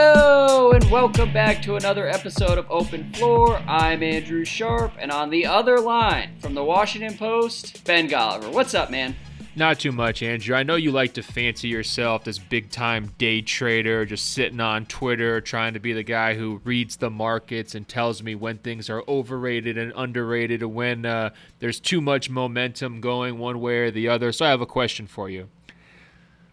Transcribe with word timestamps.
Hello 0.00 0.70
and 0.70 0.88
welcome 0.92 1.32
back 1.32 1.60
to 1.62 1.74
another 1.74 2.06
episode 2.06 2.56
of 2.56 2.70
Open 2.70 3.12
Floor. 3.14 3.60
I'm 3.66 4.00
Andrew 4.04 4.44
Sharp, 4.44 4.92
and 4.96 5.10
on 5.10 5.28
the 5.28 5.44
other 5.44 5.80
line 5.80 6.38
from 6.38 6.54
the 6.54 6.62
Washington 6.62 7.18
Post, 7.18 7.82
Ben 7.84 8.08
Golliver. 8.08 8.52
What's 8.52 8.74
up, 8.74 8.92
man? 8.92 9.16
Not 9.56 9.80
too 9.80 9.90
much, 9.90 10.22
Andrew. 10.22 10.54
I 10.54 10.62
know 10.62 10.76
you 10.76 10.92
like 10.92 11.14
to 11.14 11.22
fancy 11.24 11.66
yourself 11.66 12.22
this 12.22 12.38
big 12.38 12.70
time 12.70 13.12
day 13.18 13.40
trader, 13.42 14.06
just 14.06 14.34
sitting 14.34 14.60
on 14.60 14.86
Twitter 14.86 15.40
trying 15.40 15.74
to 15.74 15.80
be 15.80 15.92
the 15.92 16.04
guy 16.04 16.34
who 16.34 16.60
reads 16.62 16.98
the 16.98 17.10
markets 17.10 17.74
and 17.74 17.88
tells 17.88 18.22
me 18.22 18.36
when 18.36 18.58
things 18.58 18.88
are 18.88 19.02
overrated 19.08 19.76
and 19.76 19.92
underrated, 19.96 20.62
and 20.62 20.76
when 20.76 21.06
uh, 21.06 21.30
there's 21.58 21.80
too 21.80 22.00
much 22.00 22.30
momentum 22.30 23.00
going 23.00 23.36
one 23.38 23.60
way 23.60 23.78
or 23.78 23.90
the 23.90 24.06
other. 24.06 24.30
So 24.30 24.46
I 24.46 24.50
have 24.50 24.60
a 24.60 24.66
question 24.66 25.08
for 25.08 25.28
you. 25.28 25.48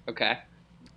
Okay. 0.07 0.39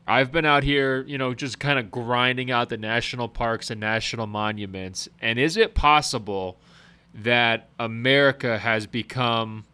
I've 0.08 0.32
been 0.32 0.46
out 0.46 0.64
here, 0.64 1.04
you 1.06 1.18
know, 1.18 1.34
just 1.34 1.58
kind 1.58 1.78
of 1.78 1.90
grinding 1.90 2.50
out 2.50 2.70
the 2.70 2.78
national 2.78 3.28
parks 3.28 3.70
and 3.70 3.78
national 3.78 4.26
monuments. 4.26 5.06
And 5.20 5.38
is 5.38 5.58
it 5.58 5.74
possible 5.74 6.59
that 7.15 7.68
America 7.78 8.59
has 8.59 8.87
become 8.87 9.66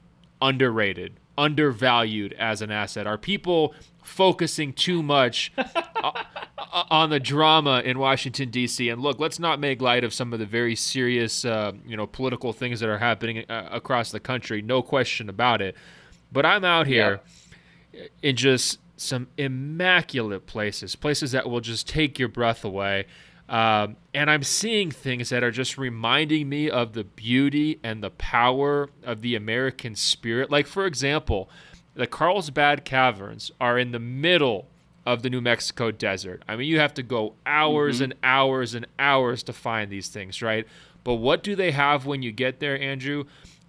underrated, 0.42 1.20
undervalued 1.38 2.32
as 2.32 2.62
an 2.62 2.72
asset? 2.72 3.06
Are 3.06 3.16
people 3.16 3.74
focusing 4.02 4.72
too 4.72 5.04
much 5.04 5.52
on 6.90 7.10
the 7.10 7.20
drama 7.20 7.80
in 7.84 7.98
Washington 7.98 8.50
D.C. 8.50 8.88
And 8.88 9.00
look, 9.00 9.20
let's 9.20 9.38
not 9.38 9.60
make 9.60 9.80
light 9.80 10.04
of 10.04 10.12
some 10.12 10.32
of 10.32 10.40
the 10.40 10.46
very 10.46 10.74
serious, 10.74 11.44
uh, 11.44 11.72
you 11.86 11.96
know, 11.96 12.06
political 12.06 12.52
things 12.52 12.80
that 12.80 12.88
are 12.88 12.98
happening 12.98 13.44
uh, 13.48 13.68
across 13.70 14.10
the 14.10 14.20
country. 14.20 14.62
No 14.62 14.82
question 14.82 15.28
about 15.28 15.62
it. 15.62 15.76
But 16.32 16.44
I'm 16.44 16.64
out 16.64 16.86
here 16.86 17.20
yeah. 17.92 18.06
in 18.22 18.36
just 18.36 18.80
some 18.96 19.28
immaculate 19.36 20.46
places, 20.46 20.94
places 20.96 21.32
that 21.32 21.48
will 21.48 21.60
just 21.60 21.88
take 21.88 22.18
your 22.18 22.28
breath 22.28 22.64
away. 22.64 23.06
Um, 23.48 23.96
and 24.14 24.30
I'm 24.30 24.42
seeing 24.42 24.90
things 24.90 25.28
that 25.28 25.42
are 25.42 25.50
just 25.50 25.76
reminding 25.76 26.48
me 26.48 26.70
of 26.70 26.94
the 26.94 27.04
beauty 27.04 27.78
and 27.82 28.02
the 28.02 28.10
power 28.10 28.88
of 29.02 29.20
the 29.20 29.34
American 29.34 29.94
spirit. 29.94 30.50
Like, 30.50 30.66
for 30.66 30.86
example, 30.86 31.50
the 31.94 32.06
Carlsbad 32.06 32.84
Caverns 32.84 33.50
are 33.60 33.78
in 33.78 33.92
the 33.92 33.98
middle 33.98 34.68
of 35.06 35.22
the 35.22 35.28
New 35.28 35.40
Mexico 35.40 35.90
desert. 35.90 36.42
I 36.48 36.56
mean, 36.56 36.68
you 36.68 36.80
have 36.80 36.94
to 36.94 37.02
go 37.02 37.34
hours 37.44 37.96
mm-hmm. 37.96 38.04
and 38.04 38.14
hours 38.22 38.74
and 38.74 38.86
hours 38.98 39.42
to 39.44 39.52
find 39.52 39.90
these 39.90 40.08
things, 40.08 40.40
right? 40.40 40.66
But 41.04 41.16
what 41.16 41.42
do 41.42 41.54
they 41.54 41.72
have 41.72 42.06
when 42.06 42.22
you 42.22 42.32
get 42.32 42.60
there, 42.60 42.80
Andrew? 42.80 43.24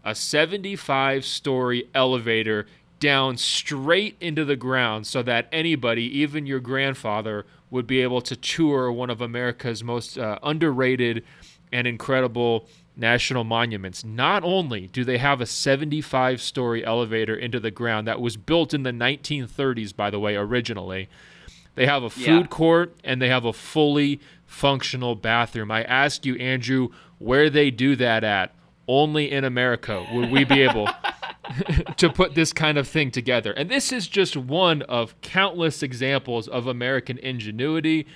A 0.05 0.15
75 0.15 1.25
story 1.25 1.89
elevator 1.93 2.67
down 3.05 3.37
straight 3.37 4.17
into 4.19 4.43
the 4.43 4.55
ground 4.55 5.05
so 5.05 5.21
that 5.21 5.47
anybody, 5.51 6.01
even 6.17 6.47
your 6.47 6.59
grandfather, 6.59 7.45
would 7.69 7.85
be 7.85 8.01
able 8.01 8.19
to 8.19 8.35
tour 8.35 8.91
one 8.91 9.11
of 9.11 9.21
America's 9.21 9.83
most 9.83 10.17
uh, 10.17 10.39
underrated 10.41 11.23
and 11.71 11.85
incredible 11.85 12.67
national 12.97 13.43
monuments. 13.43 14.03
Not 14.03 14.43
only 14.43 14.87
do 14.87 15.03
they 15.03 15.19
have 15.19 15.39
a 15.39 15.45
75 15.45 16.41
story 16.41 16.83
elevator 16.83 17.35
into 17.35 17.59
the 17.59 17.69
ground 17.69 18.07
that 18.07 18.19
was 18.19 18.37
built 18.37 18.73
in 18.73 18.81
the 18.81 18.91
1930s, 18.91 19.95
by 19.95 20.09
the 20.09 20.19
way, 20.19 20.35
originally, 20.35 21.07
they 21.75 21.85
have 21.85 22.01
a 22.01 22.09
food 22.09 22.25
yeah. 22.25 22.47
court 22.47 22.95
and 23.03 23.21
they 23.21 23.29
have 23.29 23.45
a 23.45 23.53
fully 23.53 24.19
functional 24.47 25.13
bathroom. 25.13 25.69
I 25.69 25.83
ask 25.83 26.25
you, 26.25 26.37
Andrew, 26.37 26.89
where 27.19 27.51
they 27.51 27.69
do 27.69 27.95
that 27.97 28.23
at? 28.23 28.55
Only 28.87 29.31
in 29.31 29.43
America 29.43 30.07
would 30.11 30.31
we 30.31 30.43
be 30.43 30.63
able 30.63 30.89
to 31.97 32.09
put 32.09 32.35
this 32.35 32.53
kind 32.53 32.77
of 32.77 32.87
thing 32.87 33.11
together. 33.11 33.51
And 33.51 33.69
this 33.69 33.91
is 33.91 34.07
just 34.07 34.35
one 34.35 34.81
of 34.83 35.19
countless 35.21 35.83
examples 35.83 36.47
of 36.47 36.67
American 36.67 37.17
ingenuity, 37.19 38.07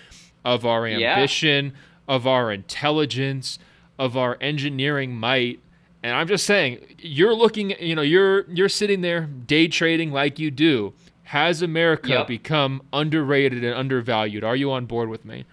of 0.44 0.66
our 0.66 0.85
ambition, 0.85 1.66
yeah. 1.68 2.16
of 2.16 2.28
our 2.28 2.51
intelligence, 2.51 3.59
of 3.97 4.18
our 4.18 4.38
engineering 4.41 5.16
might. 5.16 5.59
And 6.01 6.13
I'm 6.13 6.28
just 6.28 6.45
saying, 6.45 6.79
you're 7.00 7.35
looking, 7.35 7.72
you 7.79 7.95
know, 7.95 8.01
you're 8.01 8.50
you're 8.50 8.69
sitting 8.69 9.01
there 9.01 9.22
day 9.22 9.68
trading 9.68 10.12
like 10.12 10.39
you 10.39 10.50
do. 10.51 10.94
Has 11.23 11.62
America 11.62 12.09
yep. 12.09 12.28
become 12.28 12.81
underrated 12.91 13.63
and 13.63 13.75
undervalued? 13.75 14.44
Are 14.44 14.56
you 14.56 14.72
on 14.72 14.88
board 14.88 15.09
with 15.09 15.25
me? 15.25 15.45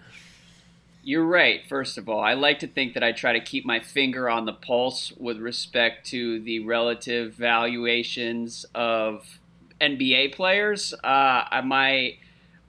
You're 1.07 1.25
right, 1.25 1.65
first 1.69 1.97
of 1.97 2.09
all. 2.09 2.19
I 2.19 2.33
like 2.33 2.59
to 2.59 2.67
think 2.67 2.93
that 2.95 3.01
I 3.01 3.13
try 3.13 3.31
to 3.31 3.39
keep 3.39 3.65
my 3.65 3.79
finger 3.79 4.29
on 4.29 4.43
the 4.43 4.51
pulse 4.51 5.13
with 5.13 5.37
respect 5.37 6.05
to 6.07 6.41
the 6.41 6.59
relative 6.59 7.33
valuations 7.33 8.65
of 8.75 9.39
NBA 9.79 10.35
players. 10.35 10.93
Uh, 11.05 11.61
my 11.63 12.17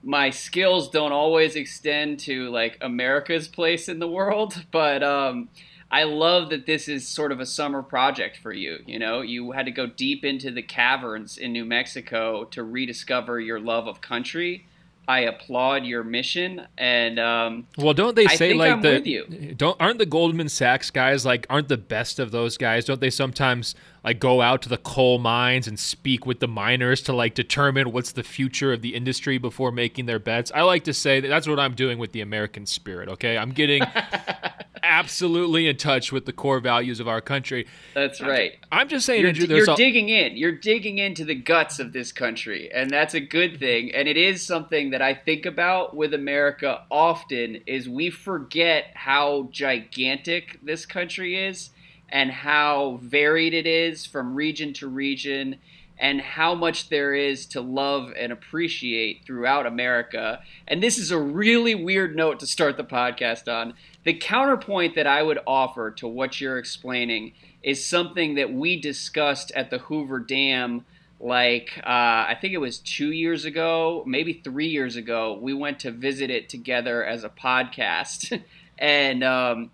my 0.03 0.29
skills 0.29 0.89
don't 0.89 1.11
always 1.11 1.57
extend 1.57 2.21
to 2.21 2.49
like 2.49 2.77
America's 2.79 3.49
place 3.49 3.89
in 3.89 3.99
the 3.99 4.07
world, 4.07 4.63
but 4.71 5.03
um, 5.03 5.49
I 5.91 6.05
love 6.05 6.49
that 6.51 6.65
this 6.65 6.87
is 6.87 7.05
sort 7.05 7.33
of 7.33 7.41
a 7.41 7.45
summer 7.45 7.83
project 7.83 8.37
for 8.37 8.53
you. 8.53 8.77
You 8.85 8.99
know, 8.99 9.19
you 9.19 9.51
had 9.51 9.65
to 9.65 9.71
go 9.73 9.85
deep 9.85 10.23
into 10.23 10.49
the 10.49 10.63
caverns 10.63 11.37
in 11.37 11.51
New 11.51 11.65
Mexico 11.65 12.45
to 12.45 12.63
rediscover 12.63 13.41
your 13.41 13.59
love 13.59 13.85
of 13.85 13.99
country 13.99 14.65
I 15.09 15.21
applaud 15.21 15.85
your 15.85 16.03
mission. 16.03 16.67
And 16.77 17.17
um, 17.17 17.65
well, 17.79 17.95
don't 17.95 18.15
they 18.15 18.27
say 18.27 18.53
like 18.53 18.71
I'm 18.71 18.81
the 18.81 19.55
don't 19.57 19.75
aren't 19.81 19.97
the 19.97 20.05
Goldman 20.05 20.49
Sachs 20.49 20.91
guys 20.91 21.25
like 21.25 21.47
aren't 21.49 21.67
the 21.67 21.77
best 21.77 22.19
of 22.19 22.29
those 22.29 22.57
guys? 22.57 22.85
Don't 22.85 23.01
they 23.01 23.09
sometimes 23.09 23.73
like 24.03 24.19
go 24.19 24.39
out 24.39 24.61
to 24.61 24.69
the 24.69 24.77
coal 24.77 25.17
mines 25.17 25.67
and 25.67 25.79
speak 25.79 26.27
with 26.27 26.39
the 26.39 26.47
miners 26.47 27.01
to 27.01 27.13
like 27.13 27.33
determine 27.33 27.91
what's 27.91 28.11
the 28.11 28.21
future 28.21 28.71
of 28.71 28.83
the 28.83 28.93
industry 28.93 29.39
before 29.39 29.71
making 29.71 30.05
their 30.05 30.19
bets? 30.19 30.51
I 30.53 30.61
like 30.61 30.83
to 30.83 30.93
say 30.93 31.19
that 31.19 31.27
that's 31.27 31.47
what 31.47 31.59
I'm 31.59 31.73
doing 31.73 31.97
with 31.97 32.11
the 32.11 32.21
American 32.21 32.67
spirit. 32.67 33.09
Okay, 33.09 33.35
I'm 33.35 33.49
getting 33.49 33.81
absolutely 34.89 35.67
in 35.67 35.77
touch 35.77 36.11
with 36.11 36.25
the 36.25 36.33
core 36.33 36.59
values 36.59 36.99
of 36.99 37.07
our 37.07 37.21
country. 37.21 37.67
That's 37.93 38.19
right. 38.19 38.53
I'm, 38.71 38.89
just 38.89 39.05
saying, 39.05 39.21
you're, 39.21 39.29
Andrew, 39.29 39.55
you're 39.55 39.71
a- 39.71 39.75
digging 39.75 40.09
in. 40.09 40.35
You're 40.35 40.57
digging 40.57 40.97
into 40.97 41.23
the 41.23 41.35
guts 41.35 41.79
of 41.79 41.93
this 41.93 42.11
country, 42.11 42.69
and 42.73 42.89
that's 42.89 43.13
a 43.13 43.19
good 43.19 43.59
thing. 43.59 43.93
And 43.93 44.07
it 44.07 44.17
is 44.17 44.41
something 44.41 44.89
that 44.89 45.01
I 45.01 45.13
think 45.13 45.45
about 45.45 45.95
with 45.95 46.13
America 46.13 46.81
often. 46.89 47.61
Is 47.67 47.87
we 47.87 48.09
forget 48.09 48.85
how 48.95 49.49
gigantic 49.51 50.59
this 50.63 50.85
country 50.85 51.47
is, 51.47 51.69
and 52.09 52.31
how 52.31 52.99
varied 53.03 53.53
it 53.53 53.67
is 53.67 54.05
from 54.05 54.33
region 54.33 54.73
to 54.73 54.87
region 54.87 55.57
and 55.99 56.21
how 56.21 56.55
much 56.55 56.87
there 56.87 57.13
is 57.13 57.45
to 57.45 57.59
love 57.59 58.13
and 58.17 58.31
appreciate 58.31 59.25
throughout 59.25 59.65
America. 59.65 60.39
And 60.65 60.81
this 60.81 60.97
is 60.97 61.11
a 61.11 61.19
really 61.19 61.75
weird 61.75 62.15
note 62.15 62.39
to 62.39 62.47
start 62.47 62.77
the 62.77 62.85
podcast 62.85 63.53
on. 63.53 63.73
The 64.09 64.15
counterpoint 64.15 64.95
that 64.95 65.05
I 65.05 65.21
would 65.21 65.37
offer 65.45 65.91
to 65.91 66.07
what 66.07 66.41
you're 66.41 66.57
explaining 66.57 67.33
is 67.61 67.85
something 67.85 68.33
that 68.33 68.51
we 68.51 68.75
discussed 68.81 69.51
at 69.51 69.69
the 69.69 69.77
Hoover 69.77 70.17
Dam. 70.17 70.83
Like, 71.19 71.77
uh, 71.83 72.25
I 72.25 72.35
think 72.41 72.55
it 72.55 72.57
was 72.57 72.79
two 72.79 73.11
years 73.11 73.45
ago, 73.45 74.03
maybe 74.07 74.33
three 74.33 74.65
years 74.65 74.95
ago, 74.95 75.37
we 75.39 75.53
went 75.53 75.77
to 75.81 75.91
visit 75.91 76.31
it 76.31 76.49
together 76.49 77.05
as 77.05 77.23
a 77.23 77.29
podcast. 77.29 78.41
and 78.79 79.23
um, 79.23 79.69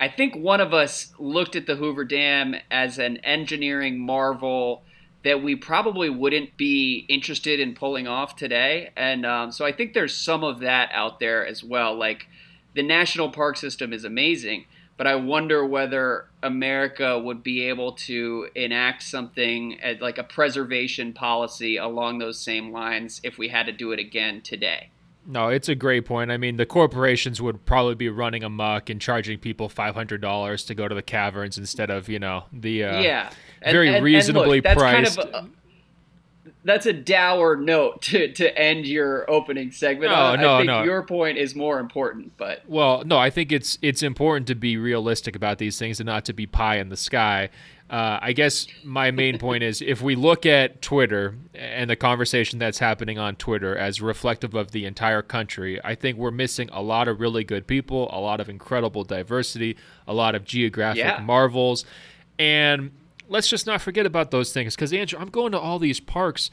I 0.00 0.08
think 0.08 0.34
one 0.34 0.62
of 0.62 0.72
us 0.72 1.12
looked 1.18 1.54
at 1.54 1.66
the 1.66 1.76
Hoover 1.76 2.06
Dam 2.06 2.56
as 2.70 2.98
an 2.98 3.18
engineering 3.18 3.98
marvel 3.98 4.82
that 5.24 5.42
we 5.42 5.56
probably 5.56 6.08
wouldn't 6.08 6.56
be 6.56 7.04
interested 7.10 7.60
in 7.60 7.74
pulling 7.74 8.08
off 8.08 8.34
today. 8.34 8.92
And 8.96 9.26
um, 9.26 9.52
so 9.52 9.66
I 9.66 9.72
think 9.72 9.92
there's 9.92 10.16
some 10.16 10.42
of 10.42 10.60
that 10.60 10.88
out 10.94 11.20
there 11.20 11.46
as 11.46 11.62
well. 11.62 11.94
Like 11.94 12.28
the 12.74 12.82
national 12.82 13.30
park 13.30 13.56
system 13.56 13.92
is 13.92 14.04
amazing, 14.04 14.66
but 14.96 15.06
I 15.06 15.16
wonder 15.16 15.64
whether 15.66 16.26
America 16.42 17.18
would 17.18 17.42
be 17.42 17.62
able 17.62 17.92
to 17.92 18.48
enact 18.54 19.02
something 19.02 19.78
like 20.00 20.18
a 20.18 20.24
preservation 20.24 21.12
policy 21.12 21.76
along 21.76 22.18
those 22.18 22.38
same 22.38 22.70
lines 22.70 23.20
if 23.24 23.38
we 23.38 23.48
had 23.48 23.66
to 23.66 23.72
do 23.72 23.92
it 23.92 23.98
again 23.98 24.40
today. 24.40 24.90
No, 25.26 25.48
it's 25.48 25.70
a 25.70 25.74
great 25.74 26.04
point. 26.04 26.30
I 26.30 26.36
mean, 26.36 26.56
the 26.56 26.66
corporations 26.66 27.40
would 27.40 27.64
probably 27.64 27.94
be 27.94 28.10
running 28.10 28.44
amok 28.44 28.90
and 28.90 29.00
charging 29.00 29.38
people 29.38 29.70
five 29.70 29.94
hundred 29.94 30.20
dollars 30.20 30.64
to 30.64 30.74
go 30.74 30.86
to 30.86 30.94
the 30.94 31.02
caverns 31.02 31.56
instead 31.56 31.90
of 31.90 32.10
you 32.10 32.18
know 32.18 32.44
the 32.52 32.84
uh, 32.84 33.00
yeah 33.00 33.30
very 33.62 33.94
and, 33.94 34.04
reasonably 34.04 34.58
and 34.58 34.66
look, 34.66 34.76
priced. 34.76 35.16
Kind 35.16 35.34
of 35.34 35.46
a, 35.46 35.48
that's 36.64 36.86
a 36.86 36.92
dour 36.92 37.56
note 37.56 38.02
to, 38.02 38.32
to 38.32 38.58
end 38.58 38.86
your 38.86 39.30
opening 39.30 39.70
segment. 39.70 40.10
No, 40.10 40.34
no, 40.34 40.54
I 40.54 40.58
think 40.58 40.66
no. 40.66 40.82
your 40.82 41.02
point 41.02 41.38
is 41.38 41.54
more 41.54 41.78
important, 41.78 42.36
but 42.36 42.62
Well, 42.66 43.02
no, 43.04 43.18
I 43.18 43.30
think 43.30 43.52
it's 43.52 43.78
it's 43.82 44.02
important 44.02 44.46
to 44.48 44.54
be 44.54 44.76
realistic 44.76 45.36
about 45.36 45.58
these 45.58 45.78
things 45.78 46.00
and 46.00 46.06
not 46.06 46.24
to 46.26 46.32
be 46.32 46.46
pie 46.46 46.78
in 46.78 46.88
the 46.88 46.96
sky. 46.96 47.50
Uh, 47.90 48.18
I 48.22 48.32
guess 48.32 48.66
my 48.82 49.10
main 49.10 49.38
point 49.38 49.62
is 49.62 49.82
if 49.82 50.00
we 50.00 50.16
look 50.16 50.46
at 50.46 50.80
Twitter 50.80 51.36
and 51.54 51.90
the 51.90 51.96
conversation 51.96 52.58
that's 52.58 52.78
happening 52.78 53.18
on 53.18 53.36
Twitter 53.36 53.76
as 53.76 54.00
reflective 54.00 54.54
of 54.54 54.70
the 54.70 54.86
entire 54.86 55.20
country, 55.20 55.78
I 55.84 55.94
think 55.94 56.16
we're 56.16 56.30
missing 56.30 56.70
a 56.72 56.80
lot 56.80 57.08
of 57.08 57.20
really 57.20 57.44
good 57.44 57.66
people, 57.66 58.08
a 58.10 58.18
lot 58.18 58.40
of 58.40 58.48
incredible 58.48 59.04
diversity, 59.04 59.76
a 60.08 60.14
lot 60.14 60.34
of 60.34 60.44
geographic 60.46 61.04
Yeah. 61.04 61.20
marvels, 61.20 61.84
and 62.38 62.90
let's 63.28 63.48
just 63.48 63.66
not 63.66 63.80
forget 63.80 64.06
about 64.06 64.30
those 64.30 64.52
things. 64.52 64.74
Because 64.74 64.92
Andrew, 64.92 65.18
I'm 65.18 65.28
going 65.30 65.52
to 65.52 65.58
all 65.58 65.78
these 65.78 66.00
parks. 66.00 66.50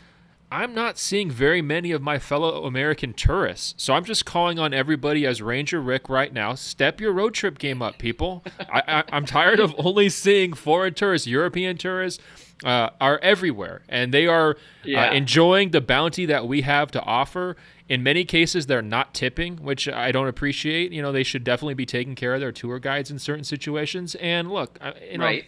I'm 0.53 0.73
not 0.75 0.97
seeing 0.97 1.31
very 1.31 1.62
many 1.62 1.91
of 1.94 2.01
my 2.01 2.19
fellow 2.19 2.65
American 2.65 3.13
tourists. 3.13 3.73
So 3.81 3.94
I'm 3.94 4.03
just 4.03 4.25
calling 4.25 4.59
on 4.59 4.73
everybody 4.73 5.25
as 5.25 5.41
Ranger 5.41 5.79
Rick 5.79 6.09
right 6.09 6.33
now. 6.33 6.56
Step 6.56 7.00
your 7.00 7.13
road 7.13 7.33
trip 7.33 7.57
game 7.57 7.81
up, 7.81 7.97
people. 7.97 8.44
I, 8.69 9.03
I'm 9.13 9.25
tired 9.25 9.62
of 9.62 9.73
only 9.77 10.09
seeing 10.09 10.51
foreign 10.51 10.94
tourists, 10.94 11.25
European 11.27 11.77
tourists. 11.77 12.21
Uh, 12.63 12.91
are 13.01 13.18
everywhere, 13.23 13.81
and 13.89 14.13
they 14.13 14.27
are 14.27 14.56
Yeah. 14.83 15.09
uh, 15.09 15.13
enjoying 15.13 15.71
the 15.71 15.81
bounty 15.81 16.27
that 16.27 16.47
we 16.47 16.62
have 16.62 16.91
to 16.91 17.01
offer. 17.01 17.57
In 17.89 18.03
many 18.03 18.23
cases, 18.23 18.68
they're 18.68 18.83
not 18.83 19.15
tipping, 19.15 19.57
which 19.63 19.88
I 19.89 20.12
don't 20.12 20.27
appreciate. 20.27 20.91
You 20.91 21.01
know, 21.01 21.12
they 21.12 21.23
should 21.23 21.44
definitely 21.44 21.73
be 21.73 21.88
taking 21.88 22.13
care 22.13 22.35
of 22.35 22.39
their 22.39 22.51
tour 22.51 22.77
guides 22.77 23.09
in 23.09 23.18
certain 23.18 23.44
situations. 23.45 24.13
And 24.13 24.51
look, 24.51 24.77
you 25.12 25.18
know, 25.18 25.25
Right. 25.25 25.45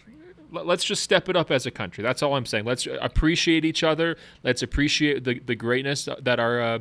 Let- 0.54 0.66
let's 0.66 0.84
just 0.84 1.02
step 1.02 1.28
it 1.28 1.36
up 1.36 1.50
as 1.50 1.66
a 1.66 1.70
country. 1.70 2.02
That's 2.02 2.22
all 2.22 2.34
I'm 2.34 2.46
saying. 2.46 2.64
Let's 2.64 2.86
appreciate 3.00 3.64
each 3.64 3.82
other. 3.82 4.16
Let's 4.42 4.62
appreciate 4.62 5.24
the, 5.24 5.38
the 5.40 5.54
greatness 5.54 6.08
that 6.20 6.38
our 6.40 6.60
uh, 6.60 6.78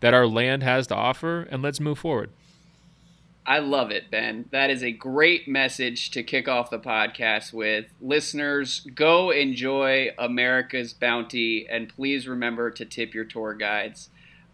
that 0.00 0.12
our 0.14 0.26
land 0.26 0.62
has 0.62 0.86
to 0.88 0.94
offer, 0.94 1.42
and 1.50 1.62
let's 1.62 1.80
move 1.80 1.98
forward. 1.98 2.30
I 3.48 3.60
love 3.60 3.92
it, 3.92 4.10
Ben. 4.10 4.46
That 4.50 4.70
is 4.70 4.82
a 4.82 4.90
great 4.90 5.46
message 5.46 6.10
to 6.10 6.24
kick 6.24 6.48
off 6.48 6.68
the 6.68 6.80
podcast 6.80 7.52
with. 7.52 7.86
Listeners, 8.00 8.80
go 8.92 9.30
enjoy 9.30 10.10
America's 10.18 10.92
bounty 10.92 11.64
and 11.70 11.88
please 11.88 12.26
remember 12.26 12.72
to 12.72 12.84
tip 12.84 13.14
your 13.14 13.24
tour 13.24 13.54
guides. 13.54 14.10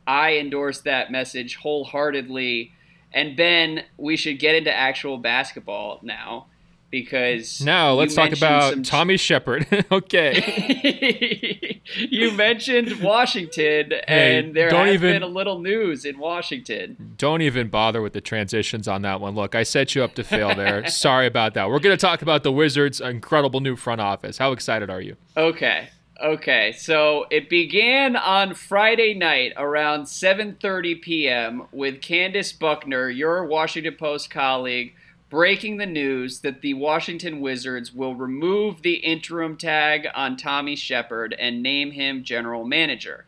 I 0.07 0.37
endorse 0.37 0.83
that 0.83 1.11
message 1.11 1.57
wholeheartedly. 1.57 2.73
And 3.15 3.35
Ben, 3.35 3.85
we 3.97 4.15
should 4.15 4.39
get 4.39 4.57
into 4.57 4.75
actual 4.75 5.17
basketball 5.17 6.01
now 6.03 6.49
because 6.93 7.61
Now 7.61 7.95
let's 7.95 8.15
talk 8.15 8.31
about 8.33 8.75
some- 8.75 8.83
Tommy 8.85 9.17
Sheppard. 9.17 9.67
okay. 9.91 11.81
you 12.11 12.31
mentioned 12.33 13.01
Washington, 13.01 13.93
Hey, 14.07 14.39
and 14.39 14.55
there 14.55 14.71
has 14.71 14.95
even- 14.95 15.13
been 15.13 15.23
a 15.25 15.27
little 15.27 15.59
news 15.59 16.05
in 16.05 16.19
Washington. 16.19 17.15
Don't 17.17 17.43
even 17.43 17.69
bother 17.69 18.01
with 18.03 18.13
the 18.13 18.21
transitions 18.21 18.87
on 18.87 19.03
that 19.03 19.21
one. 19.21 19.35
Look, 19.35 19.55
I 19.57 19.65
set 19.65 19.95
you 19.97 20.05
up 20.05 20.15
to 20.15 20.23
fail 20.23 20.55
there. 20.55 20.87
Sorry 20.93 21.27
about 21.27 21.55
that. 21.55 21.69
We're 21.69 21.81
going 21.81 21.97
to 21.97 22.01
talk 22.01 22.23
about 22.23 22.43
the 22.45 22.53
Wizards' 22.53 23.01
incredible 23.01 23.61
new 23.61 23.75
front 23.75 24.01
office. 24.01 24.39
How 24.39 24.53
excited 24.53 24.91
are 24.91 25.01
you? 25.01 25.17
Okay. 25.37 25.89
Okay. 26.23 26.73
So 26.73 27.25
it 27.31 27.49
began 27.49 28.17
on 28.17 28.55
Friday 28.55 29.15
night 29.15 29.55
around 29.57 30.03
7:30 30.05 31.01
p.m. 31.01 31.63
with 31.73 32.01
Candace 32.03 32.53
Buckner, 32.53 33.09
your 33.09 33.45
Washington 33.47 33.95
Post 33.99 34.31
colleague, 34.31 34.95
breaking 35.33 35.79
the 35.79 35.87
news 35.87 36.41
that 36.41 36.61
the 36.61 36.75
Washington 36.75 37.41
Wizards 37.41 37.91
will 37.91 38.15
remove 38.15 38.83
the 38.83 38.97
interim 38.97 39.57
tag 39.57 40.07
on 40.15 40.37
Tommy 40.37 40.77
Sheppard 40.77 41.35
and 41.39 41.63
name 41.63 41.93
him 41.93 42.23
general 42.23 42.67
manager. 42.67 43.25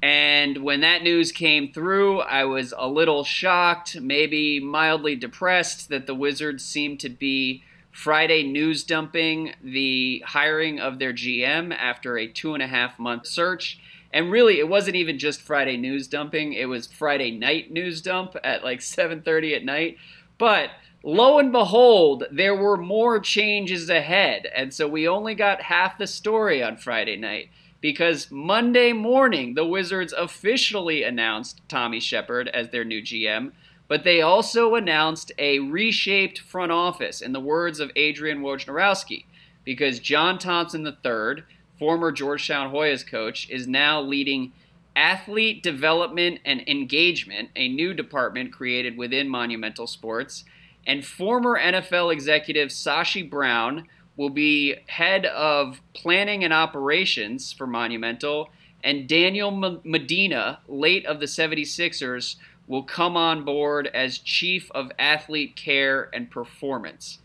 And 0.00 0.58
when 0.58 0.80
that 0.82 1.02
news 1.02 1.32
came 1.32 1.72
through, 1.72 2.20
I 2.20 2.44
was 2.44 2.72
a 2.78 2.86
little 2.86 3.24
shocked, 3.24 4.00
maybe 4.00 4.60
mildly 4.60 5.16
depressed 5.16 5.88
that 5.88 6.06
the 6.06 6.14
Wizards 6.14 6.64
seemed 6.64 7.00
to 7.00 7.08
be 7.08 7.64
Friday 7.90 8.44
news 8.44 8.84
dumping 8.84 9.54
the 9.60 10.22
hiring 10.28 10.78
of 10.78 11.00
their 11.00 11.12
GM 11.12 11.76
after 11.76 12.16
a 12.16 12.28
two 12.28 12.54
and 12.54 12.62
a 12.62 12.68
half 12.68 12.96
month 12.96 13.26
search. 13.26 13.80
And 14.12 14.30
really, 14.30 14.60
it 14.60 14.68
wasn't 14.68 14.94
even 14.94 15.18
just 15.18 15.42
Friday 15.42 15.76
news 15.76 16.06
dumping; 16.06 16.52
it 16.52 16.66
was 16.66 16.86
Friday 16.86 17.32
night 17.32 17.72
news 17.72 18.00
dump 18.00 18.36
at 18.44 18.62
like 18.62 18.78
7:30 18.78 19.56
at 19.56 19.64
night. 19.64 19.98
But 20.38 20.70
lo 21.02 21.38
and 21.38 21.52
behold, 21.52 22.24
there 22.30 22.54
were 22.54 22.76
more 22.76 23.20
changes 23.20 23.88
ahead, 23.88 24.46
and 24.54 24.72
so 24.72 24.86
we 24.88 25.08
only 25.08 25.34
got 25.34 25.62
half 25.62 25.98
the 25.98 26.06
story 26.06 26.62
on 26.62 26.76
Friday 26.76 27.16
night 27.16 27.48
because 27.80 28.30
Monday 28.30 28.92
morning 28.92 29.54
the 29.54 29.64
Wizards 29.64 30.12
officially 30.12 31.02
announced 31.02 31.60
Tommy 31.68 32.00
Sheppard 32.00 32.48
as 32.48 32.70
their 32.70 32.84
new 32.84 33.02
GM, 33.02 33.52
but 33.88 34.04
they 34.04 34.20
also 34.20 34.74
announced 34.74 35.32
a 35.38 35.58
reshaped 35.58 36.38
front 36.38 36.70
office, 36.70 37.20
in 37.20 37.32
the 37.32 37.40
words 37.40 37.80
of 37.80 37.90
Adrian 37.96 38.40
Wojnarowski, 38.40 39.24
because 39.64 39.98
John 39.98 40.38
Thompson 40.38 40.86
III, 40.86 41.44
former 41.78 42.12
Georgetown 42.12 42.72
Hoyas 42.72 43.06
coach, 43.06 43.48
is 43.50 43.66
now 43.66 44.00
leading 44.00 44.52
athlete 44.94 45.62
development 45.62 46.40
and 46.44 46.62
engagement, 46.68 47.48
a 47.56 47.68
new 47.68 47.94
department 47.94 48.52
created 48.52 48.96
within 48.96 49.28
Monumental 49.28 49.86
Sports, 49.86 50.44
and 50.90 51.04
former 51.04 51.56
NFL 51.56 52.12
executive 52.12 52.70
Sashi 52.70 53.30
Brown 53.30 53.86
will 54.16 54.28
be 54.28 54.74
head 54.88 55.24
of 55.24 55.80
planning 55.94 56.42
and 56.42 56.52
operations 56.52 57.52
for 57.52 57.64
Monumental, 57.64 58.50
and 58.82 59.08
Daniel 59.08 59.52
Medina, 59.84 60.58
late 60.66 61.06
of 61.06 61.20
the 61.20 61.26
76ers, 61.26 62.34
will 62.66 62.82
come 62.82 63.16
on 63.16 63.44
board 63.44 63.86
as 63.94 64.18
chief 64.18 64.68
of 64.72 64.90
athlete 64.98 65.54
care 65.54 66.10
and 66.12 66.28
performance. 66.28 67.20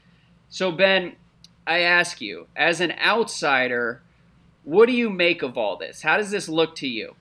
So, 0.47 0.71
Ben, 0.71 1.15
I 1.65 1.79
ask 1.79 2.21
you, 2.21 2.45
as 2.55 2.79
an 2.79 2.93
outsider, 3.03 4.03
what 4.63 4.85
do 4.85 4.91
you 4.91 5.09
make 5.09 5.41
of 5.41 5.57
all 5.57 5.75
this? 5.75 6.03
How 6.03 6.17
does 6.17 6.29
this 6.29 6.47
look 6.47 6.75
to 6.75 6.87
you? 6.87 7.15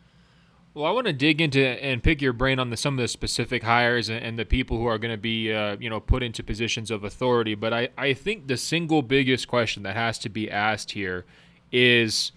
Well, 0.74 0.86
I 0.86 0.90
want 0.90 1.06
to 1.06 1.12
dig 1.12 1.40
into 1.40 1.64
and 1.64 2.02
pick 2.02 2.20
your 2.20 2.32
brain 2.32 2.58
on 2.58 2.70
the, 2.70 2.76
some 2.76 2.98
of 2.98 3.02
the 3.02 3.06
specific 3.06 3.62
hires 3.62 4.08
and, 4.08 4.24
and 4.24 4.36
the 4.36 4.44
people 4.44 4.76
who 4.76 4.86
are 4.86 4.98
going 4.98 5.14
to 5.14 5.20
be, 5.20 5.52
uh, 5.52 5.76
you 5.78 5.88
know, 5.88 6.00
put 6.00 6.24
into 6.24 6.42
positions 6.42 6.90
of 6.90 7.04
authority. 7.04 7.54
But 7.54 7.72
I, 7.72 7.88
I 7.96 8.12
think 8.12 8.48
the 8.48 8.56
single 8.56 9.00
biggest 9.00 9.46
question 9.46 9.84
that 9.84 9.94
has 9.94 10.18
to 10.18 10.28
be 10.28 10.50
asked 10.50 10.90
here 10.90 11.24
is, 11.70 12.32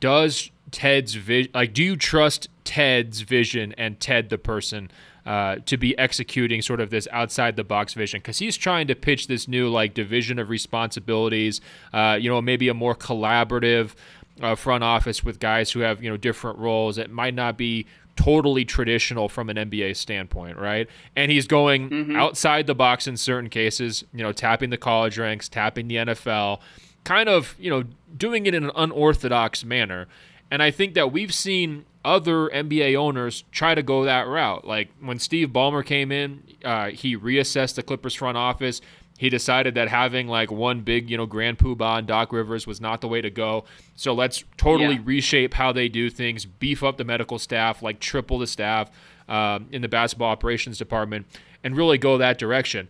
does 0.00 0.50
Ted's 0.70 1.16
vision, 1.16 1.50
like, 1.52 1.74
do 1.74 1.84
you 1.84 1.96
trust 1.96 2.48
Ted's 2.64 3.20
vision 3.20 3.74
and 3.76 4.00
Ted 4.00 4.30
the 4.30 4.38
person 4.38 4.90
uh, 5.26 5.56
to 5.66 5.76
be 5.76 5.96
executing 5.98 6.62
sort 6.62 6.80
of 6.80 6.88
this 6.88 7.06
outside 7.12 7.56
the 7.56 7.64
box 7.64 7.92
vision? 7.92 8.20
Because 8.20 8.38
he's 8.38 8.56
trying 8.56 8.86
to 8.86 8.94
pitch 8.94 9.26
this 9.26 9.46
new 9.46 9.68
like 9.68 9.92
division 9.92 10.38
of 10.38 10.48
responsibilities, 10.48 11.60
uh, 11.92 12.16
you 12.18 12.30
know, 12.30 12.40
maybe 12.40 12.68
a 12.68 12.74
more 12.74 12.94
collaborative 12.94 13.94
uh, 14.40 14.54
front 14.54 14.84
office 14.84 15.22
with 15.24 15.38
guys 15.38 15.70
who 15.70 15.80
have 15.80 16.02
you 16.02 16.10
know 16.10 16.16
different 16.16 16.58
roles 16.58 16.96
that 16.96 17.10
might 17.10 17.34
not 17.34 17.56
be 17.56 17.86
totally 18.16 18.64
traditional 18.64 19.28
from 19.28 19.50
an 19.50 19.56
NBA 19.56 19.96
standpoint, 19.96 20.56
right? 20.56 20.88
And 21.16 21.30
he's 21.32 21.46
going 21.46 21.88
outside 22.16 22.66
the 22.66 22.74
box 22.74 23.06
in 23.06 23.16
certain 23.16 23.50
cases, 23.50 24.04
you 24.12 24.22
know, 24.22 24.32
tapping 24.32 24.70
the 24.70 24.76
college 24.76 25.18
ranks, 25.18 25.48
tapping 25.48 25.88
the 25.88 25.96
NFL, 25.96 26.60
kind 27.04 27.28
of, 27.28 27.56
you 27.58 27.70
know, 27.70 27.84
doing 28.16 28.46
it 28.46 28.54
in 28.54 28.64
an 28.64 28.70
unorthodox 28.76 29.64
manner. 29.64 30.06
And 30.50 30.62
I 30.62 30.70
think 30.70 30.94
that 30.94 31.10
we've 31.10 31.34
seen 31.34 31.84
other 32.04 32.48
NBA 32.50 32.94
owners 32.96 33.44
try 33.50 33.74
to 33.74 33.82
go 33.82 34.04
that 34.04 34.26
route. 34.26 34.66
Like 34.66 34.90
when 35.00 35.18
Steve 35.18 35.48
Ballmer 35.48 35.84
came 35.84 36.12
in, 36.12 36.42
uh, 36.64 36.90
he 36.90 37.16
reassessed 37.16 37.74
the 37.74 37.82
Clippers 37.82 38.14
front 38.14 38.36
office. 38.36 38.80
He 39.16 39.30
decided 39.30 39.74
that 39.76 39.88
having 39.88 40.26
like 40.26 40.50
one 40.50 40.80
big, 40.80 41.08
you 41.08 41.16
know, 41.16 41.26
Grand 41.26 41.58
Poobah 41.58 41.98
and 41.98 42.06
Doc 42.06 42.32
Rivers 42.32 42.66
was 42.66 42.80
not 42.80 43.00
the 43.00 43.08
way 43.08 43.20
to 43.20 43.30
go. 43.30 43.64
So 43.94 44.12
let's 44.12 44.42
totally 44.56 44.94
Yeah. 44.96 45.02
reshape 45.04 45.54
how 45.54 45.70
they 45.72 45.88
do 45.88 46.10
things, 46.10 46.44
beef 46.44 46.82
up 46.82 46.96
the 46.96 47.04
medical 47.04 47.38
staff, 47.38 47.80
like 47.82 48.00
triple 48.00 48.38
the 48.38 48.46
staff 48.46 48.90
um, 49.28 49.68
in 49.70 49.82
the 49.82 49.88
basketball 49.88 50.30
operations 50.30 50.78
department, 50.78 51.26
and 51.62 51.76
really 51.76 51.96
go 51.96 52.18
that 52.18 52.38
direction. 52.38 52.88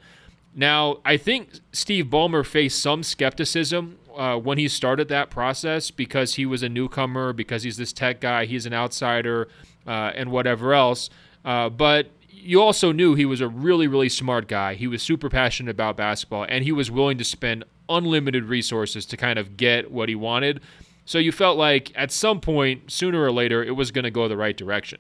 Now, 0.56 0.98
I 1.04 1.16
think 1.16 1.50
Steve 1.72 2.06
Ballmer 2.06 2.44
faced 2.46 2.80
some 2.80 3.02
skepticism 3.02 3.98
uh, 4.16 4.36
when 4.36 4.56
he 4.58 4.68
started 4.68 5.08
that 5.08 5.28
process 5.28 5.90
because 5.90 6.34
he 6.36 6.46
was 6.46 6.62
a 6.62 6.68
newcomer, 6.68 7.32
because 7.32 7.64
he's 7.64 7.76
this 7.76 7.92
tech 7.92 8.20
guy, 8.20 8.46
he's 8.46 8.64
an 8.64 8.72
outsider, 8.72 9.48
uh, 9.86 10.12
and 10.14 10.30
whatever 10.30 10.72
else. 10.72 11.10
Uh, 11.44 11.68
but 11.68 12.08
you 12.44 12.60
also 12.60 12.92
knew 12.92 13.14
he 13.14 13.24
was 13.24 13.40
a 13.40 13.48
really, 13.48 13.86
really 13.86 14.08
smart 14.08 14.48
guy. 14.48 14.74
He 14.74 14.86
was 14.86 15.02
super 15.02 15.28
passionate 15.30 15.70
about 15.70 15.96
basketball, 15.96 16.44
and 16.48 16.62
he 16.64 16.72
was 16.72 16.90
willing 16.90 17.18
to 17.18 17.24
spend 17.24 17.64
unlimited 17.88 18.44
resources 18.44 19.06
to 19.06 19.16
kind 19.16 19.38
of 19.38 19.56
get 19.56 19.90
what 19.90 20.08
he 20.08 20.14
wanted. 20.14 20.60
So 21.06 21.18
you 21.18 21.32
felt 21.32 21.58
like 21.58 21.92
at 21.94 22.10
some 22.12 22.40
point, 22.40 22.90
sooner 22.90 23.22
or 23.22 23.32
later, 23.32 23.62
it 23.64 23.72
was 23.72 23.90
going 23.90 24.04
to 24.04 24.10
go 24.10 24.28
the 24.28 24.36
right 24.36 24.56
direction. 24.56 24.98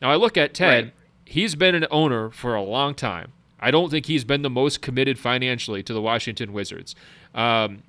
Now, 0.00 0.10
I 0.10 0.16
look 0.16 0.36
at 0.36 0.54
Ted, 0.54 0.84
Right. 0.84 0.92
he's 1.24 1.54
been 1.54 1.74
an 1.74 1.86
owner 1.90 2.30
for 2.30 2.54
a 2.54 2.62
long 2.62 2.94
time. 2.94 3.32
I 3.60 3.70
don't 3.70 3.90
think 3.90 4.06
he's 4.06 4.24
been 4.24 4.42
the 4.42 4.50
most 4.50 4.82
committed 4.82 5.18
financially 5.18 5.82
to 5.84 5.92
the 5.94 6.00
Washington 6.02 6.52
Wizards. 6.52 6.94
Um, 7.34 7.82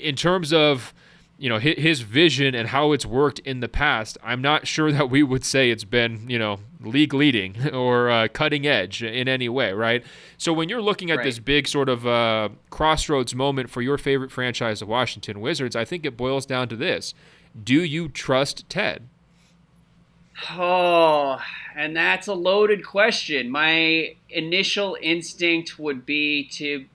in 0.00 0.16
terms 0.16 0.52
of 0.52 0.92
you 1.38 1.48
know 1.48 1.58
his 1.58 2.00
vision 2.00 2.54
and 2.54 2.68
how 2.68 2.90
it's 2.92 3.06
worked 3.06 3.38
in 3.40 3.60
the 3.60 3.68
past, 3.68 4.18
I'm 4.22 4.42
not 4.42 4.66
sure 4.66 4.90
that 4.90 5.08
we 5.08 5.22
would 5.22 5.44
say 5.44 5.70
it's 5.70 5.84
been 5.84 6.28
you 6.28 6.38
know 6.38 6.58
league 6.80 7.14
leading 7.14 7.68
or 7.72 8.10
uh, 8.10 8.28
cutting 8.28 8.66
edge 8.66 9.02
in 9.02 9.28
any 9.28 9.48
way, 9.48 9.72
right? 9.72 10.04
So 10.36 10.52
when 10.52 10.68
you're 10.68 10.82
looking 10.82 11.10
at 11.10 11.18
right. 11.18 11.24
this 11.24 11.38
big 11.38 11.68
sort 11.68 11.88
of 11.88 12.06
uh, 12.06 12.48
crossroads 12.70 13.34
moment 13.34 13.70
for 13.70 13.82
your 13.82 13.98
favorite 13.98 14.32
franchise, 14.32 14.80
the 14.80 14.86
Washington 14.86 15.40
Wizards, 15.40 15.76
I 15.76 15.84
think 15.84 16.04
it 16.04 16.16
boils 16.16 16.44
down 16.44 16.68
to 16.70 16.76
this: 16.76 17.14
Do 17.62 17.82
you 17.84 18.08
trust 18.08 18.68
Ted? 18.68 19.08
Oh, 20.50 21.40
and 21.76 21.96
that's 21.96 22.26
a 22.26 22.34
loaded 22.34 22.84
question. 22.84 23.50
My 23.50 24.16
initial 24.28 24.96
instinct 25.00 25.78
would 25.78 26.04
be 26.04 26.44
to 26.48 26.86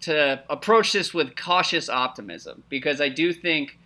to 0.00 0.42
approach 0.48 0.92
this 0.92 1.12
with 1.12 1.36
cautious 1.36 1.90
optimism 1.90 2.62
because 2.70 3.00
I 3.00 3.10
do 3.10 3.32
think 3.34 3.78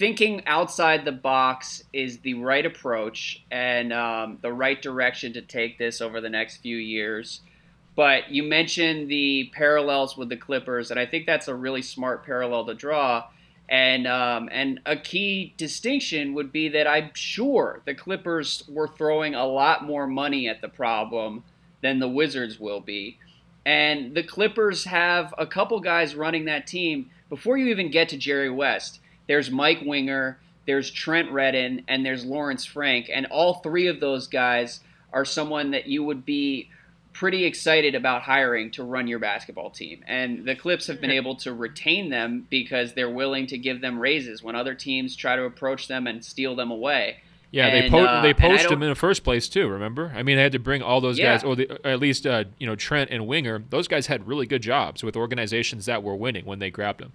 thinking 0.00 0.42
outside 0.46 1.04
the 1.04 1.12
box 1.12 1.84
is 1.92 2.18
the 2.20 2.34
right 2.34 2.66
approach 2.66 3.44
and 3.52 3.92
um, 3.92 4.38
the 4.42 4.52
right 4.52 4.80
direction 4.82 5.32
to 5.34 5.42
take 5.42 5.78
this 5.78 6.00
over 6.00 6.20
the 6.20 6.28
next 6.28 6.56
few 6.56 6.76
years. 6.76 7.42
But 7.94 8.30
you 8.30 8.42
mentioned 8.42 9.10
the 9.10 9.50
parallels 9.54 10.16
with 10.16 10.30
the 10.30 10.36
Clippers, 10.36 10.90
and 10.90 10.98
I 10.98 11.06
think 11.06 11.26
that's 11.26 11.48
a 11.48 11.54
really 11.54 11.82
smart 11.82 12.24
parallel 12.24 12.64
to 12.66 12.74
draw 12.74 13.24
and 13.70 14.08
um, 14.08 14.48
and 14.50 14.80
a 14.84 14.96
key 14.96 15.54
distinction 15.56 16.34
would 16.34 16.50
be 16.50 16.68
that 16.70 16.88
I'm 16.88 17.10
sure 17.14 17.82
the 17.84 17.94
Clippers 17.94 18.64
were 18.68 18.88
throwing 18.88 19.36
a 19.36 19.46
lot 19.46 19.84
more 19.84 20.08
money 20.08 20.48
at 20.48 20.60
the 20.60 20.68
problem 20.68 21.44
than 21.80 22.00
the 22.00 22.08
Wizards 22.08 22.58
will 22.58 22.80
be. 22.80 23.16
And 23.64 24.16
the 24.16 24.24
Clippers 24.24 24.86
have 24.86 25.32
a 25.38 25.46
couple 25.46 25.78
guys 25.78 26.16
running 26.16 26.46
that 26.46 26.66
team. 26.66 27.10
Before 27.28 27.56
you 27.56 27.68
even 27.68 27.92
get 27.92 28.08
to 28.08 28.16
Jerry 28.16 28.50
West, 28.50 28.99
there's 29.30 29.48
Mike 29.48 29.80
Winger, 29.86 30.40
there's 30.66 30.90
Trent 30.90 31.30
Redden, 31.30 31.84
and 31.86 32.04
there's 32.04 32.24
Lawrence 32.24 32.64
Frank. 32.64 33.08
And 33.14 33.26
all 33.26 33.54
three 33.54 33.86
of 33.86 34.00
those 34.00 34.26
guys 34.26 34.80
are 35.12 35.24
someone 35.24 35.70
that 35.70 35.86
you 35.86 36.02
would 36.02 36.26
be 36.26 36.68
pretty 37.12 37.44
excited 37.44 37.94
about 37.94 38.22
hiring 38.22 38.72
to 38.72 38.82
run 38.82 39.06
your 39.06 39.20
basketball 39.20 39.70
team. 39.70 40.02
And 40.08 40.44
the 40.44 40.56
Clips 40.56 40.88
have 40.88 41.00
been 41.00 41.10
able 41.12 41.36
to 41.36 41.54
retain 41.54 42.10
them 42.10 42.48
because 42.50 42.94
they're 42.94 43.08
willing 43.08 43.46
to 43.46 43.56
give 43.56 43.80
them 43.80 44.00
raises 44.00 44.42
when 44.42 44.56
other 44.56 44.74
teams 44.74 45.14
try 45.14 45.36
to 45.36 45.44
approach 45.44 45.86
them 45.86 46.08
and 46.08 46.24
steal 46.24 46.56
them 46.56 46.72
away. 46.72 47.18
Yeah, 47.52 47.66
and, 47.68 47.84
they 47.84 47.88
po- 47.88 48.04
uh, 48.04 48.22
they 48.22 48.34
poached 48.34 48.68
him 48.68 48.82
in 48.82 48.88
the 48.88 48.96
first 48.96 49.22
place 49.22 49.48
too. 49.48 49.68
Remember? 49.68 50.12
I 50.12 50.24
mean, 50.24 50.38
they 50.38 50.42
had 50.42 50.52
to 50.52 50.58
bring 50.58 50.82
all 50.82 51.00
those 51.00 51.20
yeah. 51.20 51.34
guys, 51.34 51.44
or, 51.44 51.54
the, 51.54 51.70
or, 51.84 51.90
at 51.90 52.00
least 52.00 52.26
uh, 52.26 52.44
you 52.58 52.66
know 52.66 52.74
Trent 52.74 53.10
and 53.10 53.28
Winger. 53.28 53.62
Those 53.70 53.86
guys 53.86 54.08
had 54.08 54.26
really 54.26 54.46
good 54.46 54.62
jobs 54.62 55.04
with 55.04 55.16
organizations 55.16 55.86
that 55.86 56.02
were 56.02 56.16
winning 56.16 56.44
when 56.46 56.58
they 56.58 56.70
grabbed 56.70 57.00
them. 57.00 57.12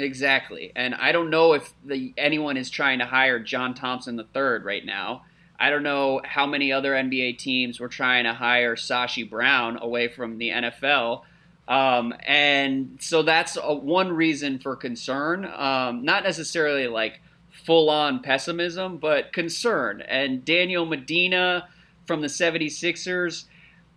Exactly, 0.00 0.72
and 0.74 0.94
I 0.94 1.12
don't 1.12 1.30
know 1.30 1.52
if 1.52 1.72
the, 1.84 2.14
anyone 2.16 2.56
is 2.56 2.70
trying 2.70 3.00
to 3.00 3.04
hire 3.04 3.38
John 3.38 3.74
Thompson 3.74 4.18
III 4.18 4.58
right 4.62 4.84
now. 4.84 5.24
I 5.58 5.68
don't 5.68 5.82
know 5.82 6.22
how 6.24 6.46
many 6.46 6.72
other 6.72 6.92
NBA 6.92 7.36
teams 7.36 7.78
were 7.78 7.88
trying 7.88 8.24
to 8.24 8.32
hire 8.32 8.76
Sashi 8.76 9.28
Brown 9.28 9.78
away 9.80 10.08
from 10.08 10.38
the 10.38 10.48
NFL. 10.48 11.22
Um, 11.68 12.14
and 12.26 12.96
so 13.00 13.22
that's 13.22 13.58
a, 13.62 13.74
one 13.74 14.10
reason 14.12 14.58
for 14.58 14.74
concern. 14.74 15.44
Um, 15.44 16.02
not 16.02 16.24
necessarily 16.24 16.88
like 16.88 17.20
full 17.50 17.90
on 17.90 18.22
pessimism, 18.22 18.96
but 18.96 19.34
concern. 19.34 20.00
And 20.00 20.44
Daniel 20.44 20.86
Medina 20.86 21.68
from 22.06 22.22
the 22.22 22.28
76ers. 22.28 23.44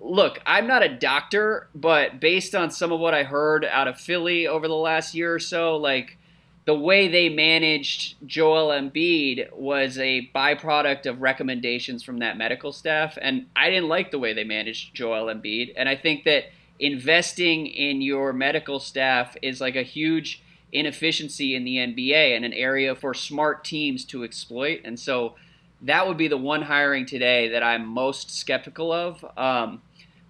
Look, 0.06 0.42
I'm 0.46 0.68
not 0.68 0.84
a 0.84 0.90
doctor, 0.90 1.70
but 1.74 2.20
based 2.20 2.54
on 2.54 2.72
some 2.72 2.92
of 2.92 3.00
what 3.00 3.14
I 3.14 3.24
heard 3.24 3.64
out 3.64 3.88
of 3.88 3.98
Philly 3.98 4.46
over 4.46 4.68
the 4.68 4.76
last 4.76 5.16
year 5.16 5.34
or 5.34 5.40
so, 5.40 5.78
like 5.78 6.18
the 6.66 6.76
way 6.76 7.08
they 7.08 7.30
managed 7.30 8.16
Joel 8.26 8.70
Embiid 8.70 9.54
was 9.54 9.98
a 9.98 10.30
byproduct 10.36 11.06
of 11.06 11.22
recommendations 11.22 12.04
from 12.04 12.20
that 12.20 12.38
medical 12.38 12.74
staff. 12.74 13.18
And 13.22 13.48
I 13.56 13.70
didn't 13.70 13.90
like 13.90 14.12
the 14.12 14.20
way 14.20 14.34
they 14.34 14.44
managed 14.44 14.94
Joel 14.94 15.34
Embiid. 15.34 15.74
And 15.76 15.88
I 15.88 15.96
think 15.96 16.26
that 16.26 16.46
investing 16.80 17.68
in 17.68 18.02
your 18.02 18.34
medical 18.34 18.80
staff 18.80 19.38
is 19.42 19.62
like 19.62 19.76
a 19.76 19.84
huge 19.84 20.44
inefficiency 20.72 21.56
in 21.56 21.64
the 21.64 21.78
NBA 21.78 22.36
and 22.36 22.44
an 22.44 22.54
area 22.54 22.96
for 22.96 23.14
smart 23.14 23.64
teams 23.64 24.04
to 24.06 24.24
exploit. 24.24 24.82
And 24.84 25.00
so 25.00 25.36
that 25.82 26.08
would 26.08 26.18
be 26.18 26.28
the 26.28 26.38
one 26.38 26.64
hiring 26.64 27.06
today 27.06 27.50
that 27.50 27.62
I'm 27.62 27.86
most 27.86 28.32
skeptical 28.32 28.92
of. 28.92 29.24
Um, 29.38 29.82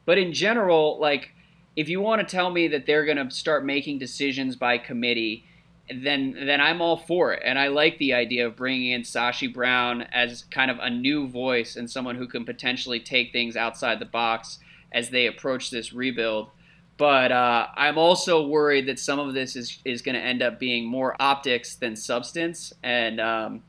but 0.06 0.18
in 0.18 0.34
general, 0.34 1.00
like, 1.00 1.32
if 1.76 1.90
you 1.90 2.02
want 2.02 2.28
to 2.28 2.36
tell 2.36 2.52
me 2.52 2.68
that 2.70 2.86
they're 2.86 3.06
going 3.06 3.18
to 3.18 3.34
start 3.34 3.66
making 3.66 4.00
decisions 4.00 4.56
by 4.56 4.78
committee, 4.78 5.46
then 5.94 6.36
then 6.46 6.62
I'm 6.62 6.82
all 6.82 6.98
for 6.98 7.34
it. 7.34 7.42
And 7.44 7.60
I 7.60 7.68
like 7.68 7.98
the 7.98 8.14
idea 8.14 8.48
of 8.48 8.56
bringing 8.56 8.92
in 8.92 9.02
Sashi 9.02 9.54
Brown 9.54 10.04
as 10.14 10.46
kind 10.52 10.72
of 10.72 10.80
a 10.80 10.90
new 10.90 11.28
voice 11.28 11.76
and 11.76 11.90
someone 11.90 12.16
who 12.16 12.28
can 12.28 12.46
potentially 12.46 13.00
take 13.00 13.32
things 13.32 13.58
outside 13.58 14.00
the 14.00 14.06
box 14.06 14.60
as 14.92 15.10
they 15.10 15.26
approach 15.26 15.72
this 15.72 15.92
rebuild. 15.92 16.50
But 16.98 17.32
uh, 17.32 17.68
I'm 17.76 17.98
also 17.98 18.46
worried 18.46 18.88
that 18.88 19.00
some 19.00 19.20
of 19.20 19.34
this 19.34 19.56
is, 19.56 19.80
is 19.84 20.02
going 20.02 20.16
to 20.16 20.22
end 20.22 20.44
up 20.44 20.60
being 20.60 20.86
more 20.86 21.16
optics 21.20 21.76
than 21.76 21.96
substance. 21.96 22.72
And 22.84 23.20
um, 23.20 23.64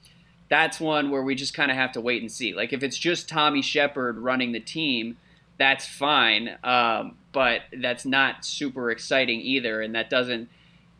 that's 0.50 0.78
one 0.78 1.10
where 1.10 1.22
we 1.22 1.34
just 1.34 1.54
kind 1.54 1.70
of 1.70 1.76
have 1.76 1.92
to 1.92 2.00
wait 2.02 2.20
and 2.20 2.30
see. 2.30 2.54
Like, 2.54 2.72
if 2.72 2.82
it's 2.82 2.98
just 2.98 3.28
Tommy 3.28 3.62
Sheppard 3.62 4.18
running 4.18 4.52
the 4.52 4.60
team, 4.60 5.16
that's 5.64 5.86
fine. 5.86 6.58
Um, 6.62 7.16
but 7.32 7.62
that's 7.80 8.04
not 8.04 8.44
super 8.44 8.90
exciting 8.90 9.40
either. 9.40 9.80
And 9.80 9.94
that 9.94 10.10
doesn't 10.10 10.48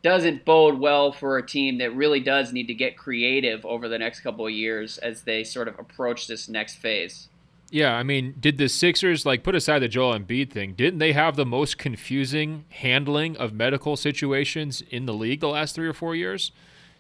doesn't 0.03 0.45
bode 0.45 0.79
well 0.79 1.13
for 1.13 1.39
a 1.39 1.47
team 1.47 1.79
that 1.79 1.95
really 1.95 2.21
does 2.21 2.53
need 2.53 2.67
to 2.67 2.75
get 2.75 2.97
creative 2.97 3.65
over 3.65 3.89
the 3.89 3.99
next 3.99 4.21
couple 4.21 4.47
of 4.47 4.53
years 4.53 4.99
as 4.99 5.23
they 5.23 5.43
sort 5.45 5.67
of 5.67 5.79
approach 5.79 6.27
this 6.27 6.47
next 6.47 6.77
phase. 6.77 7.29
Yeah, 7.71 7.95
I 7.97 8.03
mean, 8.03 8.35
did 8.39 8.59
the 8.59 8.69
Sixers 8.69 9.25
like 9.25 9.43
put 9.43 9.55
aside 9.55 9.79
the 9.81 9.89
Joel 9.89 10.19
Embiid 10.19 10.51
thing? 10.51 10.75
Didn't 10.75 10.99
they 10.99 11.13
have 11.13 11.37
the 11.37 11.47
most 11.47 11.79
confusing 11.79 12.65
handling 12.69 13.37
of 13.39 13.55
medical 13.55 13.97
situations 13.97 14.83
in 14.91 15.07
the 15.07 15.15
league 15.15 15.41
the 15.41 15.49
last 15.49 15.75
three 15.75 15.89
or 15.89 15.95
four 15.95 16.15
years? 16.15 16.53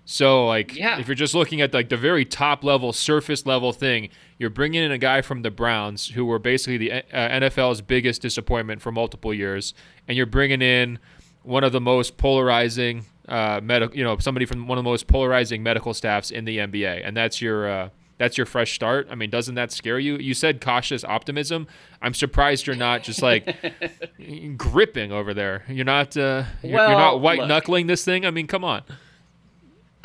So, 0.07 0.47
like, 0.47 0.77
yeah. 0.77 0.99
if 0.99 1.09
you're 1.09 1.15
just 1.15 1.35
looking 1.35 1.63
at 1.63 1.73
like 1.73 1.89
the 1.89 1.97
very 1.97 2.25
top 2.25 2.63
level, 2.63 2.93
surface 2.93 3.47
level 3.47 3.73
thing, 3.73 4.11
you're 4.39 4.51
bringing 4.51 4.83
in 4.83 4.93
a 4.93 4.99
guy 4.99 5.23
from 5.23 5.43
the 5.43 5.51
Browns 5.51 6.09
who 6.09 6.27
were 6.27 6.39
basically 6.39 6.77
the 6.77 6.93
uh, 6.93 7.01
NFL's 7.13 7.81
biggest 7.81 8.21
disappointment 8.21 8.83
for 8.83 8.93
multiple 8.93 9.33
years, 9.33 9.73
and 10.07 10.17
you're 10.17 10.27
bringing 10.27 10.61
in 10.61 10.99
one 11.43 11.65
of 11.65 11.73
the 11.73 11.81
most 11.81 12.17
polarizing 12.17 13.07
uh, 13.29 13.61
medical, 13.63 13.97
you 13.97 14.05
know, 14.05 14.19
somebody 14.19 14.45
from 14.45 14.67
one 14.67 14.77
of 14.77 14.85
the 14.85 14.91
most 14.91 15.07
polarizing 15.07 15.63
medical 15.63 15.95
staffs 15.95 16.31
in 16.31 16.45
the 16.45 16.59
NBA, 16.59 17.01
and 17.03 17.17
that's 17.17 17.41
your 17.41 17.69
uh, 17.69 17.89
that's 18.19 18.37
your 18.37 18.47
fresh 18.47 18.75
start. 18.75 19.09
I 19.11 19.15
mean, 19.15 19.31
doesn't 19.31 19.55
that 19.55 19.73
scare 19.73 19.99
you? 19.99 20.19
You 20.19 20.35
said 20.35 20.61
cautious 20.61 21.03
optimism. 21.05 21.67
I'm 22.03 22.15
surprised 22.15 22.67
you're 22.67 22.77
not 22.77 23.03
just 23.03 23.23
like 23.23 23.57
gripping 24.57 25.13
over 25.13 25.33
there. 25.33 25.65
You're 25.69 25.85
not 25.87 26.15
uh, 26.17 26.45
you're, 26.63 26.75
well, 26.75 26.91
you're 26.91 26.99
not 26.99 27.21
white 27.21 27.49
knuckling 27.49 27.87
this 27.87 28.05
thing. 28.05 28.27
I 28.27 28.31
mean, 28.31 28.47
come 28.47 28.65
on. 28.65 28.83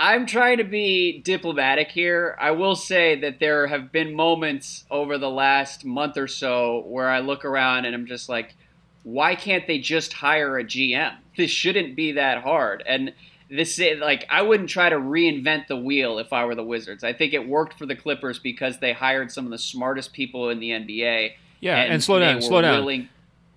I'm 0.01 0.25
trying 0.25 0.59
to 0.59 0.63
be 0.63 1.19
diplomatic 1.19 1.91
here. 1.91 2.37
I 2.39 2.51
will 2.51 2.77
say 2.77 3.19
that 3.19 3.39
there 3.39 3.67
have 3.67 3.91
been 3.91 4.15
moments 4.15 4.85
over 4.89 5.17
the 5.17 5.29
last 5.29 5.83
month 5.83 6.17
or 6.17 6.29
so 6.29 6.85
where 6.87 7.09
I 7.09 7.19
look 7.19 7.43
around 7.43 7.83
and 7.83 7.93
I'm 7.93 8.05
just 8.05 8.29
like, 8.29 8.55
why 9.03 9.35
can't 9.35 9.67
they 9.67 9.77
just 9.77 10.13
hire 10.13 10.57
a 10.57 10.63
GM? 10.63 11.17
This 11.35 11.51
shouldn't 11.51 11.97
be 11.97 12.13
that 12.13 12.43
hard. 12.43 12.81
And 12.87 13.11
this 13.49 13.77
is 13.77 13.99
like 13.99 14.25
I 14.29 14.41
wouldn't 14.41 14.69
try 14.69 14.87
to 14.87 14.95
reinvent 14.95 15.67
the 15.67 15.75
wheel 15.75 16.17
if 16.17 16.31
I 16.31 16.45
were 16.45 16.55
the 16.55 16.63
Wizards. 16.63 17.03
I 17.03 17.11
think 17.11 17.33
it 17.33 17.45
worked 17.45 17.77
for 17.77 17.85
the 17.85 17.95
Clippers 17.95 18.39
because 18.39 18.79
they 18.79 18.93
hired 18.93 19.33
some 19.33 19.43
of 19.43 19.51
the 19.51 19.57
smartest 19.57 20.13
people 20.13 20.49
in 20.49 20.61
the 20.61 20.69
NBA. 20.69 21.33
Yeah, 21.59 21.75
and, 21.75 21.93
and 21.93 22.03
slow 22.03 22.19
down, 22.19 22.41
slow 22.41 22.61
down. 22.61 22.79
Willing... 22.79 23.09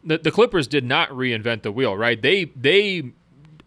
The, 0.02 0.18
the 0.18 0.32
Clippers 0.32 0.66
did 0.66 0.82
not 0.82 1.10
reinvent 1.10 1.62
the 1.62 1.70
wheel, 1.70 1.96
right? 1.96 2.20
They 2.20 2.46
they 2.56 3.12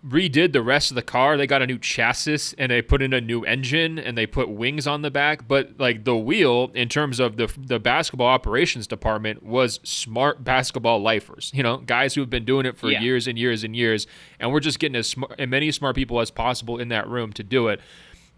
redid 0.07 0.53
the 0.53 0.61
rest 0.61 0.91
of 0.91 0.95
the 0.95 1.01
car. 1.01 1.37
They 1.37 1.47
got 1.47 1.61
a 1.61 1.67
new 1.67 1.79
chassis 1.79 2.55
and 2.57 2.71
they 2.71 2.81
put 2.81 3.01
in 3.01 3.13
a 3.13 3.21
new 3.21 3.43
engine 3.43 3.97
and 3.97 4.17
they 4.17 4.27
put 4.27 4.49
wings 4.49 4.85
on 4.85 5.01
the 5.01 5.11
back. 5.11 5.47
But 5.47 5.79
like 5.79 6.05
the 6.05 6.15
wheel, 6.15 6.71
in 6.73 6.89
terms 6.89 7.19
of 7.19 7.37
the 7.37 7.51
the 7.57 7.79
basketball 7.79 8.27
operations 8.27 8.87
department, 8.87 9.43
was 9.43 9.79
smart 9.83 10.43
basketball 10.43 11.01
lifers. 11.01 11.51
You 11.53 11.63
know, 11.63 11.77
guys 11.77 12.13
who 12.13 12.21
have 12.21 12.29
been 12.29 12.45
doing 12.45 12.65
it 12.65 12.77
for 12.77 12.89
yeah. 12.89 13.01
years 13.01 13.27
and 13.27 13.37
years 13.37 13.63
and 13.63 13.75
years. 13.75 14.07
And 14.39 14.51
we're 14.51 14.59
just 14.59 14.79
getting 14.79 14.95
as 14.95 15.09
smart, 15.09 15.39
as 15.39 15.47
many 15.47 15.71
smart 15.71 15.95
people 15.95 16.19
as 16.19 16.31
possible 16.31 16.79
in 16.79 16.89
that 16.89 17.07
room 17.07 17.33
to 17.33 17.43
do 17.43 17.67
it. 17.67 17.81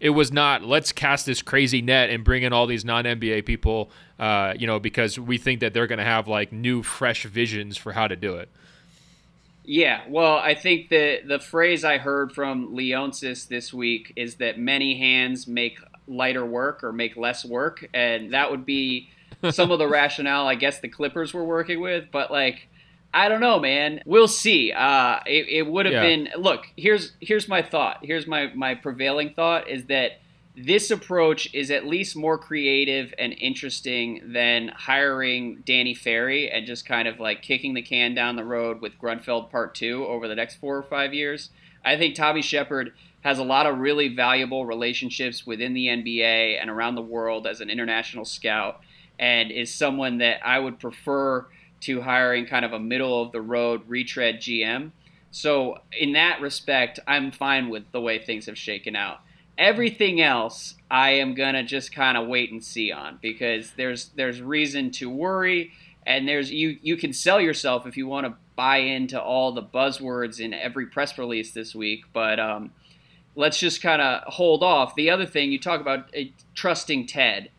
It 0.00 0.10
was 0.10 0.32
not 0.32 0.62
let's 0.62 0.92
cast 0.92 1.26
this 1.26 1.42
crazy 1.42 1.82
net 1.82 2.08
and 2.08 2.24
bring 2.24 2.44
in 2.44 2.52
all 2.52 2.66
these 2.66 2.84
non 2.84 3.04
NBA 3.04 3.44
people, 3.44 3.90
uh, 4.18 4.54
you 4.56 4.66
know, 4.66 4.78
because 4.78 5.18
we 5.18 5.38
think 5.38 5.60
that 5.60 5.74
they're 5.74 5.88
going 5.88 5.98
to 5.98 6.04
have 6.04 6.28
like 6.28 6.52
new, 6.52 6.82
fresh 6.82 7.24
visions 7.24 7.76
for 7.76 7.92
how 7.92 8.06
to 8.08 8.16
do 8.16 8.36
it. 8.36 8.48
Yeah, 9.70 10.00
well, 10.08 10.36
I 10.38 10.54
think 10.54 10.88
the 10.88 11.20
the 11.26 11.38
phrase 11.38 11.84
I 11.84 11.98
heard 11.98 12.32
from 12.32 12.74
Leonsis 12.74 13.46
this 13.46 13.72
week 13.74 14.14
is 14.16 14.36
that 14.36 14.58
many 14.58 14.96
hands 14.98 15.46
make 15.46 15.78
lighter 16.06 16.46
work 16.46 16.82
or 16.82 16.90
make 16.90 17.18
less 17.18 17.44
work, 17.44 17.86
and 17.92 18.32
that 18.32 18.50
would 18.50 18.64
be 18.64 19.10
some 19.50 19.70
of 19.70 19.78
the 19.78 19.86
rationale 19.86 20.48
I 20.48 20.54
guess 20.54 20.80
the 20.80 20.88
Clippers 20.88 21.34
were 21.34 21.44
working 21.44 21.80
with. 21.82 22.06
But 22.10 22.30
like, 22.30 22.66
I 23.12 23.28
don't 23.28 23.42
know, 23.42 23.60
man. 23.60 24.00
We'll 24.06 24.26
see. 24.26 24.72
Uh, 24.72 25.20
it, 25.26 25.48
it 25.48 25.66
would 25.66 25.84
have 25.84 25.92
Yeah. 25.92 26.02
been. 26.02 26.28
Look, 26.38 26.64
here's 26.74 27.12
here's 27.20 27.46
my 27.46 27.60
thought. 27.60 27.98
Here's 28.02 28.26
my 28.26 28.50
my 28.54 28.74
prevailing 28.74 29.34
thought 29.34 29.68
is 29.68 29.84
that 29.86 30.12
this 30.60 30.90
approach 30.90 31.48
is 31.54 31.70
at 31.70 31.86
least 31.86 32.16
more 32.16 32.36
creative 32.36 33.14
and 33.16 33.32
interesting 33.34 34.20
than 34.32 34.68
hiring 34.68 35.62
Danny 35.64 35.94
Ferry 35.94 36.50
and 36.50 36.66
just 36.66 36.84
kind 36.84 37.06
of 37.06 37.20
like 37.20 37.42
kicking 37.42 37.74
the 37.74 37.82
can 37.82 38.14
down 38.14 38.34
the 38.34 38.44
road 38.44 38.80
with 38.80 38.98
Grunfeld 38.98 39.50
Part 39.50 39.76
Two 39.76 40.04
over 40.06 40.26
the 40.26 40.34
next 40.34 40.56
four 40.56 40.76
or 40.76 40.82
five 40.82 41.14
years. 41.14 41.50
I 41.84 41.96
think 41.96 42.16
Tommy 42.16 42.42
Sheppard 42.42 42.92
has 43.20 43.38
a 43.38 43.44
lot 43.44 43.66
of 43.66 43.78
really 43.78 44.08
valuable 44.08 44.66
relationships 44.66 45.46
within 45.46 45.74
the 45.74 45.86
NBA 45.86 46.60
and 46.60 46.68
around 46.68 46.96
the 46.96 47.02
world 47.02 47.46
as 47.46 47.60
an 47.60 47.70
international 47.70 48.24
scout, 48.24 48.80
and 49.18 49.52
is 49.52 49.72
someone 49.72 50.18
that 50.18 50.44
I 50.44 50.58
would 50.58 50.80
prefer 50.80 51.46
to 51.82 52.02
hiring 52.02 52.46
kind 52.46 52.64
of 52.64 52.72
a 52.72 52.80
middle 52.80 53.22
of 53.22 53.30
the 53.30 53.40
road 53.40 53.82
retread 53.86 54.40
GM. 54.40 54.90
So 55.30 55.78
in 55.96 56.14
that 56.14 56.40
respect, 56.40 56.98
I'm 57.06 57.30
fine 57.30 57.68
with 57.68 57.84
the 57.92 58.00
way 58.00 58.18
things 58.18 58.46
have 58.46 58.58
shaken 58.58 58.96
out. 58.96 59.20
Everything 59.58 60.20
else, 60.20 60.76
I 60.90 61.10
am 61.10 61.34
gonna 61.34 61.64
just 61.64 61.92
kind 61.92 62.16
of 62.16 62.28
wait 62.28 62.52
and 62.52 62.64
see 62.64 62.92
on 62.92 63.18
because 63.20 63.72
there's 63.72 64.10
there's 64.10 64.40
reason 64.40 64.90
to 64.92 65.10
worry, 65.10 65.72
and 66.06 66.28
there's 66.28 66.50
you 66.50 66.78
you 66.80 66.96
can 66.96 67.12
sell 67.12 67.40
yourself 67.40 67.86
if 67.86 67.96
you 67.96 68.06
want 68.06 68.26
to 68.26 68.34
buy 68.54 68.78
into 68.78 69.20
all 69.20 69.52
the 69.52 69.62
buzzwords 69.62 70.40
in 70.40 70.52
every 70.52 70.86
press 70.86 71.16
release 71.18 71.52
this 71.52 71.74
week, 71.74 72.04
but 72.12 72.40
um, 72.40 72.72
let's 73.36 73.58
just 73.58 73.80
kind 73.80 74.02
of 74.02 74.22
hold 74.32 74.64
off. 74.64 74.96
The 74.96 75.10
other 75.10 75.26
thing 75.26 75.52
you 75.52 75.60
talk 75.60 75.80
about 75.80 76.10
uh, 76.16 76.22
trusting 76.54 77.06
Ted. 77.06 77.50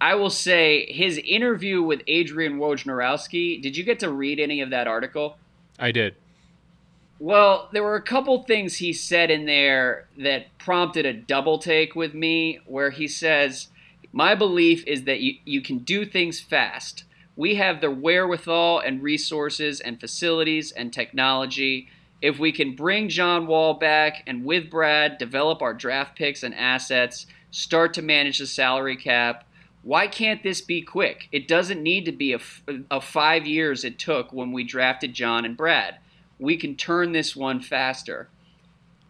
I 0.00 0.14
will 0.14 0.30
say 0.30 0.90
his 0.92 1.18
interview 1.18 1.82
with 1.82 2.02
Adrian 2.06 2.58
Wojnarowski. 2.58 3.60
Did 3.60 3.76
you 3.76 3.84
get 3.84 3.98
to 3.98 4.10
read 4.10 4.38
any 4.38 4.60
of 4.60 4.70
that 4.70 4.86
article? 4.86 5.36
I 5.78 5.92
did. 5.92 6.14
Well, 7.20 7.68
there 7.72 7.82
were 7.82 7.96
a 7.96 8.02
couple 8.02 8.44
things 8.44 8.76
he 8.76 8.92
said 8.92 9.30
in 9.30 9.46
there 9.46 10.08
that 10.18 10.56
prompted 10.58 11.04
a 11.04 11.12
double 11.12 11.58
take 11.58 11.96
with 11.96 12.14
me, 12.14 12.60
where 12.64 12.90
he 12.90 13.08
says, 13.08 13.68
My 14.12 14.36
belief 14.36 14.84
is 14.86 15.02
that 15.04 15.20
you, 15.20 15.34
you 15.44 15.60
can 15.60 15.78
do 15.78 16.04
things 16.04 16.40
fast. 16.40 17.04
We 17.34 17.56
have 17.56 17.80
the 17.80 17.90
wherewithal 17.90 18.80
and 18.80 19.02
resources 19.02 19.80
and 19.80 19.98
facilities 19.98 20.70
and 20.70 20.92
technology. 20.92 21.88
If 22.22 22.38
we 22.38 22.52
can 22.52 22.76
bring 22.76 23.08
John 23.08 23.48
Wall 23.48 23.74
back 23.74 24.22
and 24.26 24.44
with 24.44 24.70
Brad 24.70 25.18
develop 25.18 25.60
our 25.60 25.74
draft 25.74 26.16
picks 26.16 26.44
and 26.44 26.54
assets, 26.54 27.26
start 27.50 27.94
to 27.94 28.02
manage 28.02 28.38
the 28.38 28.46
salary 28.46 28.96
cap, 28.96 29.44
why 29.82 30.06
can't 30.06 30.42
this 30.44 30.60
be 30.60 30.82
quick? 30.82 31.28
It 31.32 31.48
doesn't 31.48 31.82
need 31.82 32.04
to 32.04 32.12
be 32.12 32.32
a, 32.32 32.40
a 32.90 33.00
five 33.00 33.44
years 33.46 33.84
it 33.84 33.98
took 33.98 34.32
when 34.32 34.52
we 34.52 34.62
drafted 34.62 35.14
John 35.14 35.44
and 35.44 35.56
Brad 35.56 35.98
we 36.38 36.56
can 36.56 36.76
turn 36.76 37.12
this 37.12 37.34
one 37.34 37.60
faster. 37.60 38.28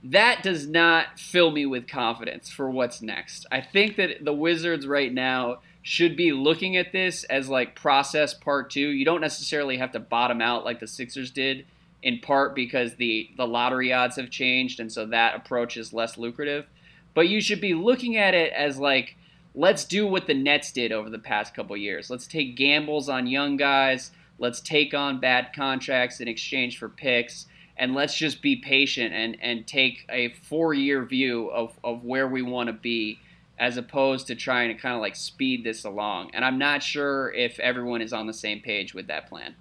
That 0.03 0.43
does 0.43 0.67
not 0.67 1.19
fill 1.19 1.51
me 1.51 1.67
with 1.67 1.89
confidence 1.89 2.51
for 2.51 2.71
what's 2.71 3.03
next. 3.03 3.47
I 3.51 3.61
think 3.61 3.97
that 3.97 4.25
the 4.25 4.33
Wizards 4.33 4.87
right 4.87 5.13
now 5.13 5.59
should 5.83 6.17
be 6.17 6.33
looking 6.33 6.77
at 6.77 6.93
this 6.93 7.25
as 7.25 7.49
like 7.49 7.75
process 7.75 8.35
part 8.35 8.71
two. 8.71 8.89
You 8.89 9.05
don't 9.05 9.21
necessarily 9.21 9.79
have 9.79 9.93
to 9.93 10.01
bottom 10.01 10.41
out 10.41 10.65
like 10.65 10.81
the 10.81 10.87
Sixers 10.87 11.31
did, 11.31 11.67
in 12.03 12.21
part 12.21 12.55
because 12.55 12.95
the, 12.95 13.31
the 13.37 13.47
lottery 13.47 13.93
odds 13.93 14.17
have 14.17 14.31
changed, 14.31 14.81
and 14.81 14.93
so 14.93 15.07
that 15.07 15.35
approach 15.35 15.77
is 15.77 15.93
less 15.93 16.17
lucrative. 16.17 16.67
But 17.15 17.29
you 17.29 17.41
should 17.41 17.61
be 17.61 17.75
looking 17.75 18.17
at 18.17 18.35
it 18.35 18.53
as 18.53 18.79
like, 18.79 19.17
let's 19.55 19.85
do 19.85 20.07
what 20.07 20.27
the 20.27 20.35
Nets 20.35 20.71
did 20.71 20.93
over 20.93 21.11
the 21.11 21.19
past 21.19 21.55
couple 21.55 21.77
years. 21.77 22.11
Let's 22.11 22.27
take 22.29 22.57
gambles 22.57 23.09
on 23.09 23.27
young 23.27 23.57
guys. 23.57 24.13
Let's 24.39 24.61
take 24.61 24.95
on 24.95 25.21
bad 25.21 25.53
contracts 25.55 26.21
in 26.21 26.29
exchange 26.29 26.79
for 26.79 26.89
picks, 26.89 27.47
and 27.77 27.95
let's 27.95 28.15
just 28.15 28.41
be 28.43 28.57
patient 28.57 29.13
and, 29.15 29.37
and 29.41 29.67
take 29.67 30.07
a 30.09 30.31
four 30.31 30.75
year 30.75 31.05
view 31.05 31.49
of, 31.51 31.79
of 31.83 32.05
where 32.05 32.29
we 32.29 32.43
want 32.43 32.69
to 32.69 32.73
be 32.73 33.19
as 33.59 33.77
opposed 33.77 34.29
to 34.29 34.35
trying 34.35 34.69
to 34.69 34.81
kind 34.81 34.95
of 34.95 35.01
like 35.01 35.17
speed 35.17 35.65
this 35.65 35.85
along. 35.85 36.31
And 36.33 36.45
I'm 36.45 36.59
not 36.59 36.83
sure 36.83 37.33
if 37.33 37.59
everyone 37.59 38.01
is 38.01 38.13
on 38.13 38.27
the 38.27 38.33
same 38.33 38.61
page 38.61 38.95
with 38.95 39.09
that 39.09 39.29
plan. 39.29 39.57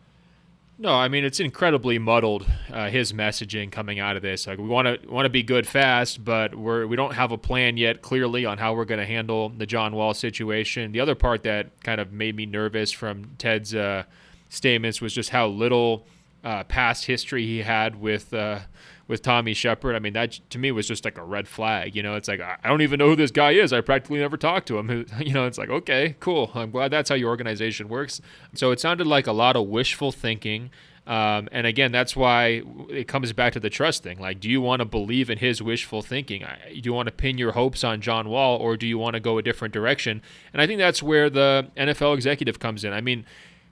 No, 0.79 0.93
I 0.93 1.07
mean 1.07 1.25
it's 1.25 1.39
incredibly 1.39 1.97
muddled. 1.97 2.45
Uh, 2.71 2.89
his 2.89 3.11
messaging 3.11 3.71
coming 3.71 3.99
out 3.99 4.15
of 4.15 4.21
this, 4.21 4.45
like 4.45 4.59
we 4.59 4.67
want 4.67 5.01
to 5.01 5.09
want 5.09 5.25
to 5.25 5.29
be 5.29 5.41
good 5.41 5.65
fast, 5.65 6.23
but 6.23 6.53
we're 6.53 6.85
we 6.85 6.95
don't 6.95 7.15
have 7.15 7.31
a 7.31 7.37
plan 7.37 7.77
yet 7.77 8.03
clearly 8.03 8.45
on 8.45 8.59
how 8.59 8.75
we're 8.75 8.85
going 8.85 8.99
to 8.99 9.05
handle 9.05 9.49
the 9.49 9.65
John 9.65 9.95
Wall 9.95 10.13
situation. 10.13 10.91
The 10.91 10.99
other 10.99 11.15
part 11.15 11.41
that 11.43 11.83
kind 11.83 11.99
of 11.99 12.11
made 12.13 12.35
me 12.35 12.45
nervous 12.45 12.91
from 12.91 13.31
Ted's 13.39 13.73
uh, 13.73 14.03
statements 14.49 15.01
was 15.01 15.13
just 15.13 15.29
how 15.29 15.47
little 15.47 16.05
uh, 16.43 16.63
past 16.63 17.05
history 17.05 17.45
he 17.45 17.59
had 17.59 17.99
with 17.99 18.33
uh, 18.33 18.59
with 19.07 19.21
Tommy 19.21 19.53
Sheppard. 19.53 19.95
I 19.95 19.99
mean, 19.99 20.13
that 20.13 20.39
to 20.49 20.59
me 20.59 20.71
was 20.71 20.87
just 20.87 21.05
like 21.05 21.17
a 21.17 21.23
red 21.23 21.47
flag. 21.47 21.95
You 21.95 22.03
know, 22.03 22.15
it's 22.15 22.27
like 22.27 22.39
I 22.41 22.57
don't 22.67 22.81
even 22.81 22.99
know 22.99 23.07
who 23.07 23.15
this 23.15 23.31
guy 23.31 23.51
is. 23.51 23.73
I 23.73 23.81
practically 23.81 24.19
never 24.19 24.37
talked 24.37 24.67
to 24.67 24.77
him. 24.77 25.05
You 25.19 25.33
know, 25.33 25.45
it's 25.45 25.57
like 25.57 25.69
okay, 25.69 26.15
cool. 26.19 26.51
I'm 26.53 26.71
glad 26.71 26.91
that's 26.91 27.09
how 27.09 27.15
your 27.15 27.29
organization 27.29 27.89
works. 27.89 28.21
So 28.53 28.71
it 28.71 28.79
sounded 28.79 29.07
like 29.07 29.27
a 29.27 29.31
lot 29.31 29.55
of 29.55 29.67
wishful 29.67 30.11
thinking. 30.11 30.69
Um, 31.05 31.47
and 31.53 31.65
again, 31.65 31.93
that's 31.93 32.17
why 32.17 32.63
it 32.89 33.07
comes 33.07 33.31
back 33.31 33.53
to 33.53 33.61
the 33.61 33.69
trust 33.69 34.03
thing. 34.03 34.19
Like, 34.19 34.41
do 34.41 34.49
you 34.49 34.59
want 34.59 34.81
to 34.81 34.85
believe 34.85 35.29
in 35.29 35.37
his 35.37 35.61
wishful 35.61 36.01
thinking? 36.01 36.45
Do 36.69 36.81
you 36.83 36.93
want 36.93 37.07
to 37.07 37.13
pin 37.13 37.37
your 37.37 37.53
hopes 37.53 37.85
on 37.85 38.01
John 38.01 38.27
Wall, 38.27 38.57
or 38.57 38.75
do 38.75 38.85
you 38.85 38.97
want 38.97 39.13
to 39.13 39.21
go 39.21 39.37
a 39.37 39.41
different 39.41 39.73
direction? 39.73 40.21
And 40.51 40.61
I 40.61 40.67
think 40.67 40.79
that's 40.79 41.01
where 41.01 41.29
the 41.29 41.71
NFL 41.77 42.13
executive 42.13 42.59
comes 42.59 42.83
in. 42.83 42.91
I 42.91 42.99
mean, 42.99 43.25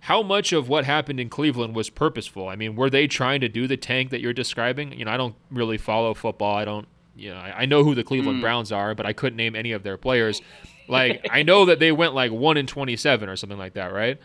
how 0.06 0.22
much 0.22 0.54
of 0.54 0.70
what 0.70 0.86
happened 0.86 1.20
in 1.20 1.30
Cleveland 1.30 1.76
was 1.76 1.90
purposeful? 1.90 2.48
I 2.48 2.56
mean, 2.56 2.76
were 2.76 2.92
they 2.92 3.08
trying 3.08 3.42
to 3.42 3.50
do 3.50 3.66
the 3.66 3.76
tank 3.76 4.12
that 4.12 4.22
you're 4.22 4.34
describing? 4.34 4.92
You 4.94 5.06
know, 5.06 5.12
I 5.12 5.18
don't 5.18 5.34
really 5.50 5.80
follow 5.80 6.14
football. 6.14 6.56
I 6.56 6.64
don't, 6.64 6.88
you 7.16 7.32
know, 7.32 7.38
I, 7.38 7.62
I 7.62 7.66
know 7.66 7.84
who 7.84 7.96
the 7.96 8.04
Cleveland 8.04 8.40
Browns 8.40 8.72
are, 8.72 8.94
but 8.94 9.08
I 9.08 9.14
couldn't 9.14 9.36
name 9.38 9.56
any 9.56 9.72
of 9.72 9.82
their 9.82 9.98
players. 9.98 10.44
Like, 10.88 11.26
I 11.32 11.42
know 11.42 11.66
that 11.66 11.80
they 11.80 11.92
went 11.92 12.14
like 12.14 12.32
one 12.32 12.56
in 12.56 12.68
twenty-seven 12.68 13.28
or 13.28 13.36
something 13.36 13.58
like 13.58 13.74
that, 13.74 13.92
right? 13.94 14.20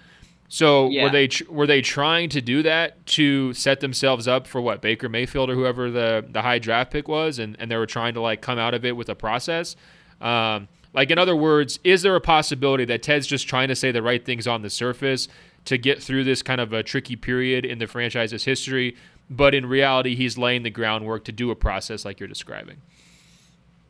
So 0.49 0.91
Yeah. 0.91 1.05
were 1.05 1.11
they 1.11 1.29
tr- 1.29 1.51
were 1.51 1.67
they 1.67 1.81
trying 1.81 2.29
to 2.31 2.43
do 2.43 2.63
that 2.65 3.07
to 3.17 3.55
set 3.55 3.81
themselves 3.81 4.29
up 4.29 4.47
for 4.47 4.61
what 4.61 4.83
Baker 4.83 5.09
Mayfield 5.09 5.49
or 5.49 5.55
whoever 5.55 5.91
the 5.91 6.27
the 6.29 6.43
high 6.43 6.59
draft 6.59 6.93
pick 6.93 7.09
was, 7.09 7.39
and 7.39 7.57
and 7.59 7.71
they 7.71 7.77
were 7.77 7.87
trying 7.87 8.13
to 8.15 8.21
like 8.21 8.43
come 8.43 8.59
out 8.59 8.75
of 8.75 8.85
it 8.85 8.97
with 8.97 9.09
a 9.09 9.15
process? 9.15 9.77
Um, 10.21 10.69
like 10.93 11.11
in 11.11 11.19
other 11.19 11.37
words, 11.37 11.79
is 11.85 12.03
there 12.03 12.17
a 12.17 12.21
possibility 12.21 12.85
that 12.85 13.03
Ted's 13.03 13.27
just 13.27 13.49
trying 13.49 13.69
to 13.69 13.77
say 13.77 13.93
the 13.93 14.03
right 14.03 14.23
things 14.23 14.47
on 14.47 14.61
the 14.63 14.69
surface 14.71 15.29
to 15.65 15.79
get 15.79 16.03
through 16.03 16.25
this 16.25 16.43
kind 16.43 16.61
of 16.61 16.73
a 16.73 16.83
tricky 16.83 17.17
period 17.17 17.65
in 17.65 17.79
the 17.79 17.87
franchise's 17.87 18.45
history, 18.45 18.97
but 19.29 19.55
in 19.55 19.67
reality 19.67 20.15
he's 20.17 20.37
laying 20.37 20.63
the 20.63 20.71
groundwork 20.71 21.25
to 21.25 21.33
do 21.33 21.51
a 21.51 21.57
process 21.57 22.05
like 22.05 22.19
you're 22.19 22.29
describing? 22.29 22.79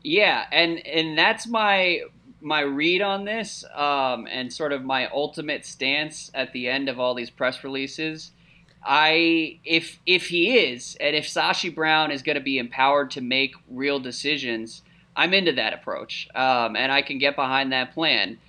Yeah, 0.03 0.45
and 0.51 0.85
and 0.85 1.17
that's 1.17 1.47
my 1.47 2.01
my 2.41 2.61
read 2.61 3.01
on 3.01 3.25
this, 3.25 3.63
um, 3.75 4.27
and 4.29 4.51
sort 4.51 4.73
of 4.73 4.83
my 4.83 5.07
ultimate 5.09 5.65
stance 5.65 6.31
at 6.33 6.51
the 6.53 6.67
end 6.67 6.89
of 6.89 6.99
all 6.99 7.13
these 7.13 7.29
press 7.29 7.63
releases. 7.63 8.31
I 8.83 9.59
if 9.63 9.99
if 10.05 10.27
he 10.27 10.57
is, 10.57 10.97
and 10.99 11.15
if 11.15 11.25
Sashi 11.25 11.73
Brown 11.73 12.11
is 12.11 12.23
going 12.23 12.37
to 12.37 12.41
be 12.43 12.57
empowered 12.57 13.11
to 13.11 13.21
make 13.21 13.53
real 13.69 13.99
decisions, 13.99 14.81
I'm 15.15 15.33
into 15.33 15.51
that 15.53 15.73
approach, 15.73 16.27
um, 16.33 16.75
and 16.75 16.91
I 16.91 17.01
can 17.03 17.19
get 17.19 17.35
behind 17.35 17.71
that 17.71 17.93
plan. 17.93 18.39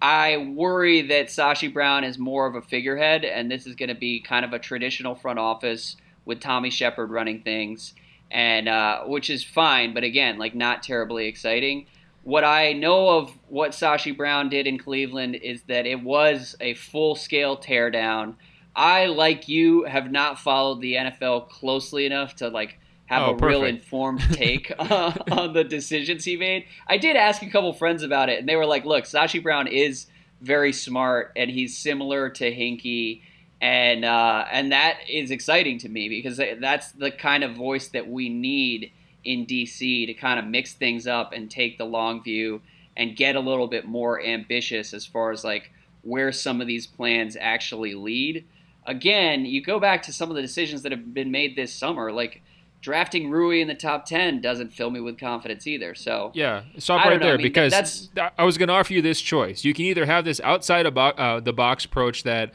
I 0.00 0.36
worry 0.36 1.02
that 1.02 1.26
Sashi 1.28 1.72
Brown 1.72 2.04
is 2.04 2.18
more 2.18 2.46
of 2.46 2.54
a 2.54 2.60
figurehead, 2.60 3.24
and 3.24 3.50
this 3.50 3.66
is 3.66 3.74
going 3.74 3.88
to 3.88 3.94
be 3.94 4.20
kind 4.20 4.44
of 4.44 4.52
a 4.52 4.58
traditional 4.58 5.14
front 5.14 5.38
office 5.38 5.96
with 6.24 6.40
Tommy 6.40 6.70
Sheppard 6.70 7.10
running 7.10 7.40
things, 7.40 7.94
and 8.30 8.68
uh, 8.68 9.04
which 9.04 9.30
is 9.30 9.42
fine, 9.42 9.94
but 9.94 10.04
again, 10.04 10.38
like 10.38 10.54
not 10.54 10.82
terribly 10.82 11.26
exciting. 11.26 11.86
What 12.24 12.44
I 12.44 12.72
know 12.72 13.08
of 13.08 13.32
what 13.48 13.70
Sashi 13.70 14.14
Brown 14.14 14.48
did 14.50 14.66
in 14.66 14.78
Cleveland 14.78 15.36
is 15.36 15.62
that 15.68 15.86
it 15.86 16.02
was 16.02 16.56
a 16.60 16.74
full 16.74 17.14
scale 17.14 17.56
teardown. 17.56 18.34
I, 18.74 19.06
like 19.06 19.48
you, 19.48 19.84
have 19.84 20.10
not 20.10 20.38
followed 20.38 20.80
the 20.80 20.94
NFL 20.94 21.48
closely 21.48 22.04
enough 22.04 22.34
to 22.36 22.48
like 22.48 22.78
have 23.06 23.22
Oh, 23.22 23.32
a 23.32 23.46
real 23.46 23.64
informed 23.64 24.20
take 24.32 24.72
uh, 24.78 25.12
on 25.30 25.52
the 25.52 25.64
decisions 25.64 26.24
he 26.24 26.36
made. 26.36 26.66
I 26.86 26.98
did 26.98 27.16
ask 27.16 27.42
a 27.42 27.50
couple 27.50 27.72
friends 27.72 28.02
about 28.02 28.28
it, 28.28 28.38
and 28.38 28.48
they 28.48 28.56
were 28.56 28.66
like, 28.66 28.84
"Look, 28.84 29.04
Sashi 29.04 29.42
Brown 29.42 29.66
is 29.66 30.06
very 30.40 30.72
smart, 30.72 31.32
and 31.36 31.50
he's 31.50 31.76
similar 31.76 32.30
to 32.30 32.54
Hinkie." 32.54 33.22
and 33.60 34.04
uh, 34.04 34.44
and 34.50 34.72
that 34.72 34.98
is 35.08 35.30
exciting 35.30 35.78
to 35.78 35.88
me 35.88 36.08
because 36.08 36.40
that's 36.60 36.92
the 36.92 37.10
kind 37.10 37.42
of 37.42 37.56
voice 37.56 37.88
that 37.88 38.08
we 38.08 38.28
need 38.28 38.92
in 39.24 39.46
DC 39.46 40.06
to 40.06 40.14
kind 40.14 40.38
of 40.38 40.44
mix 40.44 40.74
things 40.74 41.06
up 41.06 41.32
and 41.32 41.50
take 41.50 41.78
the 41.78 41.84
long 41.84 42.22
view 42.22 42.60
and 42.96 43.16
get 43.16 43.34
a 43.34 43.40
little 43.40 43.66
bit 43.66 43.86
more 43.86 44.22
ambitious 44.22 44.94
as 44.94 45.04
far 45.04 45.32
as 45.32 45.42
like 45.42 45.72
where 46.02 46.30
some 46.32 46.60
of 46.60 46.66
these 46.66 46.86
plans 46.86 47.36
actually 47.40 47.94
lead. 47.94 48.44
Again, 48.86 49.44
you 49.44 49.62
go 49.62 49.80
back 49.80 50.02
to 50.02 50.12
some 50.12 50.30
of 50.30 50.36
the 50.36 50.42
decisions 50.42 50.82
that 50.82 50.92
have 50.92 51.12
been 51.12 51.30
made 51.32 51.56
this 51.56 51.72
summer, 51.72 52.12
like 52.12 52.42
drafting 52.86 53.28
Rui 53.32 53.60
in 53.60 53.66
the 53.66 53.74
top 53.74 54.04
10 54.06 54.40
doesn't 54.40 54.72
fill 54.72 54.90
me 54.90 55.00
with 55.00 55.18
confidence 55.18 55.66
either. 55.66 55.92
So 55.96 56.30
Yeah, 56.34 56.62
stop 56.78 57.04
right 57.04 57.18
know. 57.18 57.26
I 57.26 57.30
there 57.30 57.36
mean, 57.36 57.42
because 57.48 57.72
that's- 57.72 58.08
I 58.38 58.44
was 58.44 58.56
going 58.56 58.68
to 58.68 58.74
offer 58.74 58.92
you 58.92 59.02
this 59.02 59.20
choice. 59.20 59.64
You 59.64 59.74
can 59.74 59.86
either 59.86 60.06
have 60.06 60.24
this 60.24 60.40
outside 60.44 60.86
of 60.86 60.94
bo- 60.94 61.08
uh, 61.08 61.40
the 61.40 61.52
box 61.52 61.84
approach 61.84 62.22
that 62.22 62.54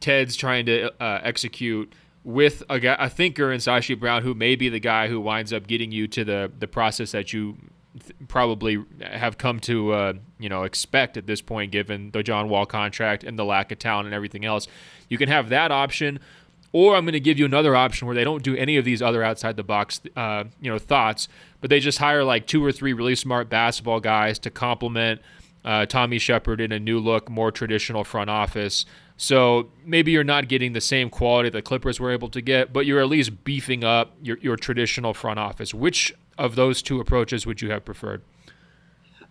Ted's 0.00 0.34
trying 0.34 0.64
to 0.64 0.90
uh, 0.98 1.20
execute 1.22 1.92
with 2.24 2.62
a, 2.70 2.80
guy, 2.80 2.96
a 2.98 3.10
thinker 3.10 3.52
in 3.52 3.58
Sashi 3.60 4.00
Brown 4.00 4.22
who 4.22 4.32
may 4.32 4.56
be 4.56 4.70
the 4.70 4.80
guy 4.80 5.08
who 5.08 5.20
winds 5.20 5.52
up 5.52 5.66
getting 5.66 5.92
you 5.92 6.08
to 6.08 6.24
the, 6.24 6.50
the 6.58 6.66
process 6.66 7.12
that 7.12 7.34
you 7.34 7.58
th- 8.00 8.12
probably 8.28 8.82
have 9.02 9.36
come 9.36 9.60
to 9.60 9.92
uh, 9.92 10.12
you 10.38 10.48
know 10.48 10.62
expect 10.62 11.18
at 11.18 11.26
this 11.26 11.42
point, 11.42 11.70
given 11.70 12.12
the 12.12 12.22
John 12.22 12.48
Wall 12.48 12.64
contract 12.64 13.24
and 13.24 13.38
the 13.38 13.44
lack 13.44 13.70
of 13.72 13.78
talent 13.78 14.06
and 14.06 14.14
everything 14.14 14.46
else. 14.46 14.68
You 15.10 15.18
can 15.18 15.28
have 15.28 15.50
that 15.50 15.70
option, 15.70 16.18
or 16.72 16.96
I'm 16.96 17.04
going 17.04 17.12
to 17.12 17.20
give 17.20 17.38
you 17.38 17.44
another 17.44 17.74
option 17.74 18.06
where 18.06 18.14
they 18.14 18.24
don't 18.24 18.42
do 18.42 18.56
any 18.56 18.76
of 18.76 18.84
these 18.84 19.00
other 19.02 19.22
outside 19.22 19.56
the 19.56 19.62
box 19.62 20.00
uh, 20.16 20.44
you 20.60 20.70
know 20.70 20.78
thoughts, 20.78 21.28
but 21.60 21.70
they 21.70 21.80
just 21.80 21.98
hire 21.98 22.24
like 22.24 22.46
two 22.46 22.64
or 22.64 22.72
three 22.72 22.92
really 22.92 23.14
smart 23.14 23.48
basketball 23.48 24.00
guys 24.00 24.38
to 24.40 24.50
complement 24.50 25.20
uh, 25.64 25.84
Tommy 25.84 26.18
Sheppard 26.18 26.60
in 26.60 26.72
a 26.72 26.78
new 26.78 26.98
look, 26.98 27.28
more 27.28 27.50
traditional 27.50 28.04
front 28.04 28.30
office. 28.30 28.86
So 29.16 29.70
maybe 29.84 30.12
you're 30.12 30.24
not 30.24 30.48
getting 30.48 30.74
the 30.74 30.80
same 30.80 31.10
quality 31.10 31.48
the 31.48 31.62
Clippers 31.62 31.98
were 31.98 32.12
able 32.12 32.28
to 32.30 32.40
get, 32.40 32.72
but 32.72 32.86
you're 32.86 33.00
at 33.00 33.08
least 33.08 33.44
beefing 33.44 33.82
up 33.82 34.14
your, 34.22 34.38
your 34.38 34.56
traditional 34.56 35.14
front 35.14 35.38
office. 35.38 35.74
Which 35.74 36.14
of 36.38 36.54
those 36.54 36.82
two 36.82 37.00
approaches 37.00 37.46
would 37.46 37.62
you 37.62 37.70
have 37.70 37.84
preferred? 37.84 38.22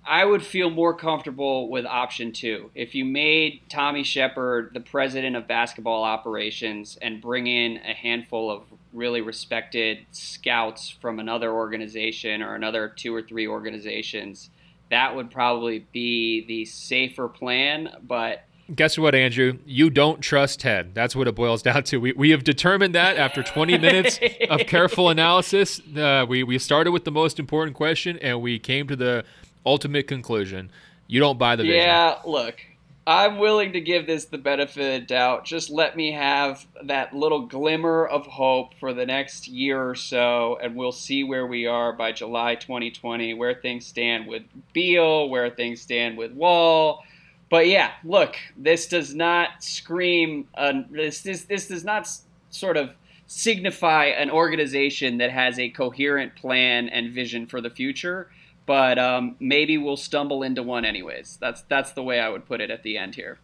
I 0.07 0.23
would 0.23 0.43
feel 0.43 0.69
more 0.69 0.93
comfortable 0.93 1.69
with 1.69 1.85
option 1.85 2.31
two. 2.31 2.69
If 2.75 2.93
you 2.93 3.05
made 3.05 3.61
Tommy 3.69 4.03
Sheppard 4.03 4.71
the 4.73 4.79
president 4.79 5.35
of 5.35 5.47
basketball 5.47 6.03
operations 6.03 6.97
and 7.01 7.21
bring 7.21 7.47
in 7.47 7.77
a 7.77 7.93
handful 7.93 8.51
of 8.51 8.63
really 8.93 9.21
respected 9.21 10.05
scouts 10.11 10.89
from 10.89 11.19
another 11.19 11.51
organization 11.51 12.43
or 12.43 12.53
another 12.53 12.93
two 12.95 13.15
or 13.15 13.23
three 13.23 13.47
organizations, 13.47 14.51
that 14.91 15.15
would 15.15 15.31
probably 15.31 15.87
be 15.91 16.45
the 16.45 16.65
safer 16.65 17.27
plan. 17.27 17.89
But 18.03 18.43
Guess 18.73 18.97
what, 18.97 19.13
Andrew? 19.13 19.59
You 19.65 19.91
don't 19.91 20.21
trust 20.21 20.61
Ted. 20.61 20.95
That's 20.95 21.15
what 21.15 21.27
it 21.27 21.35
boils 21.35 21.61
down 21.63 21.83
to. 21.85 21.97
We, 21.97 22.13
we 22.13 22.29
have 22.31 22.43
determined 22.43 22.93
that 22.95 23.17
after 23.17 23.41
20 23.41 23.77
minutes 23.79 24.19
of 24.49 24.61
careful 24.61 25.09
analysis. 25.09 25.81
Uh, 25.95 26.25
we, 26.27 26.43
we 26.43 26.59
started 26.59 26.91
with 26.91 27.05
the 27.05 27.11
most 27.11 27.39
important 27.39 27.75
question 27.75 28.17
and 28.19 28.41
we 28.41 28.59
came 28.59 28.87
to 28.87 28.95
the 28.95 29.23
ultimate 29.65 30.07
conclusion. 30.07 30.71
You 31.07 31.19
don't 31.19 31.37
buy 31.37 31.55
the 31.55 31.63
vision. 31.63 31.79
Yeah, 31.79 32.15
look, 32.25 32.59
I'm 33.05 33.37
willing 33.37 33.73
to 33.73 33.81
give 33.81 34.07
this 34.07 34.25
the 34.25 34.37
benefit 34.37 35.01
of 35.01 35.07
doubt. 35.07 35.45
Just 35.45 35.69
let 35.69 35.95
me 35.95 36.11
have 36.13 36.65
that 36.83 37.13
little 37.13 37.41
glimmer 37.45 38.05
of 38.05 38.25
hope 38.25 38.73
for 38.79 38.93
the 38.93 39.05
next 39.05 39.47
year 39.47 39.89
or 39.89 39.95
so, 39.95 40.57
and 40.61 40.75
we'll 40.75 40.91
see 40.91 41.23
where 41.23 41.45
we 41.45 41.67
are 41.67 41.93
by 41.93 42.11
July 42.11 42.55
2020, 42.55 43.33
where 43.35 43.53
things 43.53 43.85
stand 43.85 44.27
with 44.27 44.43
Beal, 44.73 45.29
where 45.29 45.49
things 45.49 45.81
stand 45.81 46.17
with 46.17 46.31
Wall 46.31 47.03
but 47.49 47.67
yeah, 47.67 47.91
look, 48.03 48.35
this 48.57 48.87
does 48.87 49.13
not 49.13 49.63
scream. 49.63 50.47
Uh, 50.55 50.81
this 50.89 51.21
this 51.21 51.43
this 51.43 51.67
does 51.67 51.83
not 51.83 52.09
sort 52.49 52.77
of 52.77 52.95
signify 53.27 54.05
an 54.05 54.29
organization 54.29 55.17
that 55.17 55.31
has 55.31 55.59
a 55.59 55.69
coherent 55.69 56.35
plan 56.35 56.89
and 56.89 57.13
vision 57.13 57.45
for 57.45 57.61
the 57.61 57.69
future. 57.69 58.29
But 58.65 58.97
um, 58.97 59.35
maybe 59.39 59.77
we'll 59.77 59.97
stumble 59.97 60.41
into 60.41 60.63
one 60.63 60.85
anyways. 60.85 61.37
That's 61.39 61.61
that's 61.63 61.91
the 61.91 62.03
way 62.03 62.19
I 62.19 62.29
would 62.29 62.45
put 62.45 62.61
it 62.61 62.71
at 62.71 62.83
the 62.83 62.97
end 62.97 63.15
here. 63.15 63.37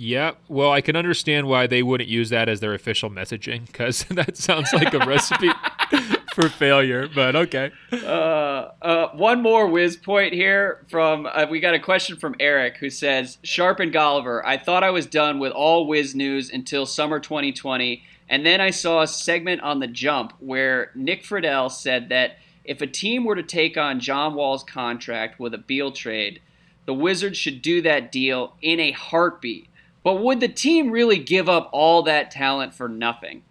Yeah, 0.00 0.34
well, 0.46 0.70
I 0.70 0.80
can 0.80 0.94
understand 0.94 1.48
why 1.48 1.66
they 1.66 1.82
wouldn't 1.82 2.08
use 2.08 2.30
that 2.30 2.48
as 2.48 2.60
their 2.60 2.72
official 2.72 3.10
messaging 3.10 3.66
because 3.66 4.04
that 4.10 4.36
sounds 4.36 4.72
like 4.72 4.94
a 4.94 4.98
recipe 5.00 5.50
for 6.34 6.48
failure, 6.48 7.08
but 7.12 7.34
okay. 7.34 7.72
Uh, 7.92 8.68
uh, 8.80 9.08
one 9.14 9.42
more 9.42 9.66
whiz 9.66 9.96
point 9.96 10.34
here 10.34 10.84
from 10.88 11.26
uh, 11.26 11.46
we 11.50 11.58
got 11.58 11.74
a 11.74 11.80
question 11.80 12.16
from 12.16 12.36
Eric 12.38 12.76
who 12.76 12.90
says 12.90 13.38
Sharp 13.42 13.80
and 13.80 13.92
Golliver. 13.92 14.40
I 14.44 14.56
thought 14.56 14.84
I 14.84 14.90
was 14.90 15.04
done 15.04 15.40
with 15.40 15.50
all 15.50 15.88
whiz 15.88 16.14
news 16.14 16.48
until 16.48 16.86
summer 16.86 17.18
2020, 17.18 18.00
and 18.28 18.46
then 18.46 18.60
I 18.60 18.70
saw 18.70 19.02
a 19.02 19.08
segment 19.08 19.62
on 19.62 19.80
the 19.80 19.88
Jump 19.88 20.32
where 20.38 20.92
Nick 20.94 21.24
Friedell 21.24 21.72
said 21.72 22.08
that 22.10 22.38
if 22.68 22.82
a 22.82 22.86
team 22.86 23.24
were 23.24 23.34
to 23.34 23.42
take 23.42 23.78
on 23.78 23.98
John 23.98 24.34
Wall's 24.34 24.62
contract 24.62 25.40
with 25.40 25.54
a 25.54 25.58
Beal 25.58 25.90
trade, 25.90 26.42
the 26.84 26.92
Wizards 26.92 27.38
should 27.38 27.62
do 27.62 27.80
that 27.80 28.12
deal 28.12 28.56
in 28.60 28.78
a 28.78 28.90
heartbeat. 28.90 29.68
But 30.04 30.22
would 30.22 30.40
the 30.40 30.48
team 30.48 30.90
really 30.90 31.18
give 31.18 31.48
up 31.48 31.70
all 31.72 32.02
that 32.02 32.30
talent 32.30 32.74
for 32.74 32.86
nothing? 32.86 33.42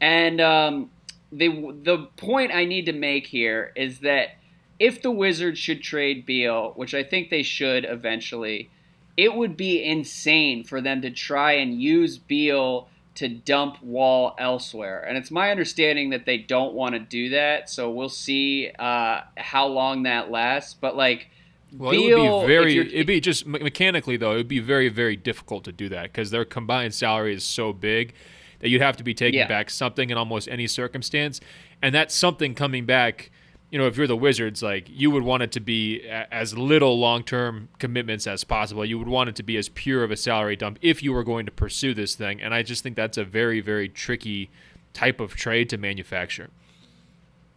And 0.00 0.40
um, 0.40 0.90
the 1.30 1.74
the 1.82 2.08
point 2.16 2.54
I 2.54 2.64
need 2.64 2.86
to 2.86 2.92
make 2.92 3.26
here 3.26 3.70
is 3.76 3.98
that 4.00 4.36
if 4.78 5.02
the 5.02 5.10
Wizards 5.10 5.58
should 5.58 5.82
trade 5.82 6.24
Beal, 6.24 6.72
which 6.74 6.94
I 6.94 7.02
think 7.02 7.28
they 7.28 7.42
should 7.42 7.84
eventually, 7.84 8.70
it 9.14 9.34
would 9.34 9.58
be 9.58 9.84
insane 9.84 10.64
for 10.64 10.80
them 10.80 11.02
to 11.02 11.10
try 11.10 11.52
and 11.52 11.82
use 11.82 12.16
Beal 12.16 12.88
to 13.16 13.28
dump 13.28 13.82
Wall 13.82 14.34
elsewhere. 14.38 15.04
And 15.06 15.16
it's 15.16 15.30
my 15.30 15.50
understanding 15.50 16.10
that 16.10 16.26
they 16.26 16.38
don't 16.38 16.74
want 16.74 16.94
to 16.94 16.98
do 16.98 17.30
that. 17.30 17.70
So 17.70 17.90
we'll 17.90 18.08
see 18.08 18.70
uh, 18.78 19.20
how 19.36 19.66
long 19.66 20.04
that 20.04 20.30
lasts. 20.30 20.74
But 20.74 20.96
like. 20.96 21.30
Well, 21.76 21.90
Beal, 21.90 22.02
it 22.06 22.30
would 22.30 22.40
be 22.42 22.46
very. 22.46 22.78
It'd 22.78 23.06
be 23.06 23.20
just 23.20 23.46
mechanically 23.46 24.16
though. 24.16 24.32
It 24.32 24.36
would 24.36 24.48
be 24.48 24.60
very, 24.60 24.88
very 24.88 25.16
difficult 25.16 25.64
to 25.64 25.72
do 25.72 25.88
that 25.88 26.04
because 26.04 26.30
their 26.30 26.44
combined 26.44 26.94
salary 26.94 27.34
is 27.34 27.44
so 27.44 27.72
big 27.72 28.14
that 28.60 28.68
you'd 28.68 28.80
have 28.80 28.96
to 28.96 29.04
be 29.04 29.12
taking 29.12 29.40
yeah. 29.40 29.46
back 29.46 29.70
something 29.70 30.10
in 30.10 30.16
almost 30.16 30.48
any 30.48 30.66
circumstance. 30.66 31.40
And 31.82 31.94
that's 31.94 32.14
something 32.14 32.54
coming 32.54 32.86
back, 32.86 33.30
you 33.74 33.78
know, 33.80 33.88
if 33.88 33.96
you're 33.96 34.06
the 34.06 34.16
Wizards, 34.16 34.62
like 34.62 34.86
you 34.88 35.10
would 35.10 35.24
want 35.24 35.42
it 35.42 35.50
to 35.50 35.58
be 35.58 36.00
as 36.08 36.56
little 36.56 36.96
long 36.96 37.24
term 37.24 37.68
commitments 37.80 38.24
as 38.24 38.44
possible. 38.44 38.84
You 38.84 39.00
would 39.00 39.08
want 39.08 39.30
it 39.30 39.34
to 39.34 39.42
be 39.42 39.56
as 39.56 39.68
pure 39.68 40.04
of 40.04 40.12
a 40.12 40.16
salary 40.16 40.54
dump 40.54 40.78
if 40.80 41.02
you 41.02 41.12
were 41.12 41.24
going 41.24 41.44
to 41.46 41.50
pursue 41.50 41.92
this 41.92 42.14
thing. 42.14 42.40
And 42.40 42.54
I 42.54 42.62
just 42.62 42.84
think 42.84 42.94
that's 42.94 43.18
a 43.18 43.24
very, 43.24 43.60
very 43.60 43.88
tricky 43.88 44.48
type 44.92 45.18
of 45.18 45.34
trade 45.34 45.68
to 45.70 45.76
manufacture. 45.76 46.50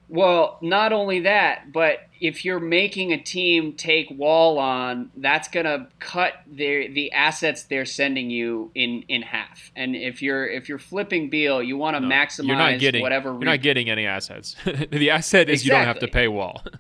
Well, 0.10 0.58
not 0.62 0.94
only 0.94 1.22
that, 1.22 1.74
but 1.74 2.00
if 2.22 2.46
you're 2.46 2.62
making 2.62 3.12
a 3.12 3.22
team 3.22 3.74
take 3.74 4.10
Wall 4.10 4.58
on, 4.58 5.12
that's 5.18 5.50
gonna 5.50 5.90
cut 6.00 6.34
their 6.48 6.88
the 6.88 7.12
assets 7.12 7.64
they're 7.64 7.86
sending 7.86 8.30
you 8.30 8.72
in 8.74 9.04
in 9.10 9.22
half. 9.22 9.72
And 9.76 9.96
if 9.96 10.22
you're 10.22 10.48
if 10.48 10.70
you're 10.70 10.80
flipping 10.80 11.30
Beal, 11.30 11.62
you 11.62 11.78
want 11.78 11.98
to 11.98 12.00
no, 12.00 12.08
maximize 12.08 12.48
you're 12.48 12.56
not 12.56 12.80
getting, 12.80 13.02
whatever. 13.02 13.30
You're 13.32 13.40
not 13.44 13.62
getting 13.62 13.90
any 13.90 14.06
assets. 14.06 14.56
the 14.66 15.10
asset 15.10 15.50
is 15.50 15.62
exactly. 15.62 15.66
you 15.66 15.72
don't 15.72 15.86
have 15.86 16.00
to 16.00 16.08
pay 16.08 16.28
Wall. 16.28 16.64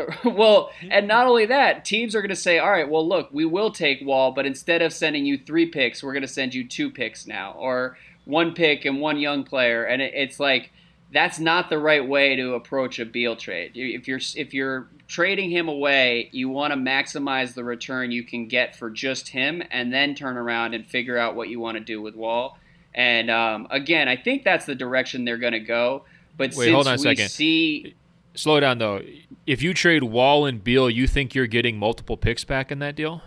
well, 0.24 0.70
and 0.90 1.06
not 1.06 1.26
only 1.26 1.46
that, 1.46 1.84
teams 1.84 2.14
are 2.14 2.20
going 2.20 2.30
to 2.30 2.36
say, 2.36 2.58
"All 2.58 2.70
right, 2.70 2.88
well, 2.88 3.06
look, 3.06 3.28
we 3.32 3.44
will 3.44 3.70
take 3.70 4.00
Wall, 4.02 4.32
but 4.32 4.46
instead 4.46 4.82
of 4.82 4.92
sending 4.92 5.26
you 5.26 5.38
three 5.38 5.66
picks, 5.66 6.02
we're 6.02 6.12
going 6.12 6.22
to 6.22 6.28
send 6.28 6.54
you 6.54 6.66
two 6.66 6.90
picks 6.90 7.26
now, 7.26 7.52
or 7.52 7.98
one 8.24 8.54
pick 8.54 8.84
and 8.84 9.00
one 9.00 9.18
young 9.18 9.44
player." 9.44 9.84
And 9.84 10.00
it, 10.00 10.12
it's 10.14 10.40
like 10.40 10.72
that's 11.12 11.38
not 11.38 11.68
the 11.68 11.78
right 11.78 12.06
way 12.06 12.36
to 12.36 12.54
approach 12.54 12.98
a 12.98 13.04
Beal 13.04 13.36
trade. 13.36 13.72
If 13.74 14.08
you're 14.08 14.20
if 14.34 14.54
you're 14.54 14.88
trading 15.08 15.50
him 15.50 15.68
away, 15.68 16.30
you 16.32 16.48
want 16.48 16.72
to 16.72 16.78
maximize 16.78 17.54
the 17.54 17.64
return 17.64 18.10
you 18.10 18.24
can 18.24 18.48
get 18.48 18.74
for 18.74 18.88
just 18.88 19.28
him, 19.28 19.62
and 19.70 19.92
then 19.92 20.14
turn 20.14 20.36
around 20.36 20.74
and 20.74 20.86
figure 20.86 21.18
out 21.18 21.36
what 21.36 21.48
you 21.48 21.60
want 21.60 21.76
to 21.76 21.84
do 21.84 22.00
with 22.00 22.16
Wall. 22.16 22.58
And 22.94 23.30
um, 23.30 23.66
again, 23.70 24.08
I 24.08 24.16
think 24.16 24.42
that's 24.42 24.64
the 24.64 24.74
direction 24.74 25.24
they're 25.24 25.38
going 25.38 25.52
to 25.52 25.60
go. 25.60 26.04
But 26.36 26.54
Wait, 26.54 26.64
since 26.64 26.74
hold 26.74 26.86
on 26.86 26.94
a 26.94 26.96
we 26.96 27.02
second. 27.02 27.28
see, 27.28 27.94
slow 28.34 28.58
down 28.60 28.78
though. 28.78 29.02
If 29.46 29.62
you 29.62 29.74
trade 29.74 30.04
Wall 30.04 30.46
and 30.46 30.64
Beal, 30.64 30.88
you 30.88 31.06
think 31.06 31.34
you're 31.34 31.46
getting 31.46 31.78
multiple 31.78 32.16
picks 32.16 32.44
back 32.44 32.72
in 32.72 32.78
that 32.78 32.94
deal? 32.94 33.22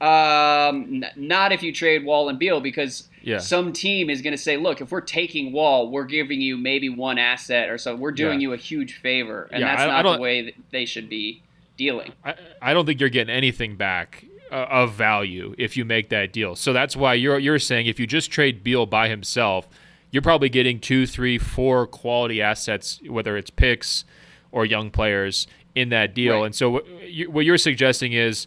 Um, 0.00 1.02
n- 1.02 1.06
not 1.16 1.52
if 1.52 1.62
you 1.62 1.72
trade 1.72 2.04
Wall 2.04 2.28
and 2.28 2.38
Beal 2.38 2.60
because 2.60 3.08
yeah. 3.22 3.38
some 3.38 3.72
team 3.72 4.10
is 4.10 4.22
going 4.22 4.32
to 4.32 4.42
say, 4.42 4.56
look, 4.56 4.80
if 4.80 4.90
we're 4.90 5.00
taking 5.00 5.52
Wall, 5.52 5.90
we're 5.90 6.04
giving 6.04 6.40
you 6.40 6.56
maybe 6.56 6.88
one 6.88 7.18
asset 7.18 7.70
or 7.70 7.78
so. 7.78 7.94
We're 7.94 8.12
doing 8.12 8.40
yeah. 8.40 8.48
you 8.48 8.52
a 8.52 8.56
huge 8.56 8.98
favor, 8.98 9.48
and 9.52 9.60
yeah, 9.60 9.68
that's 9.68 9.82
I, 9.82 9.86
not 9.86 10.06
I 10.06 10.12
the 10.16 10.22
way 10.22 10.42
that 10.42 10.54
they 10.70 10.84
should 10.84 11.08
be 11.08 11.42
dealing. 11.76 12.12
I, 12.24 12.34
I 12.60 12.74
don't 12.74 12.86
think 12.86 13.00
you're 13.00 13.08
getting 13.08 13.34
anything 13.34 13.76
back 13.76 14.24
uh, 14.50 14.66
of 14.70 14.92
value 14.92 15.54
if 15.58 15.76
you 15.76 15.84
make 15.84 16.10
that 16.10 16.32
deal. 16.32 16.54
So 16.54 16.72
that's 16.72 16.96
why 16.96 17.14
you're 17.14 17.38
you're 17.38 17.58
saying 17.58 17.86
if 17.86 17.98
you 17.98 18.06
just 18.06 18.30
trade 18.30 18.62
Beal 18.62 18.86
by 18.86 19.08
himself, 19.08 19.68
you're 20.10 20.22
probably 20.22 20.48
getting 20.48 20.78
two, 20.80 21.06
three, 21.06 21.38
four 21.38 21.86
quality 21.86 22.42
assets, 22.42 23.00
whether 23.08 23.36
it's 23.36 23.50
picks 23.50 24.04
or 24.52 24.64
young 24.64 24.90
players 24.90 25.46
in 25.74 25.88
that 25.88 26.14
deal. 26.14 26.36
Right. 26.36 26.46
And 26.46 26.54
so 26.54 26.70
what, 26.70 26.86
you, 27.08 27.30
what 27.30 27.44
you're 27.44 27.58
suggesting 27.58 28.12
is 28.12 28.46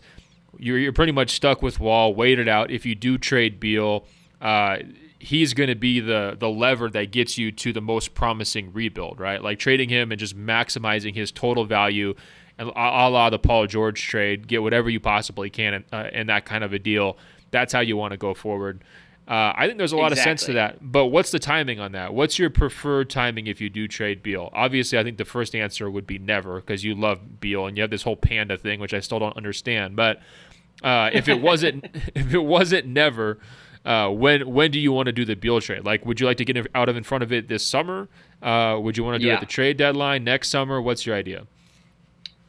you're, 0.58 0.78
you're 0.78 0.94
pretty 0.94 1.12
much 1.12 1.32
stuck 1.32 1.62
with 1.62 1.80
Wall. 1.80 2.14
Wait 2.14 2.40
it 2.40 2.48
out. 2.48 2.72
If 2.72 2.86
you 2.86 2.96
do 2.96 3.18
trade 3.18 3.60
Beal, 3.60 4.06
uh, 4.42 4.78
he's 5.20 5.54
going 5.54 5.70
to 5.70 5.76
be 5.76 6.00
the 6.00 6.36
the 6.40 6.50
lever 6.50 6.90
that 6.90 7.12
gets 7.12 7.38
you 7.38 7.52
to 7.52 7.74
the 7.74 7.82
most 7.82 8.14
promising 8.14 8.72
rebuild, 8.74 9.20
right? 9.20 9.42
Like 9.42 9.60
trading 9.60 9.90
him 9.90 10.12
and 10.12 10.20
just 10.20 10.38
maximizing 10.38 11.16
his 11.16 11.32
total 11.32 11.66
value, 11.66 12.16
and 12.58 12.70
a 12.70 13.10
la 13.10 13.30
the 13.30 13.40
Paul 13.40 13.68
George 13.68 14.02
trade, 14.02 14.48
get 14.48 14.62
whatever 14.62 14.90
you 14.90 15.00
possibly 15.00 15.50
can 15.50 15.74
in, 15.76 15.86
uh, 15.92 16.10
in 16.12 16.28
that 16.28 16.46
kind 16.46 16.64
of 16.64 16.74
a 16.74 16.80
deal. 16.80 17.18
That's 17.52 17.74
how 17.74 17.80
you 17.80 17.98
want 17.98 18.12
to 18.12 18.18
go 18.18 18.34
forward. 18.34 18.84
Uh, 19.28 19.52
I 19.58 19.68
think 19.68 19.78
there's 19.78 19.92
a 19.92 19.98
lot 19.98 20.14
exactly. 20.14 20.32
of 20.32 20.40
sense 20.40 20.46
to 20.46 20.54
that. 20.54 20.78
But 20.82 21.08
what's 21.08 21.32
the 21.32 21.40
timing 21.40 21.82
on 21.82 21.92
that? 21.92 22.14
What's 22.14 22.40
your 22.40 22.50
preferred 22.50 23.10
timing 23.10 23.48
if 23.48 23.60
you 23.60 23.70
do 23.70 23.86
trade 23.86 24.24
Beal? 24.24 24.50
Obviously, 24.54 24.98
I 24.98 25.04
think 25.04 25.18
the 25.18 25.26
first 25.26 25.54
answer 25.54 25.92
would 25.92 26.08
be 26.08 26.18
never 26.18 26.62
because 26.62 26.86
you 26.86 26.96
love 26.96 27.42
Beal 27.42 27.66
and 27.66 27.76
you 27.76 27.82
have 27.82 27.90
this 27.90 28.04
whole 28.04 28.16
panda 28.16 28.58
thing, 28.58 28.80
which 28.80 28.94
I 28.94 29.02
still 29.02 29.20
don't 29.20 29.36
understand. 29.36 29.98
But 29.98 30.22
uh, 30.84 31.10
if 31.14 31.28
it 31.28 31.42
wasn't 31.42 31.86
if 32.16 32.34
it 32.34 32.44
wasn't 32.44 32.88
never, 32.88 33.40
Uh, 33.86 34.10
when 34.10 34.42
when 34.54 34.70
do 34.70 34.80
you 34.80 34.92
want 34.92 35.06
to 35.06 35.14
do 35.14 35.24
the 35.24 35.36
Beal 35.36 35.62
trade? 35.62 35.86
Like, 35.86 36.06
would 36.06 36.20
you 36.20 36.26
like 36.28 36.36
to 36.38 36.46
get 36.46 36.58
out 36.76 36.90
of 36.90 36.98
in 36.98 37.04
front 37.04 37.24
of 37.24 37.32
it 37.32 37.48
this 37.48 37.66
summer? 37.66 38.10
Uh, 38.42 38.78
would 38.82 38.98
you 38.98 39.04
want 39.06 39.16
to 39.16 39.20
do 39.20 39.28
yeah. 39.28 39.34
it 39.34 39.36
at 39.36 39.40
the 39.40 39.46
trade 39.46 39.78
deadline 39.78 40.26
next 40.26 40.50
summer? 40.50 40.82
What's 40.82 41.06
your 41.06 41.16
idea? 41.16 41.48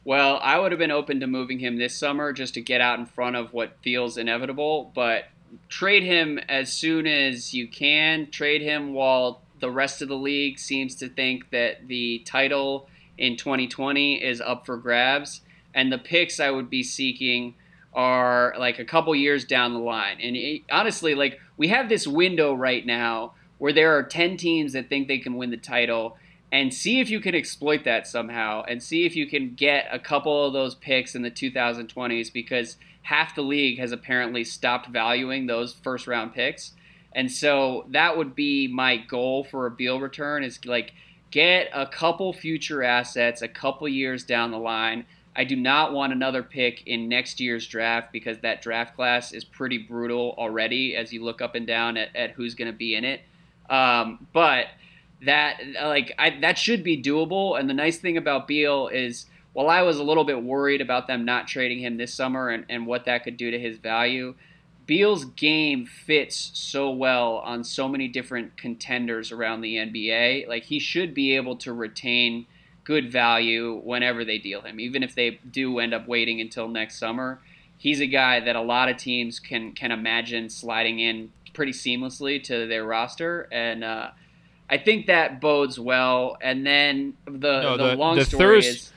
Well, 0.03 0.39
I 0.43 0.59
would 0.59 0.73
have 0.73 0.79
been 0.79 0.91
open 0.91 1.21
to 1.21 1.27
moving 1.27 1.59
him 1.59 1.77
this 1.77 1.95
summer 1.95 2.33
just 2.33 2.55
to 2.55 2.61
get 2.61 2.81
out 2.81 2.99
in 2.99 3.05
front 3.05 3.37
of 3.37 3.53
what 3.53 3.77
feels 3.81 4.17
inevitable, 4.17 4.91
but 4.93 5.25
trade 5.69 6.03
him 6.03 6.39
as 6.49 6.73
soon 6.73 7.07
as 7.07 7.53
you 7.53 7.67
can. 7.67 8.29
Trade 8.31 8.61
him 8.61 8.93
while 8.93 9.41
the 9.59 9.71
rest 9.71 10.01
of 10.01 10.09
the 10.09 10.17
league 10.17 10.59
seems 10.59 10.95
to 10.95 11.07
think 11.07 11.51
that 11.51 11.87
the 11.87 12.19
title 12.25 12.89
in 13.17 13.37
2020 13.37 14.23
is 14.23 14.41
up 14.41 14.65
for 14.65 14.77
grabs. 14.77 15.41
And 15.73 15.91
the 15.91 15.97
picks 15.97 16.39
I 16.39 16.49
would 16.49 16.69
be 16.69 16.83
seeking 16.83 17.53
are 17.93 18.53
like 18.57 18.79
a 18.79 18.85
couple 18.85 19.15
years 19.15 19.45
down 19.45 19.73
the 19.73 19.79
line. 19.79 20.17
And 20.21 20.35
it, 20.35 20.61
honestly, 20.71 21.15
like 21.15 21.39
we 21.57 21.69
have 21.69 21.89
this 21.89 22.07
window 22.07 22.53
right 22.53 22.85
now 22.85 23.33
where 23.57 23.73
there 23.73 23.97
are 23.97 24.03
10 24.03 24.37
teams 24.37 24.73
that 24.73 24.89
think 24.89 25.07
they 25.07 25.17
can 25.17 25.35
win 25.35 25.51
the 25.51 25.57
title 25.57 26.17
and 26.51 26.73
see 26.73 26.99
if 26.99 27.09
you 27.09 27.19
can 27.19 27.35
exploit 27.35 27.83
that 27.83 28.07
somehow 28.07 28.63
and 28.63 28.81
see 28.81 29.05
if 29.05 29.15
you 29.15 29.27
can 29.27 29.53
get 29.53 29.87
a 29.91 29.99
couple 29.99 30.45
of 30.45 30.53
those 30.53 30.75
picks 30.75 31.13
in 31.13 31.21
the 31.21 31.31
2020s 31.31 32.31
because 32.33 32.77
half 33.03 33.35
the 33.35 33.41
league 33.41 33.79
has 33.79 33.91
apparently 33.91 34.43
stopped 34.43 34.87
valuing 34.87 35.45
those 35.45 35.73
first 35.73 36.07
round 36.07 36.33
picks. 36.33 36.73
And 37.13 37.31
so 37.31 37.85
that 37.89 38.17
would 38.17 38.35
be 38.35 38.67
my 38.67 38.97
goal 38.97 39.43
for 39.43 39.65
a 39.65 39.71
Beal 39.71 39.99
return 39.99 40.43
is 40.43 40.63
like 40.65 40.93
get 41.31 41.69
a 41.73 41.85
couple 41.85 42.33
future 42.33 42.83
assets 42.83 43.41
a 43.41 43.47
couple 43.47 43.87
years 43.87 44.23
down 44.23 44.51
the 44.51 44.57
line. 44.57 45.05
I 45.39 45.45
do 45.45 45.55
not 45.55 45.93
want 45.93 46.11
another 46.11 46.43
pick 46.43 46.85
in 46.85 47.07
next 47.07 47.39
year's 47.39 47.65
draft 47.65 48.11
because 48.11 48.39
that 48.41 48.61
draft 48.61 48.93
class 48.93 49.31
is 49.31 49.45
pretty 49.45 49.77
brutal 49.77 50.35
already 50.37 50.97
as 50.97 51.13
you 51.13 51.23
look 51.23 51.41
up 51.41 51.55
and 51.55 51.65
down 51.65 51.95
at, 51.95 52.13
at 52.13 52.31
who's 52.31 52.55
going 52.55 52.69
to 52.69 52.77
be 52.77 52.93
in 52.93 53.05
it. 53.05 53.21
Um, 53.69 54.27
but 54.33 54.65
that 55.25 55.61
like 55.81 56.11
I, 56.19 56.37
that 56.41 56.57
should 56.57 56.83
be 56.83 57.01
doable. 57.01 57.57
And 57.57 57.69
the 57.69 57.73
nice 57.73 57.99
thing 57.99 58.17
about 58.17 58.49
Beal 58.49 58.89
is, 58.89 59.27
while 59.53 59.69
I 59.69 59.81
was 59.81 59.97
a 59.97 60.03
little 60.03 60.25
bit 60.25 60.43
worried 60.43 60.81
about 60.81 61.07
them 61.07 61.23
not 61.23 61.47
trading 61.47 61.79
him 61.79 61.95
this 61.95 62.13
summer 62.13 62.49
and, 62.49 62.65
and 62.67 62.85
what 62.85 63.05
that 63.05 63.23
could 63.23 63.37
do 63.37 63.49
to 63.49 63.57
his 63.57 63.77
value, 63.77 64.35
Beal's 64.87 65.23
game 65.23 65.85
fits 65.85 66.51
so 66.53 66.91
well 66.91 67.37
on 67.45 67.63
so 67.63 67.87
many 67.87 68.09
different 68.09 68.57
contenders 68.57 69.31
around 69.31 69.61
the 69.61 69.77
NBA. 69.77 70.49
Like 70.49 70.63
he 70.63 70.79
should 70.79 71.13
be 71.13 71.37
able 71.37 71.55
to 71.59 71.71
retain 71.71 72.45
good 72.89 73.11
value 73.11 73.79
whenever 73.83 74.25
they 74.25 74.39
deal 74.39 74.61
him, 74.61 74.79
even 74.79 75.03
if 75.03 75.13
they 75.13 75.39
do 75.51 75.77
end 75.77 75.93
up 75.93 76.07
waiting 76.07 76.41
until 76.41 76.67
next 76.67 76.97
summer. 76.97 77.39
He's 77.77 77.99
a 77.99 78.07
guy 78.07 78.39
that 78.39 78.55
a 78.55 78.61
lot 78.61 78.89
of 78.89 78.97
teams 78.97 79.39
can 79.39 79.73
can 79.73 79.91
imagine 79.91 80.49
sliding 80.49 80.99
in 80.99 81.31
pretty 81.53 81.71
seamlessly 81.71 82.43
to 82.45 82.65
their 82.65 82.83
roster, 82.83 83.47
and 83.51 83.83
uh, 83.83 84.09
I 84.71 84.79
think 84.79 85.05
that 85.05 85.39
bodes 85.39 85.79
well. 85.79 86.35
And 86.41 86.65
then 86.65 87.13
the 87.25 87.61
no, 87.61 87.77
the, 87.77 87.87
the, 87.89 87.95
long 87.95 88.15
the 88.15 88.25
story 88.25 88.63
thirst, 88.63 88.67
is 88.67 88.93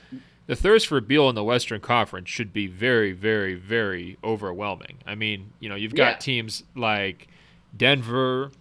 the 0.47 0.55
thirst 0.55 0.87
for 0.87 0.99
Beal 0.99 1.29
in 1.29 1.35
the 1.35 1.43
Western 1.43 1.79
Conference 1.79 2.29
should 2.29 2.51
be 2.51 2.65
very, 2.65 3.11
very, 3.11 3.53
very 3.53 4.17
overwhelming. 4.23 4.97
I 5.05 5.13
mean, 5.13 5.53
you 5.59 5.69
know, 5.69 5.75
you've 5.75 5.93
got 5.93 6.13
yeah. 6.13 6.17
teams 6.17 6.63
like 6.75 7.27
Denver, 7.77 8.51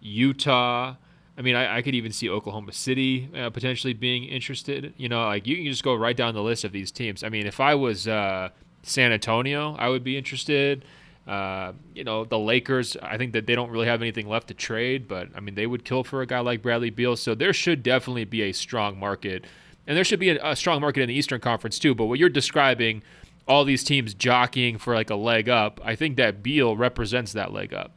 Utah. 0.00 0.94
I 1.38 1.42
mean, 1.42 1.54
I, 1.54 1.78
I 1.78 1.82
could 1.82 1.94
even 1.94 2.12
see 2.12 2.30
Oklahoma 2.30 2.72
City 2.72 3.28
uh, 3.36 3.50
potentially 3.50 3.92
being 3.92 4.24
interested. 4.24 4.94
You 4.96 5.08
know, 5.08 5.24
like 5.24 5.46
you 5.46 5.56
can 5.56 5.66
just 5.66 5.84
go 5.84 5.94
right 5.94 6.16
down 6.16 6.34
the 6.34 6.42
list 6.42 6.64
of 6.64 6.72
these 6.72 6.90
teams. 6.90 7.22
I 7.22 7.28
mean, 7.28 7.46
if 7.46 7.60
I 7.60 7.74
was 7.74 8.08
uh, 8.08 8.50
San 8.82 9.12
Antonio, 9.12 9.76
I 9.78 9.88
would 9.88 10.02
be 10.02 10.16
interested. 10.16 10.84
Uh, 11.26 11.72
you 11.92 12.04
know, 12.04 12.24
the 12.24 12.38
Lakers, 12.38 12.96
I 13.02 13.18
think 13.18 13.32
that 13.32 13.46
they 13.46 13.56
don't 13.56 13.70
really 13.70 13.88
have 13.88 14.00
anything 14.00 14.28
left 14.28 14.48
to 14.48 14.54
trade, 14.54 15.08
but 15.08 15.28
I 15.34 15.40
mean, 15.40 15.56
they 15.56 15.66
would 15.66 15.84
kill 15.84 16.04
for 16.04 16.22
a 16.22 16.26
guy 16.26 16.38
like 16.38 16.62
Bradley 16.62 16.90
Beal. 16.90 17.16
So 17.16 17.34
there 17.34 17.52
should 17.52 17.82
definitely 17.82 18.24
be 18.24 18.42
a 18.42 18.52
strong 18.52 18.98
market. 18.98 19.44
And 19.88 19.96
there 19.96 20.04
should 20.04 20.20
be 20.20 20.30
a, 20.30 20.50
a 20.52 20.56
strong 20.56 20.80
market 20.80 21.02
in 21.02 21.08
the 21.08 21.14
Eastern 21.14 21.40
Conference 21.40 21.78
too. 21.78 21.94
But 21.94 22.06
what 22.06 22.18
you're 22.20 22.28
describing, 22.28 23.02
all 23.48 23.64
these 23.64 23.82
teams 23.82 24.14
jockeying 24.14 24.78
for 24.78 24.94
like 24.94 25.10
a 25.10 25.16
leg 25.16 25.48
up, 25.48 25.80
I 25.84 25.96
think 25.96 26.16
that 26.16 26.42
Beal 26.42 26.76
represents 26.76 27.32
that 27.32 27.52
leg 27.52 27.74
up. 27.74 27.92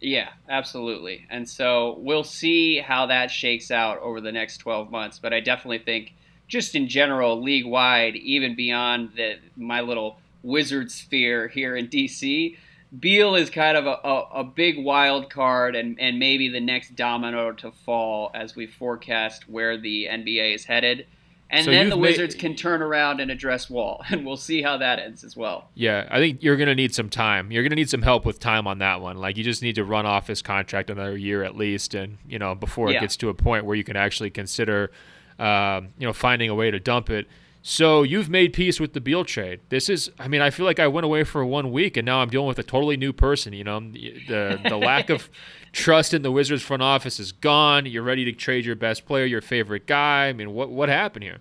Yeah, 0.00 0.28
absolutely. 0.48 1.26
And 1.28 1.48
so 1.48 1.96
we'll 1.98 2.24
see 2.24 2.78
how 2.78 3.06
that 3.06 3.30
shakes 3.30 3.70
out 3.70 3.98
over 3.98 4.20
the 4.20 4.32
next 4.32 4.58
12 4.58 4.90
months. 4.90 5.18
But 5.18 5.32
I 5.32 5.40
definitely 5.40 5.80
think, 5.80 6.14
just 6.46 6.74
in 6.74 6.88
general, 6.88 7.42
league 7.42 7.66
wide, 7.66 8.16
even 8.16 8.54
beyond 8.54 9.10
the, 9.16 9.38
my 9.56 9.80
little 9.80 10.18
wizard 10.42 10.90
sphere 10.90 11.48
here 11.48 11.76
in 11.76 11.88
DC. 11.88 12.56
Beal 12.98 13.34
is 13.34 13.50
kind 13.50 13.76
of 13.76 13.86
a, 13.86 13.98
a, 14.02 14.40
a, 14.40 14.44
big 14.44 14.82
wild 14.82 15.28
card 15.28 15.76
and, 15.76 16.00
and 16.00 16.18
maybe 16.18 16.48
the 16.48 16.60
next 16.60 16.96
domino 16.96 17.52
to 17.52 17.70
fall 17.70 18.30
as 18.32 18.56
we 18.56 18.66
forecast 18.66 19.46
where 19.46 19.76
the 19.76 20.06
NBA 20.06 20.54
is 20.54 20.64
headed. 20.64 21.06
And 21.50 21.64
so 21.64 21.70
then 21.70 21.88
the 21.88 21.96
Wizards 21.96 22.34
can 22.34 22.54
turn 22.54 22.82
around 22.82 23.20
and 23.20 23.30
address 23.30 23.70
Wall, 23.70 24.02
and 24.10 24.26
we'll 24.26 24.36
see 24.36 24.62
how 24.62 24.76
that 24.78 24.98
ends 24.98 25.24
as 25.24 25.36
well. 25.36 25.70
Yeah, 25.74 26.06
I 26.10 26.18
think 26.18 26.42
you're 26.42 26.56
going 26.56 26.68
to 26.68 26.74
need 26.74 26.94
some 26.94 27.08
time. 27.08 27.50
You're 27.50 27.62
going 27.62 27.70
to 27.70 27.76
need 27.76 27.88
some 27.88 28.02
help 28.02 28.26
with 28.26 28.38
time 28.38 28.66
on 28.66 28.78
that 28.78 29.00
one. 29.00 29.16
Like 29.16 29.36
you 29.36 29.44
just 29.44 29.62
need 29.62 29.76
to 29.76 29.84
run 29.84 30.04
off 30.04 30.26
his 30.26 30.42
contract 30.42 30.90
another 30.90 31.16
year 31.16 31.42
at 31.42 31.56
least, 31.56 31.94
and 31.94 32.18
you 32.28 32.38
know 32.38 32.54
before 32.54 32.90
it 32.90 32.94
yeah. 32.94 33.00
gets 33.00 33.16
to 33.16 33.28
a 33.28 33.34
point 33.34 33.64
where 33.64 33.76
you 33.76 33.84
can 33.84 33.96
actually 33.96 34.30
consider, 34.30 34.90
um, 35.38 35.88
you 35.98 36.06
know, 36.06 36.12
finding 36.12 36.50
a 36.50 36.54
way 36.54 36.70
to 36.70 36.78
dump 36.78 37.08
it. 37.08 37.26
So 37.62 38.02
you've 38.02 38.30
made 38.30 38.52
peace 38.52 38.78
with 38.78 38.92
the 38.92 39.00
Beal 39.00 39.24
trade. 39.24 39.60
This 39.68 39.88
is, 39.88 40.10
I 40.18 40.28
mean, 40.28 40.40
I 40.40 40.50
feel 40.50 40.64
like 40.64 40.78
I 40.78 40.86
went 40.86 41.04
away 41.04 41.24
for 41.24 41.44
one 41.44 41.72
week 41.72 41.96
and 41.96 42.06
now 42.06 42.20
I'm 42.20 42.30
dealing 42.30 42.46
with 42.46 42.58
a 42.58 42.62
totally 42.62 42.96
new 42.96 43.12
person. 43.12 43.52
You 43.52 43.64
know, 43.64 43.80
the 43.80 44.60
the 44.62 44.76
lack 44.76 45.10
of 45.10 45.28
trust 45.78 46.12
in 46.12 46.22
the 46.22 46.32
Wizards 46.32 46.62
front 46.62 46.82
office 46.82 47.20
is 47.20 47.32
gone. 47.32 47.86
You're 47.86 48.02
ready 48.02 48.24
to 48.24 48.32
trade 48.32 48.64
your 48.64 48.76
best 48.76 49.06
player, 49.06 49.24
your 49.24 49.40
favorite 49.40 49.86
guy. 49.86 50.26
I 50.26 50.32
mean, 50.32 50.52
what 50.52 50.70
what 50.70 50.88
happened 50.88 51.22
here? 51.24 51.38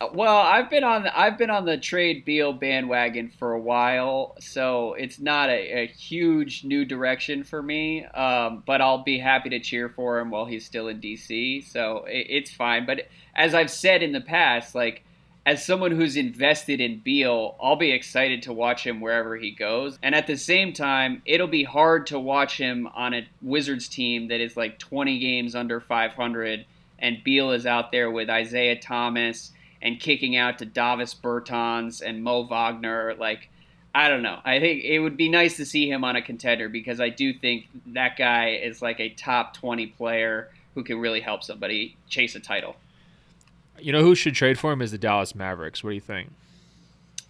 Uh, 0.00 0.08
well, 0.12 0.36
I've 0.36 0.68
been 0.68 0.82
on 0.82 1.04
the, 1.04 1.18
I've 1.18 1.38
been 1.38 1.50
on 1.50 1.64
the 1.64 1.78
trade 1.78 2.24
Beal 2.24 2.52
bandwagon 2.52 3.30
for 3.38 3.52
a 3.52 3.60
while, 3.60 4.34
so 4.40 4.94
it's 4.94 5.20
not 5.20 5.48
a, 5.48 5.82
a 5.82 5.86
huge 5.86 6.64
new 6.64 6.84
direction 6.84 7.44
for 7.44 7.62
me. 7.62 8.04
Um, 8.06 8.64
but 8.66 8.80
I'll 8.80 9.04
be 9.04 9.18
happy 9.18 9.50
to 9.50 9.60
cheer 9.60 9.88
for 9.88 10.18
him 10.18 10.30
while 10.30 10.44
he's 10.44 10.66
still 10.66 10.88
in 10.88 11.00
DC, 11.00 11.70
so 11.70 12.04
it, 12.08 12.26
it's 12.28 12.50
fine. 12.50 12.84
But 12.84 13.06
as 13.36 13.54
I've 13.54 13.70
said 13.70 14.02
in 14.02 14.12
the 14.12 14.20
past, 14.20 14.74
like 14.74 15.04
as 15.44 15.64
someone 15.64 15.90
who's 15.90 16.16
invested 16.16 16.80
in 16.80 17.00
Beal, 17.00 17.56
I'll 17.60 17.76
be 17.76 17.90
excited 17.90 18.42
to 18.42 18.52
watch 18.52 18.86
him 18.86 19.00
wherever 19.00 19.36
he 19.36 19.50
goes. 19.50 19.98
And 20.02 20.14
at 20.14 20.26
the 20.26 20.36
same 20.36 20.72
time, 20.72 21.22
it'll 21.26 21.48
be 21.48 21.64
hard 21.64 22.06
to 22.08 22.18
watch 22.18 22.58
him 22.58 22.88
on 22.94 23.12
a 23.12 23.26
Wizards 23.40 23.88
team 23.88 24.28
that 24.28 24.40
is 24.40 24.56
like 24.56 24.78
20 24.78 25.18
games 25.18 25.54
under 25.54 25.80
500 25.80 26.64
and 27.02 27.24
Beal 27.24 27.50
is 27.50 27.66
out 27.66 27.90
there 27.90 28.10
with 28.10 28.30
Isaiah 28.30 28.80
Thomas 28.80 29.50
and 29.82 29.98
kicking 29.98 30.36
out 30.36 30.58
to 30.58 30.64
Davis 30.64 31.12
Bertans 31.12 32.00
and 32.00 32.22
Mo 32.22 32.44
Wagner. 32.44 33.14
Like, 33.18 33.50
I 33.92 34.08
don't 34.08 34.22
know. 34.22 34.38
I 34.44 34.60
think 34.60 34.84
it 34.84 35.00
would 35.00 35.16
be 35.16 35.28
nice 35.28 35.56
to 35.56 35.66
see 35.66 35.90
him 35.90 36.04
on 36.04 36.14
a 36.14 36.22
contender 36.22 36.68
because 36.68 37.00
I 37.00 37.08
do 37.08 37.34
think 37.34 37.66
that 37.88 38.16
guy 38.16 38.50
is 38.50 38.80
like 38.80 39.00
a 39.00 39.08
top 39.08 39.54
20 39.54 39.88
player 39.88 40.50
who 40.76 40.84
can 40.84 41.00
really 41.00 41.20
help 41.20 41.42
somebody 41.42 41.96
chase 42.08 42.36
a 42.36 42.40
title. 42.40 42.76
You 43.82 43.92
know 43.92 44.02
who 44.02 44.14
should 44.14 44.34
trade 44.34 44.58
for 44.58 44.72
him 44.72 44.80
is 44.80 44.92
the 44.92 44.98
Dallas 44.98 45.34
Mavericks. 45.34 45.82
What 45.82 45.90
do 45.90 45.94
you 45.94 46.00
think? 46.00 46.30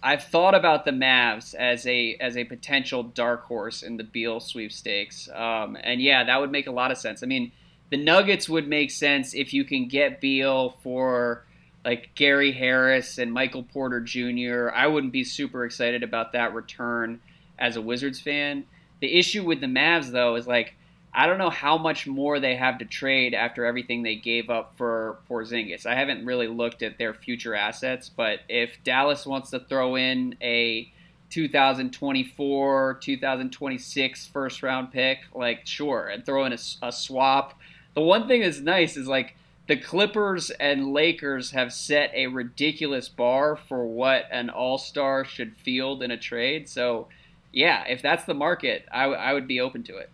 I've 0.03 0.23
thought 0.23 0.53
about 0.53 0.83
the 0.83 0.91
Mavs 0.91 1.55
as 1.55 1.87
a 1.87 2.15
as 2.19 2.35
a 2.35 2.43
potential 2.43 3.03
dark 3.03 3.45
horse 3.45 3.83
in 3.83 3.97
the 3.97 4.03
Beal 4.03 4.39
sweepstakes, 4.39 5.29
um, 5.33 5.77
and 5.81 6.01
yeah, 6.01 6.25
that 6.25 6.41
would 6.41 6.51
make 6.51 6.67
a 6.67 6.71
lot 6.71 6.91
of 6.91 6.97
sense. 6.97 7.23
I 7.23 7.25
mean, 7.25 7.53
the 7.89 7.97
Nuggets 7.97 8.49
would 8.49 8.67
make 8.67 8.91
sense 8.91 9.33
if 9.33 9.53
you 9.53 9.63
can 9.63 9.87
get 9.87 10.19
Beal 10.19 10.75
for 10.83 11.45
like 11.85 12.11
Gary 12.15 12.51
Harris 12.51 13.17
and 13.17 13.31
Michael 13.31 13.63
Porter 13.63 14.01
Jr. 14.01 14.69
I 14.73 14.87
wouldn't 14.87 15.13
be 15.13 15.23
super 15.23 15.65
excited 15.65 16.03
about 16.03 16.33
that 16.33 16.53
return 16.53 17.21
as 17.57 17.77
a 17.77 17.81
Wizards 17.81 18.19
fan. 18.19 18.65
The 18.99 19.17
issue 19.17 19.43
with 19.43 19.61
the 19.61 19.67
Mavs 19.67 20.11
though 20.11 20.35
is 20.35 20.47
like 20.47 20.75
I 21.15 21.27
don't 21.27 21.37
know 21.37 21.51
how 21.51 21.77
much 21.77 22.07
more 22.07 22.39
they 22.39 22.55
have 22.55 22.79
to 22.79 22.85
trade 22.85 23.33
after 23.33 23.65
everything 23.65 24.01
they 24.01 24.15
gave 24.15 24.49
up 24.49 24.73
for 24.77 25.19
Porzingis. 25.29 25.85
I 25.85 25.93
haven't 25.93 26.25
really 26.25 26.47
looked 26.47 26.81
at 26.81 26.97
their 26.97 27.13
future 27.13 27.53
assets, 27.53 28.09
but 28.09 28.39
if 28.49 28.71
Dallas 28.83 29.25
wants 29.25 29.51
to 29.51 29.59
throw 29.59 29.95
in 29.95 30.35
a 30.41 30.91
2024, 31.29 32.99
2026 33.01 34.27
first 34.27 34.63
round 34.63 34.91
pick, 34.91 35.19
like 35.33 35.65
sure, 35.65 36.07
and 36.07 36.25
throw 36.25 36.45
in 36.45 36.53
a, 36.53 36.57
a 36.83 36.91
swap. 36.91 37.59
The 37.95 38.01
one 38.01 38.27
thing 38.27 38.41
that's 38.41 38.59
nice 38.59 38.97
is 38.97 39.07
like 39.07 39.35
the 39.67 39.77
Clippers 39.77 40.51
and 40.51 40.93
Lakers 40.93 41.51
have 41.51 41.73
set 41.73 42.11
a 42.13 42.27
ridiculous 42.27 43.09
bar 43.09 43.55
for 43.55 43.85
what 43.85 44.27
an 44.31 44.49
all 44.49 44.77
star 44.77 45.25
should 45.25 45.55
field 45.57 46.03
in 46.03 46.11
a 46.11 46.17
trade. 46.17 46.69
So, 46.69 47.07
yeah, 47.51 47.83
if 47.87 48.01
that's 48.01 48.25
the 48.25 48.33
market, 48.33 48.85
I, 48.91 49.03
w- 49.03 49.19
I 49.19 49.33
would 49.33 49.47
be 49.47 49.59
open 49.59 49.83
to 49.83 49.97
it. 49.97 50.09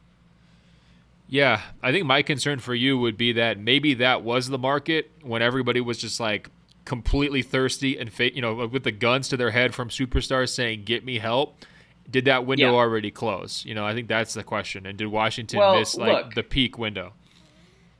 Yeah, 1.31 1.61
I 1.83 1.91
think 1.91 2.05
my 2.07 2.23
concern 2.23 2.57
for 2.59 2.73
you 2.73 2.97
would 2.97 3.15
be 3.15 3.33
that 3.33 3.59
maybe 3.59 3.93
that 3.95 4.23
was 4.23 4.47
the 4.49 4.57
market 4.57 5.11
when 5.21 5.41
everybody 5.43 5.79
was 5.79 5.99
just 5.99 6.19
like 6.19 6.49
completely 6.85 7.43
thirsty 7.43 7.99
and 7.99 8.11
fa- 8.11 8.33
you 8.33 8.41
know 8.41 8.65
with 8.67 8.83
the 8.83 8.91
guns 8.91 9.29
to 9.29 9.37
their 9.37 9.51
head 9.51 9.75
from 9.75 9.89
superstars 9.89 10.49
saying 10.49 10.83
"Get 10.85 11.05
me 11.05 11.19
help." 11.19 11.65
did 12.09 12.25
that 12.25 12.43
window 12.43 12.71
Yeah. 12.71 12.75
already 12.79 13.11
close? 13.11 13.63
You 13.65 13.75
know, 13.75 13.85
I 13.85 13.93
think 13.93 14.07
that's 14.07 14.33
the 14.33 14.41
question. 14.43 14.87
And 14.87 14.97
did 14.97 15.05
Washington 15.09 15.59
Well, 15.59 15.77
miss 15.77 15.95
like 15.95 16.11
look. 16.25 16.33
the 16.33 16.41
peak 16.41 16.75
window? 16.79 17.13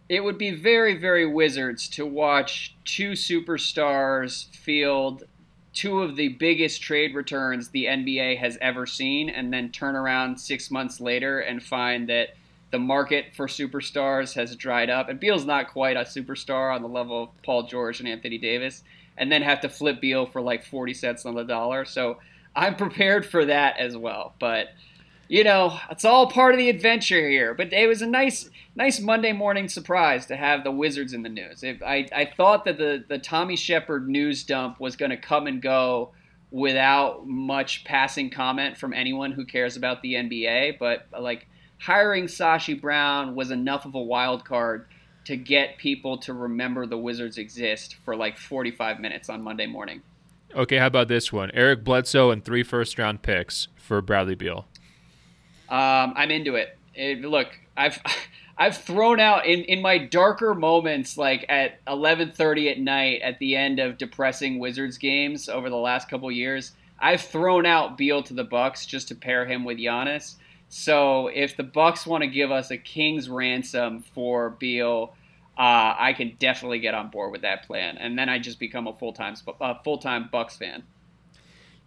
It 0.10 0.24
would 0.24 0.40
be 0.40 0.50
very, 0.50 0.98
very 0.98 1.28
Wizards 1.28 1.88
to 1.90 2.08
watch 2.08 2.74
two 2.86 3.12
superstars 3.12 4.48
field 4.56 5.26
two 5.74 6.02
of 6.02 6.16
the 6.16 6.30
biggest 6.30 6.82
trade 6.82 7.14
returns 7.14 7.70
the 7.70 7.86
NBA 7.86 8.38
has 8.40 8.58
ever 8.60 8.88
seen, 8.88 9.30
and 9.30 9.54
then 9.54 9.70
turn 9.72 9.96
around 9.96 10.40
six 10.40 10.72
months 10.72 11.00
later 11.00 11.42
and 11.42 11.62
find 11.62 12.10
that 12.10 12.30
the 12.72 12.80
market 12.80 13.34
for 13.36 13.48
superstars 13.48 14.34
has 14.34 14.56
dried 14.56 14.90
up. 14.90 15.10
And 15.10 15.20
Beal's 15.20 15.46
not 15.46 15.70
quite 15.70 15.98
a 15.98 16.02
superstar 16.02 16.74
on 16.74 16.82
the 16.82 16.88
level 16.88 17.24
of 17.24 17.30
Paul 17.44 17.64
George 17.64 18.00
and 18.00 18.08
Anthony 18.08 18.38
Davis, 18.38 18.84
and 19.18 19.32
then 19.32 19.42
have 19.42 19.62
to 19.62 19.70
flip 19.70 20.02
Beal 20.02 20.26
for 20.26 20.42
like 20.42 20.64
40 20.64 20.94
cents 20.94 21.26
on 21.26 21.36
the 21.36 21.44
dollar. 21.44 21.86
So 21.86 22.20
I'm 22.56 22.76
prepared 22.76 23.26
for 23.26 23.46
that 23.46 23.78
as 23.80 23.98
well. 23.98 24.34
But 24.40 24.70
you 25.30 25.44
know, 25.44 25.78
it's 25.92 26.06
all 26.06 26.28
part 26.28 26.56
of 26.56 26.58
the 26.58 26.70
adventure 26.70 27.30
here. 27.30 27.54
But 27.54 27.72
it 27.72 27.88
was 27.88 28.02
a 28.02 28.08
nice, 28.08 28.50
nice 28.76 29.00
Monday 29.00 29.32
morning 29.32 29.70
surprise 29.70 30.26
to 30.26 30.36
have 30.36 30.64
the 30.64 30.72
Wizards 30.72 31.14
in 31.14 31.22
the 31.22 31.30
news. 31.30 31.64
I, 31.64 32.08
I 32.12 32.26
thought 32.26 32.66
that 32.66 32.78
the, 32.78 33.04
the 33.08 33.20
Tommy 33.20 33.56
Sheppard 33.56 34.10
news 34.10 34.44
dump 34.44 34.80
was 34.80 34.96
going 34.96 35.12
to 35.12 35.18
come 35.18 35.46
and 35.46 35.62
go 35.62 36.10
without 36.50 37.28
much 37.28 37.86
passing 37.86 38.32
comment 38.32 38.76
from 38.76 38.92
anyone 38.92 39.32
who 39.32 39.46
cares 39.46 39.78
about 39.78 40.02
the 40.02 40.16
NBA. 40.16 40.80
But 40.80 41.06
like 41.18 41.48
hiring 41.80 42.26
Sashi 42.26 42.80
Brown 42.80 43.36
was 43.36 43.52
enough 43.52 43.86
of 43.86 43.96
a 43.96 44.02
wild 44.02 44.46
card 44.46 44.86
to 45.26 45.36
get 45.36 45.78
people 45.78 46.18
to 46.18 46.34
remember 46.34 46.86
the 46.86 46.98
Wizards 46.98 47.38
exist 47.38 47.96
for 48.04 48.16
like 48.16 48.38
45 48.38 49.00
minutes 49.00 49.30
on 49.30 49.42
Monday 49.42 49.68
morning. 49.68 50.02
Okay, 50.56 50.78
how 50.78 50.88
about 50.88 51.08
this 51.08 51.32
one? 51.32 51.52
Eric 51.54 51.84
Bledsoe 51.84 52.32
and 52.32 52.44
three 52.44 52.64
first 52.64 52.98
round 52.98 53.22
picks 53.22 53.68
for 53.76 54.02
Bradley 54.02 54.36
Beal. 54.36 54.66
Um, 55.70 56.14
I'm 56.16 56.32
into 56.32 56.56
it. 56.56 56.78
it. 56.96 57.22
Look, 57.22 57.60
I've 57.78 58.00
I've 58.58 58.76
thrown 58.76 59.22
out 59.22 59.46
in, 59.46 59.62
in 59.62 59.82
my 59.82 59.98
darker 60.00 60.54
moments, 60.54 61.18
like 61.18 61.46
at 61.48 61.84
11:30 61.86 62.72
at 62.72 62.80
night 62.80 63.22
at 63.22 63.40
the 63.40 63.56
end 63.56 63.80
of 63.80 63.98
depressing 63.98 64.60
Wizards 64.60 64.98
games 64.98 65.48
over 65.48 65.70
the 65.70 65.78
last 65.78 66.10
couple 66.10 66.30
years. 66.32 66.74
I've 67.00 67.22
thrown 67.22 67.66
out 67.66 67.98
Beal 67.98 68.22
to 68.24 68.34
the 68.34 68.44
Bucks 68.44 68.86
just 68.86 69.08
to 69.10 69.16
pair 69.16 69.46
him 69.46 69.64
with 69.64 69.78
Giannis. 69.78 70.36
So 70.70 71.28
if 71.28 71.58
the 71.58 71.64
Bucks 71.64 72.06
want 72.06 72.24
to 72.24 72.30
give 72.30 72.52
us 72.52 72.72
a 72.72 72.78
king's 72.78 73.28
ransom 73.28 74.04
for 74.14 74.52
Beal, 74.52 75.14
uh, 75.58 75.96
I 75.98 76.14
can 76.16 76.38
definitely 76.40 76.80
get 76.80 76.94
on 76.94 77.10
board 77.10 77.32
with 77.32 77.42
that 77.42 77.68
plan, 77.68 77.98
and 77.98 78.18
then 78.18 78.30
I 78.30 78.40
just 78.40 78.60
become 78.60 78.88
a 78.88 78.94
full 78.94 79.12
time 79.12 79.36
uh, 79.60 79.74
full 79.84 79.98
time 79.98 80.30
Bucks 80.32 80.56
fan. 80.56 80.84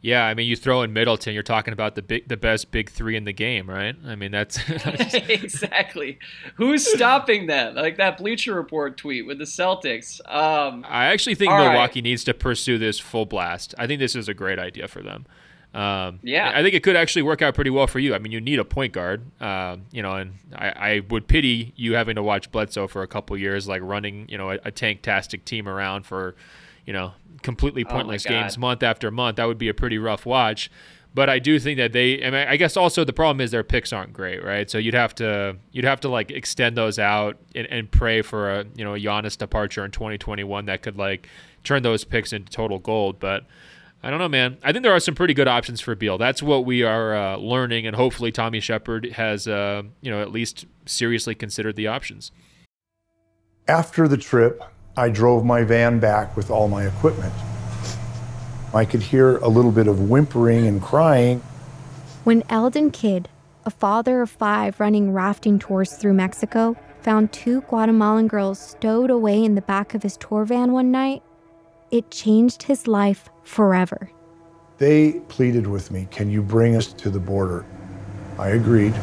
Yeah, 0.02 0.26
I 0.26 0.34
mean, 0.34 0.48
you 0.48 0.56
throw 0.56 0.82
in 0.82 0.92
Middleton, 0.92 1.32
you're 1.32 1.44
talking 1.44 1.72
about 1.72 1.94
the 1.94 2.02
big, 2.02 2.26
the 2.26 2.36
best 2.36 2.72
big 2.72 2.90
three 2.90 3.16
in 3.16 3.22
the 3.22 3.32
game, 3.32 3.70
right? 3.70 3.94
I 4.04 4.16
mean, 4.16 4.32
that's, 4.32 4.58
exactly. 4.68 6.18
Who's 6.56 6.84
stopping 6.84 7.46
them? 7.46 7.76
Like 7.76 7.98
that 7.98 8.18
Bleacher 8.18 8.52
Report 8.52 8.96
tweet 8.96 9.26
with 9.26 9.38
the 9.38 9.44
Celtics. 9.44 10.20
Um, 10.28 10.84
I 10.88 11.06
actually 11.06 11.36
think 11.36 11.52
All 11.52 11.58
right. 11.58 11.68
Milwaukee 11.70 12.02
needs 12.02 12.24
to 12.24 12.34
pursue 12.34 12.78
this 12.78 12.98
full 12.98 13.26
blast. 13.26 13.76
I 13.78 13.86
think 13.86 14.00
this 14.00 14.16
is 14.16 14.28
a 14.28 14.34
great 14.34 14.58
idea 14.58 14.88
for 14.88 15.02
them. 15.02 15.24
Um, 15.74 16.18
Yeah. 16.22 16.50
I 16.54 16.62
think 16.62 16.74
it 16.74 16.82
could 16.82 16.96
actually 16.96 17.22
work 17.22 17.40
out 17.40 17.54
pretty 17.54 17.70
well 17.70 17.86
for 17.86 17.98
you. 17.98 18.14
I 18.14 18.18
mean, 18.18 18.32
you 18.32 18.40
need 18.40 18.58
a 18.58 18.64
point 18.64 18.92
guard, 18.92 19.22
um, 19.40 19.82
you 19.90 20.02
know, 20.02 20.12
and 20.16 20.34
I, 20.54 20.68
I 20.68 21.00
would 21.08 21.26
pity 21.28 21.72
you 21.76 21.94
having 21.94 22.16
to 22.16 22.22
watch 22.22 22.50
Bledsoe 22.52 22.86
for 22.88 23.02
a 23.02 23.06
couple 23.06 23.36
years, 23.38 23.66
like 23.68 23.80
running, 23.82 24.28
you 24.28 24.36
know, 24.36 24.50
a, 24.50 24.58
a 24.64 24.70
tank-tastic 24.70 25.44
team 25.44 25.66
around 25.68 26.04
for, 26.04 26.34
you 26.84 26.92
know, 26.92 27.12
completely 27.42 27.84
Oh 27.86 27.90
pointless 27.90 28.24
God. 28.24 28.30
games 28.30 28.58
month 28.58 28.82
after 28.82 29.10
month. 29.10 29.36
That 29.36 29.46
would 29.46 29.58
be 29.58 29.68
a 29.68 29.74
pretty 29.74 29.98
rough 29.98 30.26
watch. 30.26 30.70
But 31.14 31.28
I 31.28 31.38
do 31.38 31.58
think 31.58 31.76
that 31.78 31.92
they, 31.92 32.24
I, 32.24 32.30
mean, 32.30 32.48
I 32.48 32.56
guess 32.56 32.74
also 32.76 33.04
the 33.04 33.12
problem 33.12 33.42
is 33.42 33.50
their 33.50 33.62
picks 33.62 33.92
aren't 33.92 34.14
great, 34.14 34.42
right? 34.42 34.70
So 34.70 34.78
you'd 34.78 34.94
have 34.94 35.14
to, 35.16 35.56
you'd 35.70 35.84
have 35.84 36.00
to 36.00 36.08
like 36.08 36.30
extend 36.30 36.74
those 36.76 36.98
out 36.98 37.36
and, 37.54 37.66
and 37.66 37.90
pray 37.90 38.22
for 38.22 38.50
a, 38.50 38.64
you 38.74 38.82
know, 38.84 38.94
a 38.94 38.98
Giannis 38.98 39.36
departure 39.36 39.84
in 39.84 39.90
2021 39.90 40.64
that 40.66 40.80
could 40.80 40.96
like 40.96 41.28
turn 41.64 41.82
those 41.82 42.04
picks 42.04 42.32
into 42.32 42.50
total 42.50 42.78
gold. 42.78 43.20
But 43.20 43.44
I 44.04 44.10
don't 44.10 44.18
know, 44.18 44.28
man. 44.28 44.58
I 44.64 44.72
think 44.72 44.82
there 44.82 44.92
are 44.92 45.00
some 45.00 45.14
pretty 45.14 45.32
good 45.32 45.46
options 45.46 45.80
for 45.80 45.94
Beal. 45.94 46.18
That's 46.18 46.42
what 46.42 46.64
we 46.64 46.82
are 46.82 47.14
uh, 47.14 47.36
learning, 47.36 47.86
and 47.86 47.94
hopefully 47.94 48.32
Tommy 48.32 48.58
Sheppard 48.58 49.12
has, 49.12 49.46
uh, 49.46 49.82
you 50.00 50.10
know, 50.10 50.20
at 50.20 50.32
least 50.32 50.66
seriously 50.86 51.36
considered 51.36 51.76
the 51.76 51.86
options. 51.86 52.32
After 53.68 54.08
the 54.08 54.16
trip, 54.16 54.60
I 54.96 55.08
drove 55.08 55.44
my 55.44 55.62
van 55.62 56.00
back 56.00 56.36
with 56.36 56.50
all 56.50 56.66
my 56.66 56.84
equipment. 56.84 57.32
I 58.74 58.84
could 58.84 59.02
hear 59.02 59.36
a 59.36 59.48
little 59.48 59.70
bit 59.70 59.86
of 59.86 60.08
whimpering 60.10 60.66
and 60.66 60.82
crying. 60.82 61.40
When 62.24 62.42
Eldon 62.48 62.90
Kidd, 62.90 63.28
a 63.64 63.70
father 63.70 64.20
of 64.20 64.30
five 64.30 64.80
running 64.80 65.12
rafting 65.12 65.60
tours 65.60 65.92
through 65.92 66.14
Mexico, 66.14 66.76
found 67.02 67.32
two 67.32 67.60
Guatemalan 67.62 68.26
girls 68.26 68.58
stowed 68.58 69.10
away 69.10 69.44
in 69.44 69.54
the 69.54 69.62
back 69.62 69.94
of 69.94 70.02
his 70.02 70.16
tour 70.16 70.44
van 70.44 70.72
one 70.72 70.90
night, 70.90 71.22
it 71.92 72.10
changed 72.10 72.64
his 72.64 72.88
life 72.88 73.28
forever. 73.44 74.10
They 74.78 75.20
pleaded 75.28 75.66
with 75.66 75.90
me, 75.90 76.08
Can 76.10 76.30
you 76.30 76.42
bring 76.42 76.76
us 76.76 76.92
to 76.94 77.10
the 77.10 77.20
border? 77.20 77.64
I 78.38 78.48
agreed. 78.48 78.94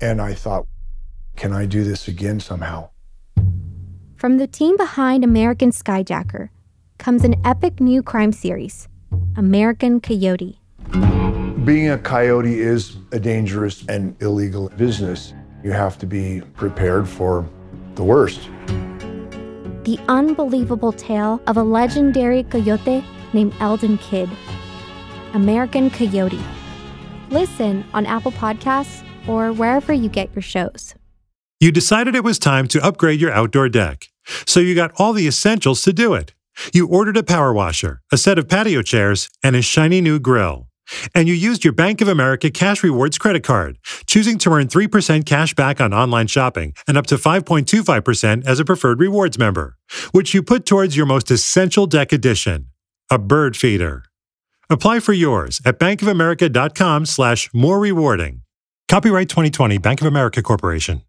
And 0.00 0.20
I 0.20 0.34
thought, 0.34 0.66
Can 1.36 1.52
I 1.52 1.66
do 1.66 1.84
this 1.84 2.08
again 2.08 2.40
somehow? 2.40 2.90
From 4.16 4.38
the 4.38 4.46
team 4.46 4.76
behind 4.76 5.24
American 5.24 5.70
Skyjacker 5.72 6.48
comes 6.98 7.24
an 7.24 7.34
epic 7.44 7.80
new 7.80 8.02
crime 8.02 8.32
series, 8.32 8.88
American 9.36 10.00
Coyote. 10.00 10.60
Being 11.64 11.90
a 11.90 11.98
coyote 11.98 12.60
is 12.60 12.96
a 13.12 13.18
dangerous 13.20 13.84
and 13.88 14.16
illegal 14.22 14.68
business. 14.70 15.34
You 15.62 15.72
have 15.72 15.98
to 15.98 16.06
be 16.06 16.40
prepared 16.54 17.08
for 17.08 17.48
the 17.94 18.04
worst. 18.04 18.48
The 19.84 19.98
unbelievable 20.06 20.92
tale 20.92 21.40
of 21.48 21.56
a 21.56 21.62
legendary 21.62 22.44
coyote 22.44 23.04
named 23.32 23.52
Eldon 23.58 23.98
Kidd. 23.98 24.30
American 25.34 25.90
Coyote. 25.90 26.40
Listen 27.30 27.84
on 27.92 28.06
Apple 28.06 28.30
Podcasts 28.32 29.02
or 29.26 29.52
wherever 29.52 29.92
you 29.92 30.08
get 30.08 30.32
your 30.34 30.42
shows. 30.42 30.94
You 31.58 31.72
decided 31.72 32.14
it 32.14 32.22
was 32.22 32.38
time 32.38 32.68
to 32.68 32.84
upgrade 32.84 33.20
your 33.20 33.32
outdoor 33.32 33.68
deck. 33.68 34.06
So 34.46 34.60
you 34.60 34.74
got 34.76 34.92
all 34.96 35.12
the 35.12 35.26
essentials 35.26 35.82
to 35.82 35.92
do 35.92 36.14
it. 36.14 36.32
You 36.72 36.86
ordered 36.86 37.16
a 37.16 37.22
power 37.24 37.52
washer, 37.52 38.02
a 38.12 38.16
set 38.16 38.38
of 38.38 38.48
patio 38.48 38.82
chairs, 38.82 39.30
and 39.42 39.56
a 39.56 39.62
shiny 39.62 40.00
new 40.00 40.20
grill. 40.20 40.68
And 41.14 41.28
you 41.28 41.34
used 41.34 41.64
your 41.64 41.72
Bank 41.72 42.00
of 42.00 42.08
America 42.08 42.50
Cash 42.50 42.82
Rewards 42.82 43.18
credit 43.18 43.42
card, 43.42 43.78
choosing 44.06 44.38
to 44.38 44.50
earn 44.50 44.68
3% 44.68 45.24
cash 45.26 45.54
back 45.54 45.80
on 45.80 45.92
online 45.92 46.26
shopping 46.26 46.74
and 46.86 46.96
up 46.96 47.06
to 47.08 47.16
5.25% 47.16 48.46
as 48.46 48.60
a 48.60 48.64
preferred 48.64 49.00
rewards 49.00 49.38
member, 49.38 49.76
which 50.12 50.34
you 50.34 50.42
put 50.42 50.66
towards 50.66 50.96
your 50.96 51.06
most 51.06 51.30
essential 51.30 51.86
deck 51.86 52.12
addition, 52.12 52.66
a 53.10 53.18
bird 53.18 53.56
feeder. 53.56 54.04
Apply 54.70 55.00
for 55.00 55.12
yours 55.12 55.60
at 55.66 55.78
bankofamerica.com 55.78 57.06
slash 57.06 57.50
more 57.52 57.78
rewarding. 57.78 58.42
Copyright 58.88 59.28
2020 59.28 59.78
Bank 59.78 60.00
of 60.00 60.06
America 60.06 60.42
Corporation. 60.42 61.02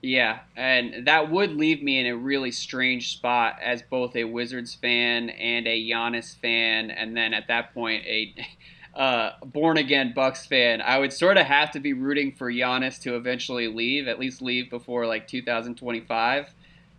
Yeah, 0.00 0.38
and 0.56 1.06
that 1.06 1.30
would 1.30 1.56
leave 1.56 1.82
me 1.82 1.98
in 1.98 2.06
a 2.06 2.16
really 2.16 2.52
strange 2.52 3.12
spot 3.12 3.56
as 3.60 3.82
both 3.82 4.14
a 4.14 4.24
Wizards 4.24 4.74
fan 4.74 5.28
and 5.30 5.66
a 5.66 5.90
Giannis 5.90 6.36
fan, 6.36 6.90
and 6.90 7.16
then 7.16 7.34
at 7.34 7.48
that 7.48 7.74
point 7.74 8.04
a 8.06 8.34
uh, 8.98 9.30
born 9.44 9.78
again 9.78 10.12
Bucks 10.12 10.44
fan. 10.44 10.82
I 10.82 10.98
would 10.98 11.12
sort 11.12 11.38
of 11.38 11.46
have 11.46 11.70
to 11.70 11.80
be 11.80 11.92
rooting 11.92 12.32
for 12.32 12.50
Giannis 12.52 13.00
to 13.02 13.14
eventually 13.14 13.68
leave, 13.68 14.08
at 14.08 14.18
least 14.18 14.42
leave 14.42 14.68
before 14.68 15.06
like 15.06 15.28
2025. 15.28 16.52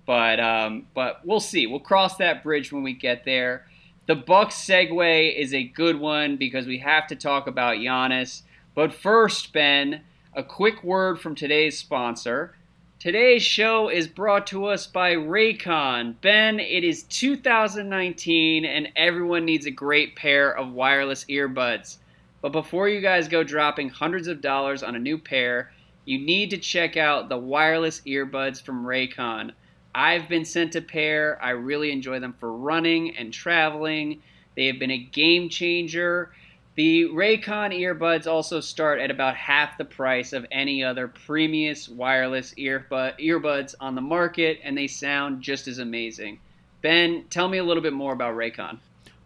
But 0.06 0.40
um, 0.40 0.88
but 0.96 1.20
we'll 1.26 1.42
see. 1.42 1.68
We'll 1.68 1.82
cross 1.82 2.16
that 2.18 2.42
bridge 2.42 2.72
when 2.72 2.84
we 2.84 2.94
get 2.94 3.26
there. 3.26 3.66
The 4.08 4.16
Bucks 4.16 4.56
segue 4.56 5.38
is 5.38 5.54
a 5.54 5.64
good 5.64 6.00
one 6.00 6.38
because 6.38 6.66
we 6.66 6.80
have 6.80 7.06
to 7.08 7.16
talk 7.16 7.46
about 7.46 7.78
Giannis. 7.78 8.44
But 8.74 8.94
first, 8.94 9.52
Ben, 9.52 10.02
a 10.34 10.42
quick 10.42 10.84
word 10.84 11.20
from 11.20 11.36
today's 11.36 11.78
sponsor. 11.78 12.56
Today's 13.00 13.44
show 13.44 13.88
is 13.88 14.10
brought 14.10 14.46
to 14.48 14.66
us 14.66 14.86
by 14.86 15.16
Raycon. 15.16 16.16
Ben, 16.20 16.60
it 16.60 16.84
is 16.84 17.04
2019 17.04 18.66
and 18.66 18.90
everyone 18.98 19.46
needs 19.46 19.66
a 19.66 19.72
great 19.72 20.18
pair 20.18 20.52
of 20.52 20.74
wireless 20.74 21.24
earbuds. 21.30 21.96
But 22.42 22.52
before 22.52 22.90
you 22.90 23.00
guys 23.00 23.30
go 23.30 23.42
dropping 23.42 23.88
hundreds 23.88 24.28
of 24.28 24.42
dollars 24.42 24.84
on 24.84 24.98
a 24.98 25.00
new 25.00 25.18
pair, 25.18 25.72
you 26.04 26.20
need 26.20 26.50
to 26.50 26.58
check 26.58 26.98
out 26.98 27.30
the 27.30 27.38
wireless 27.38 28.02
earbuds 28.02 28.62
from 28.62 28.84
Raycon. 28.84 29.54
I've 29.96 30.28
been 30.28 30.44
sent 30.44 30.76
a 30.76 30.82
pair. 30.82 31.42
I 31.42 31.52
really 31.52 31.94
enjoy 31.94 32.20
them 32.20 32.34
for 32.34 32.52
running 32.52 33.16
and 33.16 33.32
traveling. 33.32 34.22
They 34.58 34.66
have 34.66 34.78
been 34.78 34.92
a 34.92 34.98
game 34.98 35.48
changer. 35.48 36.34
The 36.80 37.10
Raycon 37.10 37.78
earbuds 37.78 38.26
also 38.26 38.62
start 38.62 39.02
at 39.02 39.12
about 39.12 39.36
half 39.36 39.78
the 39.78 39.84
price 39.84 40.32
of 40.32 40.46
any 40.50 40.82
other 40.82 41.10
premium 41.10 41.76
wireless 41.90 42.54
earbud, 42.54 43.20
earbuds 43.20 43.76
on 43.82 43.96
the 43.96 44.02
market, 44.02 44.62
and 44.64 44.78
they 44.78 44.88
sound 44.88 45.42
just 45.42 45.68
as 45.68 45.80
amazing. 45.80 46.40
Ben, 46.82 47.26
tell 47.30 47.50
me 47.50 47.58
a 47.58 47.66
little 47.66 47.84
bit 47.84 47.92
more 47.92 48.14
about 48.14 48.34
Raycon. 48.34 48.78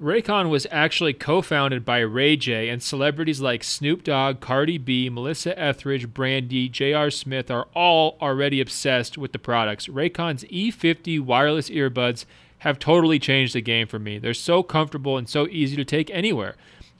Raycon 0.01 0.49
was 0.49 0.65
actually 0.71 1.13
co-founded 1.13 1.85
by 1.85 1.99
Ray 1.99 2.37
J, 2.37 2.69
and 2.69 2.81
celebrities 2.81 3.39
like 3.39 3.63
Snoop 3.63 4.03
Dogg, 4.03 4.39
Cardi 4.39 4.79
B, 4.79 5.07
Melissa 5.07 5.53
Etheridge, 5.59 6.11
Brandy, 6.11 6.67
J.R. 6.67 7.11
Smith 7.11 7.51
are 7.51 7.67
all 7.75 8.17
already 8.19 8.61
obsessed 8.61 9.15
with 9.15 9.31
the 9.31 9.37
products. 9.37 9.87
Raycon's 9.87 10.43
E50 10.45 11.19
wireless 11.19 11.69
earbuds 11.69 12.25
have 12.63 12.79
totally 12.79 13.19
changed 13.19 13.53
the 13.53 13.61
game 13.61 13.85
for 13.85 13.99
me. 13.99 14.17
They're 14.17 14.33
so 14.33 14.63
comfortable 14.63 15.19
and 15.19 15.29
so 15.29 15.47
easy 15.49 15.75
to 15.75 15.85
take 15.85 16.09
anywhere. 16.09 16.55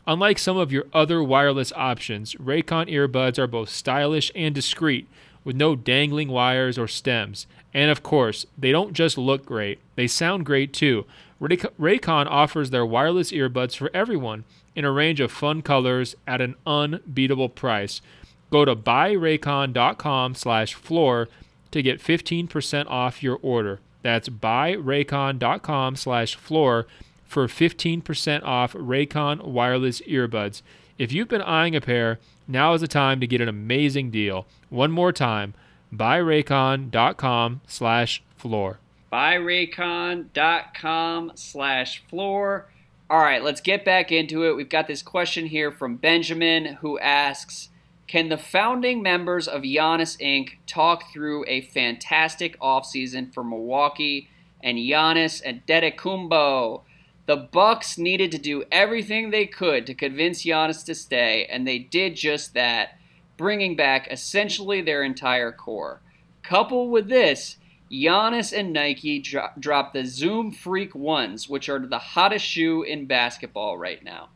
Unlike 0.05 0.39
some 0.39 0.57
of 0.57 0.71
your 0.71 0.85
other 0.93 1.23
wireless 1.23 1.71
options, 1.73 2.35
Raycon 2.35 2.91
earbuds 2.91 3.39
are 3.39 3.47
both 3.47 3.69
stylish 3.69 4.31
and 4.35 4.53
discreet, 4.53 5.07
with 5.43 5.55
no 5.55 5.75
dangling 5.75 6.29
wires 6.29 6.77
or 6.77 6.87
stems. 6.87 7.47
And 7.73 7.89
of 7.89 8.03
course, 8.03 8.45
they 8.57 8.71
don't 8.71 8.93
just 8.93 9.17
look 9.17 9.45
great, 9.45 9.79
they 9.95 10.07
sound 10.07 10.45
great 10.45 10.73
too. 10.73 11.05
Raycon 11.41 12.27
offers 12.27 12.69
their 12.69 12.85
wireless 12.85 13.31
earbuds 13.31 13.75
for 13.75 13.89
everyone 13.93 14.45
in 14.75 14.85
a 14.85 14.91
range 14.91 15.19
of 15.19 15.31
fun 15.31 15.61
colors 15.61 16.15
at 16.25 16.41
an 16.41 16.55
unbeatable 16.65 17.49
price. 17.49 18.01
Go 18.49 18.65
to 18.65 18.75
buyraycon.com 18.75 20.35
slash 20.35 20.73
floor 20.73 21.27
to 21.71 21.81
get 21.81 22.01
15% 22.01 22.87
off 22.87 23.23
your 23.23 23.39
order. 23.41 23.79
That's 24.03 24.29
buyraycon.com 24.29 25.95
slash 25.95 26.35
floor 26.35 26.87
for 27.33 27.47
15% 27.47 28.43
off 28.43 28.73
Raycon 28.73 29.43
wireless 29.43 30.01
earbuds. 30.01 30.61
If 30.97 31.11
you've 31.11 31.27
been 31.27 31.41
eyeing 31.41 31.75
a 31.75 31.81
pair, 31.81 32.19
now 32.47 32.73
is 32.73 32.81
the 32.81 32.87
time 32.87 33.19
to 33.19 33.27
get 33.27 33.41
an 33.41 33.49
amazing 33.49 34.11
deal. 34.11 34.45
One 34.69 34.91
more 34.91 35.11
time, 35.11 35.55
buyraycon.com 35.93 37.61
slash 37.67 38.23
floor. 38.37 38.79
Buyraycon.com 39.11 41.31
slash 41.35 42.03
floor. 42.09 42.69
All 43.09 43.19
right, 43.19 43.43
let's 43.43 43.61
get 43.61 43.83
back 43.83 44.11
into 44.11 44.47
it. 44.47 44.55
We've 44.55 44.69
got 44.69 44.85
this 44.87 45.01
question 45.01 45.47
here 45.47 45.71
from 45.71 45.97
Benjamin 45.97 46.77
who 46.81 46.99
asks, 46.99 47.69
can 48.07 48.29
the 48.29 48.37
founding 48.37 49.01
members 49.01 49.47
of 49.47 49.63
Giannis 49.63 50.21
Inc. 50.21 50.57
talk 50.67 51.11
through 51.11 51.45
a 51.47 51.61
fantastic 51.61 52.59
offseason 52.59 53.33
for 53.33 53.43
Milwaukee 53.43 54.29
and 54.61 54.77
Giannis 54.77 55.41
and 55.43 55.65
Antetokounmpo? 55.65 56.83
The 57.25 57.37
Bucks 57.37 57.97
needed 57.97 58.31
to 58.31 58.37
do 58.37 58.65
everything 58.71 59.29
they 59.29 59.45
could 59.45 59.87
to 59.87 59.93
convince 59.93 60.43
Giannis 60.43 60.85
to 60.85 60.95
stay, 60.95 61.45
and 61.45 61.65
they 61.65 61.79
did 61.79 62.15
just 62.15 62.53
that, 62.53 62.97
bringing 63.37 63.75
back 63.75 64.07
essentially 64.11 64.81
their 64.81 65.03
entire 65.03 65.51
core. 65.51 66.01
Coupled 66.43 66.91
with 66.91 67.07
this, 67.07 67.57
Giannis 67.89 68.57
and 68.57 68.73
Nike 68.73 69.19
dro- 69.19 69.51
dropped 69.57 69.93
the 69.93 70.05
Zoom 70.05 70.51
Freak 70.51 70.93
ones, 70.93 71.47
which 71.47 71.69
are 71.69 71.79
the 71.79 71.99
hottest 71.99 72.45
shoe 72.45 72.83
in 72.83 73.05
basketball 73.05 73.77
right 73.77 74.03
now. 74.03 74.29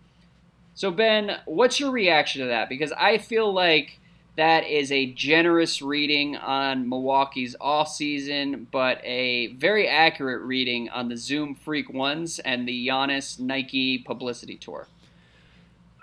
So 0.74 0.92
Ben, 0.92 1.40
what's 1.46 1.80
your 1.80 1.92
reaction 1.92 2.42
to 2.42 2.48
that? 2.48 2.70
Because 2.70 2.94
I 2.94 3.18
feel 3.18 3.52
like 3.52 4.00
that 4.38 4.68
is 4.68 4.92
a 4.92 5.08
generous 5.14 5.82
reading 5.82 6.38
on 6.38 6.88
Milwaukee's 6.88 7.56
off 7.60 7.90
season, 7.90 8.68
but 8.72 9.04
a 9.04 9.48
very 9.54 9.88
accurate 9.88 10.44
reading 10.44 10.90
on 10.90 11.10
the 11.10 11.18
Zoom 11.18 11.56
Freak 11.56 11.92
ones 11.92 12.38
and 12.40 12.68
the 12.68 12.88
Giannis 12.88 13.40
Nike 13.40 13.98
publicity 13.98 14.56
tour. 14.56 14.88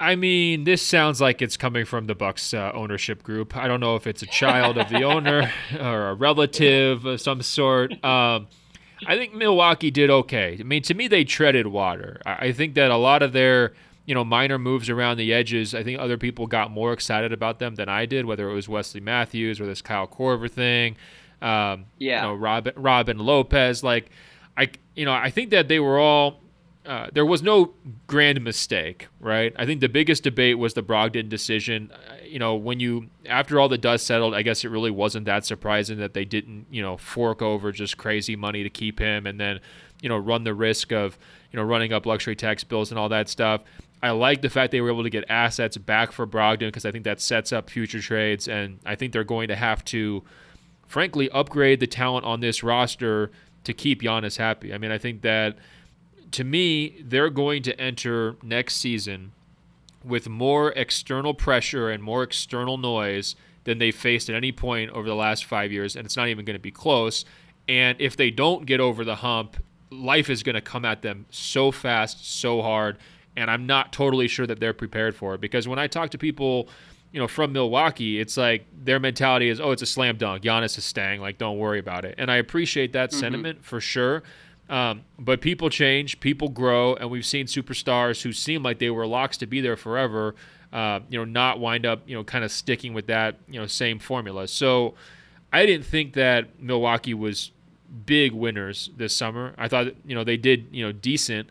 I 0.00 0.16
mean, 0.16 0.64
this 0.64 0.82
sounds 0.82 1.20
like 1.20 1.40
it's 1.40 1.56
coming 1.56 1.84
from 1.84 2.06
the 2.06 2.16
Bucks 2.16 2.52
uh, 2.52 2.72
ownership 2.74 3.22
group. 3.22 3.56
I 3.56 3.68
don't 3.68 3.78
know 3.78 3.94
if 3.94 4.08
it's 4.08 4.22
a 4.22 4.26
child 4.26 4.78
of 4.78 4.88
the 4.88 5.02
owner 5.04 5.52
or 5.78 6.08
a 6.08 6.14
relative 6.14 7.06
of 7.06 7.20
some 7.20 7.40
sort. 7.40 7.92
Um, 8.04 8.48
I 9.06 9.16
think 9.16 9.32
Milwaukee 9.32 9.92
did 9.92 10.10
okay. 10.10 10.56
I 10.58 10.64
mean, 10.64 10.82
to 10.82 10.94
me, 10.94 11.06
they 11.06 11.22
treaded 11.22 11.68
water. 11.68 12.20
I 12.26 12.50
think 12.50 12.74
that 12.74 12.90
a 12.90 12.96
lot 12.96 13.22
of 13.22 13.32
their 13.32 13.74
you 14.06 14.14
know, 14.14 14.24
minor 14.24 14.58
moves 14.58 14.90
around 14.90 15.16
the 15.16 15.32
edges. 15.32 15.74
I 15.74 15.82
think 15.82 15.98
other 15.98 16.18
people 16.18 16.46
got 16.46 16.70
more 16.70 16.92
excited 16.92 17.32
about 17.32 17.58
them 17.58 17.74
than 17.74 17.88
I 17.88 18.06
did, 18.06 18.26
whether 18.26 18.50
it 18.50 18.54
was 18.54 18.68
Wesley 18.68 19.00
Matthews 19.00 19.60
or 19.60 19.66
this 19.66 19.82
Kyle 19.82 20.06
Korver 20.06 20.50
thing. 20.50 20.96
Um, 21.40 21.86
yeah. 21.98 22.22
You 22.22 22.28
know, 22.28 22.34
Robin, 22.34 22.72
Robin 22.76 23.18
Lopez. 23.18 23.82
Like, 23.82 24.10
I, 24.56 24.70
you 24.94 25.04
know, 25.04 25.12
I 25.12 25.30
think 25.30 25.50
that 25.50 25.68
they 25.68 25.80
were 25.80 25.98
all. 25.98 26.40
Uh, 26.86 27.08
there 27.14 27.24
was 27.24 27.42
no 27.42 27.72
grand 28.06 28.44
mistake, 28.44 29.08
right? 29.18 29.54
I 29.56 29.64
think 29.64 29.80
the 29.80 29.88
biggest 29.88 30.22
debate 30.22 30.58
was 30.58 30.74
the 30.74 30.82
Brogdon 30.82 31.30
decision. 31.30 31.90
Uh, 31.90 32.16
you 32.26 32.38
know, 32.38 32.56
when 32.56 32.78
you 32.78 33.08
after 33.24 33.58
all 33.58 33.70
the 33.70 33.78
dust 33.78 34.06
settled, 34.06 34.34
I 34.34 34.42
guess 34.42 34.64
it 34.64 34.68
really 34.68 34.90
wasn't 34.90 35.24
that 35.24 35.46
surprising 35.46 35.96
that 36.00 36.12
they 36.12 36.26
didn't, 36.26 36.66
you 36.70 36.82
know, 36.82 36.98
fork 36.98 37.40
over 37.40 37.72
just 37.72 37.96
crazy 37.96 38.36
money 38.36 38.62
to 38.62 38.68
keep 38.68 38.98
him, 38.98 39.26
and 39.26 39.40
then, 39.40 39.60
you 40.02 40.10
know, 40.10 40.18
run 40.18 40.44
the 40.44 40.52
risk 40.52 40.92
of, 40.92 41.16
you 41.50 41.58
know, 41.58 41.64
running 41.64 41.94
up 41.94 42.04
luxury 42.04 42.36
tax 42.36 42.64
bills 42.64 42.90
and 42.90 42.98
all 42.98 43.08
that 43.08 43.30
stuff. 43.30 43.62
I 44.04 44.10
like 44.10 44.42
the 44.42 44.50
fact 44.50 44.70
they 44.70 44.82
were 44.82 44.90
able 44.90 45.04
to 45.04 45.08
get 45.08 45.24
assets 45.30 45.78
back 45.78 46.12
for 46.12 46.26
Brogdon 46.26 46.68
because 46.68 46.84
I 46.84 46.92
think 46.92 47.04
that 47.04 47.22
sets 47.22 47.54
up 47.54 47.70
future 47.70 48.02
trades, 48.02 48.48
and 48.48 48.78
I 48.84 48.96
think 48.96 49.14
they're 49.14 49.24
going 49.24 49.48
to 49.48 49.56
have 49.56 49.82
to, 49.86 50.22
frankly, 50.86 51.30
upgrade 51.30 51.80
the 51.80 51.86
talent 51.86 52.26
on 52.26 52.40
this 52.40 52.62
roster 52.62 53.30
to 53.64 53.72
keep 53.72 54.02
Giannis 54.02 54.36
happy. 54.36 54.74
I 54.74 54.78
mean, 54.78 54.90
I 54.90 54.98
think 54.98 55.22
that 55.22 55.56
to 56.32 56.44
me, 56.44 57.02
they're 57.02 57.30
going 57.30 57.62
to 57.62 57.80
enter 57.80 58.36
next 58.42 58.76
season 58.76 59.32
with 60.04 60.28
more 60.28 60.72
external 60.72 61.32
pressure 61.32 61.88
and 61.88 62.02
more 62.02 62.22
external 62.22 62.76
noise 62.76 63.36
than 63.64 63.78
they 63.78 63.90
faced 63.90 64.28
at 64.28 64.36
any 64.36 64.52
point 64.52 64.90
over 64.90 65.08
the 65.08 65.14
last 65.14 65.46
five 65.46 65.72
years, 65.72 65.96
and 65.96 66.04
it's 66.04 66.18
not 66.18 66.28
even 66.28 66.44
going 66.44 66.56
to 66.56 66.62
be 66.62 66.70
close. 66.70 67.24
And 67.68 67.98
if 67.98 68.18
they 68.18 68.30
don't 68.30 68.66
get 68.66 68.80
over 68.80 69.02
the 69.02 69.14
hump, 69.14 69.56
life 69.90 70.28
is 70.28 70.42
going 70.42 70.56
to 70.56 70.60
come 70.60 70.84
at 70.84 71.00
them 71.00 71.24
so 71.30 71.70
fast, 71.70 72.30
so 72.38 72.60
hard 72.60 72.98
and 73.36 73.50
I'm 73.50 73.66
not 73.66 73.92
totally 73.92 74.28
sure 74.28 74.46
that 74.46 74.60
they're 74.60 74.74
prepared 74.74 75.14
for 75.16 75.34
it 75.34 75.40
because 75.40 75.66
when 75.66 75.78
I 75.78 75.86
talk 75.86 76.10
to 76.10 76.18
people, 76.18 76.68
you 77.12 77.20
know, 77.20 77.28
from 77.28 77.52
Milwaukee, 77.52 78.20
it's 78.20 78.36
like 78.36 78.66
their 78.76 78.98
mentality 78.98 79.48
is, 79.48 79.60
oh, 79.60 79.70
it's 79.70 79.82
a 79.82 79.86
slam 79.86 80.16
dunk. 80.16 80.42
Giannis 80.42 80.76
is 80.78 80.84
staying. 80.84 81.20
Like, 81.20 81.38
don't 81.38 81.58
worry 81.58 81.78
about 81.78 82.04
it. 82.04 82.16
And 82.18 82.30
I 82.30 82.36
appreciate 82.36 82.92
that 82.92 83.10
mm-hmm. 83.10 83.20
sentiment 83.20 83.64
for 83.64 83.80
sure. 83.80 84.22
Um, 84.68 85.02
but 85.18 85.40
people 85.40 85.68
change, 85.70 86.20
people 86.20 86.48
grow, 86.48 86.94
and 86.96 87.10
we've 87.10 87.26
seen 87.26 87.46
superstars 87.46 88.22
who 88.22 88.32
seem 88.32 88.62
like 88.62 88.78
they 88.78 88.90
were 88.90 89.06
locks 89.06 89.36
to 89.38 89.46
be 89.46 89.60
there 89.60 89.76
forever. 89.76 90.34
Uh, 90.72 91.00
you 91.08 91.18
know, 91.18 91.24
not 91.24 91.60
wind 91.60 91.86
up, 91.86 92.02
you 92.06 92.16
know, 92.16 92.24
kind 92.24 92.44
of 92.44 92.50
sticking 92.50 92.94
with 92.94 93.06
that, 93.06 93.36
you 93.46 93.60
know, 93.60 93.66
same 93.66 94.00
formula. 94.00 94.48
So 94.48 94.94
I 95.52 95.66
didn't 95.66 95.86
think 95.86 96.14
that 96.14 96.60
Milwaukee 96.60 97.14
was 97.14 97.52
big 98.06 98.32
winners 98.32 98.90
this 98.96 99.14
summer. 99.14 99.54
I 99.56 99.68
thought, 99.68 99.86
you 100.04 100.16
know, 100.16 100.24
they 100.24 100.36
did, 100.36 100.66
you 100.72 100.84
know, 100.84 100.90
decent 100.90 101.48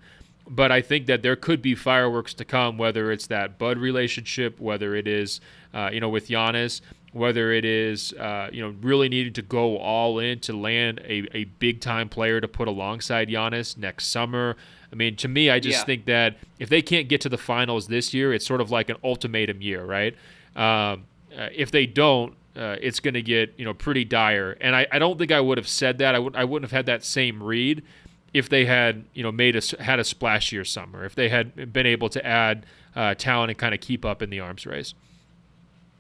but 0.48 0.72
I 0.72 0.82
think 0.82 1.06
that 1.08 1.22
there 1.22 1.36
could 1.36 1.62
be 1.62 1.76
fireworks 1.76 2.34
to 2.36 2.46
come, 2.46 2.78
whether 2.78 3.12
it's 3.12 3.28
that 3.28 3.58
Bud 3.58 3.78
relationship, 3.78 4.60
whether 4.60 4.96
it 4.96 5.08
is, 5.08 5.40
uh, 5.74 5.90
you 5.92 6.00
know, 6.00 6.10
with 6.10 6.28
Giannis, 6.28 6.82
whether 7.14 7.52
it 7.52 7.64
is, 7.64 8.12
uh, 8.14 8.50
you 8.52 8.62
know, 8.62 8.76
really 8.82 9.08
needing 9.08 9.34
to 9.34 9.42
go 9.42 9.78
all 9.78 10.20
in 10.20 10.40
to 10.40 10.54
land 10.54 11.00
a, 11.06 11.28
a 11.36 11.44
big 11.46 11.80
time 11.80 12.10
player 12.10 12.42
to 12.42 12.48
put 12.48 12.68
alongside 12.68 13.30
Giannis 13.30 13.78
next 13.78 14.08
summer. 14.08 14.58
I 14.92 14.96
mean, 14.96 15.16
to 15.18 15.28
me, 15.28 15.50
I 15.50 15.60
just 15.60 15.80
yeah. 15.80 15.86
think 15.86 16.06
that 16.06 16.38
if 16.60 16.70
they 16.70 16.82
can't 16.82 17.08
get 17.08 17.22
to 17.22 17.30
the 17.30 17.38
finals 17.38 17.88
this 17.88 18.14
year, 18.14 18.34
it's 18.34 18.46
sort 18.46 18.62
of 18.62 18.70
like 18.70 18.90
an 18.90 18.98
ultimatum 19.04 19.62
year, 19.62 19.84
right? 19.86 20.16
Um, 20.56 21.06
uh, 21.36 21.50
if 21.56 21.72
they 21.72 21.86
don't, 21.86 22.36
uh, 22.56 22.76
it's 22.82 23.00
going 23.00 23.16
to 23.16 23.22
get 23.22 23.54
you 23.58 23.66
know 23.66 23.74
pretty 23.74 24.06
dire. 24.06 24.58
And 24.62 24.76
I, 24.76 24.86
I 24.92 25.00
don't 25.00 25.18
think 25.18 25.32
I 25.32 25.40
would 25.40 25.58
have 25.58 25.68
said 25.68 26.00
that. 26.00 26.14
I 26.14 26.20
would 26.20 26.36
I 26.36 26.44
wouldn't 26.44 26.70
have 26.70 26.76
had 26.76 26.86
that 26.88 27.04
same 27.04 27.42
read 27.42 27.84
if 28.34 28.50
they 28.50 28.66
had 28.66 29.06
you 29.14 29.24
know 29.24 29.32
made 29.32 29.56
a 29.56 29.84
had 29.84 30.00
a 30.00 30.04
splashier 30.04 30.66
summer, 30.66 31.06
if 31.06 31.16
they 31.16 31.30
had 31.30 31.72
been 31.72 31.86
able 31.86 32.10
to 32.10 32.26
add 32.26 32.66
uh, 32.96 33.14
talent 33.16 33.52
and 33.52 33.58
kind 33.58 33.74
of 33.74 33.80
keep 33.80 34.04
up 34.06 34.22
in 34.22 34.30
the 34.30 34.40
arms 34.40 34.66
race. 34.66 34.94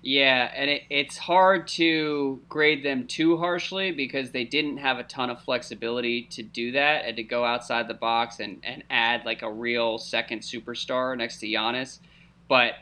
Yeah, 0.05 0.51
and 0.53 0.69
it, 0.69 0.83
it's 0.89 1.17
hard 1.17 1.65
to 1.69 2.41
grade 2.49 2.83
them 2.83 3.07
too 3.07 3.37
harshly 3.37 3.91
because 3.91 4.31
they 4.31 4.43
didn't 4.43 4.77
have 4.77 4.99
a 4.99 5.03
ton 5.03 5.29
of 5.29 5.41
flexibility 5.41 6.23
to 6.31 6.43
do 6.43 6.73
that 6.73 7.05
and 7.05 7.15
to 7.15 7.23
go 7.23 7.45
outside 7.45 7.87
the 7.87 7.93
box 7.93 8.41
and, 8.41 8.59
and 8.63 8.83
add 8.89 9.23
like 9.23 9.43
a 9.43 9.51
real 9.51 9.97
second 9.97 10.41
superstar 10.41 11.17
next 11.17 11.39
to 11.39 11.47
Giannis. 11.47 11.99
But 12.49 12.73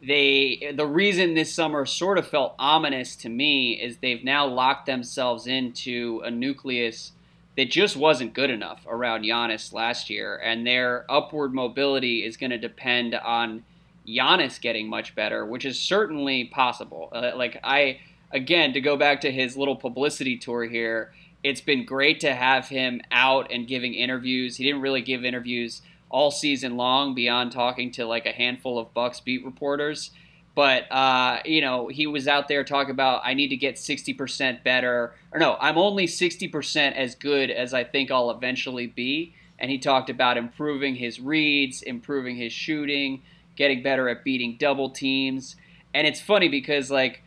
they 0.00 0.72
the 0.76 0.86
reason 0.86 1.34
this 1.34 1.52
summer 1.52 1.84
sort 1.84 2.18
of 2.18 2.28
felt 2.28 2.54
ominous 2.60 3.16
to 3.16 3.28
me 3.28 3.72
is 3.72 3.96
they've 3.96 4.22
now 4.22 4.46
locked 4.46 4.86
themselves 4.86 5.48
into 5.48 6.22
a 6.24 6.30
nucleus 6.30 7.10
that 7.58 7.72
just 7.72 7.96
wasn't 7.96 8.34
good 8.34 8.50
enough 8.50 8.86
around 8.86 9.24
Giannis 9.24 9.72
last 9.72 10.08
year, 10.08 10.36
and 10.36 10.64
their 10.64 11.04
upward 11.10 11.52
mobility 11.52 12.24
is 12.24 12.36
going 12.36 12.50
to 12.50 12.58
depend 12.58 13.16
on 13.16 13.64
Giannis 14.06 14.60
getting 14.60 14.88
much 14.88 15.16
better, 15.16 15.44
which 15.44 15.64
is 15.64 15.76
certainly 15.76 16.44
possible. 16.44 17.08
Uh, 17.12 17.32
like 17.34 17.58
I 17.64 17.98
again 18.30 18.72
to 18.74 18.80
go 18.80 18.96
back 18.96 19.20
to 19.22 19.32
his 19.32 19.56
little 19.56 19.74
publicity 19.74 20.36
tour 20.36 20.66
here, 20.66 21.12
it's 21.42 21.60
been 21.60 21.84
great 21.84 22.20
to 22.20 22.32
have 22.32 22.68
him 22.68 23.00
out 23.10 23.50
and 23.50 23.66
giving 23.66 23.92
interviews. 23.92 24.56
He 24.56 24.64
didn't 24.64 24.80
really 24.80 25.02
give 25.02 25.24
interviews 25.24 25.82
all 26.10 26.30
season 26.30 26.76
long 26.76 27.12
beyond 27.12 27.50
talking 27.50 27.90
to 27.90 28.06
like 28.06 28.24
a 28.24 28.30
handful 28.30 28.78
of 28.78 28.94
Bucks 28.94 29.18
beat 29.18 29.44
reporters. 29.44 30.12
But 30.58 30.90
uh, 30.90 31.38
you 31.44 31.60
know, 31.60 31.86
he 31.86 32.08
was 32.08 32.26
out 32.26 32.48
there 32.48 32.64
talking 32.64 32.90
about 32.90 33.20
I 33.22 33.34
need 33.34 33.50
to 33.50 33.56
get 33.56 33.76
60% 33.76 34.64
better, 34.64 35.14
or 35.30 35.38
no, 35.38 35.56
I'm 35.60 35.78
only 35.78 36.08
60% 36.08 36.96
as 36.96 37.14
good 37.14 37.52
as 37.52 37.72
I 37.72 37.84
think 37.84 38.10
I'll 38.10 38.32
eventually 38.32 38.88
be. 38.88 39.34
and 39.60 39.70
he 39.70 39.78
talked 39.78 40.10
about 40.10 40.36
improving 40.36 40.96
his 40.96 41.20
reads, 41.20 41.82
improving 41.82 42.34
his 42.34 42.52
shooting, 42.52 43.22
getting 43.54 43.84
better 43.84 44.08
at 44.08 44.24
beating 44.24 44.56
double 44.58 44.90
teams. 44.90 45.54
And 45.94 46.08
it's 46.08 46.20
funny 46.20 46.48
because 46.48 46.90
like 46.90 47.22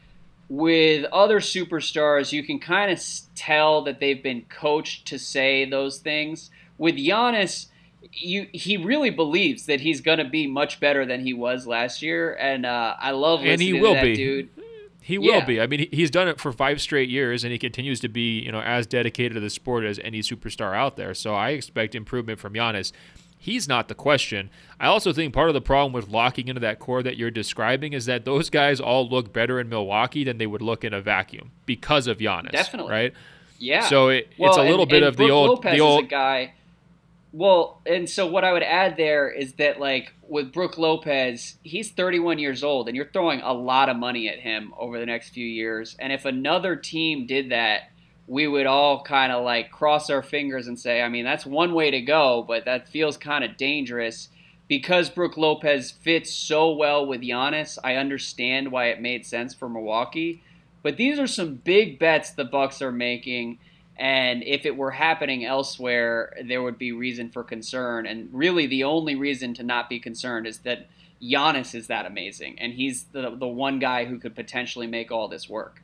with 0.49 1.05
other 1.13 1.39
superstars, 1.39 2.33
you 2.33 2.43
can 2.43 2.59
kind 2.59 2.91
of 2.91 3.01
tell 3.33 3.81
that 3.83 4.01
they've 4.01 4.21
been 4.21 4.41
coached 4.49 5.07
to 5.07 5.17
say 5.17 5.63
those 5.63 5.99
things. 5.99 6.51
With 6.77 6.95
Giannis, 6.95 7.67
you 8.13 8.47
he 8.51 8.77
really 8.77 9.09
believes 9.09 9.65
that 9.67 9.81
he's 9.81 10.01
going 10.01 10.17
to 10.17 10.25
be 10.25 10.47
much 10.47 10.79
better 10.79 11.05
than 11.05 11.21
he 11.25 11.33
was 11.33 11.67
last 11.67 12.01
year, 12.01 12.33
and 12.35 12.65
uh, 12.65 12.95
I 12.99 13.11
love 13.11 13.41
listening 13.41 13.53
and 13.53 13.61
he 13.61 13.73
will 13.81 13.93
to 13.93 13.99
that 13.99 14.03
be. 14.03 14.15
dude. 14.15 14.49
He 15.03 15.17
will 15.17 15.25
Yeah. 15.33 15.45
be. 15.45 15.59
I 15.59 15.65
mean, 15.67 15.87
he's 15.91 16.11
done 16.11 16.27
it 16.27 16.39
for 16.39 16.51
five 16.51 16.79
straight 16.79 17.09
years, 17.09 17.43
and 17.43 17.51
he 17.51 17.57
continues 17.57 17.99
to 18.01 18.07
be, 18.07 18.39
you 18.39 18.51
know, 18.51 18.61
as 18.61 18.85
dedicated 18.85 19.33
to 19.33 19.39
the 19.39 19.49
sport 19.49 19.83
as 19.83 19.99
any 20.03 20.19
superstar 20.21 20.75
out 20.75 20.95
there. 20.95 21.13
So 21.15 21.33
I 21.33 21.49
expect 21.51 21.95
improvement 21.95 22.39
from 22.39 22.53
Giannis. 22.53 22.91
He's 23.37 23.67
not 23.67 23.87
the 23.87 23.95
question. 23.95 24.51
I 24.79 24.85
also 24.85 25.11
think 25.11 25.33
part 25.33 25.47
of 25.49 25.55
the 25.55 25.61
problem 25.61 25.91
with 25.93 26.07
locking 26.09 26.47
into 26.47 26.59
that 26.61 26.77
core 26.77 27.01
that 27.01 27.17
you're 27.17 27.31
describing 27.31 27.93
is 27.93 28.05
that 28.05 28.23
those 28.25 28.51
guys 28.51 28.79
all 28.79 29.09
look 29.09 29.33
better 29.33 29.59
in 29.59 29.67
Milwaukee 29.69 30.23
than 30.23 30.37
they 30.37 30.45
would 30.45 30.61
look 30.61 30.83
in 30.83 30.93
a 30.93 31.01
vacuum 31.01 31.49
because 31.65 32.05
of 32.05 32.19
Giannis. 32.19 32.51
Definitely. 32.51 32.91
right. 32.91 33.13
Yeah. 33.57 33.81
So 33.87 34.09
it, 34.09 34.29
Well, 34.37 34.51
it's 34.51 34.57
a 34.59 34.61
little 34.63 34.81
and- 34.81 34.89
bit 34.89 34.97
and 34.97 35.05
of 35.07 35.17
the 35.17 35.31
old, 35.31 35.49
Lopez 35.49 35.71
the 35.71 35.75
is 35.77 35.81
old. 35.81 36.03
a 36.03 36.07
guy. 36.07 36.53
Well, 37.33 37.81
and 37.85 38.09
so 38.09 38.27
what 38.27 38.43
I 38.43 38.51
would 38.51 38.63
add 38.63 38.97
there 38.97 39.29
is 39.29 39.53
that 39.53 39.79
like 39.79 40.13
with 40.27 40.51
Brook 40.51 40.77
Lopez, 40.77 41.57
he's 41.63 41.91
31 41.91 42.39
years 42.39 42.63
old, 42.63 42.87
and 42.87 42.95
you're 42.95 43.09
throwing 43.11 43.41
a 43.41 43.53
lot 43.53 43.87
of 43.87 43.95
money 43.95 44.27
at 44.27 44.39
him 44.39 44.73
over 44.77 44.99
the 44.99 45.05
next 45.05 45.29
few 45.29 45.45
years. 45.45 45.95
And 45.99 46.11
if 46.11 46.25
another 46.25 46.75
team 46.75 47.25
did 47.25 47.51
that, 47.51 47.91
we 48.27 48.47
would 48.47 48.65
all 48.65 49.01
kind 49.03 49.31
of 49.31 49.43
like 49.43 49.71
cross 49.71 50.09
our 50.09 50.21
fingers 50.21 50.67
and 50.67 50.79
say, 50.79 51.01
I 51.01 51.09
mean, 51.09 51.25
that's 51.25 51.45
one 51.45 51.73
way 51.73 51.91
to 51.91 52.01
go, 52.01 52.43
but 52.47 52.65
that 52.65 52.89
feels 52.89 53.17
kind 53.17 53.43
of 53.43 53.57
dangerous. 53.57 54.29
Because 54.67 55.09
Brook 55.09 55.35
Lopez 55.35 55.91
fits 55.91 56.33
so 56.33 56.71
well 56.71 57.05
with 57.05 57.21
Giannis, 57.21 57.77
I 57.83 57.95
understand 57.95 58.71
why 58.71 58.85
it 58.85 59.01
made 59.01 59.25
sense 59.25 59.53
for 59.53 59.67
Milwaukee. 59.67 60.43
But 60.81 60.97
these 60.97 61.19
are 61.19 61.27
some 61.27 61.55
big 61.55 61.99
bets 61.99 62.31
the 62.31 62.45
Bucks 62.45 62.81
are 62.81 62.91
making, 62.91 63.59
and 63.97 64.43
if 64.43 64.65
it 64.65 64.75
were 64.75 64.91
happening 64.91 65.45
elsewhere, 65.45 66.33
there 66.43 66.63
would 66.63 66.77
be 66.77 66.91
reason 66.91 67.29
for 67.29 67.43
concern. 67.43 68.05
And 68.05 68.29
really, 68.31 68.65
the 68.65 68.83
only 68.83 69.15
reason 69.15 69.53
to 69.55 69.63
not 69.63 69.89
be 69.89 69.99
concerned 69.99 70.47
is 70.47 70.59
that 70.59 70.87
Giannis 71.21 71.75
is 71.75 71.87
that 71.87 72.05
amazing, 72.05 72.57
and 72.59 72.73
he's 72.73 73.05
the 73.11 73.29
the 73.35 73.47
one 73.47 73.79
guy 73.79 74.05
who 74.05 74.17
could 74.17 74.35
potentially 74.35 74.87
make 74.87 75.11
all 75.11 75.27
this 75.27 75.47
work. 75.47 75.83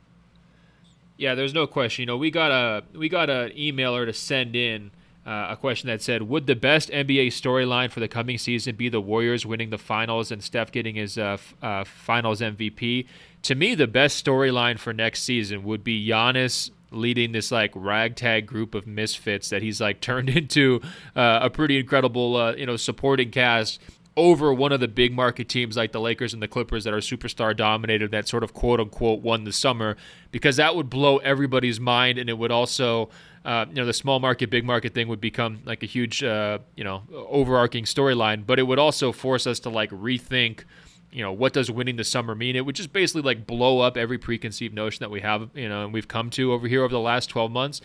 Yeah, 1.16 1.34
there's 1.34 1.54
no 1.54 1.66
question. 1.66 2.02
You 2.02 2.06
know, 2.06 2.16
we 2.16 2.30
got 2.30 2.50
a 2.50 2.82
we 2.96 3.08
got 3.08 3.30
an 3.30 3.50
emailer 3.50 4.04
to 4.04 4.12
send 4.12 4.56
in 4.56 4.90
uh, 5.24 5.48
a 5.50 5.56
question 5.56 5.86
that 5.88 6.02
said, 6.02 6.22
"Would 6.22 6.46
the 6.46 6.56
best 6.56 6.90
NBA 6.90 7.28
storyline 7.28 7.90
for 7.90 8.00
the 8.00 8.08
coming 8.08 8.38
season 8.38 8.74
be 8.74 8.88
the 8.88 9.00
Warriors 9.00 9.46
winning 9.46 9.70
the 9.70 9.78
finals 9.78 10.32
and 10.32 10.42
Steph 10.42 10.72
getting 10.72 10.96
his 10.96 11.16
uh, 11.18 11.34
f- 11.34 11.54
uh, 11.62 11.84
Finals 11.84 12.40
MVP?" 12.40 13.06
To 13.42 13.54
me, 13.54 13.76
the 13.76 13.86
best 13.86 14.24
storyline 14.24 14.78
for 14.78 14.92
next 14.92 15.22
season 15.22 15.62
would 15.62 15.84
be 15.84 16.04
Giannis 16.04 16.72
leading 16.90 17.32
this 17.32 17.50
like 17.50 17.72
ragtag 17.74 18.46
group 18.46 18.74
of 18.74 18.86
misfits 18.86 19.50
that 19.50 19.62
he's 19.62 19.80
like 19.80 20.00
turned 20.08 20.28
into 20.28 20.80
uh, 21.16 21.40
a 21.42 21.50
pretty 21.50 21.78
incredible 21.78 22.36
uh, 22.36 22.54
you 22.54 22.66
know 22.66 22.76
supporting 22.76 23.30
cast 23.30 23.80
over 24.18 24.52
one 24.52 24.72
of 24.72 24.80
the 24.80 24.88
big 24.88 25.14
market 25.14 25.48
teams 25.48 25.76
like 25.76 25.92
the 25.92 26.00
Lakers 26.00 26.34
and 26.34 26.42
the 26.42 26.48
Clippers 26.48 26.82
that 26.82 26.92
are 26.92 26.98
superstar 26.98 27.56
dominated 27.56 28.10
that 28.10 28.26
sort 28.26 28.42
of 28.42 28.52
quote 28.52 28.80
unquote 28.80 29.20
won 29.20 29.44
the 29.44 29.52
summer 29.52 29.96
because 30.32 30.56
that 30.56 30.74
would 30.74 30.90
blow 30.90 31.18
everybody's 31.18 31.78
mind 31.78 32.18
and 32.18 32.28
it 32.28 32.36
would 32.36 32.50
also 32.50 33.08
uh, 33.44 33.64
you 33.68 33.76
know 33.76 33.86
the 33.86 33.92
small 33.92 34.18
market 34.18 34.50
big 34.50 34.64
market 34.64 34.92
thing 34.92 35.06
would 35.06 35.20
become 35.20 35.60
like 35.64 35.84
a 35.84 35.86
huge 35.86 36.24
uh, 36.24 36.58
you 36.74 36.82
know 36.82 37.02
overarching 37.12 37.84
storyline 37.84 38.44
but 38.44 38.58
it 38.58 38.64
would 38.64 38.78
also 38.78 39.12
force 39.12 39.46
us 39.46 39.60
to 39.60 39.70
like 39.70 39.90
rethink 39.90 40.64
you 41.10 41.22
know 41.22 41.32
what 41.32 41.52
does 41.52 41.70
winning 41.70 41.96
the 41.96 42.04
summer 42.04 42.34
mean? 42.34 42.56
It 42.56 42.64
would 42.66 42.76
just 42.76 42.92
basically 42.92 43.22
like 43.22 43.46
blow 43.46 43.80
up 43.80 43.96
every 43.96 44.18
preconceived 44.18 44.74
notion 44.74 45.00
that 45.00 45.10
we 45.10 45.20
have 45.20 45.48
you 45.54 45.68
know 45.68 45.84
and 45.84 45.92
we've 45.92 46.08
come 46.08 46.30
to 46.30 46.52
over 46.52 46.68
here 46.68 46.82
over 46.82 46.92
the 46.92 47.00
last 47.00 47.28
12 47.28 47.50
months. 47.50 47.80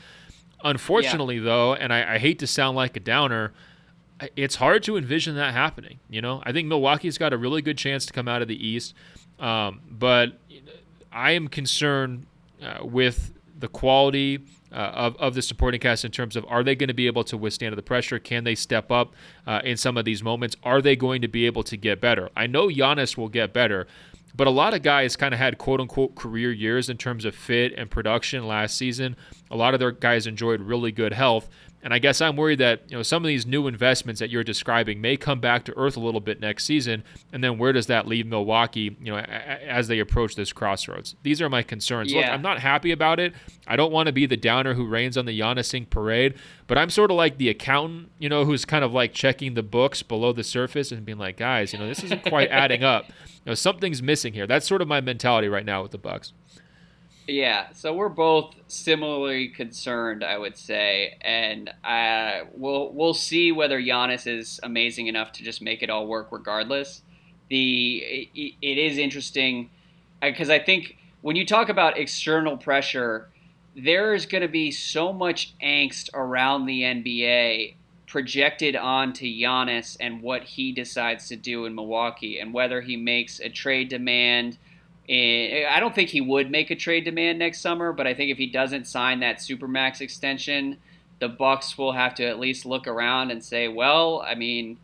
Unfortunately 0.63 1.39
though 1.39 1.73
and 1.73 1.91
I, 1.93 2.15
I 2.15 2.17
hate 2.17 2.39
to 2.39 2.47
sound 2.47 2.75
like 2.75 2.95
a 2.95 3.01
downer 3.01 3.53
it's 4.35 4.55
hard 4.55 4.83
to 4.83 4.97
envision 4.97 5.35
that 5.35 5.53
happening. 5.53 5.99
You 6.09 6.21
know, 6.21 6.41
I 6.45 6.51
think 6.51 6.67
Milwaukee's 6.67 7.17
got 7.17 7.33
a 7.33 7.37
really 7.37 7.61
good 7.61 7.77
chance 7.77 8.05
to 8.05 8.13
come 8.13 8.27
out 8.27 8.41
of 8.41 8.47
the 8.47 8.67
East, 8.67 8.93
um, 9.39 9.81
but 9.89 10.37
I 11.11 11.31
am 11.31 11.47
concerned 11.47 12.25
uh, 12.61 12.85
with 12.85 13.33
the 13.59 13.67
quality 13.67 14.39
uh, 14.73 14.91
of, 14.93 15.15
of 15.17 15.35
the 15.35 15.41
supporting 15.41 15.79
cast 15.79 16.03
in 16.03 16.11
terms 16.11 16.35
of 16.35 16.45
are 16.49 16.63
they 16.63 16.75
going 16.75 16.87
to 16.87 16.93
be 16.93 17.07
able 17.07 17.23
to 17.25 17.37
withstand 17.37 17.75
the 17.77 17.81
pressure? 17.81 18.19
Can 18.19 18.43
they 18.43 18.55
step 18.55 18.91
up 18.91 19.13
uh, 19.45 19.61
in 19.63 19.77
some 19.77 19.97
of 19.97 20.05
these 20.05 20.23
moments? 20.23 20.55
Are 20.63 20.81
they 20.81 20.95
going 20.95 21.21
to 21.21 21.27
be 21.27 21.45
able 21.45 21.63
to 21.63 21.77
get 21.77 22.01
better? 22.01 22.29
I 22.35 22.47
know 22.47 22.67
Giannis 22.67 23.17
will 23.17 23.29
get 23.29 23.53
better, 23.53 23.87
but 24.35 24.47
a 24.47 24.51
lot 24.51 24.73
of 24.73 24.81
guys 24.81 25.15
kind 25.15 25.33
of 25.33 25.39
had 25.39 25.57
quote 25.57 25.79
unquote 25.79 26.15
career 26.15 26.51
years 26.51 26.89
in 26.89 26.97
terms 26.97 27.25
of 27.25 27.35
fit 27.35 27.73
and 27.77 27.89
production 27.89 28.47
last 28.47 28.77
season. 28.77 29.15
A 29.51 29.55
lot 29.55 29.73
of 29.73 29.79
their 29.79 29.91
guys 29.91 30.25
enjoyed 30.25 30.61
really 30.61 30.91
good 30.91 31.13
health. 31.13 31.49
And 31.83 31.93
I 31.93 31.99
guess 31.99 32.21
I'm 32.21 32.37
worried 32.37 32.59
that 32.59 32.81
you 32.87 32.95
know 32.95 33.03
some 33.03 33.23
of 33.23 33.27
these 33.27 33.45
new 33.45 33.67
investments 33.67 34.19
that 34.19 34.29
you're 34.29 34.43
describing 34.43 35.01
may 35.01 35.17
come 35.17 35.39
back 35.41 35.65
to 35.65 35.77
earth 35.77 35.97
a 35.97 35.99
little 35.99 36.21
bit 36.21 36.39
next 36.39 36.63
season, 36.63 37.03
and 37.33 37.43
then 37.43 37.57
where 37.57 37.73
does 37.73 37.87
that 37.87 38.07
leave 38.07 38.25
Milwaukee? 38.25 38.95
You 39.01 39.11
know, 39.11 39.17
as 39.17 39.89
they 39.89 39.99
approach 39.99 40.35
this 40.35 40.53
crossroads. 40.53 41.15
These 41.23 41.41
are 41.41 41.49
my 41.49 41.61
concerns. 41.61 42.13
Look, 42.13 42.23
I'm 42.33 42.41
not 42.41 42.59
happy 42.59 42.91
about 42.91 43.19
it. 43.19 43.33
I 43.67 43.75
don't 43.75 43.91
want 43.91 44.07
to 44.07 44.13
be 44.13 44.25
the 44.25 44.37
downer 44.37 44.73
who 44.73 44.87
rains 44.87 45.17
on 45.17 45.25
the 45.25 45.37
Giannis 45.37 45.65
Singh 45.65 45.85
parade, 45.87 46.35
but 46.67 46.77
I'm 46.77 46.89
sort 46.89 47.11
of 47.11 47.17
like 47.17 47.37
the 47.37 47.49
accountant, 47.49 48.11
you 48.17 48.29
know, 48.29 48.45
who's 48.45 48.63
kind 48.65 48.83
of 48.85 48.93
like 48.93 49.13
checking 49.13 49.53
the 49.53 49.63
books 49.63 50.03
below 50.03 50.31
the 50.31 50.43
surface 50.43 50.91
and 50.91 51.05
being 51.05 51.17
like, 51.17 51.35
guys, 51.37 51.73
you 51.73 51.79
know, 51.79 51.87
this 51.87 52.03
isn't 52.03 52.23
quite 52.25 52.49
adding 52.49 52.83
up. 52.83 53.05
You 53.45 53.49
know, 53.49 53.55
something's 53.55 54.01
missing 54.01 54.31
here. 54.31 54.47
That's 54.47 54.65
sort 54.65 54.81
of 54.81 54.87
my 54.87 55.01
mentality 55.01 55.49
right 55.49 55.65
now 55.65 55.81
with 55.81 55.91
the 55.91 55.97
Bucks. 55.97 56.31
Yeah, 57.27 57.67
so 57.71 57.93
we're 57.93 58.09
both 58.09 58.55
similarly 58.67 59.47
concerned, 59.47 60.25
I 60.25 60.37
would 60.37 60.57
say, 60.57 61.17
and 61.21 61.69
uh, 61.83 62.45
we'll 62.53 62.91
we'll 62.91 63.13
see 63.13 63.53
whether 63.53 63.81
Giannis 63.81 64.27
is 64.27 64.59
amazing 64.61 65.07
enough 65.07 65.31
to 65.33 65.43
just 65.43 65.61
make 65.61 65.81
it 65.81 65.89
all 65.89 66.05
work, 66.05 66.29
regardless. 66.31 67.01
The 67.49 68.29
it, 68.35 68.55
it 68.61 68.77
is 68.77 68.97
interesting 68.97 69.69
because 70.21 70.49
I 70.49 70.59
think 70.59 70.97
when 71.21 71.37
you 71.37 71.45
talk 71.45 71.69
about 71.69 71.97
external 71.97 72.57
pressure, 72.57 73.29
there 73.73 74.13
is 74.13 74.25
going 74.25 74.41
to 74.41 74.49
be 74.49 74.69
so 74.71 75.13
much 75.13 75.55
angst 75.63 76.09
around 76.13 76.65
the 76.65 76.81
NBA 76.81 77.75
projected 78.05 78.75
onto 78.75 79.25
Giannis 79.25 79.95
and 79.99 80.21
what 80.21 80.43
he 80.43 80.73
decides 80.73 81.29
to 81.29 81.37
do 81.37 81.65
in 81.65 81.73
Milwaukee, 81.73 82.37
and 82.39 82.53
whether 82.53 82.81
he 82.81 82.97
makes 82.97 83.39
a 83.39 83.47
trade 83.47 83.87
demand. 83.87 84.57
And 85.09 85.53
eh, 85.53 85.67
I 85.69 85.79
don't 85.79 85.93
think 85.93 86.09
he 86.09 86.21
would 86.21 86.49
make 86.49 86.71
a 86.71 86.75
trade 86.75 87.05
demand 87.05 87.39
next 87.39 87.61
summer, 87.61 87.91
but 87.91 88.07
I 88.07 88.13
think 88.13 88.31
if 88.31 88.37
he 88.37 88.47
doesn't 88.47 88.87
sign 88.87 89.19
that 89.19 89.37
supermax 89.37 90.01
extension, 90.01 90.77
the 91.19 91.27
Bucks 91.27 91.77
will 91.77 91.91
have 91.91 92.15
to 92.15 92.25
at 92.25 92.39
least 92.39 92.65
look 92.65 92.87
around 92.87 93.31
and 93.31 93.43
say, 93.43 93.67
"Well, 93.67 94.23
I 94.25 94.35
mean, 94.35 94.77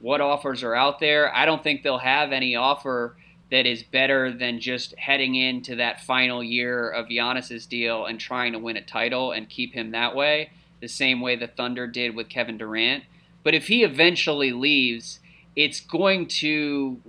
what 0.00 0.20
offers 0.20 0.62
are 0.62 0.74
out 0.74 1.00
there?" 1.00 1.34
I 1.34 1.44
don't 1.44 1.62
think 1.62 1.82
they'll 1.82 1.98
have 1.98 2.32
any 2.32 2.54
offer 2.54 3.16
that 3.50 3.66
is 3.66 3.82
better 3.82 4.32
than 4.32 4.60
just 4.60 4.96
heading 4.98 5.34
into 5.34 5.76
that 5.76 6.00
final 6.00 6.42
year 6.42 6.88
of 6.90 7.08
Giannis's 7.08 7.66
deal 7.66 8.06
and 8.06 8.18
trying 8.18 8.52
to 8.52 8.58
win 8.58 8.76
a 8.76 8.82
title 8.82 9.32
and 9.32 9.48
keep 9.48 9.72
him 9.72 9.92
that 9.92 10.16
way, 10.16 10.50
the 10.80 10.88
same 10.88 11.20
way 11.20 11.36
the 11.36 11.46
Thunder 11.46 11.86
did 11.86 12.14
with 12.14 12.28
Kevin 12.28 12.58
Durant. 12.58 13.04
But 13.44 13.54
if 13.54 13.68
he 13.68 13.84
eventually 13.84 14.50
leaves, 14.50 15.20
it's 15.56 15.80
going 15.80 16.26
to 16.26 17.00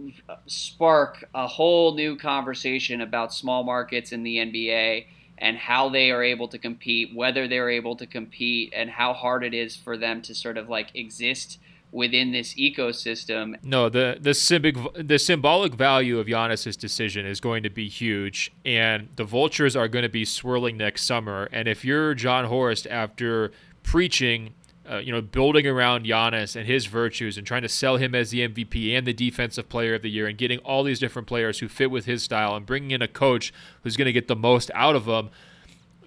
spark 0.46 1.26
a 1.36 1.46
whole 1.46 1.94
new 1.94 2.16
conversation 2.16 3.02
about 3.02 3.34
small 3.34 3.64
markets 3.64 4.14
in 4.14 4.24
the 4.24 4.38
NBA 4.38 5.06
and 5.38 5.58
how 5.58 5.90
they 5.90 6.10
are 6.10 6.24
able 6.24 6.48
to 6.48 6.58
compete, 6.58 7.14
whether 7.14 7.48
they're 7.48 7.70
able 7.70 7.96
to 7.98 8.08
compete, 8.08 8.74
and 8.76 8.90
how 8.90 9.14
hard 9.14 9.44
it 9.44 9.54
is 9.54 9.76
for 9.76 9.98
them 9.98 10.22
to 10.24 10.34
sort 10.34 10.58
of 10.58 10.70
like 10.70 10.96
exist 10.96 11.60
within 11.92 12.32
this 12.32 12.56
ecosystem. 12.56 13.56
No, 13.64 13.90
the 13.90 14.18
the 14.20 14.34
symbolic 14.34 15.08
the 15.08 15.20
symbolic 15.20 15.74
value 15.74 16.18
of 16.20 16.28
Giannis's 16.28 16.78
decision 16.78 17.26
is 17.26 17.40
going 17.40 17.64
to 17.64 17.70
be 17.70 17.88
huge, 17.90 18.52
and 18.66 19.10
the 19.16 19.26
vultures 19.26 19.76
are 19.76 19.88
going 19.88 20.04
to 20.04 20.10
be 20.10 20.26
swirling 20.26 20.78
next 20.78 21.04
summer. 21.04 21.50
And 21.52 21.68
if 21.68 21.86
you're 21.86 22.14
Jon 22.14 22.46
Horst 22.46 22.88
after 22.88 23.52
preaching, 23.84 24.54
uh, 24.90 24.98
you 24.98 25.12
know, 25.12 25.22
building 25.22 25.68
around 25.68 26.06
Giannis 26.06 26.56
and 26.56 26.66
his 26.66 26.86
virtues 26.86 27.38
and 27.38 27.46
trying 27.46 27.62
to 27.64 27.70
sell 27.70 27.98
him 27.98 28.16
as 28.16 28.32
the 28.32 28.48
MVP 28.48 28.98
and 28.98 29.06
the 29.06 29.14
Defensive 29.14 29.68
Player 29.70 29.96
of 29.96 30.02
the 30.02 30.10
Year, 30.10 30.28
and 30.28 30.38
getting 30.38 30.60
all 30.60 30.84
these 30.84 31.00
different 31.00 31.28
players 31.28 31.60
who 31.60 31.68
fit 31.68 31.92
with 31.92 32.06
his 32.06 32.24
style, 32.24 32.56
and 32.56 32.66
bringing 32.66 32.92
in 32.92 33.02
a 33.02 33.08
coach 33.08 33.54
who's 33.84 33.98
going 33.98 34.06
to 34.06 34.14
get 34.14 34.28
the 34.28 34.36
most 34.36 34.72
out 34.74 34.96
of 34.96 35.06
them 35.06 35.30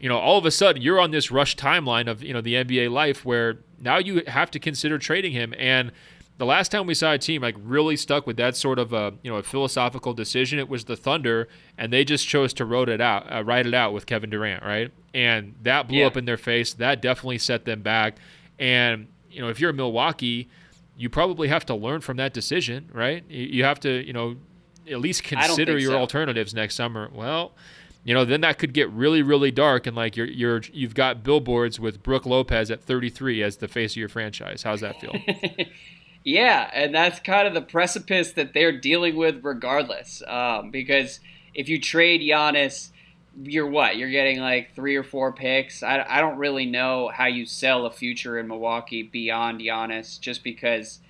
you 0.02 0.08
know, 0.08 0.16
all 0.16 0.38
of 0.38 0.46
a 0.46 0.50
sudden 0.50 0.80
you're 0.80 0.98
on 0.98 1.10
this 1.10 1.30
rush 1.30 1.54
timeline 1.56 2.08
of, 2.10 2.22
you 2.22 2.32
know, 2.32 2.40
the 2.40 2.54
NBA 2.54 2.90
life 2.90 3.22
where 3.26 3.58
now 3.78 3.98
you 3.98 4.22
have 4.28 4.50
to 4.52 4.58
consider 4.58 4.96
trading 4.98 5.32
him. 5.32 5.52
And 5.58 5.92
the 6.38 6.46
last 6.46 6.70
time 6.72 6.86
we 6.86 6.94
saw 6.94 7.12
a 7.12 7.18
team 7.18 7.42
like 7.42 7.54
really 7.62 7.98
stuck 7.98 8.26
with 8.26 8.38
that 8.38 8.56
sort 8.56 8.78
of 8.78 8.94
a, 8.94 9.12
you 9.22 9.30
know, 9.30 9.36
a 9.36 9.42
philosophical 9.42 10.14
decision, 10.14 10.58
it 10.58 10.70
was 10.70 10.86
the 10.86 10.96
Thunder, 10.96 11.48
and 11.76 11.92
they 11.92 12.02
just 12.02 12.26
chose 12.26 12.54
to 12.54 12.64
wrote 12.64 12.88
it 12.88 13.02
out, 13.02 13.30
uh, 13.30 13.44
write 13.44 13.66
it 13.66 13.74
out 13.74 13.92
with 13.92 14.06
Kevin 14.06 14.30
Durant, 14.30 14.62
right? 14.62 14.90
And 15.12 15.54
that 15.64 15.86
blew 15.88 15.98
Yeah. 15.98 16.06
up 16.06 16.16
in 16.16 16.24
their 16.24 16.38
face. 16.38 16.72
That 16.72 17.02
definitely 17.02 17.36
set 17.36 17.66
them 17.66 17.82
back. 17.82 18.16
And 18.60 19.08
you 19.30 19.40
know, 19.40 19.48
if 19.48 19.58
you're 19.58 19.70
a 19.70 19.74
Milwaukee, 19.74 20.48
you 20.96 21.08
probably 21.08 21.48
have 21.48 21.64
to 21.66 21.74
learn 21.74 22.02
from 22.02 22.18
that 22.18 22.32
decision, 22.34 22.90
right? 22.92 23.24
You 23.28 23.64
have 23.64 23.80
to, 23.80 24.06
you 24.06 24.12
know, 24.12 24.36
at 24.88 25.00
least 25.00 25.24
consider 25.24 25.78
your 25.78 25.92
so. 25.92 25.98
alternatives 25.98 26.54
next 26.54 26.74
summer. 26.74 27.10
Well, 27.12 27.52
you 28.04 28.14
know, 28.14 28.24
then 28.24 28.42
that 28.42 28.58
could 28.58 28.72
get 28.72 28.90
really, 28.90 29.22
really 29.22 29.50
dark, 29.50 29.86
and 29.86 29.96
like 29.96 30.16
you're 30.16 30.26
you're 30.26 30.62
you've 30.72 30.94
got 30.94 31.22
billboards 31.22 31.80
with 31.80 32.02
Brook 32.02 32.26
Lopez 32.26 32.70
at 32.70 32.82
33 32.82 33.42
as 33.42 33.56
the 33.58 33.68
face 33.68 33.92
of 33.92 33.96
your 33.96 34.08
franchise. 34.08 34.62
How's 34.62 34.80
that 34.80 35.00
feel? 35.00 35.14
yeah, 36.24 36.70
and 36.72 36.94
that's 36.94 37.20
kind 37.20 37.46
of 37.46 37.54
the 37.54 37.62
precipice 37.62 38.32
that 38.32 38.52
they're 38.52 38.78
dealing 38.78 39.16
with, 39.16 39.40
regardless. 39.42 40.22
Um, 40.26 40.70
because 40.70 41.20
if 41.54 41.68
you 41.68 41.80
trade 41.80 42.20
Giannis, 42.22 42.90
you're 43.42 43.68
what? 43.68 43.96
You're 43.96 44.10
getting 44.10 44.40
like 44.40 44.74
three 44.74 44.96
or 44.96 45.02
four 45.02 45.32
picks. 45.32 45.82
I, 45.82 46.04
I 46.08 46.20
don't 46.20 46.38
really 46.38 46.66
know 46.66 47.10
how 47.12 47.26
you 47.26 47.46
sell 47.46 47.86
a 47.86 47.90
future 47.90 48.38
in 48.38 48.48
Milwaukee 48.48 49.02
beyond 49.02 49.60
Giannis, 49.60 50.20
just 50.20 50.42
because 50.42 51.00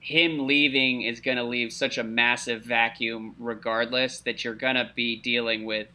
him 0.00 0.46
leaving 0.46 1.02
is 1.02 1.20
going 1.20 1.36
to 1.36 1.44
leave 1.44 1.72
such 1.72 1.98
a 1.98 2.04
massive 2.04 2.62
vacuum, 2.62 3.34
regardless, 3.38 4.20
that 4.20 4.44
you're 4.44 4.54
going 4.54 4.76
to 4.76 4.90
be 4.94 5.16
dealing 5.16 5.64
with 5.64 5.88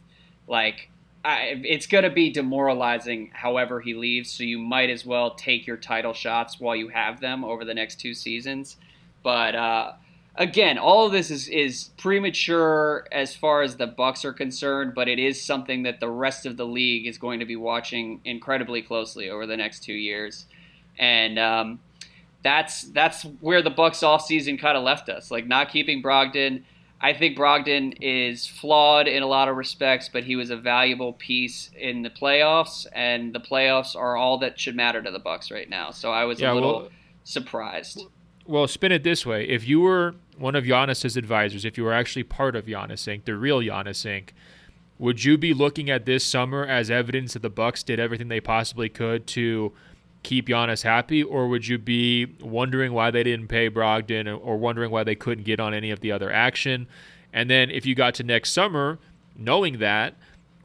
like 0.48 0.90
I, 1.26 1.62
it's 1.64 1.88
going 1.88 2.04
to 2.04 2.10
be 2.10 2.30
demoralizing 2.30 3.32
however 3.34 3.80
he 3.80 3.94
leaves 3.94 4.30
so 4.30 4.44
you 4.44 4.60
might 4.60 4.90
as 4.90 5.06
well 5.06 5.36
take 5.36 5.66
your 5.66 5.78
title 5.78 6.14
shots 6.14 6.60
while 6.60 6.76
you 6.76 6.90
have 6.90 7.22
them 7.22 7.46
over 7.46 7.64
the 7.64 7.74
next 7.74 8.00
two 8.00 8.14
seasons 8.14 8.76
but 9.24 9.56
uh, 9.56 9.94
again 10.36 10.78
all 10.78 11.06
of 11.06 11.12
this 11.12 11.30
is, 11.30 11.48
is 11.48 11.90
premature 11.98 13.08
as 13.12 13.36
far 13.36 13.62
as 13.62 13.76
the 13.76 13.88
bucks 13.88 14.26
are 14.26 14.34
concerned 14.34 14.94
but 14.96 15.08
it 15.08 15.20
is 15.20 15.42
something 15.42 15.84
that 15.84 16.00
the 16.00 16.10
rest 16.10 16.46
of 16.46 16.58
the 16.58 16.66
league 16.66 17.06
is 17.06 17.18
going 17.18 17.40
to 17.40 17.46
be 17.46 17.56
watching 17.56 18.20
incredibly 18.26 18.82
closely 18.82 19.30
over 19.30 19.46
the 19.46 19.58
next 19.58 19.84
two 19.84 19.94
years 19.94 20.46
and 20.98 21.38
um, 21.40 21.80
that's 22.44 22.84
that's 22.84 23.24
where 23.42 23.62
the 23.62 23.70
bucks 23.70 24.00
offseason 24.00 24.60
kind 24.60 24.78
of 24.78 24.84
left 24.84 25.10
us 25.10 25.30
like 25.30 25.48
not 25.48 25.70
keeping 25.70 26.02
brogdon 26.02 26.64
I 27.04 27.12
think 27.12 27.38
Brogdon 27.38 27.98
is 28.00 28.48
flawed 28.48 29.10
in 29.10 29.24
a 29.24 29.28
lot 29.28 29.50
of 29.50 29.58
respects, 29.58 30.10
but 30.12 30.24
he 30.24 30.38
was 30.38 30.50
a 30.50 30.56
valuable 30.56 31.12
piece 31.12 31.70
in 31.78 32.02
the 32.02 32.10
playoffs, 32.10 32.88
and 32.94 33.36
the 33.36 33.42
playoffs 33.42 33.94
are 33.94 34.16
all 34.16 34.38
that 34.38 34.58
should 34.58 34.78
matter 34.78 35.02
to 35.02 35.12
the 35.12 35.20
Bucks 35.20 35.52
right 35.52 35.70
now. 35.70 35.92
So 35.92 36.14
I 36.14 36.24
was 36.24 36.40
yeah, 36.40 36.54
a 36.54 36.56
little 36.56 36.80
well, 36.84 36.90
surprised. 37.26 37.98
Well, 37.98 38.12
spin 38.68 38.92
it 38.92 39.04
this 39.04 39.26
way: 39.26 39.48
if 39.48 39.68
you 39.68 39.82
were 39.82 40.16
one 40.38 40.56
of 40.56 40.64
Giannis's 40.64 41.18
advisors, 41.18 41.66
if 41.66 41.78
you 41.78 41.84
were 41.84 41.94
actually 41.94 42.24
part 42.24 42.56
of 42.56 42.66
Giannis 42.66 43.08
Inc., 43.08 43.26
the 43.26 43.36
real 43.36 43.60
Giannis 43.60 44.06
Inc., 44.06 44.30
would 45.00 45.24
you 45.24 45.38
be 45.38 45.54
looking 45.54 45.90
at 45.90 46.06
this 46.06 46.24
summer 46.24 46.66
as 46.66 46.90
evidence 46.90 47.34
that 47.34 47.42
the 47.42 47.50
Bucks 47.50 47.84
did 47.84 48.00
everything 48.00 48.28
they 48.28 48.40
possibly 48.40 48.90
could 48.90 49.28
to 49.28 49.74
keep 50.24 50.48
Giannis 50.48 50.84
happy, 50.84 51.22
or 51.22 51.48
would 51.48 51.68
you 51.68 51.78
be 51.78 52.26
wondering 52.40 52.94
why 52.94 53.12
they 53.12 53.24
didn't 53.24 53.48
pay 53.48 53.70
Brogdon 53.70 54.40
or 54.42 54.58
wondering 54.58 54.92
why 54.92 55.04
they 55.04 55.16
couldn't 55.16 55.44
get 55.44 55.60
on 55.60 55.74
any 55.74 55.92
of 55.92 56.00
the 56.00 56.12
other 56.12 56.32
action? 56.32 56.88
And 57.34 57.50
then 57.50 57.70
if 57.70 57.86
you 57.86 57.96
got 57.96 58.14
to 58.16 58.24
next 58.24 58.52
summer, 58.52 59.00
knowing 59.36 59.80
that, 59.80 60.16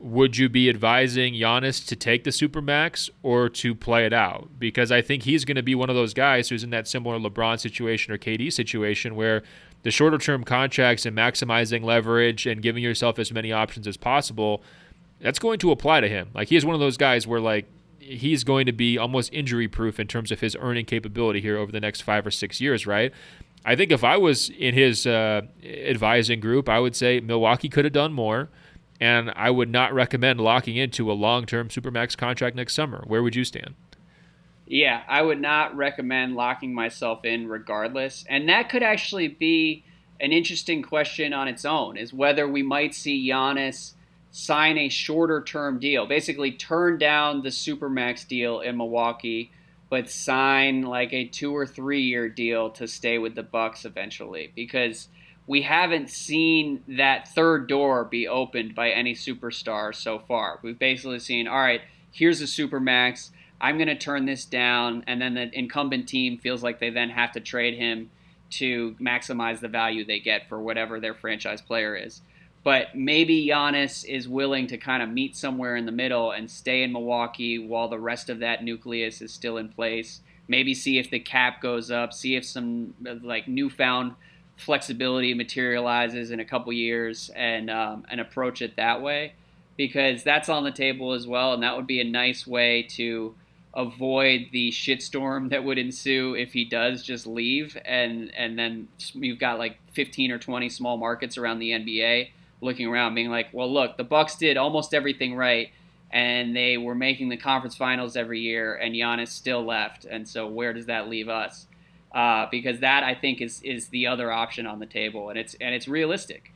would 0.00 0.36
you 0.36 0.48
be 0.48 0.68
advising 0.68 1.34
Giannis 1.34 1.84
to 1.86 1.96
take 1.96 2.24
the 2.24 2.30
supermax 2.30 3.10
or 3.22 3.48
to 3.48 3.74
play 3.74 4.06
it 4.06 4.12
out? 4.12 4.48
Because 4.58 4.92
I 4.92 5.02
think 5.02 5.24
he's 5.24 5.44
going 5.44 5.56
to 5.56 5.62
be 5.62 5.74
one 5.74 5.90
of 5.90 5.96
those 5.96 6.14
guys 6.14 6.48
who's 6.48 6.62
in 6.62 6.70
that 6.70 6.86
similar 6.86 7.18
LeBron 7.18 7.58
situation 7.58 8.12
or 8.12 8.18
KD 8.18 8.52
situation 8.52 9.16
where 9.16 9.42
the 9.82 9.90
shorter 9.90 10.18
term 10.18 10.44
contracts 10.44 11.04
and 11.04 11.16
maximizing 11.16 11.82
leverage 11.82 12.46
and 12.46 12.62
giving 12.62 12.82
yourself 12.82 13.18
as 13.18 13.32
many 13.32 13.52
options 13.52 13.86
as 13.86 13.96
possible, 13.96 14.62
that's 15.20 15.38
going 15.38 15.58
to 15.58 15.72
apply 15.72 16.00
to 16.00 16.08
him. 16.08 16.28
Like 16.32 16.48
he 16.48 16.56
is 16.56 16.64
one 16.64 16.74
of 16.74 16.80
those 16.80 16.96
guys 16.96 17.26
where 17.26 17.40
like 17.40 17.66
he's 17.98 18.44
going 18.44 18.66
to 18.66 18.72
be 18.72 18.96
almost 18.96 19.32
injury 19.32 19.68
proof 19.68 19.98
in 19.98 20.06
terms 20.06 20.30
of 20.30 20.40
his 20.40 20.56
earning 20.60 20.84
capability 20.84 21.40
here 21.40 21.58
over 21.58 21.72
the 21.72 21.80
next 21.80 22.02
five 22.02 22.26
or 22.26 22.30
six 22.30 22.60
years, 22.60 22.86
right? 22.86 23.12
I 23.64 23.76
think 23.76 23.90
if 23.90 24.04
I 24.04 24.16
was 24.16 24.50
in 24.50 24.74
his 24.74 25.06
uh, 25.06 25.42
advising 25.64 26.40
group, 26.40 26.68
I 26.68 26.78
would 26.78 26.94
say 26.94 27.20
Milwaukee 27.20 27.68
could 27.68 27.84
have 27.84 27.92
done 27.92 28.12
more, 28.12 28.48
and 29.00 29.30
I 29.36 29.50
would 29.50 29.70
not 29.70 29.92
recommend 29.92 30.40
locking 30.40 30.76
into 30.76 31.10
a 31.10 31.14
long 31.14 31.46
term 31.46 31.68
Supermax 31.68 32.16
contract 32.16 32.56
next 32.56 32.74
summer. 32.74 33.04
Where 33.06 33.22
would 33.22 33.36
you 33.36 33.44
stand? 33.44 33.74
Yeah, 34.66 35.02
I 35.08 35.22
would 35.22 35.40
not 35.40 35.74
recommend 35.76 36.34
locking 36.34 36.74
myself 36.74 37.24
in 37.24 37.48
regardless. 37.48 38.24
And 38.28 38.48
that 38.48 38.68
could 38.68 38.82
actually 38.82 39.28
be 39.28 39.84
an 40.20 40.32
interesting 40.32 40.82
question 40.82 41.32
on 41.32 41.48
its 41.48 41.64
own 41.64 41.96
is 41.96 42.12
whether 42.12 42.46
we 42.46 42.62
might 42.62 42.94
see 42.94 43.28
Giannis 43.28 43.94
sign 44.30 44.76
a 44.76 44.88
shorter 44.88 45.42
term 45.42 45.78
deal, 45.78 46.06
basically 46.06 46.52
turn 46.52 46.98
down 46.98 47.42
the 47.42 47.48
Supermax 47.48 48.26
deal 48.26 48.60
in 48.60 48.76
Milwaukee, 48.76 49.50
but 49.88 50.10
sign 50.10 50.82
like 50.82 51.14
a 51.14 51.24
two 51.24 51.56
or 51.56 51.66
three 51.66 52.02
year 52.02 52.28
deal 52.28 52.68
to 52.70 52.86
stay 52.86 53.16
with 53.16 53.34
the 53.34 53.42
Bucks 53.42 53.84
eventually 53.84 54.52
because 54.54 55.08
we 55.48 55.62
haven't 55.62 56.10
seen 56.10 56.84
that 56.86 57.26
third 57.28 57.66
door 57.66 58.04
be 58.04 58.28
opened 58.28 58.74
by 58.74 58.90
any 58.90 59.14
superstar 59.14 59.94
so 59.94 60.18
far. 60.18 60.60
We've 60.62 60.78
basically 60.78 61.18
seen, 61.20 61.48
all 61.48 61.58
right, 61.58 61.80
here's 62.12 62.42
a 62.42 62.44
Supermax. 62.44 63.30
I'm 63.58 63.78
going 63.78 63.88
to 63.88 63.96
turn 63.96 64.26
this 64.26 64.44
down. 64.44 65.04
And 65.06 65.22
then 65.22 65.34
the 65.34 65.50
incumbent 65.58 66.06
team 66.06 66.36
feels 66.36 66.62
like 66.62 66.80
they 66.80 66.90
then 66.90 67.08
have 67.08 67.32
to 67.32 67.40
trade 67.40 67.78
him 67.78 68.10
to 68.50 68.94
maximize 69.00 69.60
the 69.60 69.68
value 69.68 70.04
they 70.04 70.20
get 70.20 70.50
for 70.50 70.60
whatever 70.60 71.00
their 71.00 71.14
franchise 71.14 71.62
player 71.62 71.96
is. 71.96 72.20
But 72.62 72.94
maybe 72.94 73.46
Giannis 73.46 74.04
is 74.04 74.28
willing 74.28 74.66
to 74.66 74.76
kind 74.76 75.02
of 75.02 75.08
meet 75.08 75.34
somewhere 75.34 75.76
in 75.76 75.86
the 75.86 75.92
middle 75.92 76.30
and 76.30 76.50
stay 76.50 76.82
in 76.82 76.92
Milwaukee 76.92 77.58
while 77.58 77.88
the 77.88 77.98
rest 77.98 78.28
of 78.28 78.40
that 78.40 78.62
nucleus 78.62 79.22
is 79.22 79.32
still 79.32 79.56
in 79.56 79.70
place. 79.70 80.20
Maybe 80.46 80.74
see 80.74 80.98
if 80.98 81.08
the 81.08 81.20
cap 81.20 81.62
goes 81.62 81.90
up, 81.90 82.12
see 82.12 82.36
if 82.36 82.44
some 82.44 82.92
like 83.22 83.48
newfound 83.48 84.14
flexibility 84.58 85.34
materializes 85.34 86.30
in 86.30 86.40
a 86.40 86.44
couple 86.44 86.72
years, 86.72 87.30
and 87.34 87.70
um, 87.70 88.04
and 88.10 88.20
approach 88.20 88.60
it 88.60 88.76
that 88.76 89.00
way, 89.00 89.32
because 89.76 90.22
that's 90.22 90.48
on 90.48 90.64
the 90.64 90.70
table 90.70 91.12
as 91.12 91.26
well, 91.26 91.54
and 91.54 91.62
that 91.62 91.76
would 91.76 91.86
be 91.86 92.00
a 92.00 92.04
nice 92.04 92.46
way 92.46 92.82
to 92.82 93.34
avoid 93.74 94.48
the 94.50 94.70
shitstorm 94.70 95.50
that 95.50 95.62
would 95.62 95.78
ensue 95.78 96.34
if 96.34 96.52
he 96.52 96.64
does 96.64 97.02
just 97.02 97.26
leave 97.26 97.76
and 97.84 98.34
and 98.34 98.58
then 98.58 98.88
you've 99.12 99.38
got 99.38 99.58
like 99.58 99.76
15 99.92 100.32
or 100.32 100.38
20 100.38 100.70
small 100.70 100.96
markets 100.96 101.36
around 101.36 101.58
the 101.58 101.70
NBA 101.72 102.30
looking 102.60 102.86
around, 102.86 103.14
being 103.14 103.30
like, 103.30 103.48
"Well, 103.52 103.72
look, 103.72 103.96
the 103.96 104.04
Bucks 104.04 104.36
did 104.36 104.56
almost 104.56 104.94
everything 104.94 105.34
right, 105.34 105.70
and 106.10 106.56
they 106.56 106.78
were 106.78 106.94
making 106.94 107.28
the 107.28 107.36
conference 107.36 107.76
finals 107.76 108.16
every 108.16 108.40
year, 108.40 108.74
and 108.74 108.94
Giannis 108.94 109.28
still 109.28 109.64
left. 109.64 110.04
And 110.04 110.28
so, 110.28 110.46
where 110.46 110.72
does 110.72 110.86
that 110.86 111.08
leave 111.08 111.28
us? 111.28 111.66
Uh, 112.12 112.46
because 112.50 112.80
that 112.80 113.04
I 113.04 113.14
think 113.14 113.40
is 113.40 113.60
is 113.62 113.88
the 113.88 114.06
other 114.06 114.32
option 114.32 114.66
on 114.66 114.78
the 114.78 114.86
table, 114.86 115.28
and 115.28 115.38
it's 115.38 115.54
and 115.60 115.74
it's 115.74 115.86
realistic. 115.86 116.52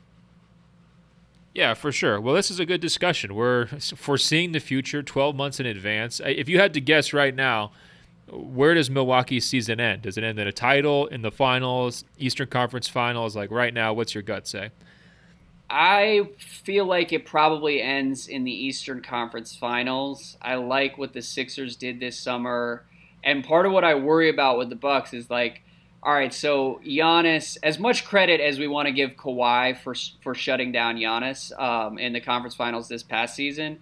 Yeah, 1.53 1.75
for 1.75 1.91
sure. 1.91 2.19
Well, 2.19 2.33
this 2.33 2.49
is 2.49 2.59
a 2.59 2.65
good 2.65 2.81
discussion. 2.81 3.35
We're 3.35 3.67
foreseeing 3.67 4.53
the 4.53 4.59
future 4.59 5.03
12 5.03 5.35
months 5.35 5.59
in 5.59 5.67
advance. 5.67 6.19
If 6.25 6.49
you 6.49 6.57
had 6.57 6.73
to 6.73 6.81
guess 6.81 7.13
right 7.13 7.35
now, 7.35 7.71
where 8.27 8.73
does 8.73 8.89
Milwaukee's 8.89 9.45
season 9.45 9.79
end? 9.79 10.01
Does 10.01 10.17
it 10.17 10.23
end 10.23 10.39
in 10.39 10.47
a 10.47 10.51
title, 10.51 11.05
in 11.07 11.21
the 11.21 11.31
finals, 11.31 12.05
Eastern 12.17 12.47
Conference 12.47 12.87
Finals? 12.87 13.35
Like 13.35 13.51
right 13.51 13.73
now, 13.73 13.93
what's 13.93 14.15
your 14.15 14.23
gut 14.23 14.47
say? 14.47 14.71
I 15.69 16.29
feel 16.37 16.85
like 16.85 17.13
it 17.13 17.25
probably 17.25 17.81
ends 17.81 18.27
in 18.27 18.43
the 18.43 18.51
Eastern 18.51 19.01
Conference 19.01 19.55
Finals. 19.55 20.37
I 20.41 20.55
like 20.55 20.97
what 20.97 21.13
the 21.13 21.21
Sixers 21.21 21.75
did 21.75 21.99
this 21.99 22.17
summer, 22.17 22.85
and 23.23 23.43
part 23.43 23.65
of 23.65 23.71
what 23.71 23.83
I 23.83 23.95
worry 23.95 24.29
about 24.29 24.57
with 24.57 24.69
the 24.69 24.75
Bucks 24.75 25.13
is 25.13 25.29
like, 25.29 25.61
all 26.01 26.13
right, 26.13 26.33
so 26.33 26.81
Giannis. 26.85 27.57
As 27.63 27.79
much 27.79 28.03
credit 28.03 28.41
as 28.41 28.59
we 28.59 28.67
want 28.67 28.87
to 28.87 28.91
give 28.91 29.11
Kawhi 29.11 29.77
for 29.77 29.95
for 30.21 30.35
shutting 30.35 30.71
down 30.71 30.97
Giannis 30.97 31.57
um, 31.59 31.97
in 31.97 32.11
the 32.11 32.19
conference 32.19 32.55
finals 32.55 32.89
this 32.89 33.03
past 33.03 33.35
season, 33.35 33.79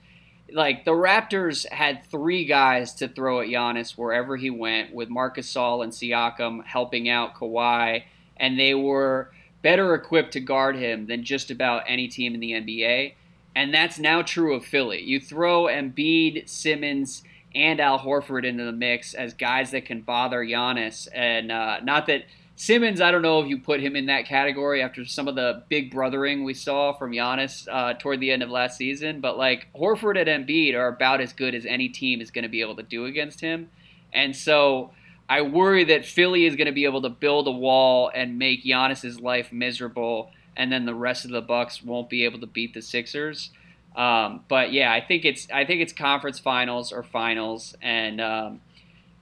like 0.53 0.85
the 0.85 0.91
Raptors 0.91 1.67
had 1.69 2.03
three 2.11 2.45
guys 2.45 2.93
to 2.95 3.07
throw 3.07 3.41
at 3.41 3.47
Giannis 3.47 3.97
wherever 3.97 4.37
he 4.37 4.51
went, 4.51 4.93
with 4.93 5.09
Marcus 5.09 5.51
Gasol 5.51 5.83
and 5.83 5.91
Siakam 5.91 6.63
helping 6.63 7.09
out 7.09 7.35
Kawhi, 7.35 8.03
and 8.37 8.59
they 8.59 8.75
were 8.75 9.31
better 9.63 9.95
equipped 9.95 10.33
to 10.33 10.39
guard 10.39 10.75
him 10.75 11.07
than 11.07 11.23
just 11.23 11.49
about 11.49 11.83
any 11.87 12.07
team 12.07 12.33
in 12.33 12.39
the 12.39 12.51
NBA. 12.51 13.13
And 13.55 13.73
that's 13.73 13.99
now 13.99 14.21
true 14.21 14.55
of 14.55 14.65
Philly. 14.65 15.01
You 15.01 15.19
throw 15.19 15.63
Embiid, 15.63 16.47
Simmons, 16.47 17.23
and 17.53 17.79
Al 17.79 17.99
Horford 17.99 18.45
into 18.45 18.63
the 18.63 18.71
mix 18.71 19.13
as 19.13 19.33
guys 19.33 19.71
that 19.71 19.85
can 19.85 20.01
bother 20.01 20.43
Giannis. 20.45 21.07
And 21.13 21.51
uh, 21.51 21.79
not 21.81 22.05
that 22.07 22.23
Simmons, 22.55 23.01
I 23.01 23.11
don't 23.11 23.21
know 23.21 23.41
if 23.41 23.47
you 23.47 23.59
put 23.59 23.79
him 23.79 23.95
in 23.95 24.05
that 24.05 24.25
category 24.25 24.81
after 24.81 25.03
some 25.03 25.27
of 25.27 25.35
the 25.35 25.63
big 25.67 25.91
brothering 25.91 26.43
we 26.43 26.53
saw 26.53 26.93
from 26.93 27.11
Giannis 27.11 27.67
uh, 27.71 27.93
toward 27.95 28.19
the 28.19 28.31
end 28.31 28.43
of 28.43 28.49
last 28.49 28.77
season. 28.77 29.19
But 29.19 29.37
like 29.37 29.67
Horford 29.75 30.19
and 30.19 30.47
Embiid 30.47 30.75
are 30.75 30.87
about 30.87 31.21
as 31.21 31.33
good 31.33 31.55
as 31.55 31.65
any 31.65 31.89
team 31.89 32.21
is 32.21 32.31
going 32.31 32.43
to 32.43 32.49
be 32.49 32.61
able 32.61 32.75
to 32.75 32.83
do 32.83 33.05
against 33.05 33.41
him. 33.41 33.69
And 34.13 34.35
so 34.35 34.91
I 35.31 35.41
worry 35.41 35.85
that 35.85 36.05
Philly 36.05 36.45
is 36.45 36.57
going 36.57 36.67
to 36.67 36.73
be 36.73 36.83
able 36.83 37.01
to 37.03 37.09
build 37.09 37.47
a 37.47 37.51
wall 37.51 38.11
and 38.13 38.37
make 38.37 38.65
Giannis's 38.65 39.21
life 39.21 39.53
miserable, 39.53 40.29
and 40.57 40.69
then 40.69 40.85
the 40.85 40.93
rest 40.93 41.23
of 41.23 41.31
the 41.31 41.41
Bucks 41.41 41.81
won't 41.81 42.09
be 42.09 42.25
able 42.25 42.41
to 42.41 42.47
beat 42.47 42.73
the 42.73 42.81
Sixers. 42.81 43.51
Um, 43.95 44.45
but 44.47 44.71
yeah, 44.71 44.91
I 44.91 45.01
think 45.01 45.25
it's 45.25 45.47
I 45.53 45.65
think 45.65 45.81
it's 45.81 45.93
conference 45.93 46.39
finals 46.39 46.91
or 46.91 47.03
finals, 47.03 47.75
and 47.81 48.21
um, 48.21 48.61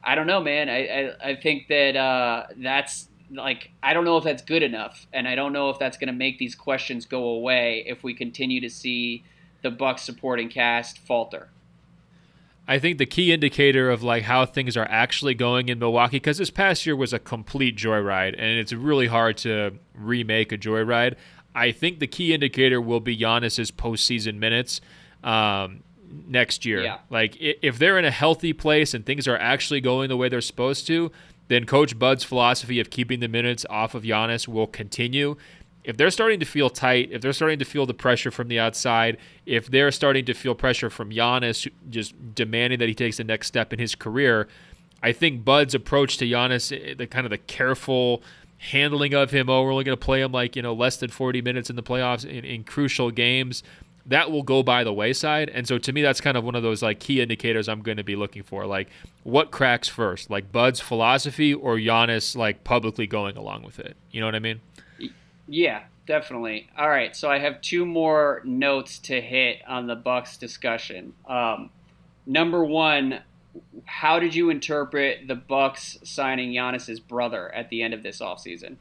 I 0.04 0.16
don't 0.16 0.28
know, 0.28 0.42
man. 0.42 0.70
I 0.70 0.86
I, 0.86 1.30
I 1.30 1.36
think 1.36 1.68
that 1.68 1.96
uh, 1.96 2.48
that's 2.58 3.08
like 3.32 3.72
I 3.82 3.94
don't 3.94 4.06
know 4.06 4.18
if 4.18 4.24
that's 4.24 4.44
good 4.44 4.64
enough, 4.64 5.08
and 5.12 5.28
I 5.28 5.36
don't 5.36 5.54
know 5.54 5.70
if 5.70 5.80
that's 5.80 5.98
going 5.98 6.08
to 6.08 6.14
make 6.14 6.38
these 6.38 6.56
questions 6.56 7.06
go 7.06 7.24
away 7.24 7.84
if 7.88 8.04
we 8.04 8.14
continue 8.14 8.62
to 8.62 8.70
see 8.70 9.24
the 9.62 9.72
Bucks 9.72 10.04
supporting 10.04 10.50
cast 10.50 11.00
falter. 11.00 11.50
I 12.68 12.78
think 12.78 13.00
the 13.00 13.08
key 13.08 13.34
indicator 13.34 13.90
of 13.90 14.04
like 14.04 14.24
how 14.24 14.46
things 14.46 14.78
are 14.78 14.88
actually 14.88 15.34
going 15.34 15.70
in 15.70 15.80
Milwaukee, 15.80 16.18
because 16.18 16.38
this 16.38 16.52
past 16.52 16.86
year 16.86 16.96
was 16.96 17.12
a 17.14 17.18
complete 17.18 17.76
joyride, 17.76 18.36
and 18.38 18.60
it's 18.60 18.72
really 18.72 19.08
hard 19.08 19.38
to 19.38 19.72
remake 19.96 20.52
a 20.52 20.58
joyride. 20.58 21.16
I 21.56 21.72
think 21.72 22.00
the 22.00 22.08
key 22.08 22.34
indicator 22.34 22.80
will 22.80 23.00
be 23.00 23.18
Giannis's 23.18 23.72
postseason 23.72 24.36
minutes 24.36 24.82
um, 25.24 25.84
next 26.28 26.66
year. 26.66 26.84
Yeah. 26.84 27.00
Like 27.10 27.36
if 27.40 27.78
they're 27.80 27.98
in 27.98 28.06
a 28.06 28.12
healthy 28.12 28.54
place 28.54 28.94
and 28.94 29.06
things 29.06 29.28
are 29.28 29.38
actually 29.38 29.82
going 29.82 30.10
the 30.10 30.18
way 30.18 30.30
they're 30.30 30.42
supposed 30.42 30.88
to, 30.88 31.12
then 31.48 31.66
Coach 31.66 31.98
Bud's 31.98 32.24
philosophy 32.24 32.80
of 32.80 32.90
keeping 32.90 33.20
the 33.20 33.28
minutes 33.28 33.66
off 33.70 33.96
of 33.96 34.04
Giannis 34.04 34.48
will 34.48 34.68
continue 34.68 35.36
if 35.84 35.98
they're 35.98 36.12
starting 36.12 36.40
to 36.40 36.46
feel 36.46 36.70
tight, 36.70 37.10
if 37.12 37.22
they're 37.22 37.34
starting 37.34 37.60
to 37.60 37.66
feel 37.66 37.86
the 37.86 37.94
pressure 37.94 38.32
from 38.32 38.48
the 38.48 38.60
outside, 38.60 39.18
if 39.46 39.68
they're 39.68 39.92
starting 39.92 40.26
to 40.26 40.34
feel 40.34 40.54
pressure 40.54 40.90
from 40.90 41.10
Giannis 41.10 41.68
just 41.90 42.14
demanding 42.36 42.80
that 42.80 42.90
he 42.90 42.94
takes 42.94 43.18
the 43.18 43.24
next 43.24 43.48
step 43.48 43.72
in 43.72 43.80
his 43.80 43.96
career, 43.96 44.48
I 45.02 45.14
think 45.14 45.46
Bud's 45.46 45.74
approach 45.74 46.18
to 46.18 46.26
Giannis, 46.26 46.72
eh, 46.72 46.94
the 46.96 47.08
kind 47.08 47.26
of 47.26 47.30
the 47.32 47.38
careful 47.38 48.22
handling 48.60 49.14
of 49.14 49.32
him, 49.32 49.50
oh, 49.50 49.64
we're 49.64 49.72
only 49.72 49.84
going 49.84 49.98
to 49.98 50.06
play 50.06 50.22
him 50.22 50.32
like, 50.32 50.56
you 50.56 50.62
know, 50.62 50.74
less 50.74 50.98
than 50.98 51.10
40 51.10 51.42
minutes 51.42 51.70
in 51.70 51.76
the 51.76 51.84
playoffs 51.84 52.26
in, 52.26 52.46
in 52.46 52.64
crucial 52.64 53.10
games, 53.10 53.64
that 54.06 54.32
will 54.32 54.44
go 54.44 54.62
by 54.62 54.84
the 54.84 54.94
wayside. 54.94 55.50
And 55.50 55.68
so 55.68 55.78
to 55.78 55.94
me, 55.94 56.02
that's 56.02 56.20
kind 56.20 56.36
of 56.36 56.44
one 56.44 56.56
of 56.56 56.64
those 56.64 56.82
like 56.82 57.00
key 57.00 57.22
indicators 57.22 57.70
I'm 57.70 57.82
going 57.82 57.98
to 57.98 58.04
be 58.04 58.16
looking 58.16 58.44
for. 58.44 58.66
Like, 58.66 58.90
what 59.24 59.52
cracks 59.52 59.88
first? 59.88 60.30
Like 60.30 60.52
Bud's 60.52 60.80
philosophy 60.80 61.54
or 61.54 61.78
Giannis 61.78 62.36
like 62.36 62.64
publicly 62.64 63.08
going 63.08 63.38
along 63.38 63.64
with 63.64 63.80
it? 63.80 63.96
You 64.12 64.20
know 64.20 64.28
what 64.28 64.36
I 64.36 64.40
mean? 64.40 64.62
Yeah, 65.48 65.84
definitely. 66.06 66.70
All 66.78 66.90
right, 66.90 67.16
so 67.16 67.30
I 67.30 67.40
have 67.40 67.62
two 67.62 67.86
more 67.86 68.42
notes 68.44 69.00
to 69.00 69.22
hit 69.22 69.60
on 69.68 69.88
the 69.88 69.96
Bucks 69.96 70.38
discussion. 70.38 71.14
Um, 71.28 71.70
number 72.26 72.64
one, 72.66 73.22
how 73.86 74.20
did 74.20 74.36
you 74.36 74.50
interpret 74.50 75.28
the 75.28 75.36
Bucks 75.36 75.98
signing 76.04 76.54
Giannis's 76.54 77.00
brother 77.00 77.54
at 77.54 77.70
the 77.70 77.82
end 77.82 77.94
of 77.94 78.04
this 78.04 78.20
offseason? 78.20 78.78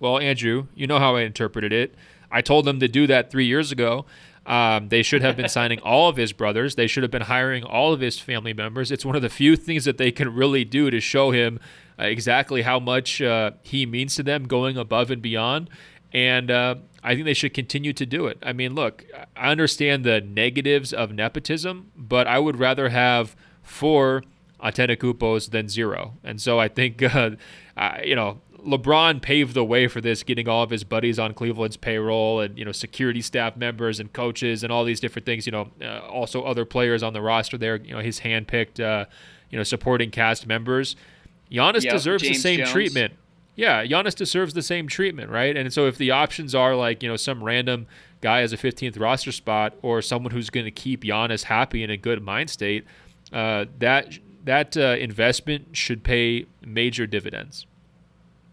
Well, 0.00 0.18
Andrew, 0.18 0.66
you 0.74 0.86
know 0.86 0.98
how 0.98 1.16
I 1.16 1.22
interpreted 1.22 1.72
it. 1.72 1.94
I 2.30 2.40
told 2.40 2.64
them 2.64 2.80
to 2.80 2.88
do 2.88 3.06
that 3.06 3.30
three 3.30 3.46
years 3.46 3.70
ago. 3.70 4.06
Um, 4.46 4.88
they 4.88 5.02
should 5.02 5.22
have 5.22 5.36
been 5.36 5.48
signing 5.50 5.78
all 5.80 6.08
of 6.08 6.16
his 6.16 6.32
brothers. 6.32 6.74
They 6.74 6.86
should 6.86 7.02
have 7.02 7.12
been 7.12 7.22
hiring 7.22 7.62
all 7.62 7.92
of 7.92 8.00
his 8.00 8.18
family 8.18 8.52
members. 8.52 8.90
It's 8.90 9.04
one 9.04 9.14
of 9.14 9.22
the 9.22 9.28
few 9.28 9.54
things 9.54 9.84
that 9.84 9.98
they 9.98 10.10
can 10.10 10.34
really 10.34 10.64
do 10.64 10.90
to 10.90 11.00
show 11.00 11.30
him 11.30 11.60
uh, 11.98 12.04
exactly 12.04 12.62
how 12.62 12.80
much 12.80 13.22
uh, 13.22 13.52
he 13.62 13.86
means 13.86 14.16
to 14.16 14.22
them, 14.22 14.48
going 14.48 14.76
above 14.76 15.10
and 15.10 15.22
beyond. 15.22 15.70
And 16.12 16.50
uh, 16.50 16.76
I 17.02 17.14
think 17.14 17.26
they 17.26 17.34
should 17.34 17.54
continue 17.54 17.92
to 17.92 18.04
do 18.04 18.26
it. 18.26 18.38
I 18.42 18.52
mean, 18.52 18.74
look, 18.74 19.04
I 19.36 19.50
understand 19.50 20.04
the 20.04 20.20
negatives 20.20 20.92
of 20.92 21.12
nepotism, 21.12 21.92
but 21.96 22.26
I 22.26 22.38
would 22.38 22.58
rather 22.58 22.88
have 22.88 23.36
four 23.62 24.22
Antetokounmpos 24.62 25.50
than 25.50 25.68
zero. 25.68 26.14
And 26.22 26.40
so 26.40 26.58
I 26.58 26.68
think, 26.68 27.02
uh, 27.14 27.30
you 28.04 28.14
know, 28.14 28.40
LeBron 28.66 29.20
paved 29.20 29.54
the 29.54 29.64
way 29.64 29.88
for 29.88 30.00
this, 30.00 30.22
getting 30.22 30.48
all 30.48 30.62
of 30.62 30.70
his 30.70 30.84
buddies 30.84 31.18
on 31.18 31.34
Cleveland's 31.34 31.76
payroll, 31.76 32.40
and 32.40 32.56
you 32.56 32.64
know, 32.64 32.72
security 32.72 33.20
staff 33.20 33.56
members 33.56 33.98
and 33.98 34.12
coaches 34.12 34.62
and 34.62 34.72
all 34.72 34.84
these 34.84 35.00
different 35.00 35.26
things. 35.26 35.46
You 35.46 35.52
know, 35.52 35.70
uh, 35.80 36.00
also 36.06 36.42
other 36.42 36.64
players 36.64 37.02
on 37.02 37.12
the 37.12 37.20
roster 37.20 37.58
there. 37.58 37.76
You 37.76 37.94
know, 37.94 38.00
his 38.00 38.20
handpicked, 38.20 38.80
uh, 38.80 39.06
you 39.50 39.58
know, 39.58 39.64
supporting 39.64 40.10
cast 40.10 40.46
members. 40.46 40.96
Giannis 41.50 41.82
yep, 41.82 41.92
deserves 41.92 42.22
James 42.22 42.36
the 42.36 42.40
same 42.40 42.58
Jones. 42.58 42.70
treatment. 42.70 43.14
Yeah, 43.54 43.84
Giannis 43.84 44.14
deserves 44.14 44.54
the 44.54 44.62
same 44.62 44.86
treatment, 44.86 45.30
right? 45.30 45.54
And 45.54 45.70
so 45.72 45.86
if 45.86 45.98
the 45.98 46.10
options 46.10 46.54
are 46.54 46.74
like, 46.74 47.02
you 47.02 47.08
know, 47.08 47.16
some 47.16 47.44
random 47.44 47.86
guy 48.22 48.40
as 48.40 48.52
a 48.54 48.56
15th 48.56 48.98
roster 48.98 49.32
spot 49.32 49.74
or 49.82 50.00
someone 50.00 50.32
who's 50.32 50.48
going 50.48 50.64
to 50.64 50.70
keep 50.70 51.04
Giannis 51.04 51.44
happy 51.44 51.82
in 51.82 51.90
a 51.90 51.98
good 51.98 52.22
mind 52.22 52.48
state, 52.48 52.86
uh, 53.32 53.66
that 53.78 54.18
that 54.44 54.76
uh, 54.76 54.96
investment 54.98 55.76
should 55.76 56.02
pay 56.02 56.46
major 56.64 57.06
dividends. 57.06 57.66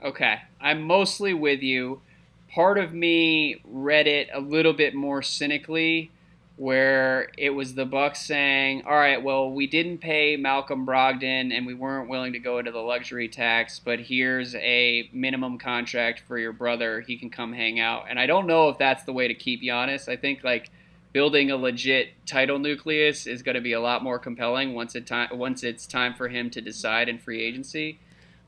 Okay, 0.04 0.42
I'm 0.62 0.82
mostly 0.84 1.34
with 1.34 1.62
you. 1.62 2.02
Part 2.54 2.78
of 2.78 2.94
me 2.94 3.62
read 3.66 4.08
it 4.08 4.30
a 4.34 4.40
little 4.40 4.74
bit 4.74 4.96
more 4.96 5.22
cynically 5.22 6.12
where 6.56 7.32
it 7.38 7.52
was 7.52 7.76
the 7.76 7.86
Bucks 7.86 8.20
saying, 8.20 8.84
"All 8.86 8.96
right, 8.96 9.24
well, 9.24 9.50
we 9.50 9.66
didn't 9.66 10.00
pay 10.00 10.36
Malcolm 10.36 10.86
Brogdon 10.86 11.54
and 11.54 11.66
we 11.66 11.74
weren't 11.74 12.10
willing 12.10 12.34
to 12.34 12.40
go 12.40 12.60
into 12.60 12.72
the 12.72 12.80
luxury 12.80 13.30
tax, 13.30 13.80
but 13.80 14.00
here's 14.00 14.56
a 14.56 15.10
minimum 15.14 15.58
contract 15.58 16.22
for 16.28 16.38
your 16.38 16.52
brother. 16.52 17.00
He 17.02 17.18
can 17.18 17.30
come 17.30 17.54
hang 17.54 17.80
out." 17.80 18.06
And 18.10 18.20
I 18.20 18.26
don't 18.26 18.46
know 18.46 18.70
if 18.70 18.78
that's 18.78 19.04
the 19.04 19.14
way 19.14 19.28
to 19.28 19.34
keep 19.34 19.62
Giannis. 19.62 20.10
I 20.10 20.18
think 20.18 20.44
like 20.44 20.70
building 21.12 21.52
a 21.52 21.58
legit 21.58 22.10
title 22.26 22.60
nucleus 22.60 23.26
is 23.26 23.42
going 23.42 23.56
to 23.56 23.62
be 23.62 23.74
a 23.74 23.82
lot 23.82 24.04
more 24.04 24.20
compelling 24.20 24.74
once 24.74 24.96
it 24.96 25.08
time 25.08 25.30
once 25.34 25.64
it's 25.64 25.88
time 25.88 26.14
for 26.14 26.28
him 26.28 26.50
to 26.52 26.62
decide 26.62 27.10
in 27.10 27.18
free 27.18 27.42
agency. 27.42 28.00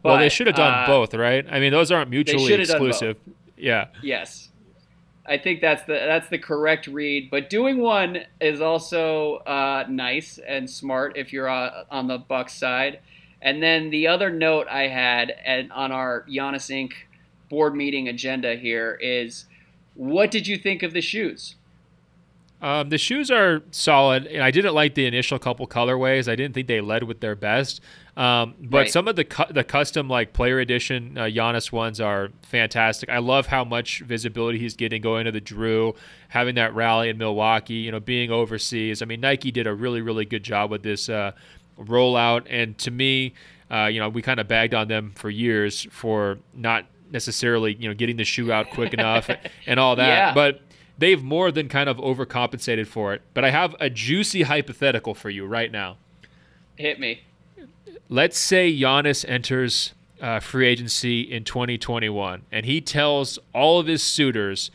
But, 0.03 0.09
well, 0.09 0.17
they 0.19 0.29
should 0.29 0.47
have 0.47 0.55
done 0.55 0.83
uh, 0.83 0.87
both, 0.87 1.13
right? 1.13 1.45
I 1.49 1.59
mean, 1.59 1.71
those 1.71 1.91
aren't 1.91 2.09
mutually 2.09 2.53
exclusive. 2.53 3.17
Yeah. 3.55 3.87
Yes. 4.01 4.49
I 5.25 5.37
think 5.37 5.61
that's 5.61 5.83
the 5.83 5.93
that's 5.93 6.29
the 6.29 6.39
correct 6.39 6.87
read. 6.87 7.29
But 7.29 7.49
doing 7.49 7.77
one 7.77 8.21
is 8.39 8.59
also 8.59 9.35
uh, 9.37 9.85
nice 9.87 10.39
and 10.39 10.67
smart 10.69 11.15
if 11.15 11.31
you're 11.31 11.47
uh, 11.47 11.83
on 11.91 12.07
the 12.07 12.17
Bucks 12.17 12.53
side. 12.53 12.99
And 13.41 13.61
then 13.61 13.91
the 13.91 14.07
other 14.07 14.29
note 14.29 14.67
I 14.67 14.87
had 14.87 15.31
and 15.45 15.71
on 15.71 15.91
our 15.91 16.25
Giannis 16.29 16.69
Inc. 16.69 16.93
board 17.49 17.75
meeting 17.75 18.07
agenda 18.07 18.55
here 18.55 18.97
is, 19.01 19.45
what 19.93 20.31
did 20.31 20.47
you 20.47 20.57
think 20.57 20.83
of 20.83 20.93
the 20.93 21.01
shoes? 21.01 21.55
Um, 22.61 22.89
the 22.89 22.97
shoes 22.99 23.31
are 23.31 23.63
solid, 23.71 24.27
and 24.27 24.43
I 24.43 24.51
didn't 24.51 24.75
like 24.75 24.93
the 24.93 25.07
initial 25.07 25.39
couple 25.39 25.67
colorways. 25.67 26.31
I 26.31 26.35
didn't 26.35 26.53
think 26.53 26.67
they 26.67 26.79
led 26.79 27.03
with 27.03 27.19
their 27.19 27.35
best. 27.35 27.81
Um, 28.15 28.55
but 28.59 28.77
right. 28.77 28.91
some 28.91 29.07
of 29.07 29.15
the 29.15 29.23
cu- 29.23 29.51
the 29.51 29.63
custom 29.63 30.07
like 30.07 30.33
player 30.33 30.59
edition 30.59 31.17
uh, 31.17 31.23
Giannis 31.23 31.71
ones 31.71 31.99
are 31.99 32.29
fantastic. 32.43 33.09
I 33.09 33.17
love 33.17 33.47
how 33.47 33.63
much 33.63 34.01
visibility 34.01 34.59
he's 34.59 34.75
getting 34.75 35.01
going 35.01 35.25
to 35.25 35.31
the 35.31 35.41
Drew, 35.41 35.95
having 36.29 36.55
that 36.55 36.75
rally 36.75 37.09
in 37.09 37.17
Milwaukee. 37.17 37.75
You 37.75 37.91
know, 37.91 37.99
being 37.99 38.29
overseas. 38.29 39.01
I 39.01 39.05
mean, 39.05 39.21
Nike 39.21 39.51
did 39.51 39.65
a 39.65 39.73
really 39.73 40.01
really 40.01 40.25
good 40.25 40.43
job 40.43 40.69
with 40.69 40.83
this 40.83 41.09
uh, 41.09 41.31
rollout, 41.79 42.45
and 42.47 42.77
to 42.79 42.91
me, 42.91 43.33
uh, 43.71 43.85
you 43.85 43.99
know, 43.99 44.09
we 44.09 44.21
kind 44.21 44.39
of 44.39 44.47
bagged 44.47 44.75
on 44.75 44.87
them 44.87 45.13
for 45.15 45.29
years 45.29 45.87
for 45.89 46.37
not 46.53 46.85
necessarily 47.09 47.75
you 47.75 47.87
know 47.87 47.95
getting 47.95 48.17
the 48.17 48.23
shoe 48.23 48.51
out 48.51 48.69
quick 48.69 48.93
enough 48.93 49.29
and 49.65 49.79
all 49.79 49.95
that, 49.95 50.07
yeah. 50.07 50.33
but 50.33 50.61
they've 51.01 51.23
more 51.23 51.51
than 51.51 51.67
kind 51.67 51.89
of 51.89 51.97
overcompensated 51.97 52.87
for 52.87 53.13
it. 53.13 53.23
But 53.33 53.43
I 53.43 53.49
have 53.49 53.75
a 53.79 53.89
juicy 53.89 54.43
hypothetical 54.43 55.13
for 55.13 55.29
you 55.29 55.45
right 55.45 55.71
now. 55.71 55.97
Hit 56.75 56.99
me. 56.99 57.23
Let's 58.07 58.37
say 58.37 58.71
Giannis 58.71 59.27
enters 59.27 59.93
uh, 60.21 60.39
free 60.39 60.67
agency 60.67 61.21
in 61.21 61.43
2021 61.43 62.43
and 62.51 62.65
he 62.65 62.79
tells 62.79 63.39
all 63.53 63.79
of 63.79 63.87
his 63.87 64.03
suitors 64.03 64.69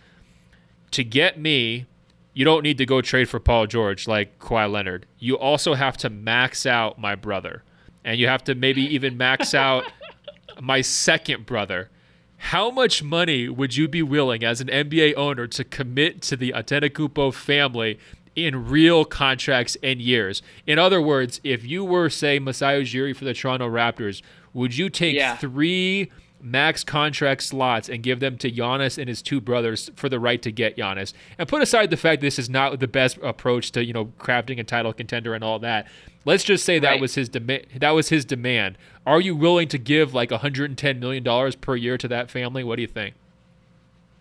to 0.90 1.04
get 1.04 1.38
me, 1.38 1.86
you 2.34 2.44
don't 2.44 2.62
need 2.62 2.78
to 2.78 2.86
go 2.86 3.00
trade 3.00 3.28
for 3.28 3.38
Paul 3.38 3.66
George 3.66 4.08
like 4.08 4.38
Kawhi 4.38 4.70
Leonard. 4.70 5.06
You 5.18 5.38
also 5.38 5.74
have 5.74 5.96
to 5.98 6.10
max 6.10 6.66
out 6.66 6.98
my 6.98 7.14
brother. 7.14 7.62
And 8.04 8.18
you 8.18 8.26
have 8.28 8.44
to 8.44 8.54
maybe 8.54 8.82
even 8.82 9.16
max 9.16 9.54
out 9.54 9.84
my 10.60 10.80
second 10.80 11.46
brother 11.46 11.90
how 12.38 12.70
much 12.70 13.02
money 13.02 13.48
would 13.48 13.76
you 13.76 13.88
be 13.88 14.02
willing 14.02 14.44
as 14.44 14.60
an 14.60 14.68
NBA 14.68 15.14
owner 15.16 15.46
to 15.46 15.64
commit 15.64 16.22
to 16.22 16.36
the 16.36 16.52
Antetokounmpo 16.52 17.32
family 17.32 17.98
in 18.34 18.68
real 18.68 19.04
contracts 19.04 19.76
and 19.82 20.00
years? 20.00 20.42
In 20.66 20.78
other 20.78 21.00
words, 21.00 21.40
if 21.42 21.64
you 21.64 21.84
were, 21.84 22.10
say, 22.10 22.38
Masai 22.38 22.82
Ujiri 22.82 23.16
for 23.16 23.24
the 23.24 23.34
Toronto 23.34 23.68
Raptors, 23.68 24.22
would 24.52 24.76
you 24.76 24.90
take 24.90 25.16
yeah. 25.16 25.36
three 25.36 26.10
max 26.40 26.84
contract 26.84 27.42
slots 27.42 27.88
and 27.88 28.02
give 28.02 28.20
them 28.20 28.36
to 28.38 28.50
Giannis 28.50 28.98
and 28.98 29.08
his 29.08 29.22
two 29.22 29.40
brothers 29.40 29.90
for 29.96 30.08
the 30.08 30.20
right 30.20 30.40
to 30.42 30.52
get 30.52 30.76
Giannis? 30.76 31.14
And 31.38 31.48
put 31.48 31.62
aside 31.62 31.90
the 31.90 31.96
fact 31.96 32.20
this 32.20 32.38
is 32.38 32.50
not 32.50 32.78
the 32.78 32.88
best 32.88 33.18
approach 33.22 33.72
to, 33.72 33.84
you 33.84 33.92
know, 33.92 34.06
crafting 34.18 34.60
a 34.60 34.64
title 34.64 34.92
contender 34.92 35.34
and 35.34 35.42
all 35.42 35.58
that. 35.60 35.88
Let's 36.26 36.42
just 36.42 36.64
say 36.64 36.80
that 36.80 36.90
right. 36.90 37.00
was 37.00 37.14
his 37.14 37.28
demand. 37.28 37.66
That 37.76 37.92
was 37.92 38.08
his 38.08 38.24
demand. 38.24 38.76
Are 39.06 39.20
you 39.20 39.36
willing 39.36 39.68
to 39.68 39.78
give 39.78 40.12
like 40.12 40.32
110 40.32 40.98
million 40.98 41.22
dollars 41.22 41.54
per 41.54 41.76
year 41.76 41.96
to 41.96 42.08
that 42.08 42.32
family? 42.32 42.64
What 42.64 42.76
do 42.76 42.82
you 42.82 42.88
think? 42.88 43.14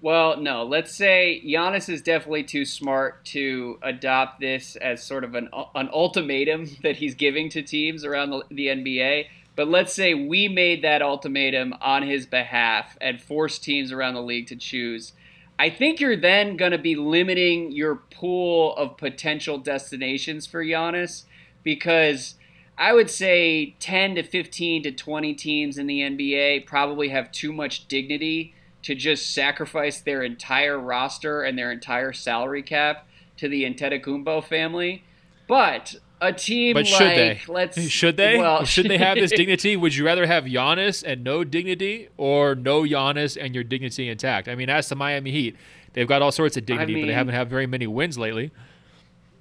Well, 0.04 0.40
no. 0.40 0.64
Let's 0.64 0.94
say 0.94 1.42
Giannis 1.44 1.90
is 1.90 2.04
definitely 2.04 2.44
too 2.44 2.64
smart 2.64 3.26
to 3.26 3.80
adopt 3.82 4.40
this 4.40 4.76
as 4.76 5.04
sort 5.04 5.24
of 5.24 5.34
an 5.34 5.50
an 5.74 5.90
ultimatum 5.92 6.70
that 6.84 6.98
he's 6.98 7.16
giving 7.16 7.50
to 7.50 7.64
teams 7.64 8.06
around 8.06 8.30
the, 8.30 8.44
the 8.52 8.68
NBA. 8.68 9.26
But 9.56 9.68
let's 9.68 9.92
say 9.92 10.14
we 10.14 10.48
made 10.48 10.84
that 10.84 11.02
ultimatum 11.02 11.74
on 11.82 12.04
his 12.04 12.28
behalf 12.28 12.98
and 13.02 13.20
forced 13.20 13.64
teams 13.64 13.92
around 13.92 14.14
the 14.14 14.22
league 14.22 14.46
to 14.48 14.56
choose. 14.56 15.14
I 15.58 15.72
think 15.72 16.00
you're 16.00 16.18
then 16.18 16.56
going 16.56 16.74
to 16.74 16.78
be 16.78 16.96
limiting 16.96 17.72
your 17.72 17.96
pool 17.96 18.76
of 18.76 18.98
potential 18.98 19.58
destinations 19.58 20.46
for 20.46 20.64
Giannis 20.64 21.24
because 21.66 22.36
I 22.78 22.94
would 22.94 23.10
say 23.10 23.76
10 23.82 24.16
to 24.16 24.24
15 24.24 24.84
to 24.84 24.92
20 24.94 25.34
teams 25.34 25.78
in 25.78 25.88
the 25.88 26.00
NBA 26.00 26.66
probably 26.66 27.10
have 27.10 27.32
too 27.34 27.52
much 27.52 27.90
dignity 27.90 28.54
to 28.84 28.96
just 28.96 29.34
sacrifice 29.34 30.00
their 30.00 30.24
entire 30.24 30.80
roster 30.80 31.42
and 31.42 31.58
their 31.58 31.72
entire 31.72 32.14
salary 32.14 32.62
cap 32.62 33.08
to 33.38 33.50
the 33.50 33.64
Antetokounmpo 33.64 34.46
family. 34.46 35.04
But 35.48 35.96
a 36.22 36.32
team 36.32 36.76
but 36.76 36.88
should 36.88 37.02
like, 37.02 37.16
they? 37.16 37.42
let's 37.48 37.82
should 37.90 38.16
they 38.16 38.38
well, 38.38 38.64
should 38.64 38.88
they 38.88 38.98
have 38.98 39.18
this 39.18 39.32
dignity? 39.36 39.76
Would 39.76 39.96
you 39.96 40.06
rather 40.06 40.26
have 40.26 40.46
Giannis 40.46 41.04
and 41.06 41.24
no 41.24 41.44
dignity, 41.44 42.10
or 42.18 42.56
no 42.56 42.84
Giannis 42.84 43.38
and 43.40 43.54
your 43.56 43.64
dignity 43.64 44.08
intact? 44.08 44.48
I 44.48 44.56
mean, 44.56 44.70
as 44.70 44.88
the 44.88 44.96
Miami 44.96 45.32
Heat, 45.32 45.56
they've 45.94 46.08
got 46.08 46.22
all 46.22 46.32
sorts 46.32 46.56
of 46.56 46.66
dignity, 46.66 46.94
I 46.94 46.96
mean, 46.96 47.04
but 47.06 47.08
they 47.08 47.14
haven't 47.14 47.36
had 47.36 47.50
very 47.50 47.68
many 47.68 47.88
wins 47.88 48.18
lately. 48.18 48.52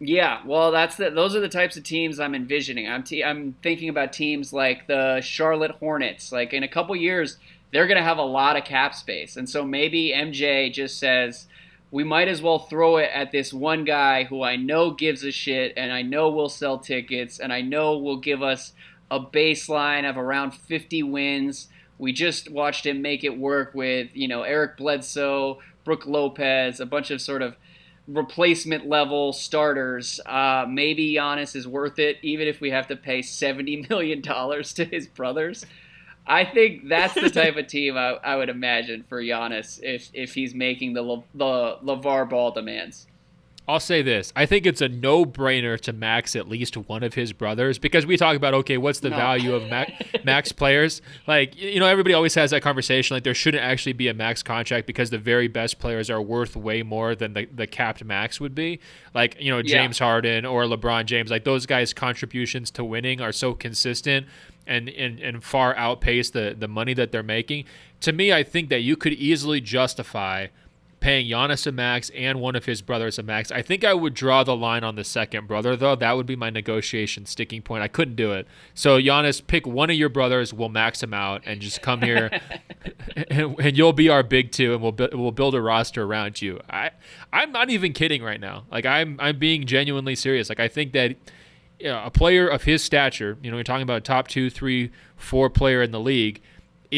Yeah, 0.06 0.40
well, 0.44 0.70
that's 0.70 0.96
the, 0.96 1.10
those 1.10 1.34
are 1.34 1.40
the 1.40 1.48
types 1.48 1.76
of 1.76 1.82
teams 1.82 2.20
I'm 2.20 2.34
envisioning. 2.34 2.88
I'm 2.88 3.02
te- 3.02 3.24
I'm 3.24 3.54
thinking 3.62 3.88
about 3.88 4.12
teams 4.12 4.52
like 4.52 4.86
the 4.86 5.20
Charlotte 5.22 5.70
Hornets. 5.72 6.30
Like 6.30 6.52
in 6.52 6.62
a 6.62 6.68
couple 6.68 6.94
years, 6.94 7.38
they're 7.72 7.86
going 7.86 7.96
to 7.96 8.04
have 8.04 8.18
a 8.18 8.22
lot 8.22 8.56
of 8.56 8.64
cap 8.64 8.94
space, 8.94 9.36
and 9.36 9.48
so 9.48 9.64
maybe 9.64 10.12
MJ 10.14 10.70
just 10.72 10.98
says 10.98 11.46
we 11.90 12.02
might 12.02 12.26
as 12.26 12.42
well 12.42 12.58
throw 12.58 12.96
it 12.96 13.08
at 13.14 13.30
this 13.30 13.54
one 13.54 13.84
guy 13.84 14.24
who 14.24 14.42
I 14.42 14.56
know 14.56 14.90
gives 14.90 15.22
a 15.22 15.30
shit 15.30 15.72
and 15.76 15.92
I 15.92 16.02
know 16.02 16.28
will 16.28 16.48
sell 16.48 16.76
tickets 16.76 17.38
and 17.38 17.52
I 17.52 17.60
know 17.60 17.96
will 17.96 18.16
give 18.16 18.42
us 18.42 18.72
a 19.12 19.20
baseline 19.20 20.08
of 20.08 20.18
around 20.18 20.54
50 20.54 21.04
wins. 21.04 21.68
We 21.98 22.12
just 22.12 22.50
watched 22.50 22.84
him 22.84 23.00
make 23.00 23.22
it 23.22 23.38
work 23.38 23.74
with, 23.74 24.10
you 24.12 24.26
know, 24.26 24.42
Eric 24.42 24.76
Bledsoe, 24.76 25.60
Brook 25.84 26.04
Lopez, 26.04 26.80
a 26.80 26.86
bunch 26.86 27.12
of 27.12 27.20
sort 27.20 27.42
of 27.42 27.56
replacement 28.06 28.86
level 28.86 29.32
starters. 29.32 30.20
Uh, 30.26 30.66
maybe 30.68 31.14
Giannis 31.14 31.56
is 31.56 31.66
worth 31.66 31.98
it, 31.98 32.18
even 32.22 32.48
if 32.48 32.60
we 32.60 32.70
have 32.70 32.86
to 32.88 32.96
pay 32.96 33.20
$70 33.20 33.88
million 33.90 34.22
to 34.22 34.84
his 34.84 35.06
brothers. 35.06 35.64
I 36.26 36.44
think 36.44 36.88
that's 36.88 37.14
the 37.14 37.30
type 37.30 37.56
of 37.56 37.66
team 37.66 37.96
I, 37.96 38.12
I, 38.24 38.36
would 38.36 38.48
imagine 38.48 39.02
for 39.02 39.20
Giannis 39.22 39.78
if 39.82 40.08
if 40.14 40.32
he's 40.32 40.54
making 40.54 40.94
the 40.94 41.22
the 41.34 41.78
LaVar 41.84 42.30
Ball 42.30 42.50
demands. 42.50 43.06
I'll 43.66 43.80
say 43.80 44.02
this. 44.02 44.30
I 44.36 44.44
think 44.44 44.66
it's 44.66 44.82
a 44.82 44.88
no-brainer 44.90 45.80
to 45.80 45.92
max 45.94 46.36
at 46.36 46.48
least 46.48 46.76
one 46.76 47.02
of 47.02 47.14
his 47.14 47.32
brothers 47.32 47.78
because 47.78 48.04
we 48.04 48.18
talk 48.18 48.36
about 48.36 48.52
okay, 48.52 48.76
what's 48.76 49.00
the 49.00 49.08
no. 49.08 49.16
value 49.16 49.54
of 49.54 49.68
max, 49.70 49.92
max 50.24 50.52
players? 50.52 51.00
Like 51.26 51.56
you 51.56 51.80
know, 51.80 51.86
everybody 51.86 52.12
always 52.12 52.34
has 52.34 52.50
that 52.50 52.60
conversation. 52.60 53.16
Like 53.16 53.24
there 53.24 53.34
shouldn't 53.34 53.64
actually 53.64 53.94
be 53.94 54.08
a 54.08 54.14
max 54.14 54.42
contract 54.42 54.86
because 54.86 55.08
the 55.08 55.18
very 55.18 55.48
best 55.48 55.78
players 55.78 56.10
are 56.10 56.20
worth 56.20 56.56
way 56.56 56.82
more 56.82 57.14
than 57.14 57.32
the, 57.32 57.46
the 57.46 57.66
capped 57.66 58.04
max 58.04 58.38
would 58.38 58.54
be. 58.54 58.80
Like 59.14 59.40
you 59.40 59.50
know, 59.50 59.62
James 59.62 59.98
yeah. 59.98 60.06
Harden 60.06 60.44
or 60.44 60.64
LeBron 60.64 61.06
James. 61.06 61.30
Like 61.30 61.44
those 61.44 61.64
guys' 61.64 61.94
contributions 61.94 62.70
to 62.72 62.84
winning 62.84 63.22
are 63.22 63.32
so 63.32 63.54
consistent 63.54 64.26
and, 64.66 64.88
and, 64.88 65.20
and 65.20 65.42
far 65.42 65.76
outpace 65.76 66.30
the, 66.30 66.54
the 66.58 66.68
money 66.68 66.94
that 66.94 67.12
they're 67.12 67.22
making. 67.22 67.64
To 68.00 68.12
me, 68.12 68.32
I 68.32 68.42
think 68.42 68.68
that 68.68 68.80
you 68.80 68.96
could 68.96 69.14
easily 69.14 69.60
justify 69.60 70.48
paying 71.04 71.28
Giannis 71.28 71.66
a 71.66 71.72
max 71.72 72.10
and 72.14 72.40
one 72.40 72.56
of 72.56 72.64
his 72.64 72.80
brothers 72.80 73.18
a 73.18 73.22
max. 73.22 73.52
I 73.52 73.60
think 73.60 73.84
I 73.84 73.92
would 73.92 74.14
draw 74.14 74.42
the 74.42 74.56
line 74.56 74.82
on 74.84 74.96
the 74.96 75.04
second 75.04 75.46
brother, 75.46 75.76
though. 75.76 75.94
That 75.94 76.12
would 76.12 76.24
be 76.24 76.34
my 76.34 76.48
negotiation 76.48 77.26
sticking 77.26 77.60
point. 77.60 77.82
I 77.82 77.88
couldn't 77.88 78.16
do 78.16 78.32
it. 78.32 78.46
So, 78.72 78.98
Giannis, 78.98 79.46
pick 79.46 79.66
one 79.66 79.90
of 79.90 79.96
your 79.96 80.08
brothers. 80.08 80.54
We'll 80.54 80.70
max 80.70 81.02
him 81.02 81.12
out 81.12 81.42
and 81.44 81.60
just 81.60 81.82
come 81.82 82.00
here, 82.00 82.30
and, 83.28 83.54
and, 83.60 83.76
you'll 83.76 83.92
be 83.92 84.08
our 84.08 84.22
big 84.22 84.50
two, 84.50 84.72
and 84.72 84.80
we'll 84.80 84.96
we'll 85.12 85.30
build 85.30 85.54
a 85.54 85.60
roster 85.60 86.04
around 86.04 86.40
you. 86.40 86.58
I 86.70 86.92
I'm 87.34 87.52
not 87.52 87.68
even 87.68 87.92
kidding 87.92 88.22
right 88.22 88.40
now. 88.40 88.64
Like 88.72 88.86
I'm 88.86 89.18
I'm 89.20 89.38
being 89.38 89.66
genuinely 89.66 90.14
serious. 90.14 90.48
Like 90.48 90.60
I 90.60 90.68
think 90.68 90.94
that 90.94 91.16
you 91.78 91.88
know, 91.88 92.02
a 92.02 92.10
player 92.10 92.48
of 92.48 92.64
his 92.64 92.82
stature, 92.82 93.36
you 93.42 93.50
know, 93.50 93.58
you're 93.58 93.64
talking 93.64 93.82
about 93.82 93.98
a 93.98 94.00
top 94.00 94.26
two, 94.28 94.48
three, 94.48 94.90
four 95.16 95.50
player 95.50 95.82
in 95.82 95.90
the 95.90 96.00
league, 96.00 96.40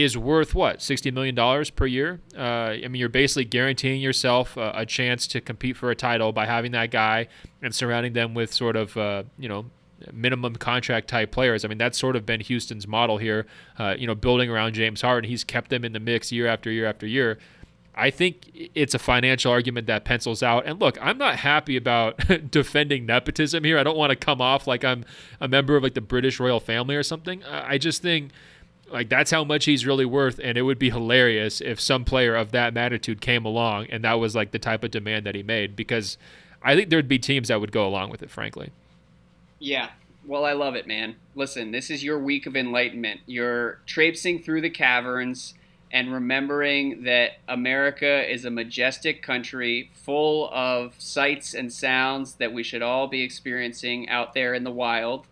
is 0.02 0.16
worth 0.16 0.54
what 0.54 0.82
sixty 0.82 1.10
million 1.10 1.34
dollars 1.34 1.70
per 1.70 1.86
year. 1.86 2.20
Uh, 2.36 2.40
I 2.40 2.88
mean, 2.88 2.96
you're 2.96 3.08
basically 3.08 3.44
guaranteeing 3.44 4.00
yourself 4.00 4.56
a, 4.56 4.72
a, 4.74 4.86
chance 4.86 5.26
to 5.28 5.40
compete 5.40 5.76
for 5.76 5.90
a 5.90 5.94
title 5.94 6.32
by 6.32 6.46
having 6.46 6.72
that 6.72 6.90
guy 6.90 7.28
and 7.62 7.74
surrounding 7.74 8.12
them 8.12 8.34
with 8.34 8.52
sort 8.52 8.76
of 8.76 8.96
uh, 8.96 9.24
you 9.38 9.48
know 9.48 9.66
minimum 10.12 10.56
contract 10.56 11.08
type 11.08 11.30
players. 11.30 11.64
I 11.64 11.68
mean, 11.68 11.78
that's 11.78 11.98
sort 11.98 12.16
of 12.16 12.26
been 12.26 12.40
Houston's 12.40 12.86
model 12.86 13.18
here. 13.18 13.46
Uh, 13.78 13.94
you 13.98 14.06
know, 14.06 14.14
building 14.14 14.50
around 14.50 14.74
James 14.74 15.00
Harden, 15.00 15.28
he's 15.28 15.44
kept 15.44 15.70
them 15.70 15.84
in 15.84 15.92
the 15.92 16.00
mix 16.00 16.32
year 16.32 16.46
after 16.46 16.70
year 16.70 16.86
after 16.86 17.06
year. 17.06 17.38
I 17.98 18.10
think 18.10 18.50
it's 18.74 18.94
a 18.94 18.98
financial 18.98 19.50
argument 19.50 19.86
that 19.86 20.04
pencils 20.04 20.42
out. 20.42 20.66
And 20.66 20.78
look, 20.78 20.98
I'm 21.00 21.16
not 21.16 21.36
happy 21.36 21.78
about 21.78 22.18
defending 22.50 23.06
nepotism 23.06 23.64
here. 23.64 23.78
I 23.78 23.82
don't 23.82 23.96
want 23.96 24.10
to 24.10 24.16
come 24.16 24.42
off 24.42 24.66
like 24.66 24.84
I'm 24.84 25.06
a 25.40 25.48
member 25.48 25.76
of 25.76 25.82
like 25.82 25.94
the 25.94 26.02
British 26.02 26.38
royal 26.38 26.60
family 26.60 26.94
or 26.94 27.02
something. 27.02 27.42
I 27.44 27.78
just 27.78 28.02
think 28.02 28.32
like 28.90 29.08
that's 29.08 29.30
how 29.30 29.44
much 29.44 29.64
he's 29.64 29.84
really 29.84 30.04
worth 30.04 30.38
and 30.42 30.56
it 30.56 30.62
would 30.62 30.78
be 30.78 30.90
hilarious 30.90 31.60
if 31.60 31.80
some 31.80 32.04
player 32.04 32.34
of 32.34 32.52
that 32.52 32.72
magnitude 32.72 33.20
came 33.20 33.44
along 33.44 33.86
and 33.90 34.04
that 34.04 34.14
was 34.14 34.34
like 34.34 34.52
the 34.52 34.58
type 34.58 34.84
of 34.84 34.90
demand 34.90 35.26
that 35.26 35.34
he 35.34 35.42
made 35.42 35.74
because 35.74 36.16
I 36.62 36.74
think 36.74 36.90
there'd 36.90 37.08
be 37.08 37.18
teams 37.18 37.48
that 37.48 37.60
would 37.60 37.72
go 37.72 37.86
along 37.86 38.10
with 38.10 38.22
it 38.22 38.30
frankly. 38.30 38.70
Yeah. 39.58 39.90
Well, 40.26 40.44
I 40.44 40.52
love 40.52 40.74
it, 40.74 40.88
man. 40.88 41.16
Listen, 41.36 41.70
this 41.70 41.88
is 41.88 42.02
your 42.02 42.18
week 42.18 42.46
of 42.46 42.56
enlightenment. 42.56 43.20
You're 43.26 43.78
traipsing 43.86 44.42
through 44.42 44.60
the 44.60 44.70
caverns 44.70 45.54
and 45.92 46.12
remembering 46.12 47.04
that 47.04 47.38
America 47.48 48.30
is 48.30 48.44
a 48.44 48.50
majestic 48.50 49.22
country 49.22 49.90
full 49.94 50.50
of 50.52 50.94
sights 50.98 51.54
and 51.54 51.72
sounds 51.72 52.34
that 52.34 52.52
we 52.52 52.64
should 52.64 52.82
all 52.82 53.06
be 53.06 53.22
experiencing 53.22 54.08
out 54.08 54.34
there 54.34 54.52
in 54.52 54.64
the 54.64 54.70
wild. 54.70 55.26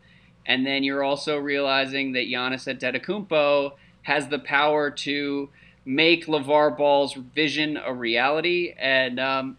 And 0.47 0.66
then 0.66 0.82
you're 0.82 1.03
also 1.03 1.38
realizing 1.38 2.12
that 2.12 2.28
Giannis 2.28 2.66
Antetokounmpo 2.66 3.72
has 4.03 4.28
the 4.28 4.38
power 4.38 4.90
to 4.90 5.49
make 5.84 6.26
LaVar 6.26 6.76
Ball's 6.76 7.14
vision 7.14 7.76
a 7.76 7.92
reality. 7.92 8.74
And 8.78 9.18
um, 9.18 9.57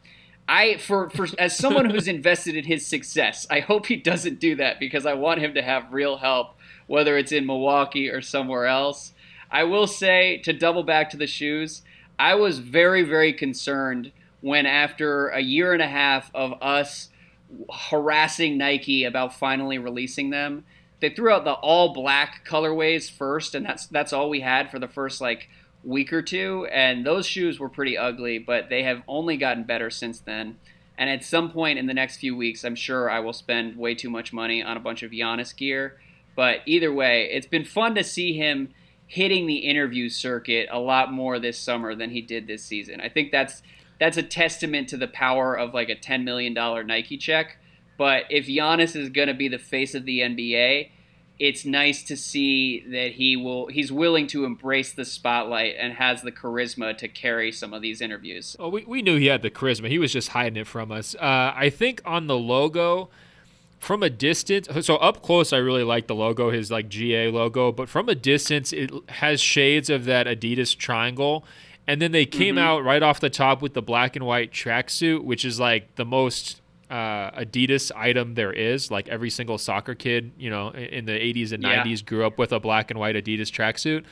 I, 0.47 0.77
for, 0.77 1.09
for 1.09 1.27
as 1.38 1.57
someone 1.57 1.89
who's 1.89 2.07
invested 2.09 2.55
in 2.55 2.65
his 2.65 2.86
success, 2.86 3.47
I 3.49 3.59
hope 3.59 3.88
he 3.88 3.95
doesn't 3.95 4.39
do 4.39 4.55
that 4.55 4.79
because 4.79 5.05
I 5.05 5.13
want 5.13 5.41
him 5.41 5.53
to 5.55 5.61
have 5.61 5.91
real 5.91 6.17
help, 6.17 6.55
whether 6.88 7.17
it's 7.17 7.31
in 7.31 7.45
Milwaukee 7.45 8.09
or 8.09 8.21
somewhere 8.21 8.65
else. 8.65 9.13
I 9.51 9.63
will 9.63 9.88
say 9.88 10.38
to 10.39 10.53
double 10.53 10.83
back 10.83 11.09
to 11.11 11.17
the 11.17 11.27
shoes, 11.27 11.81
I 12.17 12.36
was 12.36 12.59
very, 12.59 13.03
very 13.03 13.33
concerned 13.33 14.11
when 14.41 14.65
after 14.65 15.29
a 15.29 15.41
year 15.41 15.73
and 15.73 15.81
a 15.81 15.88
half 15.88 16.29
of 16.33 16.53
us 16.61 17.09
harassing 17.89 18.57
Nike 18.57 19.03
about 19.03 19.33
finally 19.33 19.77
releasing 19.77 20.29
them, 20.29 20.65
they 20.99 21.09
threw 21.09 21.31
out 21.31 21.43
the 21.43 21.53
all 21.53 21.93
black 21.93 22.47
colorways 22.47 23.11
first, 23.11 23.55
and 23.55 23.65
that's 23.65 23.87
that's 23.87 24.13
all 24.13 24.29
we 24.29 24.41
had 24.41 24.71
for 24.71 24.79
the 24.79 24.87
first 24.87 25.21
like 25.21 25.49
week 25.83 26.11
or 26.11 26.21
two. 26.21 26.67
And 26.71 27.05
those 27.05 27.25
shoes 27.25 27.59
were 27.59 27.69
pretty 27.69 27.97
ugly, 27.97 28.39
but 28.39 28.69
they 28.69 28.83
have 28.83 29.03
only 29.07 29.37
gotten 29.37 29.63
better 29.63 29.89
since 29.89 30.19
then. 30.19 30.57
And 30.97 31.09
at 31.09 31.23
some 31.23 31.51
point 31.51 31.77
in 31.77 31.87
the 31.87 31.93
next 31.93 32.17
few 32.17 32.35
weeks, 32.35 32.63
I'm 32.63 32.75
sure 32.75 33.09
I 33.09 33.19
will 33.19 33.33
spend 33.33 33.77
way 33.77 33.95
too 33.95 34.09
much 34.09 34.31
money 34.31 34.63
on 34.63 34.77
a 34.77 34.79
bunch 34.79 35.03
of 35.03 35.11
Giannis 35.11 35.55
gear. 35.55 35.99
But 36.35 36.59
either 36.65 36.91
way, 36.91 37.29
it's 37.31 37.47
been 37.47 37.65
fun 37.65 37.95
to 37.95 38.03
see 38.03 38.33
him 38.33 38.73
hitting 39.07 39.45
the 39.45 39.57
interview 39.57 40.09
circuit 40.09 40.67
a 40.71 40.79
lot 40.79 41.11
more 41.11 41.37
this 41.37 41.59
summer 41.59 41.95
than 41.95 42.11
he 42.11 42.21
did 42.21 42.47
this 42.47 42.63
season. 42.63 43.01
I 43.01 43.09
think 43.09 43.31
that's 43.31 43.61
that's 43.99 44.17
a 44.17 44.23
testament 44.23 44.89
to 44.89 44.97
the 44.97 45.07
power 45.07 45.57
of 45.57 45.73
like 45.73 45.89
a 45.89 45.95
$10 45.95 46.23
million 46.23 46.53
Nike 46.53 47.17
check. 47.17 47.57
But 47.97 48.25
if 48.29 48.47
Giannis 48.47 48.95
is 48.95 49.09
going 49.09 49.27
to 49.27 49.33
be 49.33 49.47
the 49.47 49.57
face 49.59 49.95
of 49.95 50.05
the 50.05 50.19
NBA, 50.19 50.89
it's 51.37 51.65
nice 51.65 52.03
to 52.03 52.15
see 52.15 52.85
that 52.91 53.13
he 53.13 53.35
will 53.35 53.67
he's 53.67 53.91
willing 53.91 54.27
to 54.27 54.45
embrace 54.45 54.93
the 54.93 55.05
spotlight 55.05 55.75
and 55.77 55.93
has 55.93 56.21
the 56.21 56.31
charisma 56.31 56.97
to 56.97 57.07
carry 57.07 57.51
some 57.51 57.73
of 57.73 57.81
these 57.81 58.01
interviews. 58.01 58.55
Oh, 58.59 58.69
we, 58.69 58.85
we 58.85 59.01
knew 59.01 59.17
he 59.17 59.27
had 59.27 59.41
the 59.41 59.51
charisma. 59.51 59.89
He 59.89 59.99
was 59.99 60.13
just 60.13 60.29
hiding 60.29 60.57
it 60.57 60.67
from 60.67 60.91
us. 60.91 61.15
Uh, 61.15 61.53
I 61.55 61.69
think 61.69 62.01
on 62.05 62.27
the 62.27 62.37
logo, 62.37 63.09
from 63.79 64.01
a 64.01 64.09
distance 64.09 64.67
so 64.83 64.95
up 64.95 65.21
close 65.21 65.53
i 65.53 65.57
really 65.57 65.83
like 65.83 66.07
the 66.07 66.15
logo 66.15 66.49
his 66.49 66.71
like 66.71 66.89
ga 66.89 67.29
logo 67.29 67.71
but 67.71 67.87
from 67.87 68.09
a 68.09 68.15
distance 68.15 68.73
it 68.73 68.91
has 69.09 69.39
shades 69.39 69.91
of 69.91 70.05
that 70.05 70.25
adidas 70.25 70.75
triangle 70.75 71.45
and 71.85 72.01
then 72.01 72.11
they 72.11 72.25
came 72.25 72.55
mm-hmm. 72.55 72.65
out 72.65 72.83
right 72.83 73.03
off 73.03 73.19
the 73.19 73.29
top 73.29 73.61
with 73.61 73.75
the 73.75 73.83
black 73.83 74.15
and 74.15 74.25
white 74.25 74.51
tracksuit 74.51 75.23
which 75.23 75.45
is 75.45 75.59
like 75.59 75.93
the 75.97 76.05
most 76.05 76.61
uh, 76.89 77.31
adidas 77.31 77.91
item 77.95 78.36
there 78.36 78.53
is 78.53 78.91
like 78.91 79.07
every 79.07 79.29
single 79.29 79.57
soccer 79.57 79.95
kid 79.95 80.31
you 80.38 80.49
know 80.49 80.69
in 80.69 81.05
the 81.05 81.13
80s 81.13 81.51
and 81.51 81.63
yeah. 81.63 81.83
90s 81.83 82.05
grew 82.05 82.25
up 82.25 82.38
with 82.38 82.51
a 82.51 82.59
black 82.59 82.91
and 82.91 82.99
white 82.99 83.15
adidas 83.15 83.51
tracksuit 83.51 84.03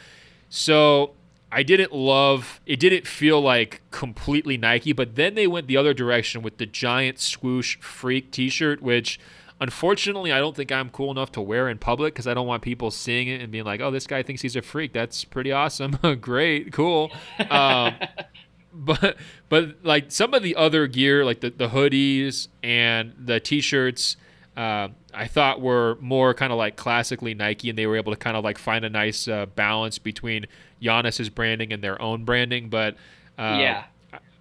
so 0.49 1.11
I 1.51 1.61
didn't 1.61 1.93
love 1.93 2.61
it 2.65 2.80
didn't 2.80 3.05
feel 3.05 3.39
like 3.39 3.82
completely 3.91 4.57
Nike, 4.57 4.91
but 4.91 5.15
then 5.15 5.36
they 5.36 5.45
went 5.45 5.67
the 5.67 5.78
other 5.78 5.93
direction 5.93 6.41
with 6.41 6.57
the 6.57 6.65
giant 6.65 7.19
swoosh 7.19 7.78
freak 7.78 8.32
t-shirt, 8.32 8.82
which 8.82 9.19
Unfortunately, 9.63 10.34
I 10.34 10.39
don't 10.39 10.55
think 10.55 10.74
I'm 10.74 10.89
cool 10.89 11.09
enough 11.09 11.32
to 11.34 11.41
wear 11.41 11.69
in 11.69 11.78
public 11.78 12.13
because 12.13 12.28
I 12.28 12.34
don't 12.34 12.47
want 12.47 12.63
people 12.63 12.91
seeing 12.91 13.30
it 13.30 13.39
and 13.39 13.49
being 13.49 13.63
like, 13.63 13.80
"Oh, 13.80 13.91
this 13.91 14.05
guy 14.05 14.21
thinks 14.21 14.41
he's 14.41 14.57
a 14.57 14.61
freak." 14.61 14.91
That's 14.91 15.24
pretty 15.24 15.53
awesome. 15.53 15.97
Great, 16.19 16.74
cool. 16.74 17.11
Um, 17.49 17.93
but 18.86 19.17
but 19.49 19.78
like 19.84 20.11
some 20.11 20.34
of 20.34 20.43
the 20.43 20.55
other 20.55 20.88
gear, 20.88 21.24
like 21.24 21.41
the, 21.41 21.51
the 21.51 21.69
hoodies 21.69 22.47
and 22.63 23.13
the 23.17 23.39
t-shirts, 23.39 24.17
uh, 24.57 24.89
I 25.13 25.28
thought 25.28 25.61
were 25.61 25.97
more 26.01 26.34
kind 26.34 26.51
of 26.51 26.57
like 26.57 26.76
classically 26.76 27.34
Nike, 27.34 27.69
and 27.69 27.78
they 27.78 27.86
were 27.86 27.97
able 27.97 28.11
to 28.11 28.17
kind 28.17 28.36
of 28.36 28.43
like 28.43 28.57
find 28.57 28.84
a 28.84 28.89
nice 28.89 29.28
uh, 29.28 29.45
balance 29.45 29.99
between 29.99 30.45
Giannis's 30.82 31.30
branding 31.30 31.71
and 31.71 31.84
their 31.84 32.01
own 32.01 32.26
branding. 32.26 32.69
But 32.69 32.95
uh, 33.38 33.57
yeah, 33.59 33.84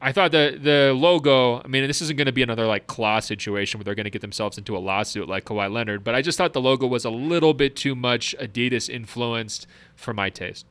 I 0.00 0.12
thought 0.12 0.32
the 0.32 0.58
the 0.60 0.92
logo. 0.94 1.60
I 1.62 1.68
mean, 1.68 1.86
this 1.86 2.00
isn't 2.00 2.16
going 2.16 2.26
to 2.26 2.32
be 2.32 2.42
another 2.42 2.66
like 2.66 2.86
claw 2.86 3.20
situation 3.20 3.78
where 3.78 3.84
they're 3.84 3.94
going 3.94 4.04
to 4.04 4.10
get 4.10 4.22
themselves 4.22 4.56
into 4.56 4.76
a 4.76 4.80
lawsuit 4.80 5.28
like 5.28 5.44
Kawhi 5.44 5.70
Leonard. 5.70 6.04
But 6.04 6.14
I 6.14 6.22
just 6.22 6.38
thought 6.38 6.54
the 6.54 6.60
logo 6.60 6.86
was 6.86 7.04
a 7.04 7.10
little 7.10 7.52
bit 7.52 7.76
too 7.76 7.94
much 7.94 8.34
Adidas 8.40 8.88
influenced 8.88 9.66
for 9.94 10.14
my 10.14 10.30
taste. 10.30 10.66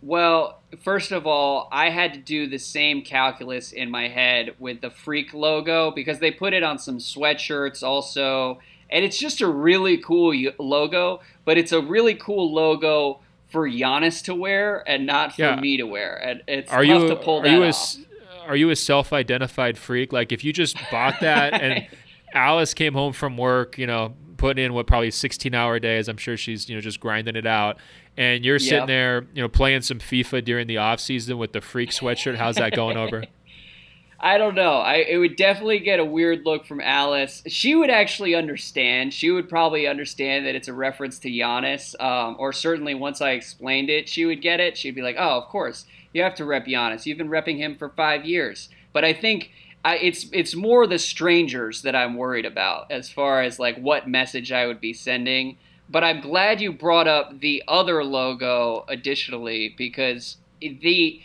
Well, 0.00 0.60
first 0.82 1.12
of 1.12 1.26
all, 1.26 1.68
I 1.72 1.90
had 1.90 2.12
to 2.14 2.20
do 2.20 2.46
the 2.46 2.58
same 2.58 3.02
calculus 3.02 3.72
in 3.72 3.90
my 3.90 4.08
head 4.08 4.54
with 4.58 4.80
the 4.80 4.90
Freak 4.90 5.34
logo 5.34 5.90
because 5.90 6.20
they 6.20 6.30
put 6.30 6.52
it 6.52 6.62
on 6.62 6.78
some 6.78 6.98
sweatshirts 6.98 7.82
also. 7.82 8.60
And 8.90 9.04
it's 9.04 9.18
just 9.18 9.40
a 9.40 9.48
really 9.48 9.98
cool 9.98 10.34
logo, 10.58 11.20
but 11.44 11.58
it's 11.58 11.72
a 11.72 11.80
really 11.80 12.14
cool 12.14 12.52
logo 12.52 13.20
for 13.50 13.68
Giannis 13.68 14.22
to 14.24 14.34
wear 14.34 14.88
and 14.88 15.06
not 15.06 15.34
for 15.34 15.42
yeah. 15.42 15.60
me 15.60 15.76
to 15.78 15.84
wear. 15.84 16.16
And 16.16 16.42
it's 16.46 16.70
are 16.70 16.84
tough 16.84 17.02
you, 17.02 17.08
to 17.08 17.16
pull 17.16 17.42
that 17.42 17.62
off. 17.62 17.96
A, 17.96 18.48
are 18.48 18.56
you 18.56 18.70
a 18.70 18.76
self-identified 18.76 19.76
freak? 19.76 20.12
Like 20.12 20.32
if 20.32 20.44
you 20.44 20.52
just 20.52 20.76
bought 20.90 21.20
that 21.20 21.54
and 21.60 21.86
Alice 22.32 22.72
came 22.72 22.94
home 22.94 23.12
from 23.12 23.36
work, 23.36 23.78
you 23.78 23.86
know, 23.86 24.14
putting 24.36 24.64
in 24.64 24.72
what 24.72 24.86
probably 24.86 25.10
16 25.10 25.54
hour 25.54 25.78
days. 25.78 26.08
I'm 26.08 26.16
sure 26.16 26.36
she's, 26.36 26.68
you 26.68 26.74
know, 26.76 26.80
just 26.80 27.00
grinding 27.00 27.36
it 27.36 27.46
out 27.46 27.78
and 28.18 28.44
you're 28.44 28.58
sitting 28.58 28.86
there, 28.86 29.26
you 29.32 29.40
know, 29.40 29.48
playing 29.48 29.82
some 29.82 30.00
FIFA 30.00 30.44
during 30.44 30.66
the 30.66 30.76
off 30.76 30.98
season 30.98 31.38
with 31.38 31.52
the 31.52 31.60
freak 31.60 31.90
sweatshirt. 31.90 32.34
How's 32.34 32.56
that 32.56 32.74
going 32.74 32.96
over? 32.96 33.24
I 34.20 34.36
don't 34.36 34.56
know. 34.56 34.72
I 34.72 34.96
it 35.08 35.18
would 35.18 35.36
definitely 35.36 35.78
get 35.78 36.00
a 36.00 36.04
weird 36.04 36.44
look 36.44 36.66
from 36.66 36.80
Alice. 36.80 37.44
She 37.46 37.76
would 37.76 37.90
actually 37.90 38.34
understand. 38.34 39.14
She 39.14 39.30
would 39.30 39.48
probably 39.48 39.86
understand 39.86 40.44
that 40.46 40.56
it's 40.56 40.66
a 40.66 40.72
reference 40.72 41.20
to 41.20 41.30
Giannis, 41.30 41.94
um, 42.02 42.34
or 42.40 42.52
certainly 42.52 42.96
once 42.96 43.20
I 43.20 43.30
explained 43.30 43.88
it, 43.88 44.08
she 44.08 44.24
would 44.24 44.42
get 44.42 44.58
it. 44.58 44.76
She'd 44.76 44.96
be 44.96 45.02
like, 45.02 45.14
"Oh, 45.16 45.38
of 45.38 45.48
course, 45.48 45.86
you 46.12 46.24
have 46.24 46.34
to 46.34 46.44
rep 46.44 46.66
Giannis. 46.66 47.06
You've 47.06 47.18
been 47.18 47.28
repping 47.28 47.58
him 47.58 47.76
for 47.76 47.90
five 47.90 48.24
years." 48.24 48.68
But 48.92 49.04
I 49.04 49.12
think 49.12 49.52
I, 49.84 49.98
it's 49.98 50.26
it's 50.32 50.56
more 50.56 50.88
the 50.88 50.98
strangers 50.98 51.82
that 51.82 51.94
I'm 51.94 52.16
worried 52.16 52.46
about 52.46 52.90
as 52.90 53.08
far 53.08 53.40
as 53.42 53.60
like 53.60 53.78
what 53.78 54.08
message 54.08 54.50
I 54.50 54.66
would 54.66 54.80
be 54.80 54.92
sending 54.92 55.58
but 55.88 56.04
I'm 56.04 56.20
glad 56.20 56.60
you 56.60 56.72
brought 56.72 57.08
up 57.08 57.40
the 57.40 57.62
other 57.66 58.04
logo 58.04 58.84
additionally 58.88 59.74
because 59.76 60.36
the 60.60 61.22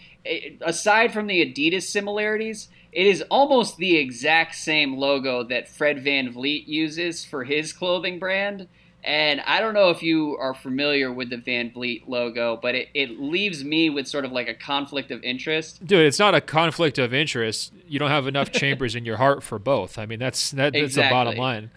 aside 0.62 1.12
from 1.12 1.28
the 1.28 1.46
Adidas 1.46 1.84
similarities, 1.84 2.70
it 2.92 3.08
is 3.08 3.24
almost 3.30 3.78
the 3.78 3.98
exact 3.98 4.56
same 4.56 4.98
logo 4.98 5.44
that 5.44 5.68
Fred 5.68 5.98
VanVleet 5.98 6.68
uses 6.68 7.26
for 7.26 7.44
his 7.44 7.74
clothing 7.74 8.20
brand. 8.20 8.68
And 9.04 9.42
I 9.42 9.60
don't 9.60 9.74
know 9.74 9.90
if 9.90 10.02
you 10.02 10.38
are 10.38 10.54
familiar 10.54 11.12
with 11.12 11.30
the 11.30 11.36
VanVleet 11.36 12.08
logo, 12.08 12.58
but 12.62 12.74
it, 12.74 12.90
it 12.94 13.20
leaves 13.20 13.66
me 13.66 13.90
with 13.90 14.08
sort 14.08 14.24
of 14.24 14.32
like 14.32 14.48
a 14.48 14.54
conflict 14.54 15.12
of 15.12 15.22
interest. 15.24 15.86
Dude, 15.86 16.06
it's 16.06 16.20
not 16.20 16.34
a 16.34 16.40
conflict 16.40 16.98
of 16.98 17.14
interest. 17.14 17.74
You 17.86 18.00
don't 18.00 18.12
have 18.12 18.28
enough 18.28 18.52
chambers 18.54 18.96
in 18.96 19.04
your 19.04 19.18
heart 19.18 19.44
for 19.44 19.60
both. 19.60 19.98
I 19.98 20.06
mean, 20.06 20.20
that's 20.20 20.52
that, 20.52 20.72
that's 20.72 20.84
exactly. 20.84 21.10
the 21.10 21.14
bottom 21.14 21.38
line. 21.38 21.72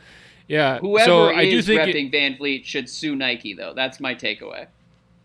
Yeah. 0.48 0.78
Whoever 0.78 1.06
so 1.06 1.30
is 1.30 1.36
I 1.36 1.44
do 1.44 1.62
think 1.62 1.80
repping 1.82 2.12
it, 2.12 2.38
VanVleet 2.38 2.64
should 2.64 2.88
sue 2.88 3.16
Nike, 3.16 3.54
though. 3.54 3.72
That's 3.74 4.00
my 4.00 4.14
takeaway. 4.14 4.68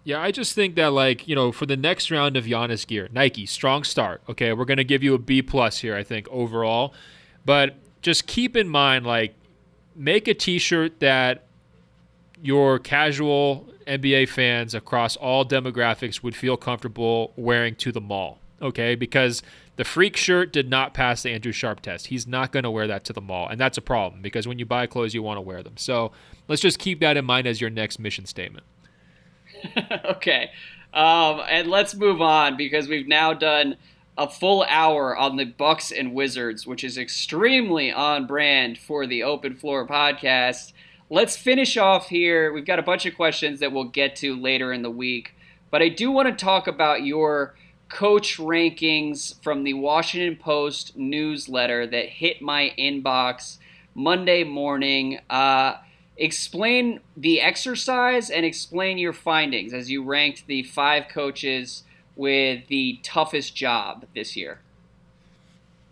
Yeah, 0.04 0.20
I 0.20 0.32
just 0.32 0.54
think 0.54 0.76
that 0.76 0.94
like 0.94 1.28
you 1.28 1.36
know 1.36 1.52
for 1.52 1.68
the 1.68 1.78
next 1.78 2.10
round 2.10 2.36
of 2.36 2.46
Giannis 2.46 2.88
gear, 2.88 3.08
Nike 3.12 3.46
strong 3.46 3.84
start. 3.84 4.22
Okay, 4.28 4.52
we're 4.52 4.66
gonna 4.66 4.84
give 4.84 5.04
you 5.04 5.14
a 5.14 5.20
B 5.20 5.42
plus 5.42 5.80
here, 5.80 5.96
I 5.96 6.04
think 6.04 6.28
overall, 6.30 6.94
but 7.46 7.76
just 8.02 8.26
keep 8.26 8.58
in 8.58 8.68
mind 8.68 9.06
like 9.06 9.36
make 9.96 10.28
a 10.28 10.34
T-shirt 10.34 11.00
that 11.02 11.44
your 12.42 12.80
casual 12.80 13.68
NBA 13.86 14.30
fans 14.30 14.74
across 14.74 15.16
all 15.18 15.46
demographics 15.46 16.24
would 16.24 16.36
feel 16.36 16.58
comfortable 16.58 17.34
wearing 17.36 17.76
to 17.76 17.92
the 17.92 18.02
mall. 18.02 18.40
Okay, 18.62 18.94
because 18.96 19.42
the 19.78 19.84
freak 19.84 20.16
shirt 20.16 20.54
did 20.54 20.70
not 20.70 20.94
pass 20.94 21.24
the 21.24 21.32
Andrew 21.32 21.52
Sharp 21.52 21.82
test. 21.82 22.08
He's 22.08 22.28
not 22.28 22.52
going 22.52 22.64
to 22.64 22.70
wear 22.70 22.86
that 22.88 23.04
to 23.06 23.14
the 23.14 23.22
mall, 23.22 23.48
and 23.48 23.60
that's 23.60 23.78
a 23.78 23.82
problem 23.82 24.22
because 24.22 24.48
when 24.48 24.60
you 24.60 24.66
buy 24.66 24.86
clothes, 24.86 25.14
you 25.14 25.24
want 25.24 25.38
to 25.38 25.42
wear 25.42 25.64
them. 25.64 25.78
So 25.78 26.12
let's 26.48 26.62
just 26.62 26.78
keep 26.78 27.00
that 27.00 27.18
in 27.18 27.26
mind 27.26 27.48
as 27.48 27.60
your 27.60 27.72
next 27.72 27.98
mission 27.98 28.26
statement. 28.26 28.66
okay, 30.06 30.52
um, 30.94 31.42
and 31.50 31.70
let's 31.70 31.96
move 31.96 32.22
on 32.22 32.58
because 32.58 32.88
we've 32.88 33.08
now 33.08 33.34
done 33.34 33.78
a 34.18 34.30
full 34.30 34.64
hour 34.70 35.18
on 35.18 35.38
the 35.38 35.46
Bucks 35.46 35.92
and 35.92 36.14
Wizards, 36.14 36.68
which 36.68 36.84
is 36.84 36.98
extremely 36.98 37.92
on 37.92 38.28
brand 38.28 38.78
for 38.78 39.08
the 39.08 39.24
Open 39.24 39.56
Floor 39.56 39.88
podcast. 39.88 40.74
Let's 41.10 41.36
finish 41.36 41.78
off 41.78 42.10
here. 42.10 42.54
We've 42.54 42.66
got 42.66 42.80
a 42.80 42.84
bunch 42.84 43.06
of 43.06 43.16
questions 43.16 43.60
that 43.60 43.72
we'll 43.72 43.86
get 43.86 44.16
to 44.18 44.40
later 44.40 44.72
in 44.72 44.84
the 44.84 44.92
week, 44.92 45.34
but 45.72 45.82
I 45.82 45.90
do 45.90 46.12
want 46.12 46.28
to 46.28 46.46
talk 46.46 46.68
about 46.68 47.04
your 47.04 47.56
coach 47.92 48.38
rankings 48.38 49.42
from 49.44 49.64
the 49.64 49.74
Washington 49.74 50.38
Post 50.38 50.98
newsletter 50.98 51.86
that 51.86 52.08
hit 52.08 52.42
my 52.42 52.74
inbox 52.80 53.58
Monday 53.94 54.44
morning. 54.44 55.20
Uh, 55.30 55.76
explain 56.18 57.02
the 57.18 57.42
exercise 57.42 58.30
and 58.30 58.46
explain 58.46 58.98
your 58.98 59.14
findings 59.14 59.74
as 59.74 59.92
you 59.92 60.04
ranked 60.04 60.48
the 60.48 60.64
five 60.64 61.08
coaches 61.10 61.84
with 62.16 62.68
the 62.68 63.00
toughest 63.04 63.56
job 63.56 64.06
this 64.16 64.38
year. 64.38 64.60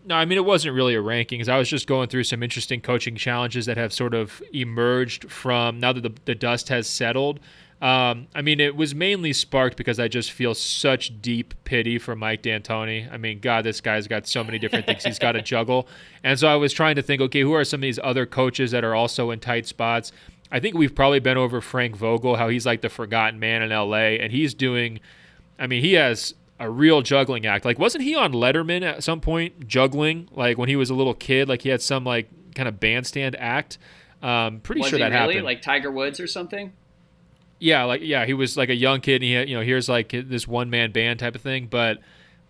No, 0.06 0.16
I 0.16 0.26
mean 0.26 0.38
it 0.38 0.46
wasn't 0.46 0.76
really 0.76 0.96
a 0.96 1.02
rankings. 1.02 1.50
I 1.50 1.58
was 1.58 1.70
just 1.70 1.86
going 1.86 2.08
through 2.08 2.24
some 2.24 2.42
interesting 2.42 2.80
coaching 2.80 3.16
challenges 3.16 3.66
that 3.66 3.78
have 3.78 3.92
sort 3.92 4.14
of 4.14 4.42
emerged 4.54 5.30
from 5.30 5.80
now 5.80 5.92
that 5.92 6.02
the, 6.02 6.14
the 6.26 6.36
dust 6.36 6.70
has 6.70 6.88
settled. 6.88 7.40
Um, 7.82 8.28
I 8.36 8.42
mean, 8.42 8.60
it 8.60 8.76
was 8.76 8.94
mainly 8.94 9.32
sparked 9.32 9.78
because 9.78 10.00
I 10.00 10.10
just 10.10 10.32
feel 10.32 10.54
such 10.54 11.22
deep 11.22 11.54
pity 11.64 11.98
for 11.98 12.14
Mike 12.14 12.42
D'Antoni. 12.42 13.12
I 13.12 13.16
mean, 13.16 13.40
God, 13.40 13.64
this 13.64 13.80
guy's 13.80 14.06
got 14.06 14.28
so 14.28 14.44
many 14.44 14.60
different 14.60 14.86
things 14.86 15.06
he's 15.06 15.20
got 15.20 15.34
to 15.34 15.42
juggle. 15.44 15.88
And 16.22 16.38
so 16.38 16.50
I 16.50 16.56
was 16.56 16.74
trying 16.74 16.96
to 16.96 17.02
think, 17.02 17.22
okay, 17.22 17.40
who 17.40 17.54
are 17.54 17.64
some 17.64 17.78
of 17.78 17.84
these 17.84 18.00
other 18.04 18.26
coaches 18.26 18.72
that 18.72 18.84
are 18.84 18.94
also 18.94 19.32
in 19.32 19.40
tight 19.40 19.66
spots? 19.66 20.12
I 20.52 20.60
think 20.60 20.76
we've 20.76 20.94
probably 20.94 21.20
been 21.20 21.38
over 21.38 21.62
Frank 21.62 21.96
Vogel, 21.96 22.36
how 22.36 22.50
he's 22.50 22.66
like 22.66 22.82
the 22.82 22.90
forgotten 22.90 23.40
man 23.40 23.62
in 23.62 23.70
LA, 23.70 24.18
and 24.18 24.32
he's 24.32 24.54
doing. 24.54 25.00
I 25.58 25.68
mean, 25.68 25.82
he 25.82 25.94
has 25.94 26.34
a 26.60 26.70
real 26.70 27.02
juggling 27.02 27.46
act. 27.46 27.64
Like, 27.64 27.80
wasn't 27.80 28.04
he 28.04 28.16
on 28.16 28.34
Letterman 28.34 28.82
at 28.82 29.04
some 29.04 29.22
point 29.22 29.68
juggling? 29.68 30.28
Like 30.32 30.58
when 30.58 30.68
he 30.68 30.76
was 30.76 30.90
a 30.90 30.94
little 30.96 31.14
kid, 31.14 31.48
like 31.48 31.62
he 31.62 31.70
had 31.70 31.82
some 31.82 32.04
like 32.04 32.30
kind 32.56 32.68
of 32.68 32.80
bandstand 32.80 33.36
act. 33.38 33.78
Um, 34.22 34.60
pretty 34.60 34.82
was 34.82 34.90
sure 34.90 35.00
that 35.00 35.12
really? 35.12 35.36
happened. 35.36 35.46
Like 35.46 35.62
Tiger 35.62 35.92
Woods 35.92 36.20
or 36.20 36.28
something. 36.28 36.74
Yeah, 37.60 37.84
like 37.84 38.02
yeah, 38.02 38.26
he 38.26 38.34
was 38.34 38.58
like 38.58 38.70
a 38.70 38.76
young 38.76 39.02
kid. 39.02 39.16
And 39.16 39.24
he 39.24 39.52
you 39.52 39.56
know, 39.56 39.64
here's 39.64 39.90
like 39.90 40.10
this 40.12 40.48
one 40.48 40.70
man 40.70 40.92
band 40.92 41.20
type 41.20 41.36
of 41.36 41.42
thing, 41.42 41.68
but 41.68 42.00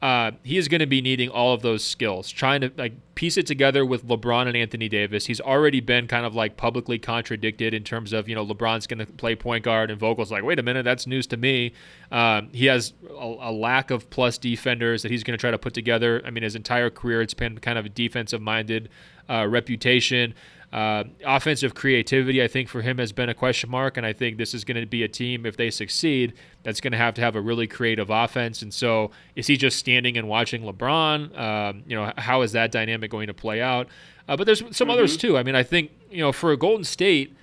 uh, 0.01 0.32
he 0.43 0.57
is 0.57 0.70
going 0.70 0.80
to 0.80 0.88
be 0.88 1.01
needing 1.01 1.28
all 1.28 1.53
of 1.53 1.62
those 1.62 1.84
skills, 1.84 2.30
trying 2.30 2.62
to 2.62 2.72
like 2.78 2.93
piece 3.16 3.36
it 3.36 3.45
together 3.45 3.86
with 3.86 4.07
LeBron 4.07 4.47
and 4.47 4.55
Anthony 4.55 4.88
Davis. 4.88 5.26
He's 5.26 5.41
already 5.41 5.82
been 5.82 6.07
kind 6.07 6.26
of 6.26 6.34
like 6.34 6.55
publicly 6.55 6.97
contradicted 6.97 7.74
in 7.74 7.84
terms 7.84 8.14
of 8.14 8.30
you 8.30 8.36
know 8.36 8.45
LeBron's 8.45 8.88
going 8.88 8.99
to 8.99 9.05
play 9.05 9.36
point 9.36 9.66
guard 9.66 9.91
and 9.91 9.99
Vogel's 9.99 10.32
like, 10.32 10.43
wait 10.43 10.57
a 10.57 10.64
minute, 10.64 10.84
that's 10.84 11.05
news 11.05 11.28
to 11.28 11.38
me. 11.38 11.74
Um, 12.12 12.49
he 12.53 12.68
has 12.68 12.93
a, 13.10 13.36
a, 13.41 13.51
lack 13.51 13.91
of 13.91 14.10
plus 14.10 14.38
defenders 14.38 15.01
that 15.01 15.12
he's 15.12 15.24
going 15.24 15.38
to 15.38 15.41
try 15.41 15.51
to 15.51 15.57
put 15.57 15.74
together. 15.74 16.22
I 16.26 16.30
mean, 16.30 16.43
his 16.43 16.55
entire 16.55 16.89
career 16.89 17.22
it's 17.22 17.34
been 17.34 17.57
kind 17.57 17.78
of 17.78 17.86
a 17.86 17.89
defensive 17.89 18.41
minded 18.41 18.88
uh, 19.30 19.47
reputation. 19.47 20.34
Uh, 20.72 21.03
offensive 21.26 21.74
creativity, 21.74 22.43
I 22.43 22.47
think, 22.47 22.70
for 22.70 22.84
him 22.84 22.99
has 22.99 23.11
been 23.11 23.28
a 23.28 23.34
question 23.34 23.72
mark, 23.72 23.97
and 23.97 24.05
I 24.05 24.13
think 24.13 24.38
this 24.38 24.53
is 24.53 24.63
going 24.63 24.80
to 24.80 24.86
be 24.86 25.01
a 25.03 25.07
team, 25.07 25.47
if 25.47 25.57
they 25.57 25.72
succeed, 25.72 26.34
that's 26.61 26.80
going 26.80 26.91
to 26.91 26.97
have 26.97 27.15
to 27.15 27.22
have 27.22 27.36
a 27.36 27.41
really 27.41 27.65
creative 27.65 28.11
offense. 28.11 28.61
And 28.61 28.72
so, 28.72 29.09
is 29.36 29.47
he 29.47 29.57
just 29.57 29.80
standing 29.80 30.15
and 30.15 30.28
watching 30.28 30.61
LeBron? 30.61 31.38
Um, 31.38 31.84
you 31.88 31.95
know, 31.95 32.13
how 32.17 32.43
is 32.43 32.51
that 32.51 32.72
dynamic 32.72 33.09
going 33.09 33.28
to 33.28 33.34
play 33.34 33.61
out? 33.61 33.88
Uh, 34.28 34.38
but 34.38 34.45
there's 34.45 34.59
some 34.59 34.70
mm-hmm. 34.70 34.91
others 34.91 35.17
too. 35.17 35.38
I 35.38 35.43
mean, 35.43 35.55
I 35.55 35.63
think 35.63 35.89
you 36.11 36.20
know, 36.20 36.32
for 36.32 36.51
a 36.51 36.57
Golden 36.57 36.84
State, 36.84 37.36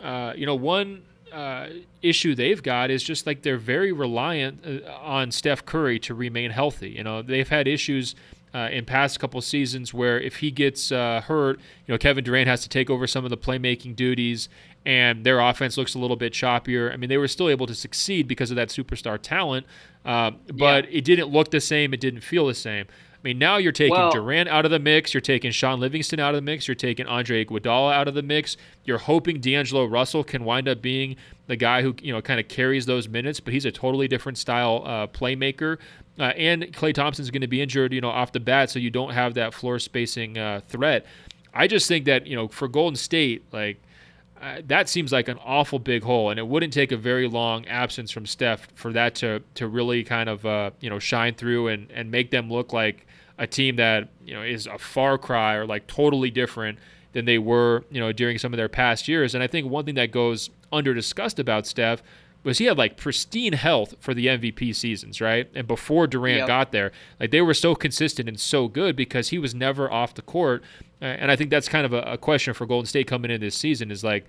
uh, 0.00 0.32
you 0.34 0.44
know, 0.44 0.56
one 0.56 1.02
uh, 1.32 1.68
issue 2.02 2.34
they've 2.34 2.62
got 2.62 2.90
is 2.90 3.02
just 3.02 3.26
like 3.26 3.42
they're 3.42 3.56
very 3.56 3.92
reliant 3.92 4.64
uh, 4.66 4.90
on 5.00 5.30
Steph 5.30 5.64
Curry 5.64 6.00
to 6.00 6.14
remain 6.14 6.50
healthy. 6.50 6.90
You 6.90 7.04
know, 7.04 7.22
they've 7.22 7.48
had 7.48 7.68
issues 7.68 8.16
uh, 8.54 8.68
in 8.70 8.84
past 8.84 9.18
couple 9.18 9.40
seasons 9.40 9.92
where 9.92 10.20
if 10.20 10.36
he 10.36 10.50
gets 10.50 10.92
uh, 10.92 11.20
hurt, 11.22 11.58
you 11.86 11.92
know 11.92 11.98
Kevin 11.98 12.22
Durant 12.24 12.48
has 12.48 12.62
to 12.62 12.68
take 12.68 12.88
over 12.88 13.06
some 13.06 13.24
of 13.24 13.30
the 13.30 13.36
playmaking 13.36 13.96
duties, 13.96 14.48
and 14.86 15.24
their 15.24 15.40
offense 15.40 15.76
looks 15.76 15.94
a 15.94 15.98
little 15.98 16.16
bit 16.16 16.32
choppier. 16.32 16.92
I 16.92 16.96
mean, 16.96 17.08
they 17.08 17.18
were 17.18 17.28
still 17.28 17.48
able 17.48 17.66
to 17.66 17.74
succeed 17.74 18.28
because 18.28 18.50
of 18.50 18.56
that 18.56 18.68
superstar 18.68 19.20
talent, 19.20 19.66
uh, 20.04 20.30
but 20.52 20.84
yeah. 20.84 20.98
it 20.98 21.04
didn't 21.04 21.28
look 21.28 21.50
the 21.50 21.60
same. 21.60 21.92
It 21.92 22.00
didn't 22.00 22.20
feel 22.20 22.46
the 22.46 22.54
same. 22.54 22.86
I 23.24 23.28
mean, 23.28 23.38
now 23.38 23.56
you're 23.56 23.72
taking 23.72 23.96
well, 23.96 24.10
Durant 24.10 24.50
out 24.50 24.66
of 24.66 24.70
the 24.70 24.78
mix. 24.78 25.14
You're 25.14 25.22
taking 25.22 25.50
Shaun 25.50 25.80
Livingston 25.80 26.20
out 26.20 26.34
of 26.34 26.36
the 26.36 26.42
mix. 26.42 26.68
You're 26.68 26.74
taking 26.74 27.06
Andre 27.06 27.42
Iguodala 27.42 27.94
out 27.94 28.06
of 28.06 28.12
the 28.12 28.22
mix. 28.22 28.58
You're 28.84 28.98
hoping 28.98 29.40
D'Angelo 29.40 29.86
Russell 29.86 30.22
can 30.22 30.44
wind 30.44 30.68
up 30.68 30.82
being 30.82 31.16
the 31.46 31.56
guy 31.56 31.80
who 31.80 31.94
you 32.02 32.12
know 32.12 32.20
kind 32.20 32.38
of 32.38 32.48
carries 32.48 32.84
those 32.84 33.08
minutes, 33.08 33.40
but 33.40 33.54
he's 33.54 33.64
a 33.64 33.72
totally 33.72 34.08
different 34.08 34.36
style 34.36 34.82
uh, 34.84 35.06
playmaker. 35.06 35.78
Uh, 36.18 36.24
and 36.36 36.62
Klay 36.72 36.94
Thompson's 36.94 37.30
going 37.30 37.40
to 37.40 37.48
be 37.48 37.60
injured, 37.60 37.92
you 37.92 38.00
know, 38.00 38.10
off 38.10 38.32
the 38.32 38.40
bat, 38.40 38.70
so 38.70 38.78
you 38.78 38.90
don't 38.90 39.10
have 39.10 39.34
that 39.34 39.52
floor 39.52 39.78
spacing 39.78 40.38
uh, 40.38 40.60
threat. 40.68 41.06
I 41.52 41.66
just 41.66 41.88
think 41.88 42.04
that 42.06 42.26
you 42.26 42.36
know 42.36 42.48
for 42.48 42.68
Golden 42.68 42.96
State, 42.96 43.44
like 43.52 43.80
uh, 44.40 44.60
that 44.66 44.88
seems 44.88 45.12
like 45.12 45.28
an 45.28 45.38
awful 45.44 45.78
big 45.78 46.02
hole, 46.02 46.30
and 46.30 46.38
it 46.38 46.46
wouldn't 46.46 46.72
take 46.72 46.92
a 46.92 46.96
very 46.96 47.28
long 47.28 47.66
absence 47.66 48.10
from 48.10 48.26
Steph 48.26 48.68
for 48.74 48.92
that 48.92 49.14
to 49.16 49.42
to 49.54 49.68
really 49.68 50.04
kind 50.04 50.28
of 50.28 50.44
uh, 50.44 50.70
you 50.80 50.90
know 50.90 50.98
shine 50.98 51.34
through 51.34 51.68
and 51.68 51.90
and 51.92 52.10
make 52.10 52.30
them 52.30 52.50
look 52.50 52.72
like 52.72 53.06
a 53.38 53.46
team 53.46 53.76
that 53.76 54.08
you 54.24 54.34
know 54.34 54.42
is 54.42 54.66
a 54.66 54.78
far 54.78 55.16
cry 55.16 55.54
or 55.54 55.66
like 55.66 55.86
totally 55.86 56.30
different 56.30 56.78
than 57.12 57.24
they 57.24 57.38
were 57.38 57.84
you 57.90 58.00
know 58.00 58.12
during 58.12 58.38
some 58.38 58.52
of 58.52 58.56
their 58.56 58.68
past 58.68 59.08
years. 59.08 59.34
And 59.34 59.42
I 59.42 59.46
think 59.46 59.70
one 59.70 59.84
thing 59.84 59.94
that 59.94 60.10
goes 60.10 60.50
under 60.72 60.92
discussed 60.92 61.38
about 61.38 61.66
Steph 61.66 62.02
was 62.44 62.58
he 62.58 62.66
had 62.66 62.78
like 62.78 62.96
pristine 62.96 63.54
health 63.54 63.94
for 63.98 64.14
the 64.14 64.26
MVP 64.26 64.74
seasons, 64.76 65.20
right? 65.20 65.50
And 65.54 65.66
before 65.66 66.06
Durant 66.06 66.38
yep. 66.38 66.46
got 66.46 66.72
there, 66.72 66.92
like 67.18 67.30
they 67.30 67.40
were 67.40 67.54
so 67.54 67.74
consistent 67.74 68.28
and 68.28 68.38
so 68.38 68.68
good 68.68 68.94
because 68.94 69.30
he 69.30 69.38
was 69.38 69.54
never 69.54 69.90
off 69.90 70.14
the 70.14 70.22
court. 70.22 70.62
and 71.00 71.30
I 71.30 71.36
think 71.36 71.50
that's 71.50 71.68
kind 71.68 71.86
of 71.86 71.92
a, 71.92 72.02
a, 72.02 72.18
question 72.18 72.54
for 72.54 72.66
Golden 72.66 72.86
State 72.86 73.06
coming 73.06 73.30
in 73.30 73.40
this 73.40 73.56
season 73.56 73.90
is 73.90 74.04
like, 74.04 74.26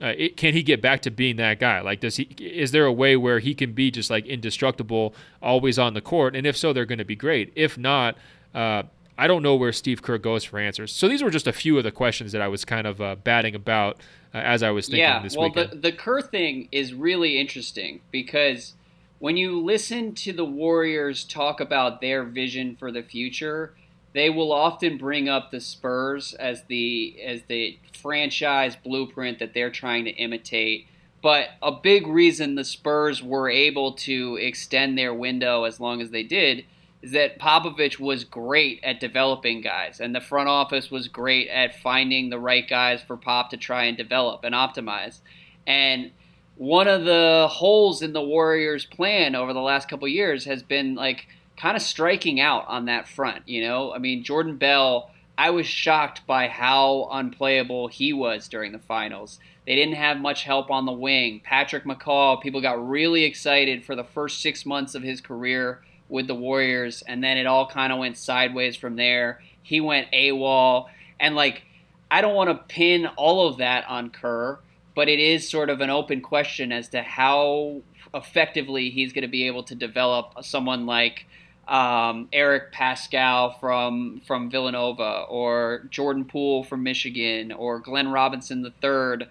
uh, 0.00 0.14
it, 0.16 0.36
can 0.36 0.54
he 0.54 0.62
get 0.62 0.80
back 0.80 1.02
to 1.02 1.10
being 1.10 1.36
that 1.36 1.58
guy? 1.60 1.80
Like, 1.80 2.00
does 2.00 2.16
he? 2.16 2.24
Is 2.38 2.70
there 2.70 2.84
a 2.84 2.92
way 2.92 3.16
where 3.16 3.40
he 3.40 3.54
can 3.54 3.72
be 3.72 3.90
just 3.90 4.10
like 4.10 4.26
indestructible, 4.26 5.14
always 5.42 5.78
on 5.78 5.94
the 5.94 6.00
court? 6.00 6.36
And 6.36 6.46
if 6.46 6.56
so, 6.56 6.72
they're 6.72 6.86
going 6.86 6.98
to 6.98 7.04
be 7.04 7.16
great. 7.16 7.52
If 7.56 7.76
not, 7.76 8.16
uh, 8.54 8.84
I 9.18 9.26
don't 9.26 9.42
know 9.42 9.56
where 9.56 9.72
Steve 9.72 10.00
Kerr 10.00 10.18
goes 10.18 10.44
for 10.44 10.60
answers. 10.60 10.92
So 10.92 11.08
these 11.08 11.22
were 11.22 11.30
just 11.30 11.48
a 11.48 11.52
few 11.52 11.76
of 11.76 11.84
the 11.84 11.90
questions 11.90 12.30
that 12.30 12.40
I 12.40 12.46
was 12.46 12.64
kind 12.64 12.86
of 12.86 13.00
uh, 13.00 13.16
batting 13.16 13.56
about 13.56 14.00
uh, 14.34 14.38
as 14.38 14.62
I 14.62 14.70
was 14.70 14.86
thinking 14.86 15.00
yeah, 15.00 15.22
this 15.22 15.36
well, 15.36 15.48
weekend. 15.48 15.70
the 15.70 15.90
the 15.90 15.92
Kerr 15.92 16.20
thing 16.20 16.68
is 16.70 16.94
really 16.94 17.38
interesting 17.38 18.00
because 18.10 18.74
when 19.18 19.36
you 19.36 19.60
listen 19.60 20.14
to 20.14 20.32
the 20.32 20.44
Warriors 20.44 21.24
talk 21.24 21.60
about 21.60 22.00
their 22.00 22.22
vision 22.24 22.76
for 22.76 22.92
the 22.92 23.02
future, 23.02 23.74
they 24.12 24.30
will 24.30 24.52
often 24.52 24.96
bring 24.96 25.28
up 25.28 25.50
the 25.50 25.60
Spurs 25.60 26.34
as 26.34 26.62
the 26.64 27.16
as 27.24 27.42
the 27.48 27.78
franchise 27.92 28.76
blueprint 28.76 29.38
that 29.38 29.54
they're 29.54 29.70
trying 29.70 30.04
to 30.04 30.10
imitate. 30.12 30.86
But 31.20 31.48
a 31.60 31.72
big 31.72 32.06
reason 32.06 32.54
the 32.54 32.64
Spurs 32.64 33.22
were 33.22 33.50
able 33.50 33.92
to 33.92 34.36
extend 34.36 34.96
their 34.96 35.12
window 35.12 35.64
as 35.64 35.80
long 35.80 36.00
as 36.00 36.10
they 36.10 36.22
did 36.22 36.64
is 37.02 37.12
that 37.12 37.38
Popovich 37.38 38.00
was 38.00 38.24
great 38.24 38.80
at 38.82 39.00
developing 39.00 39.60
guys, 39.60 40.00
and 40.00 40.14
the 40.14 40.20
front 40.20 40.48
office 40.48 40.90
was 40.90 41.08
great 41.08 41.48
at 41.48 41.76
finding 41.76 42.30
the 42.30 42.38
right 42.38 42.68
guys 42.68 43.02
for 43.02 43.16
Pop 43.16 43.50
to 43.50 43.56
try 43.56 43.84
and 43.84 43.96
develop 43.96 44.42
and 44.42 44.54
optimize. 44.54 45.20
And 45.66 46.10
one 46.56 46.88
of 46.88 47.04
the 47.04 47.46
holes 47.48 48.02
in 48.02 48.12
the 48.12 48.22
Warriors' 48.22 48.84
plan 48.84 49.36
over 49.36 49.52
the 49.52 49.60
last 49.60 49.88
couple 49.88 50.08
years 50.08 50.44
has 50.46 50.62
been 50.62 50.96
like 50.96 51.28
kind 51.56 51.76
of 51.76 51.82
striking 51.82 52.40
out 52.40 52.66
on 52.66 52.86
that 52.86 53.06
front. 53.08 53.48
You 53.48 53.62
know, 53.62 53.92
I 53.94 53.98
mean, 53.98 54.24
Jordan 54.24 54.56
Bell. 54.56 55.10
I 55.40 55.50
was 55.50 55.66
shocked 55.66 56.26
by 56.26 56.48
how 56.48 57.08
unplayable 57.12 57.86
he 57.86 58.12
was 58.12 58.48
during 58.48 58.72
the 58.72 58.80
finals. 58.80 59.38
They 59.68 59.76
didn't 59.76 59.94
have 59.94 60.18
much 60.18 60.42
help 60.42 60.68
on 60.68 60.84
the 60.84 60.90
wing. 60.90 61.42
Patrick 61.44 61.84
McCaw, 61.84 62.42
people 62.42 62.60
got 62.60 62.88
really 62.88 63.22
excited 63.22 63.84
for 63.84 63.94
the 63.94 64.02
first 64.02 64.42
six 64.42 64.66
months 64.66 64.96
of 64.96 65.04
his 65.04 65.20
career 65.20 65.80
with 66.08 66.26
the 66.26 66.34
Warriors, 66.34 67.02
and 67.06 67.22
then 67.22 67.36
it 67.36 67.46
all 67.46 67.66
kind 67.66 67.92
of 67.92 67.98
went 67.98 68.16
sideways 68.16 68.76
from 68.76 68.96
there. 68.96 69.40
He 69.62 69.80
went 69.80 70.10
AWOL, 70.12 70.86
and 71.20 71.34
like 71.34 71.62
I 72.10 72.20
don't 72.20 72.34
want 72.34 72.50
to 72.50 72.74
pin 72.74 73.06
all 73.16 73.46
of 73.48 73.58
that 73.58 73.84
on 73.88 74.10
Kerr, 74.10 74.58
but 74.94 75.08
it 75.08 75.18
is 75.18 75.48
sort 75.48 75.70
of 75.70 75.80
an 75.80 75.90
open 75.90 76.20
question 76.20 76.72
as 76.72 76.88
to 76.90 77.02
how 77.02 77.82
effectively 78.14 78.90
he's 78.90 79.12
going 79.12 79.22
to 79.22 79.28
be 79.28 79.46
able 79.46 79.62
to 79.64 79.74
develop 79.74 80.42
someone 80.42 80.86
like 80.86 81.26
um, 81.66 82.28
Eric 82.32 82.72
Paschall 82.72 83.60
from 83.60 84.22
from 84.26 84.50
Villanova, 84.50 85.26
or 85.28 85.86
Jordan 85.90 86.24
Poole 86.24 86.64
from 86.64 86.82
Michigan, 86.82 87.52
or 87.52 87.78
Glenn 87.78 88.08
Robinson 88.08 88.64
III 88.64 89.28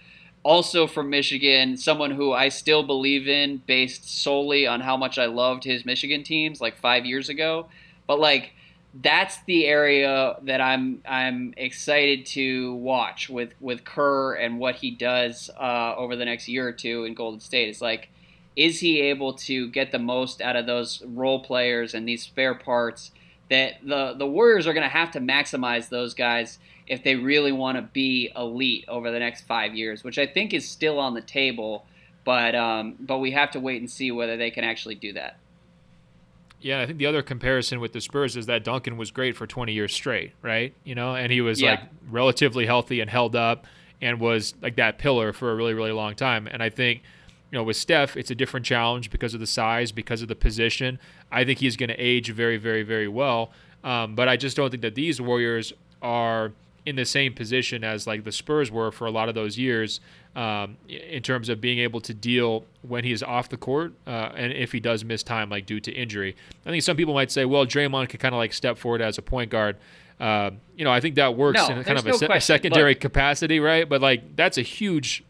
also 0.48 0.88
from 0.88 1.10
Michigan, 1.10 1.76
someone 1.76 2.12
who 2.12 2.32
I 2.32 2.48
still 2.48 2.82
believe 2.82 3.28
in 3.28 3.58
based 3.68 4.10
solely 4.10 4.66
on 4.66 4.80
how 4.80 4.95
much 4.95 5.20
I 5.20 5.26
loved 5.26 5.66
his 5.66 5.86
Michigan 5.86 6.24
teams 6.24 6.62
like 6.62 6.78
5 6.78 7.06
years 7.06 7.28
ago. 7.28 7.68
But 8.08 8.22
like 8.22 8.54
that's 8.93 9.43
the 9.43 9.66
area 9.66 10.38
that 10.43 10.62
I'm 10.62 11.02
I'm 11.06 11.54
excited 11.58 12.26
to 12.28 12.76
watch 12.76 13.30
with 13.30 13.56
with 13.60 13.84
Kerr 13.84 14.36
and 14.36 14.58
what 14.58 14.76
he 14.76 14.89
does 14.89 15.50
uh, 15.60 15.93
over 15.98 16.16
the 16.16 16.24
next 16.24 16.48
year 16.48 16.66
or 16.66 16.72
two 16.72 17.04
in 17.04 17.14
Golden 17.14 17.41
State. 17.41 17.68
It's 17.68 17.82
like, 17.82 18.08
is 18.56 18.80
he 18.80 19.02
able 19.02 19.34
to 19.34 19.68
get 19.70 19.91
the 19.91 20.00
most 20.00 20.41
out 20.41 20.56
of 20.56 20.66
those 20.66 21.04
role 21.04 21.43
players 21.43 21.93
and 21.93 22.08
these 22.08 22.24
spare 22.24 22.56
parts 22.56 23.12
that 23.50 23.86
the 23.86 24.16
the 24.18 24.26
Warriors 24.26 24.66
are 24.66 24.74
going 24.74 24.89
to 24.89 24.98
have 24.98 25.12
to 25.12 25.20
maximize 25.20 25.89
those 25.89 26.14
guys 26.14 26.58
if 26.88 27.03
they 27.03 27.15
really 27.15 27.51
want 27.51 27.77
to 27.77 27.81
be 27.81 28.31
elite 28.35 28.85
over 28.88 29.11
the 29.11 29.19
next 29.19 29.41
five 29.41 29.75
years, 29.75 30.03
which 30.03 30.17
I 30.17 30.25
think 30.25 30.53
is 30.53 30.67
still 30.67 30.99
on 30.99 31.13
the 31.13 31.21
table. 31.21 31.85
But 32.23 32.55
um, 32.55 32.95
but 32.99 33.19
we 33.19 33.31
have 33.31 33.51
to 33.51 33.59
wait 33.59 33.79
and 33.81 33.89
see 33.89 34.11
whether 34.11 34.38
they 34.38 34.51
can 34.51 34.63
actually 34.63 34.95
do 34.95 35.13
that. 35.13 35.38
Yeah, 36.59 36.81
I 36.81 36.85
think 36.85 36.97
the 36.97 37.05
other 37.05 37.21
comparison 37.21 37.79
with 37.79 37.93
the 37.93 38.01
Spurs 38.01 38.35
is 38.35 38.47
that 38.47 38.63
Duncan 38.63 38.97
was 38.97 39.11
great 39.11 39.38
for 39.38 39.45
20 39.45 39.73
years 39.73 39.93
straight, 39.93 40.33
right? 40.41 40.73
You 40.83 40.95
know, 40.95 41.15
and 41.15 41.31
he 41.31 41.39
was 41.39 41.61
yeah. 41.61 41.71
like 41.71 41.81
relatively 42.09 42.65
healthy 42.65 42.99
and 42.99 43.09
held 43.09 43.35
up 43.35 43.67
and 44.01 44.19
was 44.19 44.55
like 44.61 44.75
that 44.77 44.97
pillar 44.97 45.33
for 45.33 45.51
a 45.51 45.55
really 45.55 45.73
really 45.73 45.91
long 45.91 46.15
time. 46.15 46.47
And 46.47 46.61
I 46.61 46.69
think 46.69 47.03
you 47.51 47.57
know, 47.57 47.63
with 47.63 47.77
Steph, 47.77 48.17
it's 48.17 48.29
a 48.29 48.35
different 48.35 48.65
challenge 48.65 49.09
because 49.09 49.33
of 49.33 49.39
the 49.39 49.47
size, 49.47 49.91
because 49.91 50.21
of 50.21 50.27
the 50.27 50.35
position. 50.35 50.99
I 51.31 51.45
think 51.45 51.59
he's 51.59 51.77
going 51.77 51.89
to 51.89 51.95
age 51.95 52.29
very, 52.31 52.57
very, 52.57 52.83
very 52.83 53.07
well. 53.07 53.51
Um, 53.83 54.15
but 54.15 54.27
I 54.27 54.35
just 54.35 54.57
don't 54.57 54.69
think 54.69 54.81
that 54.81 54.95
these 54.95 55.21
Warriors 55.21 55.71
are 56.01 56.51
in 56.88 56.95
the 56.95 57.03
same 57.03 57.33
position 57.33 57.83
as 57.83 58.07
like 58.07 58.23
the 58.23 58.31
Spurs 58.31 58.71
were 58.71 58.93
for 58.93 59.07
a 59.07 59.11
lot 59.11 59.27
of 59.27 59.35
those 59.35 59.57
years 59.57 59.99
um, 60.38 60.77
in 60.88 61.21
terms 61.21 61.49
of 61.49 61.59
being 61.59 61.79
able 61.79 61.99
to 61.99 62.13
deal 62.13 62.63
when 62.81 63.03
he 63.03 63.11
is 63.11 63.21
off 63.21 63.49
the 63.49 63.57
court 63.57 63.91
uh, 64.07 64.31
and 64.35 64.53
if 64.53 64.71
he 64.71 64.79
does 64.79 65.03
miss 65.03 65.21
time 65.21 65.49
like 65.49 65.65
due 65.65 65.81
to 65.81 65.91
injury. 65.91 66.33
I 66.65 66.69
think 66.69 66.81
some 66.83 66.95
people 66.95 67.13
might 67.13 67.29
say, 67.29 67.43
well, 67.43 67.65
Draymond 67.65 68.07
could 68.07 68.21
kind 68.21 68.33
of 68.33 68.39
like 68.39 68.53
step 68.53 68.77
forward 68.77 69.01
as 69.01 69.17
a 69.17 69.21
point 69.21 69.51
guard. 69.51 69.75
Uh, 70.17 70.51
you 70.77 70.85
know, 70.85 70.91
I 70.91 71.01
think 71.01 71.15
that 71.15 71.35
works 71.35 71.59
no, 71.67 71.75
in 71.75 71.83
kind 71.83 71.99
of 71.99 72.05
no 72.05 72.13
a, 72.13 72.17
se- 72.17 72.27
a, 72.31 72.39
secondary 72.39 72.93
Look. 72.93 73.01
capacity, 73.01 73.59
right? 73.59 73.88
But 73.88 73.99
like 73.99 74.38
that's 74.38 74.57
a 74.57 74.61
huge, 74.61 75.25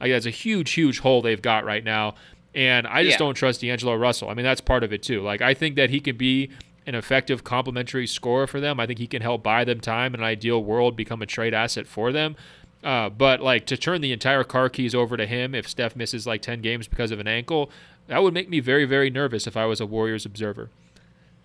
like 0.00 0.10
that's 0.10 0.26
a 0.26 0.30
huge, 0.30 0.72
huge 0.72 1.00
hole 1.00 1.20
they've 1.20 1.42
got 1.42 1.66
right 1.66 1.84
now. 1.84 2.14
And 2.54 2.86
I 2.86 3.02
just 3.02 3.14
yeah. 3.14 3.18
don't 3.18 3.34
trust 3.34 3.60
D'Angelo 3.60 3.96
Russell. 3.96 4.30
I 4.30 4.34
mean, 4.34 4.44
that's 4.44 4.62
part 4.62 4.82
of 4.82 4.94
it 4.94 5.02
too. 5.02 5.20
Like 5.20 5.42
I 5.42 5.52
think 5.52 5.76
that 5.76 5.90
he 5.90 6.00
can 6.00 6.16
be 6.16 6.48
an 6.86 6.94
effective 6.94 7.44
complementary 7.44 8.06
scorer 8.06 8.46
for 8.46 8.60
them. 8.60 8.80
I 8.80 8.86
think 8.86 8.98
he 8.98 9.06
can 9.06 9.22
help 9.22 9.42
buy 9.42 9.64
them 9.64 9.80
time 9.80 10.14
in 10.14 10.20
an 10.20 10.26
ideal 10.26 10.62
world, 10.62 10.96
become 10.96 11.22
a 11.22 11.26
trade 11.26 11.54
asset 11.54 11.86
for 11.86 12.12
them. 12.12 12.36
Uh, 12.82 13.08
but 13.08 13.40
like 13.40 13.64
to 13.66 13.76
turn 13.76 14.00
the 14.00 14.12
entire 14.12 14.42
car 14.42 14.68
keys 14.68 14.94
over 14.94 15.16
to 15.16 15.26
him 15.26 15.54
if 15.54 15.68
Steph 15.68 15.94
misses 15.94 16.26
like 16.26 16.42
10 16.42 16.60
games 16.60 16.88
because 16.88 17.12
of 17.12 17.20
an 17.20 17.28
ankle, 17.28 17.70
that 18.08 18.22
would 18.22 18.34
make 18.34 18.48
me 18.48 18.58
very, 18.58 18.84
very 18.84 19.08
nervous 19.08 19.46
if 19.46 19.56
I 19.56 19.66
was 19.66 19.80
a 19.80 19.86
Warriors 19.86 20.26
observer. 20.26 20.70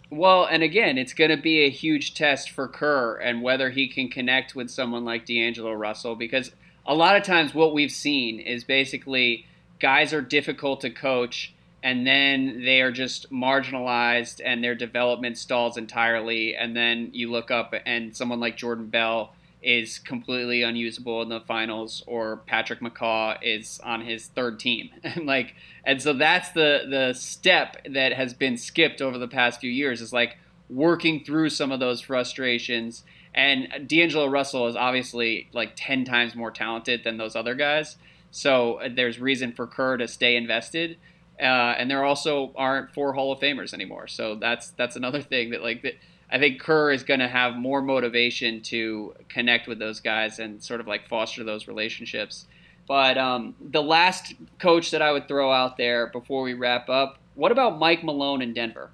Well, 0.10 0.46
and 0.46 0.64
again, 0.64 0.98
it's 0.98 1.14
going 1.14 1.30
to 1.30 1.38
be 1.38 1.60
a 1.60 1.70
huge 1.70 2.14
test 2.16 2.50
for 2.50 2.68
Kerr 2.68 3.18
and 3.18 3.42
whether 3.42 3.70
he 3.70 3.88
can 3.88 4.10
connect 4.10 4.56
with 4.56 4.70
someone 4.70 5.06
like 5.06 5.26
D'Angelo 5.26 5.74
Russell 5.74 6.16
because 6.16 6.52
a 6.86 6.96
lot 6.96 7.18
of 7.18 7.24
times 7.24 7.54
what 7.54 7.74
we've 7.74 7.92
seen 7.92 8.40
is 8.40 8.64
basically 8.64 9.46
guys 9.80 10.14
are 10.14 10.22
difficult 10.22 10.82
to 10.82 10.90
coach 10.90 11.54
and 11.84 12.06
then 12.06 12.64
they 12.66 12.82
are 12.82 12.92
just 12.92 13.32
marginalized 13.32 14.42
and 14.44 14.64
their 14.64 14.76
development 14.76 15.38
stalls 15.38 15.78
entirely. 15.78 16.56
And 16.56 16.76
then 16.76 17.10
you 17.14 17.32
look 17.32 17.52
up 17.52 17.74
and 17.86 18.16
someone 18.16 18.40
like 18.40 18.58
Jordan 18.58 18.88
Bell 18.88 19.34
is 19.62 20.00
completely 20.00 20.62
unusable 20.62 21.22
in 21.22 21.30
the 21.30 21.42
finals, 21.42 22.04
or 22.08 22.38
Patrick 22.38 22.80
McCaw 22.80 23.38
is 23.42 23.80
on 23.84 24.02
his 24.02 24.28
third 24.28 24.60
team, 24.60 24.90
and 25.04 25.26
like, 25.26 25.56
and 25.84 26.02
so 26.02 26.14
that's 26.14 26.50
the 26.52 26.86
the 26.90 27.14
step 27.14 27.78
that 27.90 28.14
has 28.14 28.34
been 28.34 28.58
skipped 28.58 29.02
over 29.02 29.18
the 29.18 29.28
past 29.28 29.60
few 29.60 29.72
years 29.72 30.02
is 30.02 30.14
like 30.14 30.38
working 30.70 31.24
through 31.24 31.50
some 31.50 31.72
of 31.72 31.80
those 31.80 32.02
frustrations. 32.02 33.04
And 33.34 33.88
D'Angelo 33.88 34.28
Russell 34.28 34.68
is 34.68 34.76
obviously 34.76 35.50
like 35.54 35.74
ten 35.76 36.06
times 36.06 36.36
more 36.36 36.52
talented 36.52 37.04
than 37.04 37.18
those 37.18 37.36
other 37.36 37.56
guys, 37.56 37.98
so 38.32 38.76
uh, 38.76 38.90
there's 38.94 39.20
reason 39.20 39.52
for 39.52 39.68
Kerr 39.68 39.98
to 39.98 40.08
stay 40.08 40.36
invested. 40.36 40.98
Uh, 41.40 41.76
and 41.78 41.90
there 41.90 42.04
also 42.04 42.52
aren't 42.56 42.94
four 42.94 43.14
Hall 43.14 43.32
of 43.32 43.40
Famers 43.40 43.74
anymore. 43.74 44.08
So 44.08 44.36
that's 44.36 44.72
that's 44.72 44.96
another 44.96 45.22
thing 45.22 45.52
that 45.52 45.62
like 45.62 45.84
that 45.84 45.94
I 46.32 46.40
think 46.40 46.60
Kerr 46.60 46.92
is 46.92 47.04
going 47.04 47.20
to 47.20 47.28
have 47.28 47.56
more 47.56 47.82
motivation 47.82 48.62
to 48.64 49.14
connect 49.30 49.68
with 49.68 49.80
those 49.80 50.00
guys 50.00 50.40
and 50.40 50.62
sort 50.62 50.82
of 50.82 50.88
like 50.88 51.08
foster 51.08 51.44
those 51.44 51.68
relationships. 51.68 52.48
But 52.88 53.18
um, 53.18 53.56
the 53.62 53.84
last 53.84 54.34
coach 54.60 54.92
that 54.92 55.02
I 55.02 55.12
would 55.12 55.28
throw 55.28 55.52
out 55.52 55.78
there 55.78 56.08
before 56.08 56.42
we 56.42 56.54
wrap 56.54 56.90
up, 56.90 57.18
what 57.36 57.52
about 57.52 57.78
Mike 57.80 58.04
Malone 58.04 58.42
in 58.42 58.54
Denver? 58.54 58.90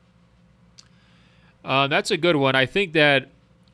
Uh, 1.63 1.87
that's 1.87 2.11
a 2.11 2.17
good 2.17 2.35
one. 2.35 2.55
I 2.55 2.65
think 2.65 2.93
that 2.93 3.29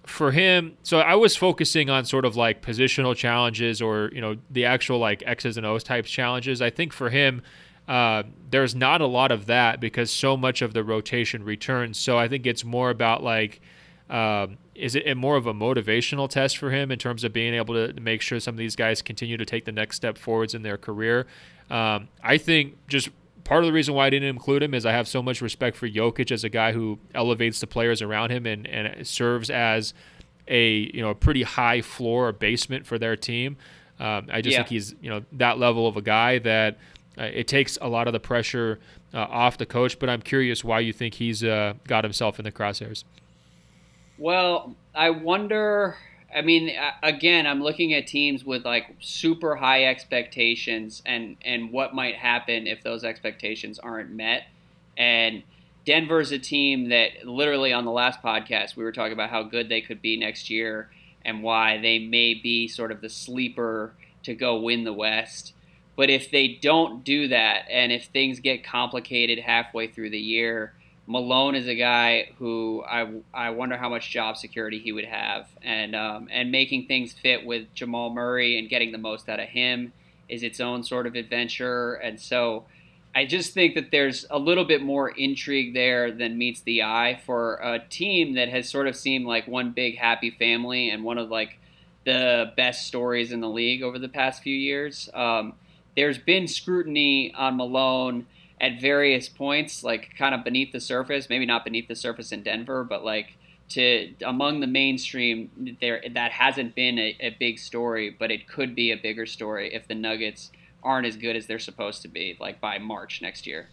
for 0.05 0.31
him, 0.31 0.77
so 0.83 0.99
I 0.99 1.15
was 1.15 1.35
focusing 1.35 1.89
on 1.89 2.05
sort 2.05 2.25
of 2.25 2.35
like 2.35 2.61
positional 2.61 3.15
challenges 3.15 3.81
or 3.81 4.09
you 4.13 4.21
know 4.21 4.37
the 4.49 4.65
actual 4.65 4.99
like 4.99 5.23
X's 5.25 5.57
and 5.57 5.65
O's 5.65 5.83
types 5.83 6.09
challenges. 6.09 6.61
I 6.61 6.69
think 6.69 6.93
for 6.93 7.09
him 7.09 7.41
uh, 7.89 8.23
there's 8.49 8.75
not 8.75 9.01
a 9.01 9.07
lot 9.07 9.31
of 9.31 9.47
that 9.47 9.81
because 9.81 10.09
so 10.11 10.37
much 10.37 10.61
of 10.61 10.73
the 10.73 10.83
rotation 10.83 11.43
returns. 11.43 11.97
So 11.97 12.17
I 12.17 12.29
think 12.29 12.45
it's 12.45 12.63
more 12.63 12.89
about 12.89 13.21
like 13.23 13.59
Um, 14.09 14.57
is 14.73 14.95
it 14.95 15.15
more 15.17 15.37
of 15.37 15.45
a 15.45 15.53
motivational 15.53 16.27
test 16.27 16.57
for 16.57 16.71
him 16.71 16.91
in 16.91 16.97
terms 16.97 17.23
of 17.23 17.31
being 17.31 17.53
able 17.53 17.75
to 17.75 18.01
make 18.01 18.21
sure 18.21 18.39
some 18.39 18.55
of 18.55 18.57
these 18.57 18.75
guys 18.75 19.03
continue 19.03 19.37
to 19.37 19.45
take 19.45 19.65
the 19.65 19.71
next 19.71 19.97
step 19.97 20.17
forwards 20.17 20.55
in 20.55 20.63
their 20.63 20.77
career? 20.77 21.27
Um, 21.69 22.07
I 22.23 22.39
think 22.39 22.75
just 22.87 23.09
part 23.43 23.63
of 23.63 23.67
the 23.67 23.73
reason 23.73 23.93
why 23.93 24.07
I 24.07 24.09
didn't 24.09 24.29
include 24.29 24.63
him 24.63 24.73
is 24.73 24.85
I 24.85 24.93
have 24.93 25.07
so 25.07 25.21
much 25.21 25.41
respect 25.41 25.77
for 25.77 25.87
Jokic 25.87 26.31
as 26.31 26.43
a 26.43 26.49
guy 26.49 26.71
who 26.71 26.97
elevates 27.13 27.59
the 27.59 27.67
players 27.67 28.01
around 28.01 28.31
him 28.31 28.45
and, 28.47 28.65
and 28.67 29.05
serves 29.05 29.49
as 29.51 29.93
a 30.47 30.91
you 30.95 31.01
know 31.03 31.09
a 31.09 31.15
pretty 31.15 31.43
high 31.43 31.81
floor 31.81 32.29
or 32.29 32.31
basement 32.31 32.87
for 32.87 32.97
their 32.97 33.15
team. 33.15 33.57
Um, 33.99 34.27
I 34.31 34.41
just 34.41 34.53
yeah. 34.53 34.59
think 34.59 34.69
he's 34.69 34.95
you 35.01 35.09
know 35.11 35.21
that 35.33 35.59
level 35.59 35.85
of 35.87 35.97
a 35.97 36.01
guy 36.01 36.39
that 36.39 36.77
uh, 37.19 37.23
it 37.23 37.47
takes 37.47 37.77
a 37.81 37.89
lot 37.89 38.07
of 38.07 38.13
the 38.13 38.19
pressure 38.19 38.79
uh, 39.13 39.19
off 39.19 39.57
the 39.57 39.65
coach. 39.65 39.99
But 39.99 40.09
I'm 40.09 40.21
curious 40.21 40.63
why 40.63 40.79
you 40.79 40.93
think 40.93 41.15
he's 41.15 41.43
uh, 41.43 41.73
got 41.87 42.03
himself 42.03 42.39
in 42.39 42.45
the 42.45 42.51
crosshairs. 42.51 43.03
Well, 44.17 44.75
I 44.95 45.09
wonder. 45.09 45.97
I 46.33 46.41
mean, 46.41 46.71
again, 47.01 47.47
I'm 47.47 47.63
looking 47.63 47.93
at 47.93 48.05
teams 48.05 48.45
with 48.45 48.63
like 48.63 48.95
super 48.99 49.55
high 49.55 49.85
expectations 49.85 51.01
and 51.05 51.37
and 51.43 51.71
what 51.71 51.93
might 51.93 52.15
happen 52.15 52.67
if 52.67 52.83
those 52.83 53.03
expectations 53.03 53.79
aren't 53.79 54.11
met. 54.11 54.43
And 54.97 55.43
Denver's 55.85 56.31
a 56.31 56.39
team 56.39 56.89
that 56.89 57.25
literally 57.25 57.73
on 57.73 57.85
the 57.85 57.91
last 57.91 58.21
podcast 58.21 58.75
we 58.75 58.83
were 58.83 58.91
talking 58.91 59.13
about 59.13 59.29
how 59.29 59.43
good 59.43 59.69
they 59.69 59.81
could 59.81 60.01
be 60.01 60.17
next 60.17 60.49
year 60.49 60.89
and 61.25 61.41
why 61.41 61.79
they 61.79 61.99
may 61.99 62.33
be 62.33 62.67
sort 62.67 62.91
of 62.91 63.01
the 63.01 63.09
sleeper 63.09 63.93
to 64.23 64.35
go 64.35 64.59
win 64.59 64.83
the 64.83 64.93
West. 64.93 65.53
But 65.99 66.09
if 66.09 66.31
they 66.31 66.47
don't 66.47 67.03
do 67.03 67.27
that 67.27 67.65
and 67.69 67.91
if 67.91 68.05
things 68.05 68.39
get 68.39 68.63
complicated 68.63 69.37
halfway 69.37 69.87
through 69.87 70.11
the 70.11 70.17
year, 70.17 70.71
Malone 71.07 71.55
is 71.55 71.67
a 71.67 71.75
guy 71.75 72.29
who 72.37 72.85
I, 72.87 73.15
I 73.33 73.49
wonder 73.49 73.75
how 73.75 73.89
much 73.89 74.09
job 74.09 74.37
security 74.37 74.79
he 74.79 74.93
would 74.93 75.03
have, 75.03 75.47
and 75.61 75.97
um, 75.97 76.29
and 76.31 76.53
making 76.53 76.85
things 76.85 77.11
fit 77.11 77.45
with 77.45 77.73
Jamal 77.73 78.11
Murray 78.11 78.57
and 78.57 78.69
getting 78.69 78.93
the 78.93 78.97
most 78.97 79.27
out 79.27 79.41
of 79.41 79.49
him 79.49 79.91
is 80.29 80.41
its 80.41 80.61
own 80.61 80.85
sort 80.85 81.05
of 81.05 81.15
adventure. 81.15 81.95
And 81.95 82.17
so, 82.17 82.63
I 83.13 83.25
just 83.25 83.53
think 83.53 83.75
that 83.75 83.91
there's 83.91 84.25
a 84.29 84.39
little 84.39 84.63
bit 84.63 84.81
more 84.81 85.09
intrigue 85.09 85.73
there 85.73 86.13
than 86.13 86.37
meets 86.37 86.61
the 86.61 86.81
eye 86.81 87.19
for 87.25 87.55
a 87.55 87.77
team 87.77 88.35
that 88.35 88.47
has 88.47 88.69
sort 88.69 88.87
of 88.87 88.95
seemed 88.95 89.25
like 89.25 89.49
one 89.49 89.71
big 89.71 89.97
happy 89.97 90.31
family 90.31 90.91
and 90.91 91.03
one 91.03 91.17
of 91.17 91.29
like 91.29 91.59
the 92.05 92.53
best 92.55 92.87
stories 92.87 93.33
in 93.33 93.41
the 93.41 93.49
league 93.49 93.83
over 93.83 93.99
the 93.99 94.07
past 94.07 94.41
few 94.41 94.55
years. 94.55 95.09
Um, 95.13 95.55
there's 95.99 96.17
been 96.17 96.47
scrutiny 96.47 97.33
on 97.33 97.57
Malone 97.57 98.25
at 98.61 98.79
various 98.79 99.27
points, 99.27 99.83
like 99.83 100.15
kind 100.17 100.33
of 100.33 100.45
beneath 100.45 100.71
the 100.71 100.79
surface, 100.79 101.27
maybe 101.29 101.45
not 101.45 101.65
beneath 101.65 101.89
the 101.89 101.95
surface 101.95 102.31
in 102.31 102.41
Denver, 102.41 102.85
but 102.85 103.03
like 103.03 103.35
to 103.71 104.13
among 104.25 104.61
the 104.61 104.67
mainstream, 104.67 105.75
there 105.81 106.01
that 106.13 106.31
hasn't 106.31 106.73
been 106.73 106.97
a, 106.97 107.17
a 107.19 107.35
big 107.37 107.59
story, 107.59 108.15
but 108.17 108.31
it 108.31 108.47
could 108.47 108.75
be 108.75 108.91
a 108.91 108.95
bigger 108.95 109.25
story 109.25 109.73
if 109.73 109.89
the 109.89 109.95
Nuggets 109.95 110.51
aren't 110.81 111.05
as 111.05 111.17
good 111.17 111.35
as 111.35 111.47
they're 111.47 111.59
supposed 111.59 112.01
to 112.03 112.07
be, 112.07 112.37
like 112.39 112.61
by 112.61 112.77
March 112.77 113.21
next 113.21 113.45
year. 113.45 113.67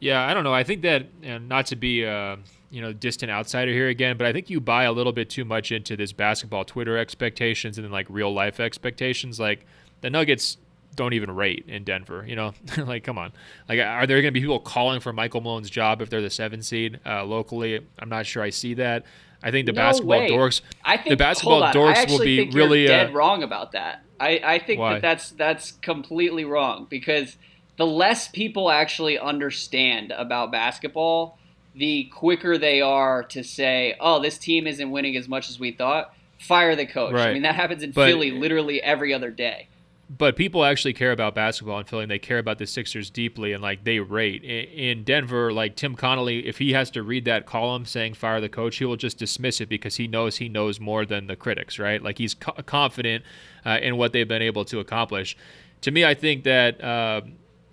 Yeah, 0.00 0.26
I 0.26 0.34
don't 0.34 0.42
know. 0.42 0.52
I 0.52 0.64
think 0.64 0.82
that 0.82 1.06
not 1.42 1.66
to 1.66 1.76
be 1.76 2.02
a 2.02 2.38
you 2.70 2.80
know 2.80 2.92
distant 2.92 3.30
outsider 3.30 3.70
here 3.70 3.88
again, 3.88 4.16
but 4.16 4.26
I 4.26 4.32
think 4.32 4.50
you 4.50 4.60
buy 4.60 4.82
a 4.82 4.92
little 4.92 5.12
bit 5.12 5.30
too 5.30 5.44
much 5.44 5.70
into 5.70 5.96
this 5.96 6.12
basketball 6.12 6.64
Twitter 6.64 6.98
expectations 6.98 7.78
and 7.78 7.84
then 7.84 7.92
like 7.92 8.06
real 8.10 8.34
life 8.34 8.58
expectations. 8.58 9.38
Like 9.38 9.64
the 10.00 10.10
Nuggets 10.10 10.58
don't 10.96 11.12
even 11.12 11.30
rate 11.30 11.64
in 11.68 11.84
Denver. 11.84 12.24
You 12.26 12.36
know, 12.36 12.54
like 12.78 13.04
come 13.04 13.18
on, 13.18 13.32
like 13.68 13.78
are 13.78 14.06
there 14.06 14.20
going 14.22 14.32
to 14.32 14.38
be 14.38 14.40
people 14.40 14.58
calling 14.58 15.00
for 15.00 15.12
Michael 15.12 15.40
Malone's 15.40 15.70
job 15.70 16.02
if 16.02 16.10
they're 16.10 16.22
the 16.22 16.30
seven 16.30 16.62
seed 16.62 17.00
uh, 17.06 17.24
locally? 17.24 17.80
I'm 17.98 18.08
not 18.08 18.26
sure 18.26 18.42
I 18.42 18.50
see 18.50 18.74
that. 18.74 19.04
I 19.42 19.50
think 19.50 19.66
the 19.66 19.72
no 19.72 19.76
basketball 19.76 20.18
way. 20.18 20.30
dorks. 20.30 20.62
I 20.84 20.96
think 20.96 21.10
the 21.10 21.16
basketball 21.16 21.62
dorks 21.72 22.08
will 22.08 22.24
be 22.24 22.50
really 22.50 22.86
dead 22.86 23.10
uh, 23.10 23.12
wrong 23.12 23.42
about 23.42 23.72
that. 23.72 24.02
I, 24.18 24.40
I 24.42 24.58
think 24.58 24.80
why? 24.80 24.94
that 24.94 25.02
that's 25.02 25.30
that's 25.30 25.72
completely 25.72 26.44
wrong 26.44 26.86
because 26.88 27.36
the 27.76 27.86
less 27.86 28.28
people 28.28 28.70
actually 28.70 29.18
understand 29.18 30.10
about 30.10 30.50
basketball, 30.50 31.38
the 31.74 32.04
quicker 32.04 32.56
they 32.56 32.80
are 32.80 33.22
to 33.24 33.44
say, 33.44 33.94
"Oh, 34.00 34.20
this 34.20 34.38
team 34.38 34.66
isn't 34.66 34.90
winning 34.90 35.16
as 35.16 35.28
much 35.28 35.50
as 35.50 35.60
we 35.60 35.72
thought." 35.72 36.12
Fire 36.38 36.76
the 36.76 36.84
coach. 36.84 37.14
Right. 37.14 37.28
I 37.28 37.32
mean, 37.32 37.42
that 37.42 37.54
happens 37.54 37.82
in 37.82 37.92
but, 37.92 38.08
Philly 38.08 38.30
literally 38.30 38.82
every 38.82 39.14
other 39.14 39.30
day 39.30 39.68
but 40.08 40.36
people 40.36 40.64
actually 40.64 40.92
care 40.92 41.10
about 41.10 41.34
basketball 41.34 41.78
and 41.78 41.88
feeling 41.88 42.08
they 42.08 42.18
care 42.18 42.38
about 42.38 42.58
the 42.58 42.66
Sixers 42.66 43.10
deeply 43.10 43.52
and 43.52 43.60
like 43.60 43.82
they 43.82 43.98
rate 43.98 44.44
in 44.44 45.02
Denver. 45.02 45.52
Like 45.52 45.74
Tim 45.74 45.96
Connolly, 45.96 46.46
if 46.46 46.58
he 46.58 46.72
has 46.74 46.90
to 46.92 47.02
read 47.02 47.24
that 47.24 47.44
column 47.44 47.84
saying 47.84 48.14
fire 48.14 48.40
the 48.40 48.48
coach, 48.48 48.76
he 48.76 48.84
will 48.84 48.96
just 48.96 49.18
dismiss 49.18 49.60
it 49.60 49.68
because 49.68 49.96
he 49.96 50.06
knows 50.06 50.36
he 50.36 50.48
knows 50.48 50.78
more 50.78 51.04
than 51.04 51.26
the 51.26 51.34
critics, 51.34 51.78
right? 51.78 52.00
Like 52.00 52.18
he's 52.18 52.34
co- 52.34 52.52
confident 52.52 53.24
uh, 53.64 53.78
in 53.82 53.96
what 53.96 54.12
they've 54.12 54.28
been 54.28 54.42
able 54.42 54.64
to 54.66 54.78
accomplish. 54.78 55.36
To 55.80 55.90
me, 55.90 56.04
I 56.04 56.14
think 56.14 56.44
that 56.44 56.82
uh, 56.82 57.22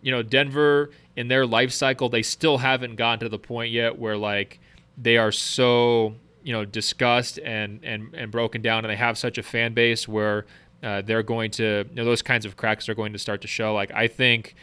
you 0.01 0.11
know 0.11 0.23
Denver 0.23 0.89
in 1.15 1.27
their 1.27 1.45
life 1.45 1.71
cycle, 1.71 2.09
they 2.09 2.23
still 2.23 2.57
haven't 2.57 2.95
gotten 2.95 3.19
to 3.19 3.29
the 3.29 3.39
point 3.39 3.71
yet 3.71 3.99
where 3.99 4.17
like 4.17 4.59
they 4.97 5.17
are 5.17 5.31
so 5.31 6.15
you 6.41 6.51
know 6.51 6.65
discussed 6.65 7.37
and 7.39 7.79
and 7.83 8.13
and 8.15 8.31
broken 8.31 8.63
down, 8.63 8.85
and 8.85 8.91
they 8.91 8.95
have 8.95 9.19
such 9.19 9.37
a 9.37 9.43
fan 9.43 9.75
base 9.75 10.07
where 10.07 10.47
uh, 10.83 11.01
they're 11.01 11.23
going 11.23 11.49
to 11.51 11.85
you 11.89 11.95
know, 11.95 12.05
those 12.05 12.21
kinds 12.21 12.45
of 12.45 12.57
cracks 12.57 12.89
are 12.89 12.95
going 12.95 13.13
to 13.13 13.19
start 13.19 13.41
to 13.41 13.47
show. 13.47 13.73
Like 13.73 13.91
I 13.91 14.07
think, 14.07 14.55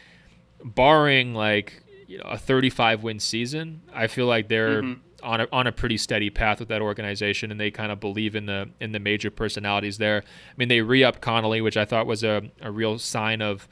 barring 0.63 1.33
like 1.33 1.83
you 2.07 2.19
know, 2.19 2.25
a 2.25 2.37
35 2.37 3.03
win 3.03 3.19
season, 3.19 3.81
I 3.93 4.07
feel 4.07 4.27
like 4.27 4.47
they're 4.47 4.83
mm-hmm. 4.83 5.25
on 5.25 5.41
a 5.41 5.47
on 5.51 5.67
a 5.67 5.71
pretty 5.71 5.97
steady 5.97 6.29
path 6.29 6.59
with 6.59 6.69
that 6.69 6.81
organization, 6.81 7.49
and 7.49 7.59
they 7.59 7.71
kind 7.71 7.91
of 7.91 7.99
believe 7.99 8.35
in 8.35 8.45
the 8.45 8.69
in 8.79 8.91
the 8.91 8.99
major 8.99 9.31
personalities 9.31 9.97
there. 9.97 10.23
I 10.23 10.53
mean, 10.57 10.67
they 10.67 10.81
re-upped 10.81 11.21
Connolly, 11.21 11.61
which 11.61 11.77
I 11.77 11.85
thought 11.85 12.05
was 12.05 12.23
a, 12.23 12.43
a 12.61 12.71
real 12.71 12.99
sign 12.99 13.41
of. 13.41 13.67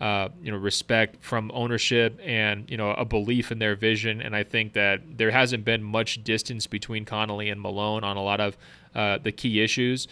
Uh, 0.00 0.28
you 0.42 0.50
know, 0.50 0.58
respect 0.58 1.24
from 1.24 1.52
ownership 1.54 2.18
and 2.22 2.68
you 2.68 2.76
know 2.76 2.90
a 2.90 3.04
belief 3.04 3.52
in 3.52 3.60
their 3.60 3.76
vision, 3.76 4.20
and 4.20 4.34
I 4.34 4.42
think 4.42 4.72
that 4.72 5.00
there 5.18 5.30
hasn't 5.30 5.64
been 5.64 5.84
much 5.84 6.24
distance 6.24 6.66
between 6.66 7.04
Connolly 7.04 7.48
and 7.48 7.60
Malone 7.60 8.02
on 8.02 8.16
a 8.16 8.22
lot 8.22 8.40
of 8.40 8.58
uh, 8.96 9.18
the 9.18 9.30
key 9.30 9.62
issues 9.62 10.08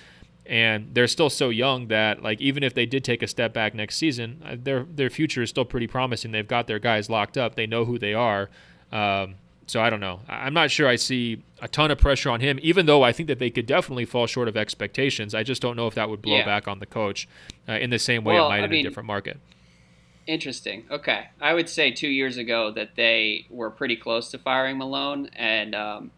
and 0.46 0.94
they're 0.94 1.08
still 1.08 1.30
so 1.30 1.50
young 1.50 1.88
that 1.88 2.22
like 2.22 2.40
even 2.40 2.62
if 2.62 2.74
they 2.74 2.86
did 2.86 3.04
take 3.04 3.22
a 3.22 3.28
step 3.28 3.52
back 3.52 3.74
next 3.74 3.96
season, 3.96 4.42
uh, 4.44 4.56
their 4.58 4.84
their 4.84 5.10
future 5.10 5.42
is 5.42 5.50
still 5.50 5.64
pretty 5.64 5.86
promising. 5.86 6.32
They've 6.32 6.46
got 6.46 6.66
their 6.66 6.78
guys 6.78 7.08
locked 7.08 7.38
up. 7.38 7.54
They 7.54 7.66
know 7.66 7.84
who 7.84 7.98
they 7.98 8.14
are. 8.14 8.50
Um, 8.90 9.36
so 9.66 9.80
I 9.80 9.90
don't 9.90 10.00
know. 10.00 10.20
I'm 10.28 10.52
not 10.52 10.70
sure 10.70 10.88
I 10.88 10.96
see 10.96 11.42
a 11.60 11.68
ton 11.68 11.90
of 11.90 11.98
pressure 11.98 12.30
on 12.30 12.40
him, 12.40 12.58
even 12.62 12.86
though 12.86 13.02
I 13.02 13.12
think 13.12 13.28
that 13.28 13.38
they 13.38 13.48
could 13.48 13.66
definitely 13.66 14.04
fall 14.04 14.26
short 14.26 14.48
of 14.48 14.56
expectations. 14.56 15.34
I 15.34 15.44
just 15.44 15.62
don't 15.62 15.76
know 15.76 15.86
if 15.86 15.94
that 15.94 16.10
would 16.10 16.20
blow 16.20 16.38
yeah. 16.38 16.44
back 16.44 16.66
on 16.66 16.80
the 16.80 16.86
coach 16.86 17.28
uh, 17.68 17.74
in 17.74 17.90
the 17.90 17.98
same 17.98 18.24
way 18.24 18.34
well, 18.34 18.46
it 18.46 18.48
might 18.50 18.60
I 18.60 18.64
in 18.64 18.70
mean, 18.70 18.84
a 18.84 18.88
different 18.88 19.06
market. 19.06 19.38
Interesting. 20.26 20.84
Okay, 20.90 21.28
I 21.40 21.54
would 21.54 21.68
say 21.68 21.90
two 21.90 22.08
years 22.08 22.36
ago 22.36 22.70
that 22.72 22.96
they 22.96 23.46
were 23.50 23.70
pretty 23.70 23.96
close 23.96 24.30
to 24.32 24.38
firing 24.38 24.78
Malone, 24.78 25.30
and 25.34 25.74
um, 25.74 26.10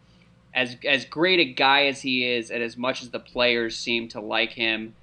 as 0.55 0.77
as 0.87 1.05
great 1.05 1.39
a 1.39 1.45
guy 1.45 1.85
as 1.85 2.01
he 2.01 2.25
is, 2.25 2.49
and 2.49 2.63
as 2.63 2.77
much 2.77 3.03
as 3.03 3.09
the 3.09 3.19
players 3.19 3.77
seem 3.77 4.07
to 4.07 4.21
like 4.21 4.53
him, 4.53 4.95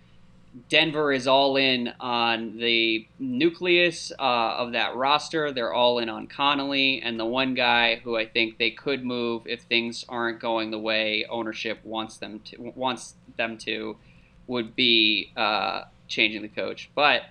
Denver 0.71 1.13
is 1.13 1.27
all 1.27 1.57
in 1.57 1.93
on 2.01 2.57
the 2.57 3.07
nucleus 3.19 4.13
uh, 4.19 4.23
of 4.23 4.73
that 4.73 4.97
roster. 4.97 5.53
They're 5.53 5.73
all 5.73 5.99
in 5.99 6.09
on 6.09 6.27
Connolly, 6.27 7.03
and 7.03 7.21
the 7.21 7.27
one 7.27 7.55
guy 7.55 7.97
who 7.97 8.17
I 8.17 8.27
think 8.27 8.57
they 8.57 8.71
could 8.71 9.05
move 9.05 9.47
if 9.47 9.63
things 9.63 10.07
aren't 10.09 10.41
going 10.41 10.71
the 10.71 10.79
way 10.79 11.27
ownership 11.29 11.85
wants 11.85 12.17
them 12.17 12.41
to 12.47 12.73
wants 12.75 13.15
them 13.37 13.59
to 13.59 13.97
would 14.47 14.75
be 14.75 15.31
uh, 15.37 15.83
changing 16.09 16.41
the 16.41 16.49
coach. 16.49 16.91
But 16.95 17.23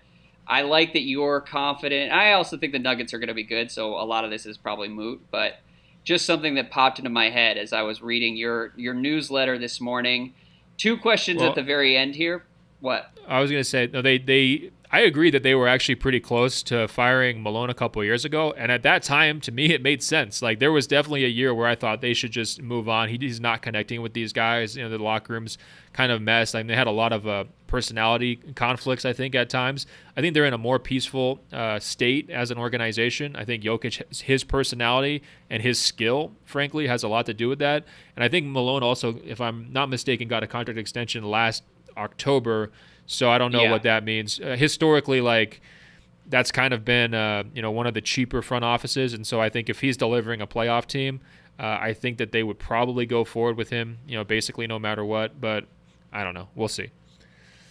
I 0.48 0.62
like 0.62 0.94
that 0.94 1.04
you're 1.04 1.42
confident. 1.42 2.12
I 2.12 2.34
also 2.34 2.56
think 2.58 2.72
the 2.72 2.80
Nuggets 2.80 3.14
are 3.14 3.20
going 3.20 3.30
to 3.30 3.34
be 3.34 3.44
good, 3.44 3.72
so 3.72 4.00
a 4.00 4.06
lot 4.06 4.26
of 4.26 4.30
this 4.30 4.46
is 4.46 4.58
probably 4.58 4.90
moot. 4.90 5.22
But 5.32 5.60
just 6.04 6.26
something 6.26 6.56
that 6.56 6.72
popped 6.72 7.00
into 7.00 7.10
my 7.10 7.30
head 7.30 7.58
as 7.58 7.74
I 7.74 7.82
was 7.84 8.02
reading 8.02 8.36
your 8.36 8.74
your 8.76 8.94
newsletter 8.94 9.58
this 9.58 9.80
morning. 9.80 10.34
Two 10.78 10.98
questions 10.98 11.40
well, 11.40 11.50
at 11.50 11.56
the 11.56 11.64
very 11.64 11.96
end 11.96 12.16
here. 12.16 12.44
What? 12.80 13.12
I 13.28 13.40
was 13.40 13.52
going 13.52 13.62
to 13.62 13.70
say 13.70 13.88
no. 13.92 14.02
They 14.02 14.18
they. 14.18 14.72
I 14.94 15.02
agree 15.02 15.32
that 15.32 15.42
they 15.42 15.56
were 15.56 15.70
actually 15.70 15.96
pretty 15.96 16.20
close 16.20 16.62
to 16.64 16.86
firing 16.86 17.42
Malone 17.42 17.70
a 17.70 17.74
couple 17.74 18.04
years 18.04 18.26
ago, 18.26 18.54
and 18.58 18.70
at 18.70 18.84
that 18.84 19.04
time, 19.04 19.40
to 19.42 19.52
me, 19.52 19.74
it 19.74 19.82
made 19.82 20.04
sense. 20.04 20.42
Like 20.42 20.60
there 20.60 20.72
was 20.72 20.86
definitely 20.86 21.24
a 21.24 21.30
year 21.30 21.54
where 21.54 21.68
I 21.68 21.76
thought 21.76 22.02
they 22.02 22.14
should 22.14 22.32
just 22.32 22.62
move 22.62 22.90
on. 22.90 23.08
He, 23.08 23.18
he's 23.18 23.40
not 23.40 23.62
connecting 23.62 24.02
with 24.02 24.14
these 24.14 24.34
guys. 24.34 24.76
You 24.76 24.84
know, 24.84 24.90
the 24.90 25.02
locker 25.02 25.32
rooms 25.32 25.58
kind 25.94 26.12
of 26.12 26.22
mess. 26.22 26.54
I 26.56 26.60
mean, 26.60 26.68
they 26.68 26.76
had 26.76 26.88
a 26.88 26.92
lot 26.92 27.14
of 27.14 27.26
uh, 27.26 27.46
personality 27.68 28.36
conflicts, 28.56 29.06
I 29.06 29.14
think, 29.14 29.34
at 29.34 29.50
times. 29.50 29.88
I 30.18 30.22
think 30.22 30.34
they're 30.34 30.46
in 30.46 30.54
a 30.54 30.58
more 30.58 30.78
peaceful 30.78 31.40
uh, 31.54 31.80
state 31.80 32.30
as 32.30 32.52
an 32.52 32.58
organization. 32.58 33.38
I 33.38 33.46
think 33.46 33.64
Jokic, 33.64 34.22
his 34.22 34.44
personality 34.44 35.24
and 35.50 35.64
his 35.64 35.80
skill, 35.80 36.34
frankly, 36.44 36.88
has 36.88 37.04
a 37.04 37.08
lot 37.08 37.26
to 37.28 37.34
do 37.34 37.48
with 37.48 37.60
that. 37.60 37.86
And 38.18 38.26
I 38.26 38.28
think 38.28 38.46
Malone 38.46 38.84
also, 38.84 39.22
if 39.24 39.40
I'm 39.40 39.72
not 39.72 39.88
mistaken, 39.88 40.28
got 40.28 40.44
a 40.44 40.48
contract 40.48 40.78
extension 40.78 41.24
last 41.24 41.64
October. 41.96 42.72
So 43.06 43.30
I 43.30 43.38
don't 43.38 43.52
know 43.52 43.64
yeah. 43.64 43.72
what 43.72 43.84
that 43.84 44.04
means. 44.04 44.40
Uh, 44.40 44.56
historically, 44.56 45.22
like, 45.22 45.62
that's 46.28 46.52
kind 46.52 46.74
of 46.74 46.84
been, 46.86 47.14
uh, 47.14 47.44
you 47.54 47.62
know, 47.62 47.72
one 47.72 47.88
of 47.88 47.94
the 47.94 48.02
cheaper 48.02 48.42
front 48.42 48.64
offices. 48.64 49.14
And 49.14 49.26
so 49.28 49.42
I 49.42 49.50
think 49.50 49.70
if 49.70 49.82
he's 49.82 49.98
delivering 49.98 50.42
a 50.42 50.48
playoff 50.48 50.86
team, 50.86 51.20
Uh, 51.60 51.78
I 51.90 51.94
think 51.94 52.18
that 52.18 52.32
they 52.32 52.42
would 52.42 52.58
probably 52.58 53.06
go 53.06 53.24
forward 53.24 53.56
with 53.56 53.70
him, 53.70 54.00
you 54.08 54.18
know, 54.18 54.24
basically 54.24 54.66
no 54.66 54.80
matter 54.80 55.06
what. 55.06 55.40
But 55.40 55.66
I 56.12 56.24
don't 56.24 56.34
know. 56.34 56.48
We'll 56.56 56.70
see. 56.70 56.90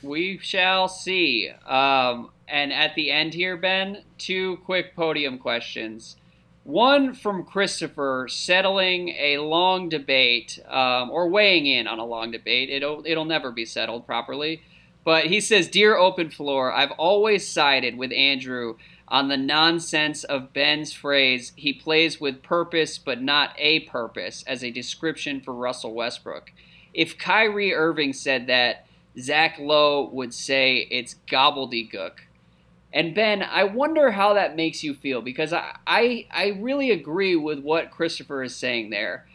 We 0.01 0.39
shall 0.39 0.87
see. 0.87 1.51
Um, 1.67 2.31
and 2.47 2.73
at 2.73 2.95
the 2.95 3.11
end 3.11 3.35
here, 3.35 3.57
Ben, 3.57 4.05
two 4.17 4.59
quick 4.65 4.95
podium 4.95 5.39
questions. 5.39 6.17
One 6.63 7.15
from 7.15 7.45
Christopher, 7.45 8.29
settling 8.29 9.09
a 9.19 9.39
long 9.39 9.89
debate 9.89 10.61
um, 10.69 11.11
or 11.11 11.29
weighing 11.29 11.67
in 11.67 11.89
on 11.89 11.99
a 11.99 12.05
long 12.05 12.31
debate. 12.31 12.71
It'll 12.71 13.03
it'll 13.05 13.25
never 13.25 13.51
be 13.51 13.65
settled 13.65 14.07
properly. 14.07 14.61
But 15.05 15.27
he 15.27 15.41
says, 15.41 15.69
"Dear 15.69 15.97
Open 15.97 16.31
Floor, 16.31 16.73
I've 16.73 16.93
always 16.93 17.49
sided 17.49 17.97
with 17.97 18.13
Andrew 18.13 18.77
on 19.11 19.27
the 19.27 19.37
nonsense 19.37 20.23
of 20.23 20.53
Ben's 20.53 20.93
phrase, 20.93 21.53
he 21.57 21.73
plays 21.73 22.21
with 22.21 22.43
purpose 22.43 22.97
but 22.97 23.21
not 23.21 23.51
a 23.59 23.81
purpose, 23.81 24.45
as 24.47 24.63
a 24.63 24.71
description 24.71 25.41
for 25.41 25.53
Russell 25.53 25.95
Westbrook. 25.95 26.53
If 26.95 27.19
Kyrie 27.19 27.75
Irving 27.75 28.13
said 28.13 28.47
that, 28.47 28.87
Zach 29.19 29.59
Lowe 29.59 30.09
would 30.13 30.33
say 30.33 30.87
it's 30.91 31.17
gobbledygook. 31.29 32.19
And 32.93 33.15
Ben, 33.15 33.43
I 33.43 33.65
wonder 33.65 34.13
how 34.13 34.35
that 34.35 34.57
makes 34.57 34.85
you 34.85 34.95
feel 34.95 35.21
because 35.21 35.53
I, 35.53 35.77
I, 35.87 36.27
I 36.31 36.49
really 36.61 36.93
agree 36.93 37.35
with 37.35 37.61
what 37.61 37.91
Christopher 37.91 38.45
is 38.45 38.55
saying 38.55 38.91
there. 38.91 39.27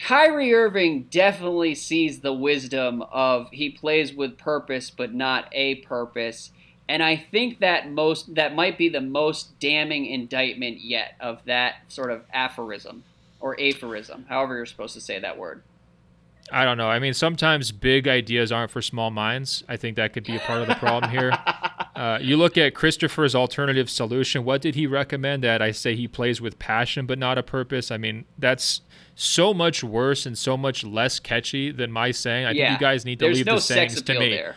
Kyrie 0.00 0.52
Irving 0.52 1.04
definitely 1.04 1.74
sees 1.74 2.20
the 2.20 2.32
wisdom 2.32 3.02
of 3.10 3.48
he 3.50 3.70
plays 3.70 4.12
with 4.12 4.36
purpose 4.36 4.90
but 4.90 5.14
not 5.14 5.48
a 5.52 5.76
purpose. 5.76 6.50
And 6.88 7.02
I 7.02 7.16
think 7.16 7.60
that 7.60 7.90
most 7.90 8.34
that 8.34 8.54
might 8.54 8.76
be 8.76 8.88
the 8.88 9.00
most 9.00 9.58
damning 9.58 10.06
indictment 10.06 10.80
yet 10.80 11.14
of 11.20 11.44
that 11.46 11.76
sort 11.88 12.10
of 12.10 12.24
aphorism 12.32 13.04
or 13.40 13.58
aphorism, 13.60 14.26
however 14.28 14.56
you're 14.56 14.66
supposed 14.66 14.94
to 14.94 15.00
say 15.00 15.18
that 15.18 15.38
word. 15.38 15.62
I 16.52 16.64
don't 16.64 16.76
know. 16.76 16.88
I 16.88 16.98
mean, 16.98 17.14
sometimes 17.14 17.72
big 17.72 18.06
ideas 18.06 18.52
aren't 18.52 18.70
for 18.70 18.82
small 18.82 19.10
minds. 19.10 19.64
I 19.66 19.76
think 19.76 19.96
that 19.96 20.12
could 20.12 20.24
be 20.24 20.36
a 20.36 20.40
part 20.40 20.60
of 20.60 20.68
the 20.68 20.74
problem 20.74 21.10
here. 21.10 21.32
Uh, 21.94 22.18
you 22.20 22.36
look 22.36 22.58
at 22.58 22.74
Christopher's 22.74 23.36
alternative 23.36 23.88
solution. 23.88 24.44
What 24.44 24.60
did 24.60 24.74
he 24.74 24.84
recommend? 24.84 25.44
That 25.44 25.62
I 25.62 25.70
say 25.70 25.94
he 25.94 26.08
plays 26.08 26.40
with 26.40 26.58
passion 26.58 27.06
but 27.06 27.20
not 27.20 27.38
a 27.38 27.42
purpose. 27.44 27.92
I 27.92 27.98
mean, 27.98 28.24
that's 28.36 28.80
so 29.14 29.54
much 29.54 29.84
worse 29.84 30.26
and 30.26 30.36
so 30.36 30.56
much 30.56 30.84
less 30.84 31.20
catchy 31.20 31.70
than 31.70 31.92
my 31.92 32.10
saying. 32.10 32.46
I 32.46 32.50
yeah. 32.50 32.68
think 32.68 32.80
you 32.80 32.86
guys 32.86 33.04
need 33.04 33.18
to 33.20 33.26
There's 33.26 33.38
leave 33.38 33.46
no 33.46 33.56
the 33.56 33.60
sayings 33.60 34.02
to 34.02 34.18
me. 34.18 34.30
There. 34.30 34.56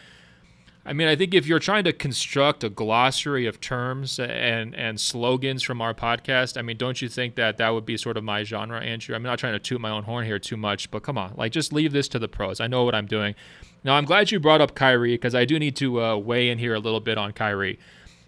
I 0.87 0.93
mean, 0.93 1.09
I 1.09 1.17
think 1.17 1.33
if 1.33 1.45
you're 1.45 1.59
trying 1.59 1.83
to 1.83 1.91
construct 1.91 2.63
a 2.63 2.69
glossary 2.69 3.45
of 3.45 3.59
terms 3.59 4.19
and 4.19 4.73
and 4.73 4.99
slogans 4.99 5.61
from 5.61 5.81
our 5.81 5.93
podcast, 5.93 6.57
I 6.57 6.61
mean, 6.61 6.77
don't 6.77 7.01
you 7.01 7.09
think 7.09 7.35
that 7.35 7.57
that 7.57 7.69
would 7.69 7.85
be 7.85 7.97
sort 7.97 8.15
of 8.15 8.23
my 8.23 8.43
genre, 8.43 8.79
Andrew? 8.79 9.13
I'm 9.13 9.21
not 9.21 9.37
trying 9.37 9.53
to 9.53 9.59
toot 9.59 9.81
my 9.81 9.89
own 9.89 10.03
horn 10.03 10.25
here 10.25 10.39
too 10.39 10.55
much, 10.55 10.89
but 10.89 11.03
come 11.03 11.17
on, 11.17 11.33
like 11.35 11.51
just 11.51 11.73
leave 11.73 11.91
this 11.91 12.07
to 12.09 12.19
the 12.19 12.29
pros. 12.29 12.61
I 12.61 12.67
know 12.67 12.85
what 12.85 12.95
I'm 12.95 13.05
doing. 13.05 13.35
Now, 13.83 13.95
I'm 13.95 14.05
glad 14.05 14.31
you 14.31 14.39
brought 14.39 14.61
up 14.61 14.75
Kyrie 14.75 15.13
because 15.13 15.35
I 15.35 15.45
do 15.45 15.59
need 15.59 15.75
to 15.77 16.01
uh, 16.01 16.15
weigh 16.17 16.49
in 16.49 16.57
here 16.57 16.73
a 16.73 16.79
little 16.79 16.99
bit 16.99 17.17
on 17.17 17.33
Kyrie. 17.33 17.79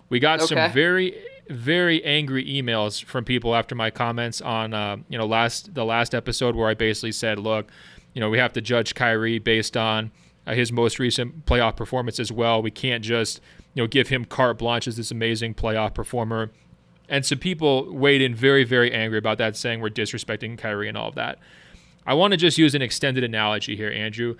We 0.09 0.19
got 0.19 0.41
okay. 0.41 0.55
some 0.55 0.71
very 0.73 1.17
very 1.49 2.03
angry 2.03 2.45
emails 2.45 3.03
from 3.03 3.25
people 3.25 3.55
after 3.55 3.75
my 3.75 3.89
comments 3.89 4.39
on 4.41 4.73
uh, 4.73 4.97
you 5.09 5.17
know 5.17 5.25
last 5.25 5.73
the 5.73 5.85
last 5.85 6.13
episode 6.13 6.55
where 6.55 6.69
I 6.69 6.73
basically 6.73 7.11
said, 7.11 7.39
look, 7.39 7.67
you 8.13 8.19
know, 8.19 8.29
we 8.29 8.37
have 8.37 8.53
to 8.53 8.61
judge 8.61 8.95
Kyrie 8.95 9.39
based 9.39 9.75
on 9.75 10.11
uh, 10.45 10.53
his 10.53 10.71
most 10.71 10.99
recent 10.99 11.45
playoff 11.45 11.75
performance 11.75 12.19
as 12.19 12.31
well. 12.31 12.61
We 12.61 12.71
can't 12.71 13.03
just 13.03 13.41
you 13.73 13.83
know 13.83 13.87
give 13.87 14.09
him 14.09 14.25
carte 14.25 14.59
blanche 14.59 14.87
as 14.87 14.97
this 14.97 15.11
amazing 15.11 15.55
playoff 15.55 15.93
performer. 15.93 16.51
And 17.07 17.25
some 17.25 17.39
people 17.39 17.91
weighed 17.91 18.21
in 18.21 18.35
very 18.35 18.63
very 18.63 18.93
angry 18.93 19.17
about 19.17 19.39
that, 19.39 19.57
saying 19.57 19.81
we're 19.81 19.89
disrespecting 19.89 20.57
Kyrie 20.57 20.87
and 20.87 20.97
all 20.97 21.09
of 21.09 21.15
that. 21.15 21.39
I 22.05 22.13
want 22.13 22.31
to 22.31 22.37
just 22.37 22.57
use 22.57 22.75
an 22.75 22.81
extended 22.81 23.23
analogy 23.23 23.75
here, 23.75 23.91
Andrew. 23.91 24.35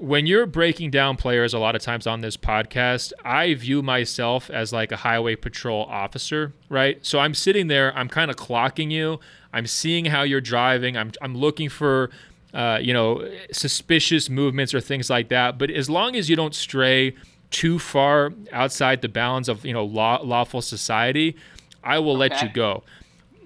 When 0.00 0.26
you're 0.26 0.46
breaking 0.46 0.90
down 0.90 1.16
players 1.16 1.52
a 1.52 1.58
lot 1.58 1.76
of 1.76 1.82
times 1.82 2.06
on 2.06 2.22
this 2.22 2.36
podcast, 2.36 3.12
I 3.22 3.52
view 3.52 3.82
myself 3.82 4.48
as 4.48 4.72
like 4.72 4.92
a 4.92 4.96
highway 4.96 5.36
patrol 5.36 5.84
officer, 5.84 6.54
right? 6.70 7.04
So 7.04 7.18
I'm 7.18 7.34
sitting 7.34 7.66
there, 7.66 7.94
I'm 7.94 8.08
kind 8.08 8.30
of 8.30 8.36
clocking 8.36 8.90
you. 8.90 9.20
I'm 9.52 9.66
seeing 9.66 10.06
how 10.06 10.22
you're 10.22 10.40
driving. 10.40 10.96
I'm, 10.96 11.12
I'm 11.20 11.36
looking 11.36 11.68
for 11.68 12.10
uh, 12.52 12.78
you 12.82 12.92
know, 12.92 13.28
suspicious 13.52 14.28
movements 14.28 14.74
or 14.74 14.80
things 14.80 15.08
like 15.08 15.28
that. 15.28 15.58
But 15.58 15.70
as 15.70 15.88
long 15.88 16.16
as 16.16 16.28
you 16.28 16.36
don't 16.36 16.54
stray 16.54 17.14
too 17.50 17.78
far 17.78 18.32
outside 18.52 19.02
the 19.02 19.08
bounds 19.08 19.48
of 19.48 19.64
you 19.64 19.72
know 19.72 19.84
law, 19.84 20.20
lawful 20.22 20.62
society, 20.62 21.36
I 21.84 21.98
will 21.98 22.12
okay. 22.12 22.34
let 22.34 22.42
you 22.42 22.48
go. 22.48 22.82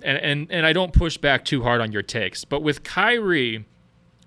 And, 0.02 0.18
and 0.18 0.46
and 0.50 0.66
I 0.66 0.72
don't 0.72 0.92
push 0.92 1.16
back 1.16 1.44
too 1.44 1.62
hard 1.62 1.80
on 1.80 1.92
your 1.92 2.02
takes. 2.02 2.44
But 2.44 2.60
with 2.60 2.82
Kyrie, 2.82 3.64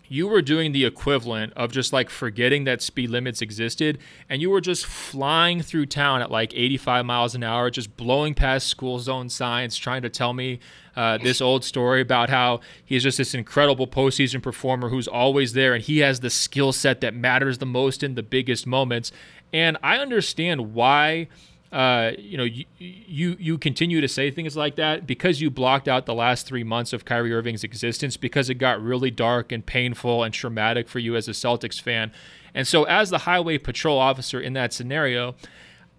you 0.09 0.27
were 0.27 0.41
doing 0.41 0.71
the 0.71 0.85
equivalent 0.85 1.53
of 1.55 1.71
just 1.71 1.91
like 1.91 2.09
forgetting 2.09 2.63
that 2.63 2.81
speed 2.81 3.09
limits 3.09 3.41
existed 3.41 3.97
and 4.29 4.41
you 4.41 4.49
were 4.49 4.61
just 4.61 4.85
flying 4.85 5.61
through 5.61 5.85
town 5.85 6.21
at 6.21 6.31
like 6.31 6.53
85 6.53 7.05
miles 7.05 7.35
an 7.35 7.43
hour 7.43 7.69
just 7.69 7.95
blowing 7.97 8.33
past 8.33 8.67
school 8.67 8.99
zone 8.99 9.29
signs 9.29 9.77
trying 9.77 10.01
to 10.01 10.09
tell 10.09 10.33
me 10.33 10.59
uh, 10.95 11.17
this 11.19 11.41
old 11.41 11.63
story 11.63 12.01
about 12.01 12.29
how 12.29 12.59
he's 12.83 13.03
just 13.03 13.19
this 13.19 13.33
incredible 13.33 13.87
postseason 13.87 14.41
performer 14.41 14.89
who's 14.89 15.07
always 15.07 15.53
there 15.53 15.73
and 15.73 15.83
he 15.83 15.99
has 15.99 16.21
the 16.21 16.29
skill 16.29 16.71
set 16.71 17.01
that 17.01 17.13
matters 17.13 17.59
the 17.59 17.65
most 17.65 18.01
in 18.01 18.15
the 18.15 18.23
biggest 18.23 18.65
moments. 18.65 19.11
And 19.53 19.77
i 19.83 19.97
understand 19.97 20.73
why 20.73 21.27
uh, 21.71 22.11
you 22.17 22.37
know, 22.37 22.43
you, 22.43 22.65
you 22.77 23.35
you 23.39 23.57
continue 23.57 23.99
to 23.99 24.07
say 24.07 24.31
things 24.31 24.55
like 24.55 24.75
that 24.75 25.05
because 25.05 25.41
you 25.41 25.49
blocked 25.49 25.87
out 25.87 26.05
the 26.05 26.13
last 26.13 26.47
three 26.47 26.63
months 26.63 26.93
of 26.93 27.03
Kyrie 27.03 27.33
Irving's 27.33 27.63
existence 27.63 28.15
because 28.15 28.49
it 28.49 28.55
got 28.55 28.81
really 28.81 29.11
dark 29.11 29.51
and 29.51 29.65
painful 29.65 30.23
and 30.23 30.33
traumatic 30.33 30.87
for 30.87 30.99
you 30.99 31.15
as 31.15 31.27
a 31.27 31.31
Celtics 31.31 31.81
fan. 31.81 32.11
And 32.53 32.65
so, 32.65 32.85
as 32.85 33.09
the 33.09 33.19
highway 33.19 33.57
patrol 33.57 33.99
officer 33.99 34.39
in 34.39 34.53
that 34.53 34.71
scenario, 34.71 35.35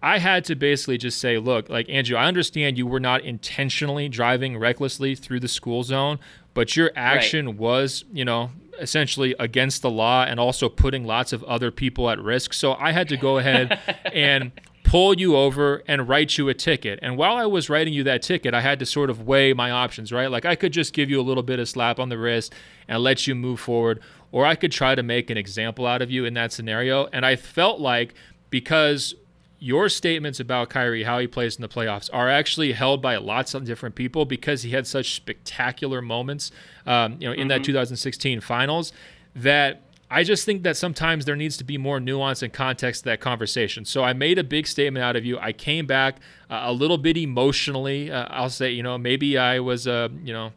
I 0.01 0.17
had 0.17 0.43
to 0.45 0.55
basically 0.55 0.97
just 0.97 1.19
say, 1.19 1.37
look, 1.37 1.69
like 1.69 1.87
Andrew, 1.89 2.17
I 2.17 2.25
understand 2.25 2.77
you 2.77 2.87
were 2.87 2.99
not 2.99 3.21
intentionally 3.21 4.09
driving 4.09 4.57
recklessly 4.57 5.13
through 5.13 5.41
the 5.41 5.47
school 5.47 5.83
zone, 5.83 6.19
but 6.53 6.75
your 6.75 6.91
action 6.95 7.45
right. 7.47 7.55
was, 7.55 8.05
you 8.11 8.25
know, 8.25 8.51
essentially 8.79 9.35
against 9.39 9.81
the 9.81 9.89
law 9.89 10.23
and 10.23 10.39
also 10.39 10.69
putting 10.69 11.03
lots 11.05 11.33
of 11.33 11.43
other 11.43 11.69
people 11.69 12.09
at 12.09 12.19
risk. 12.19 12.53
So 12.53 12.73
I 12.73 12.91
had 12.91 13.09
to 13.09 13.17
go 13.17 13.37
ahead 13.37 13.77
and 14.13 14.51
pull 14.89 15.19
you 15.19 15.35
over 15.35 15.83
and 15.87 16.09
write 16.09 16.35
you 16.35 16.49
a 16.49 16.53
ticket. 16.53 16.97
And 17.03 17.15
while 17.15 17.37
I 17.37 17.45
was 17.45 17.69
writing 17.69 17.93
you 17.93 18.03
that 18.05 18.23
ticket, 18.23 18.55
I 18.55 18.61
had 18.61 18.79
to 18.79 18.87
sort 18.87 19.11
of 19.11 19.27
weigh 19.27 19.53
my 19.53 19.69
options, 19.69 20.11
right? 20.11 20.31
Like 20.31 20.45
I 20.45 20.55
could 20.55 20.73
just 20.73 20.93
give 20.93 21.11
you 21.11 21.21
a 21.21 21.21
little 21.21 21.43
bit 21.43 21.59
of 21.59 21.69
slap 21.69 21.99
on 21.99 22.09
the 22.09 22.17
wrist 22.17 22.55
and 22.87 23.03
let 23.03 23.27
you 23.27 23.35
move 23.35 23.59
forward, 23.59 23.99
or 24.31 24.47
I 24.47 24.55
could 24.55 24.71
try 24.71 24.95
to 24.95 25.03
make 25.03 25.29
an 25.29 25.37
example 25.37 25.85
out 25.85 26.01
of 26.01 26.09
you 26.09 26.25
in 26.25 26.33
that 26.33 26.51
scenario. 26.51 27.05
And 27.13 27.23
I 27.23 27.35
felt 27.35 27.79
like 27.79 28.15
because 28.49 29.13
your 29.59 29.89
statements 29.89 30.39
about 30.39 30.69
Kyrie, 30.69 31.03
how 31.03 31.19
he 31.19 31.27
plays 31.27 31.55
in 31.57 31.61
the 31.61 31.69
playoffs, 31.69 32.09
are 32.11 32.27
actually 32.27 32.71
held 32.71 32.99
by 32.99 33.17
lots 33.17 33.53
of 33.53 33.65
different 33.65 33.93
people 33.93 34.25
because 34.25 34.63
he 34.63 34.71
had 34.71 34.87
such 34.87 35.13
spectacular 35.13 36.01
moments, 36.01 36.51
um, 36.87 37.17
you 37.19 37.27
know, 37.27 37.33
in 37.33 37.41
mm-hmm. 37.41 37.49
that 37.49 37.63
2016 37.63 38.41
finals 38.41 38.91
that 39.35 39.81
I 40.11 40.23
just 40.23 40.45
think 40.45 40.63
that 40.63 40.75
sometimes 40.75 41.25
there 41.25 41.35
needs 41.35 41.55
to 41.57 41.63
be 41.63 41.77
more 41.77 41.99
nuance 41.99 42.41
and 42.41 42.51
context 42.51 43.03
to 43.03 43.09
that 43.09 43.19
conversation. 43.19 43.85
So 43.85 44.03
I 44.03 44.13
made 44.13 44.39
a 44.39 44.43
big 44.43 44.65
statement 44.65 45.03
out 45.03 45.15
of 45.15 45.23
you. 45.23 45.37
I 45.37 45.53
came 45.53 45.85
back 45.85 46.17
uh, 46.49 46.61
a 46.63 46.73
little 46.73 46.97
bit 46.97 47.15
emotionally. 47.15 48.11
Uh, 48.11 48.25
I'll 48.29 48.49
say, 48.49 48.71
you 48.71 48.81
know, 48.81 48.97
maybe 48.97 49.37
I 49.37 49.59
was, 49.59 49.87
uh, 49.87 50.09
you 50.23 50.33
know, 50.33 50.51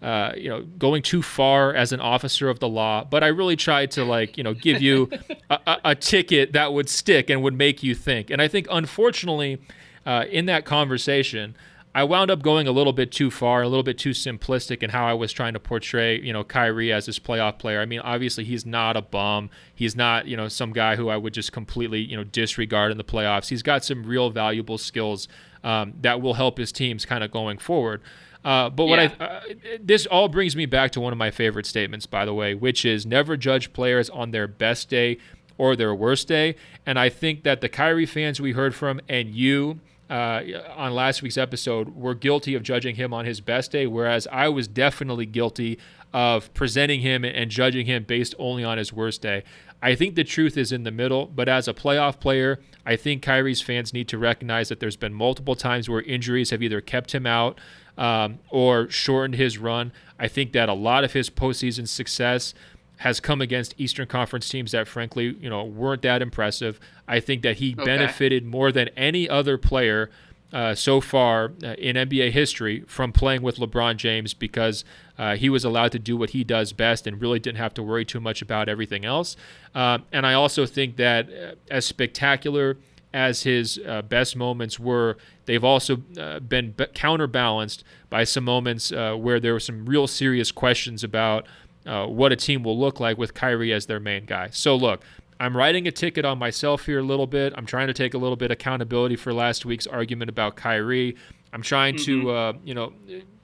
uh, 0.00 0.32
you 0.36 0.48
know, 0.48 0.62
going 0.78 1.02
too 1.02 1.22
far 1.22 1.74
as 1.74 1.92
an 1.92 2.00
officer 2.00 2.48
of 2.48 2.60
the 2.60 2.68
law, 2.68 3.04
but 3.04 3.24
I 3.24 3.28
really 3.28 3.56
tried 3.56 3.90
to 3.92 4.04
like, 4.04 4.36
you 4.36 4.44
know, 4.44 4.52
give 4.52 4.82
you 4.82 5.10
a, 5.50 5.58
a, 5.66 5.80
a 5.84 5.94
ticket 5.94 6.52
that 6.52 6.72
would 6.72 6.88
stick 6.88 7.30
and 7.30 7.42
would 7.42 7.54
make 7.54 7.82
you 7.82 7.94
think. 7.94 8.30
And 8.30 8.40
I 8.40 8.48
think, 8.48 8.66
unfortunately, 8.70 9.60
uh, 10.06 10.24
in 10.30 10.46
that 10.46 10.64
conversation, 10.64 11.56
I 11.96 12.02
wound 12.02 12.28
up 12.28 12.42
going 12.42 12.66
a 12.66 12.72
little 12.72 12.92
bit 12.92 13.12
too 13.12 13.30
far, 13.30 13.62
a 13.62 13.68
little 13.68 13.84
bit 13.84 13.98
too 13.98 14.10
simplistic 14.10 14.82
in 14.82 14.90
how 14.90 15.06
I 15.06 15.12
was 15.12 15.32
trying 15.32 15.52
to 15.52 15.60
portray, 15.60 16.20
you 16.20 16.32
know, 16.32 16.42
Kyrie 16.42 16.92
as 16.92 17.06
this 17.06 17.20
playoff 17.20 17.58
player. 17.60 17.80
I 17.80 17.86
mean, 17.86 18.00
obviously 18.00 18.42
he's 18.42 18.66
not 18.66 18.96
a 18.96 19.02
bum. 19.02 19.48
He's 19.72 19.94
not, 19.94 20.26
you 20.26 20.36
know, 20.36 20.48
some 20.48 20.72
guy 20.72 20.96
who 20.96 21.08
I 21.08 21.16
would 21.16 21.32
just 21.32 21.52
completely, 21.52 22.00
you 22.00 22.16
know, 22.16 22.24
disregard 22.24 22.90
in 22.90 22.98
the 22.98 23.04
playoffs. 23.04 23.48
He's 23.48 23.62
got 23.62 23.84
some 23.84 24.04
real 24.04 24.30
valuable 24.30 24.76
skills 24.76 25.28
um, 25.62 25.94
that 26.00 26.20
will 26.20 26.34
help 26.34 26.58
his 26.58 26.72
teams 26.72 27.04
kind 27.06 27.22
of 27.22 27.30
going 27.30 27.58
forward. 27.58 28.02
Uh, 28.44 28.70
but 28.70 28.86
what 28.86 28.98
yeah. 28.98 29.14
I 29.20 29.24
uh, 29.24 29.40
this 29.80 30.04
all 30.06 30.28
brings 30.28 30.56
me 30.56 30.66
back 30.66 30.90
to 30.92 31.00
one 31.00 31.12
of 31.12 31.18
my 31.18 31.30
favorite 31.30 31.64
statements, 31.64 32.06
by 32.06 32.24
the 32.24 32.34
way, 32.34 32.54
which 32.54 32.84
is 32.84 33.06
never 33.06 33.36
judge 33.36 33.72
players 33.72 34.10
on 34.10 34.32
their 34.32 34.48
best 34.48 34.88
day 34.88 35.18
or 35.56 35.76
their 35.76 35.94
worst 35.94 36.26
day. 36.26 36.56
And 36.84 36.98
I 36.98 37.08
think 37.08 37.44
that 37.44 37.60
the 37.60 37.68
Kyrie 37.68 38.04
fans 38.04 38.40
we 38.40 38.52
heard 38.52 38.74
from 38.74 39.00
and 39.08 39.30
you 39.30 39.80
uh, 40.10 40.42
on 40.76 40.92
last 40.92 41.22
week's 41.22 41.38
episode 41.38 41.94
were 41.94 42.14
guilty 42.14 42.54
of 42.54 42.62
judging 42.62 42.96
him 42.96 43.14
on 43.14 43.24
his 43.24 43.40
best 43.40 43.72
day, 43.72 43.86
whereas 43.86 44.26
I 44.30 44.48
was 44.48 44.68
definitely 44.68 45.26
guilty 45.26 45.78
of 46.12 46.52
presenting 46.54 47.00
him 47.00 47.24
and 47.24 47.50
judging 47.50 47.86
him 47.86 48.04
based 48.04 48.34
only 48.38 48.62
on 48.64 48.78
his 48.78 48.92
worst 48.92 49.22
day. 49.22 49.42
I 49.82 49.94
think 49.94 50.14
the 50.14 50.24
truth 50.24 50.56
is 50.56 50.72
in 50.72 50.84
the 50.84 50.90
middle, 50.90 51.26
but 51.26 51.48
as 51.48 51.68
a 51.68 51.74
playoff 51.74 52.20
player, 52.20 52.60
I 52.86 52.96
think 52.96 53.22
Kyrie's 53.22 53.60
fans 53.60 53.92
need 53.92 54.08
to 54.08 54.18
recognize 54.18 54.68
that 54.68 54.80
there's 54.80 54.96
been 54.96 55.12
multiple 55.12 55.54
times 55.54 55.88
where 55.88 56.00
injuries 56.02 56.50
have 56.50 56.62
either 56.62 56.80
kept 56.80 57.14
him 57.14 57.26
out 57.26 57.60
um, 57.98 58.38
or 58.50 58.88
shortened 58.88 59.34
his 59.34 59.58
run. 59.58 59.92
I 60.18 60.28
think 60.28 60.52
that 60.52 60.68
a 60.68 60.74
lot 60.74 61.04
of 61.04 61.12
his 61.12 61.28
postseason 61.28 61.88
success 61.88 62.54
has 62.98 63.20
come 63.20 63.40
against 63.40 63.74
Eastern 63.76 64.06
Conference 64.06 64.48
teams 64.48 64.72
that, 64.72 64.86
frankly, 64.86 65.36
you 65.40 65.50
know, 65.50 65.64
weren't 65.64 66.02
that 66.02 66.22
impressive. 66.22 66.78
I 67.08 67.20
think 67.20 67.42
that 67.42 67.56
he 67.56 67.74
okay. 67.74 67.84
benefited 67.84 68.44
more 68.44 68.70
than 68.70 68.88
any 68.96 69.28
other 69.28 69.58
player 69.58 70.10
uh, 70.54 70.72
so 70.72 71.00
far 71.00 71.52
uh, 71.64 71.74
in 71.74 71.96
NBA 71.96 72.30
history 72.30 72.84
from 72.86 73.12
playing 73.12 73.42
with 73.42 73.56
LeBron 73.56 73.96
James 73.96 74.34
because 74.34 74.84
uh, 75.18 75.34
he 75.34 75.48
was 75.48 75.64
allowed 75.64 75.90
to 75.92 75.98
do 75.98 76.16
what 76.16 76.30
he 76.30 76.44
does 76.44 76.72
best 76.72 77.08
and 77.08 77.20
really 77.20 77.40
didn't 77.40 77.58
have 77.58 77.74
to 77.74 77.82
worry 77.82 78.04
too 78.04 78.20
much 78.20 78.40
about 78.40 78.68
everything 78.68 79.04
else. 79.04 79.36
Uh, 79.74 79.98
and 80.12 80.24
I 80.24 80.34
also 80.34 80.64
think 80.64 80.96
that 80.96 81.28
uh, 81.28 81.54
as 81.72 81.84
spectacular 81.84 82.78
as 83.12 83.42
his 83.42 83.80
uh, 83.86 84.02
best 84.02 84.36
moments 84.36 84.78
were, 84.78 85.16
they've 85.46 85.64
also 85.64 85.96
been 85.96 86.74
counterbalanced 86.94 87.84
by 88.10 88.24
some 88.24 88.44
moments 88.44 88.90
where 88.90 89.38
there 89.38 89.52
were 89.52 89.60
some 89.60 89.86
real 89.86 90.08
serious 90.08 90.50
questions 90.50 91.04
about 91.04 91.46
uh, 91.86 92.06
what 92.06 92.32
a 92.32 92.36
team 92.36 92.62
will 92.62 92.78
look 92.78 93.00
like 93.00 93.18
with 93.18 93.34
Kyrie 93.34 93.72
as 93.72 93.86
their 93.86 94.00
main 94.00 94.24
guy. 94.24 94.48
So, 94.50 94.74
look, 94.76 95.02
I'm 95.40 95.56
writing 95.56 95.86
a 95.86 95.92
ticket 95.92 96.24
on 96.24 96.38
myself 96.38 96.86
here 96.86 97.00
a 97.00 97.02
little 97.02 97.26
bit. 97.26 97.52
I'm 97.56 97.66
trying 97.66 97.88
to 97.88 97.92
take 97.92 98.14
a 98.14 98.18
little 98.18 98.36
bit 98.36 98.46
of 98.46 98.52
accountability 98.52 99.16
for 99.16 99.32
last 99.32 99.64
week's 99.64 99.86
argument 99.86 100.28
about 100.30 100.56
Kyrie. 100.56 101.16
I'm 101.52 101.62
trying 101.62 101.96
mm-hmm. 101.96 102.22
to, 102.22 102.30
uh, 102.30 102.52
you 102.64 102.74
know, 102.74 102.92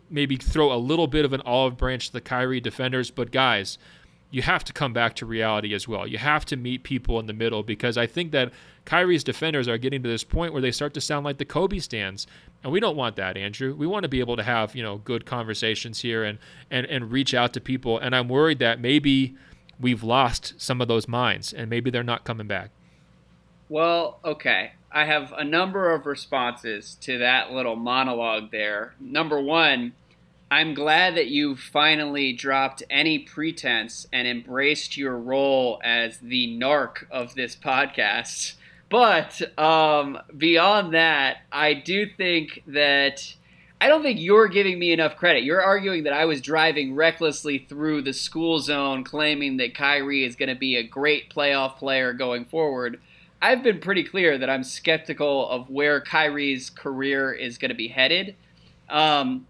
maybe 0.09 0.37
throw 0.37 0.73
a 0.73 0.79
little 0.79 1.07
bit 1.07 1.25
of 1.25 1.33
an 1.33 1.43
olive 1.43 1.77
branch 1.77 2.09
to 2.09 2.13
the 2.13 2.21
Kyrie 2.21 2.61
defenders. 2.61 3.11
But, 3.11 3.31
guys, 3.33 3.79
you 4.31 4.43
have 4.43 4.65
to 4.65 4.73
come 4.73 4.93
back 4.93 5.15
to 5.17 5.27
reality 5.27 5.75
as 5.75 5.89
well. 5.89 6.07
You 6.07 6.19
have 6.19 6.45
to 6.47 6.57
meet 6.57 6.85
people 6.85 7.19
in 7.19 7.27
the 7.27 7.33
middle 7.33 7.63
because 7.63 7.99
I 7.99 8.07
think 8.07 8.31
that 8.33 8.53
Kyrie's 8.85 9.25
defenders 9.25 9.69
are 9.69 9.79
getting 9.79 10.03
to 10.03 10.09
this 10.09 10.25
point 10.25 10.53
where 10.53 10.63
they 10.63 10.71
start 10.71 10.95
to 10.95 11.01
sound 11.01 11.25
like 11.25 11.39
the 11.39 11.45
Kobe 11.45 11.79
stands. 11.79 12.27
And 12.63 12.73
we 12.73 12.81
don't 12.81 12.97
want 12.97 13.17
that, 13.17 13.37
Andrew. 13.37 13.75
We 13.75 13.87
want 13.87 14.03
to 14.03 14.09
be 14.09 14.21
able 14.21 14.37
to 14.37 14.43
have, 14.43 14.77
you 14.77 14.83
know, 14.83 14.99
good 14.99 15.25
conversations 15.25 16.01
here 16.01 16.25
and, 16.25 16.39
and, 16.71 16.87
and 16.87 17.11
reach 17.11 17.33
out 17.33 17.55
to 17.55 17.61
people. 17.61 17.99
And 17.99 18.15
I'm 18.15 18.29
worried 18.29 18.59
that 18.59 18.81
maybe 18.81 19.35
we've 19.81 20.03
lost 20.03 20.55
some 20.59 20.81
of 20.81 20.89
those 20.89 21.09
minds 21.09 21.53
and 21.53 21.71
maybe 21.71 21.91
they're 21.91 22.03
not 22.03 22.25
coming 22.25 22.47
back. 22.47 22.71
Well, 23.69 24.19
okay. 24.25 24.73
I 24.93 25.05
have 25.05 25.33
a 25.33 25.45
number 25.45 25.91
of 25.95 26.05
responses 26.05 26.97
to 27.03 27.19
that 27.19 27.53
little 27.53 27.77
monologue 27.77 28.51
there. 28.51 28.95
Number 28.99 29.41
one, 29.41 29.93
I'm 30.51 30.75
glad 30.75 31.15
that 31.15 31.29
you 31.29 31.55
finally 31.55 32.33
dropped 32.33 32.83
any 32.91 33.21
pretense 33.21 34.07
and 34.13 34.27
embraced 34.27 34.97
your 34.97 35.17
role 35.17 35.81
as 35.85 36.19
the 36.19 36.59
narc 36.59 37.05
of 37.09 37.37
this 37.37 37.55
podcast. 37.55 38.55
But 38.91 39.41
um, 39.59 40.19
beyond 40.37 40.95
that, 40.95 41.39
I 41.51 41.75
do 41.75 42.07
think 42.07 42.65
that 42.67 43.35
I 43.81 43.87
don't 43.87 44.03
think 44.03 44.21
you're 44.21 44.49
giving 44.49 44.79
me 44.79 44.93
enough 44.93 45.17
credit. 45.17 45.45
You're 45.45 45.63
arguing 45.63 46.03
that 46.05 46.13
I 46.13 46.27
was 46.27 46.43
driving 46.43 46.95
recklessly 46.95 47.67
through 47.69 48.03
the 48.03 48.13
school 48.13 48.59
zone, 48.59 49.05
claiming 49.05 49.57
that 49.59 49.75
Kyrie 49.75 50.25
is 50.25 50.37
going 50.37 50.49
to 50.51 50.57
be 50.57 50.77
a 50.77 50.83
great 50.83 51.33
playoff 51.33 51.77
player 51.77 52.13
going 52.13 52.45
forward. 52.45 53.01
I've 53.41 53.63
been 53.63 53.79
pretty 53.79 54.05
clear 54.05 54.37
that 54.37 54.51
I'm 54.51 54.65
skeptical 54.65 55.49
of 55.49 55.71
where 55.71 56.01
Kyrie's 56.01 56.69
career 56.69 57.33
is 57.33 57.57
going 57.57 57.71
to 57.71 57.75
be 57.75 57.89
headed. 57.89 58.35
Um, 58.91 59.47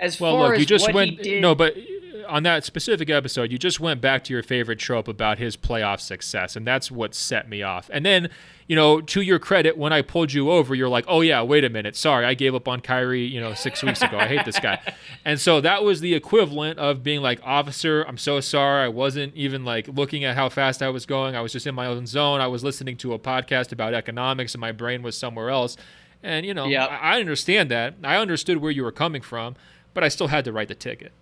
as 0.00 0.20
well, 0.20 0.32
far 0.32 0.48
look, 0.50 0.58
you 0.58 0.66
just 0.66 0.92
went 0.92 1.22
did, 1.22 1.42
no, 1.42 1.54
but 1.54 1.76
uh, 1.76 2.26
on 2.26 2.42
that 2.44 2.64
specific 2.64 3.10
episode, 3.10 3.52
you 3.52 3.58
just 3.58 3.80
went 3.80 4.00
back 4.00 4.24
to 4.24 4.32
your 4.32 4.42
favorite 4.42 4.78
trope 4.78 5.08
about 5.08 5.38
his 5.38 5.56
playoff 5.56 6.00
success, 6.00 6.56
and 6.56 6.66
that's 6.66 6.90
what 6.90 7.14
set 7.14 7.48
me 7.48 7.62
off. 7.62 7.90
And 7.92 8.04
then, 8.04 8.30
you 8.66 8.76
know, 8.76 9.00
to 9.02 9.20
your 9.20 9.38
credit, 9.38 9.76
when 9.76 9.92
I 9.92 10.00
pulled 10.00 10.32
you 10.32 10.50
over, 10.50 10.74
you're 10.74 10.88
like, 10.88 11.04
"Oh 11.06 11.20
yeah, 11.20 11.42
wait 11.42 11.64
a 11.64 11.68
minute, 11.68 11.96
sorry, 11.96 12.24
I 12.24 12.32
gave 12.34 12.54
up 12.54 12.66
on 12.66 12.80
Kyrie, 12.80 13.24
you 13.24 13.40
know, 13.40 13.52
six 13.52 13.82
weeks 13.82 14.00
ago. 14.00 14.18
I 14.18 14.26
hate 14.26 14.44
this 14.44 14.58
guy." 14.58 14.80
And 15.22 15.38
so 15.38 15.60
that 15.60 15.84
was 15.84 16.00
the 16.00 16.14
equivalent 16.14 16.78
of 16.78 17.02
being 17.02 17.20
like, 17.20 17.40
"Officer, 17.44 18.04
I'm 18.04 18.16
so 18.16 18.40
sorry. 18.40 18.84
I 18.84 18.88
wasn't 18.88 19.34
even 19.34 19.66
like 19.66 19.86
looking 19.86 20.24
at 20.24 20.34
how 20.34 20.48
fast 20.48 20.82
I 20.82 20.88
was 20.88 21.04
going. 21.04 21.36
I 21.36 21.42
was 21.42 21.52
just 21.52 21.66
in 21.66 21.74
my 21.74 21.84
own 21.84 22.06
zone. 22.06 22.40
I 22.40 22.46
was 22.46 22.64
listening 22.64 22.96
to 22.98 23.12
a 23.12 23.18
podcast 23.18 23.70
about 23.70 23.92
economics, 23.92 24.54
and 24.54 24.62
my 24.62 24.72
brain 24.72 25.02
was 25.02 25.18
somewhere 25.18 25.50
else." 25.50 25.76
And 26.22 26.46
you 26.46 26.54
know, 26.54 26.66
yep. 26.66 26.90
I, 26.90 27.16
I 27.16 27.20
understand 27.20 27.70
that. 27.70 27.96
I 28.02 28.16
understood 28.16 28.58
where 28.58 28.70
you 28.70 28.82
were 28.82 28.92
coming 28.92 29.20
from 29.20 29.56
but 29.94 30.04
I 30.04 30.08
still 30.08 30.28
had 30.28 30.44
to 30.44 30.52
write 30.52 30.68
the 30.68 30.74
ticket. 30.74 31.12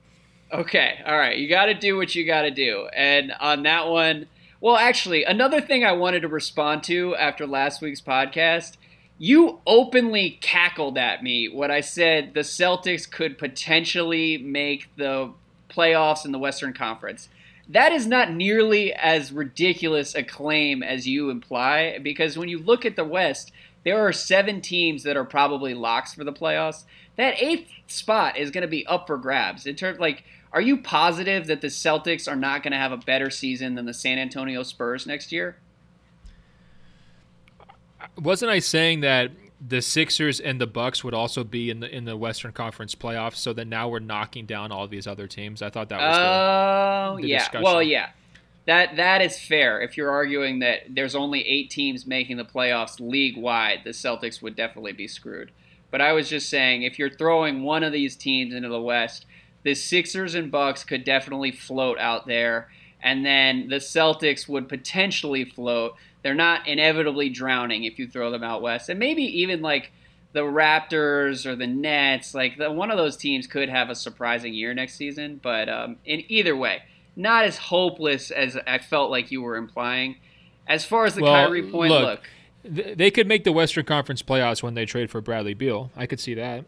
Okay, 0.52 0.98
all 1.06 1.18
right. 1.18 1.36
You 1.36 1.48
got 1.48 1.66
to 1.66 1.74
do 1.74 1.96
what 1.96 2.14
you 2.14 2.24
got 2.26 2.42
to 2.42 2.50
do. 2.50 2.88
And 2.94 3.32
on 3.38 3.62
that 3.64 3.88
one, 3.88 4.28
well, 4.60 4.76
actually, 4.76 5.24
another 5.24 5.60
thing 5.60 5.84
I 5.84 5.92
wanted 5.92 6.22
to 6.22 6.28
respond 6.28 6.82
to 6.84 7.14
after 7.16 7.46
last 7.46 7.82
week's 7.82 8.00
podcast, 8.00 8.76
you 9.18 9.60
openly 9.66 10.38
cackled 10.40 10.96
at 10.96 11.22
me 11.22 11.48
when 11.48 11.70
I 11.70 11.80
said 11.80 12.34
the 12.34 12.40
Celtics 12.40 13.10
could 13.10 13.36
potentially 13.36 14.38
make 14.38 14.94
the 14.96 15.32
playoffs 15.68 16.24
in 16.24 16.32
the 16.32 16.38
Western 16.38 16.72
Conference. 16.72 17.28
That 17.68 17.92
is 17.92 18.06
not 18.06 18.32
nearly 18.32 18.94
as 18.94 19.30
ridiculous 19.30 20.14
a 20.14 20.22
claim 20.22 20.82
as 20.82 21.06
you 21.06 21.28
imply, 21.28 21.98
because 22.02 22.38
when 22.38 22.48
you 22.48 22.58
look 22.58 22.86
at 22.86 22.96
the 22.96 23.04
West, 23.04 23.52
there 23.84 24.06
are 24.06 24.12
seven 24.12 24.60
teams 24.60 25.02
that 25.02 25.16
are 25.16 25.24
probably 25.24 25.74
locks 25.74 26.14
for 26.14 26.24
the 26.24 26.32
playoffs 26.32 26.84
that 27.18 27.42
eighth 27.42 27.68
spot 27.88 28.38
is 28.38 28.50
going 28.50 28.62
to 28.62 28.68
be 28.68 28.86
up 28.86 29.06
for 29.06 29.18
grabs. 29.18 29.66
In 29.66 29.74
terms, 29.74 29.98
like, 29.98 30.24
are 30.52 30.60
you 30.60 30.78
positive 30.78 31.48
that 31.48 31.60
the 31.60 31.66
Celtics 31.66 32.30
are 32.30 32.36
not 32.36 32.62
going 32.62 32.70
to 32.72 32.78
have 32.78 32.92
a 32.92 32.96
better 32.96 33.28
season 33.28 33.74
than 33.74 33.84
the 33.84 33.92
San 33.92 34.18
Antonio 34.18 34.62
Spurs 34.62 35.06
next 35.06 35.32
year? 35.32 35.56
Wasn't 38.16 38.50
I 38.50 38.60
saying 38.60 39.00
that 39.00 39.32
the 39.60 39.82
Sixers 39.82 40.38
and 40.38 40.60
the 40.60 40.66
Bucks 40.68 41.02
would 41.02 41.12
also 41.12 41.42
be 41.42 41.70
in 41.70 41.80
the 41.80 41.92
in 41.94 42.04
the 42.04 42.16
Western 42.16 42.52
Conference 42.52 42.94
playoffs? 42.94 43.36
So 43.36 43.52
that 43.52 43.66
now 43.66 43.88
we're 43.88 43.98
knocking 43.98 44.46
down 44.46 44.70
all 44.70 44.86
these 44.86 45.08
other 45.08 45.26
teams. 45.26 45.60
I 45.60 45.70
thought 45.70 45.88
that 45.88 45.98
was. 45.98 46.16
Oh 46.16 47.16
the, 47.16 47.22
the 47.22 47.28
yeah. 47.28 47.38
Discussion. 47.40 47.64
Well, 47.64 47.82
yeah. 47.82 48.10
That 48.66 48.96
that 48.96 49.22
is 49.22 49.40
fair. 49.40 49.80
If 49.80 49.96
you're 49.96 50.10
arguing 50.10 50.60
that 50.60 50.82
there's 50.88 51.16
only 51.16 51.44
eight 51.46 51.70
teams 51.70 52.06
making 52.06 52.36
the 52.36 52.44
playoffs 52.44 53.00
league 53.00 53.36
wide, 53.36 53.80
the 53.82 53.90
Celtics 53.90 54.40
would 54.40 54.54
definitely 54.54 54.92
be 54.92 55.08
screwed. 55.08 55.50
But 55.90 56.00
I 56.00 56.12
was 56.12 56.28
just 56.28 56.48
saying, 56.48 56.82
if 56.82 56.98
you're 56.98 57.10
throwing 57.10 57.62
one 57.62 57.82
of 57.82 57.92
these 57.92 58.16
teams 58.16 58.54
into 58.54 58.68
the 58.68 58.80
West, 58.80 59.24
the 59.62 59.74
Sixers 59.74 60.34
and 60.34 60.50
Bucks 60.50 60.84
could 60.84 61.04
definitely 61.04 61.50
float 61.50 61.98
out 61.98 62.26
there, 62.26 62.68
and 63.02 63.24
then 63.24 63.68
the 63.68 63.76
Celtics 63.76 64.48
would 64.48 64.68
potentially 64.68 65.44
float. 65.44 65.94
They're 66.22 66.34
not 66.34 66.66
inevitably 66.66 67.30
drowning 67.30 67.84
if 67.84 67.98
you 67.98 68.08
throw 68.08 68.30
them 68.30 68.42
out 68.42 68.60
west, 68.60 68.88
and 68.88 68.98
maybe 68.98 69.22
even 69.22 69.62
like 69.62 69.92
the 70.32 70.40
Raptors 70.40 71.46
or 71.46 71.56
the 71.56 71.66
Nets, 71.66 72.34
like 72.34 72.58
the, 72.58 72.70
one 72.70 72.90
of 72.90 72.98
those 72.98 73.16
teams 73.16 73.46
could 73.46 73.68
have 73.68 73.88
a 73.88 73.94
surprising 73.94 74.52
year 74.52 74.74
next 74.74 74.96
season. 74.96 75.40
But 75.42 75.68
um, 75.68 75.96
in 76.04 76.22
either 76.28 76.54
way, 76.54 76.82
not 77.16 77.44
as 77.44 77.56
hopeless 77.56 78.30
as 78.30 78.56
I 78.66 78.78
felt 78.78 79.10
like 79.10 79.30
you 79.30 79.42
were 79.42 79.56
implying. 79.56 80.16
As 80.66 80.84
far 80.84 81.06
as 81.06 81.14
the 81.14 81.22
well, 81.22 81.32
Kyrie 81.32 81.70
point, 81.70 81.90
look, 81.90 82.02
look 82.02 82.30
they 82.64 83.10
could 83.10 83.26
make 83.26 83.44
the 83.44 83.52
Western 83.52 83.84
Conference 83.84 84.22
playoffs 84.22 84.62
when 84.62 84.74
they 84.74 84.84
trade 84.84 85.10
for 85.10 85.20
Bradley 85.20 85.54
Beal. 85.54 85.90
I 85.96 86.06
could 86.06 86.20
see 86.20 86.34
that. 86.34 86.64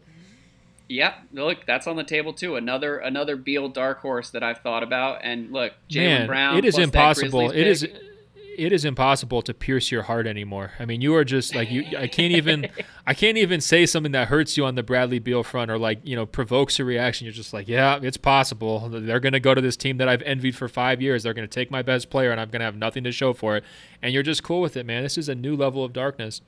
Yep, 0.87 1.15
look, 1.31 1.65
that's 1.65 1.87
on 1.87 1.95
the 1.95 2.03
table 2.03 2.33
too. 2.33 2.57
Another 2.57 2.97
another 2.97 3.37
Beal 3.37 3.69
dark 3.69 3.99
horse 3.99 4.29
that 4.31 4.43
I've 4.43 4.59
thought 4.59 4.83
about. 4.83 5.19
And 5.23 5.51
look, 5.51 5.73
Jaylen 5.89 6.27
Brown. 6.27 6.57
It 6.57 6.65
is 6.65 6.77
impossible. 6.77 7.49
It 7.49 7.65
is 7.65 7.87
it 8.61 8.71
is 8.71 8.85
impossible 8.85 9.41
to 9.41 9.55
pierce 9.55 9.91
your 9.91 10.03
heart 10.03 10.27
anymore. 10.27 10.73
I 10.79 10.85
mean, 10.85 11.01
you 11.01 11.15
are 11.15 11.23
just 11.25 11.55
like 11.55 11.71
you. 11.71 11.97
I 11.97 12.07
can't 12.07 12.33
even. 12.33 12.67
I 13.07 13.15
can't 13.15 13.37
even 13.37 13.61
say 13.61 13.87
something 13.87 14.11
that 14.11 14.27
hurts 14.27 14.55
you 14.55 14.65
on 14.65 14.75
the 14.75 14.83
Bradley 14.83 15.17
Beal 15.17 15.41
front 15.41 15.71
or 15.71 15.79
like 15.79 15.99
you 16.03 16.15
know 16.15 16.27
provokes 16.27 16.79
a 16.79 16.85
reaction. 16.85 17.25
You're 17.25 17.33
just 17.33 17.53
like, 17.53 17.67
yeah, 17.67 17.99
it's 18.01 18.17
possible. 18.17 18.87
They're 18.89 19.19
going 19.19 19.33
to 19.33 19.39
go 19.39 19.55
to 19.55 19.61
this 19.61 19.75
team 19.75 19.97
that 19.97 20.07
I've 20.07 20.21
envied 20.21 20.55
for 20.55 20.67
five 20.67 21.01
years. 21.01 21.23
They're 21.23 21.33
going 21.33 21.47
to 21.47 21.53
take 21.53 21.71
my 21.71 21.81
best 21.81 22.11
player, 22.11 22.31
and 22.31 22.39
I'm 22.39 22.49
going 22.49 22.59
to 22.59 22.65
have 22.65 22.75
nothing 22.75 23.03
to 23.05 23.11
show 23.11 23.33
for 23.33 23.57
it. 23.57 23.63
And 24.01 24.13
you're 24.13 24.23
just 24.23 24.43
cool 24.43 24.61
with 24.61 24.77
it, 24.77 24.85
man. 24.85 25.01
This 25.01 25.17
is 25.17 25.27
a 25.27 25.35
new 25.35 25.55
level 25.55 25.83
of 25.83 25.93
darkness. 25.93 26.41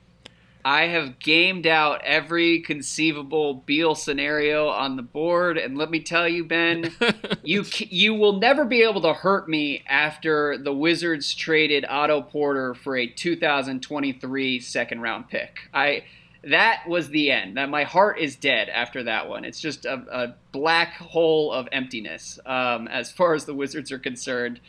I 0.64 0.86
have 0.86 1.18
gamed 1.18 1.66
out 1.66 2.00
every 2.04 2.60
conceivable 2.60 3.54
Beal 3.54 3.94
scenario 3.94 4.68
on 4.68 4.96
the 4.96 5.02
board, 5.02 5.58
and 5.58 5.76
let 5.76 5.90
me 5.90 6.00
tell 6.00 6.26
you, 6.26 6.42
Ben, 6.44 6.94
you 7.42 7.64
you 7.76 8.14
will 8.14 8.38
never 8.38 8.64
be 8.64 8.82
able 8.82 9.02
to 9.02 9.12
hurt 9.12 9.46
me 9.46 9.82
after 9.86 10.56
the 10.56 10.72
Wizards 10.72 11.34
traded 11.34 11.84
Otto 11.84 12.22
Porter 12.22 12.72
for 12.72 12.96
a 12.96 13.06
2023 13.06 14.58
second 14.60 15.02
round 15.02 15.28
pick. 15.28 15.68
I 15.74 16.04
that 16.42 16.84
was 16.88 17.10
the 17.10 17.30
end. 17.30 17.58
That 17.58 17.68
my 17.68 17.84
heart 17.84 18.18
is 18.18 18.36
dead 18.36 18.70
after 18.70 19.02
that 19.02 19.28
one. 19.28 19.44
It's 19.44 19.60
just 19.60 19.84
a, 19.84 20.02
a 20.10 20.34
black 20.52 20.94
hole 20.94 21.52
of 21.52 21.68
emptiness 21.72 22.38
um, 22.46 22.88
as 22.88 23.12
far 23.12 23.34
as 23.34 23.44
the 23.44 23.54
Wizards 23.54 23.92
are 23.92 23.98
concerned. 23.98 24.60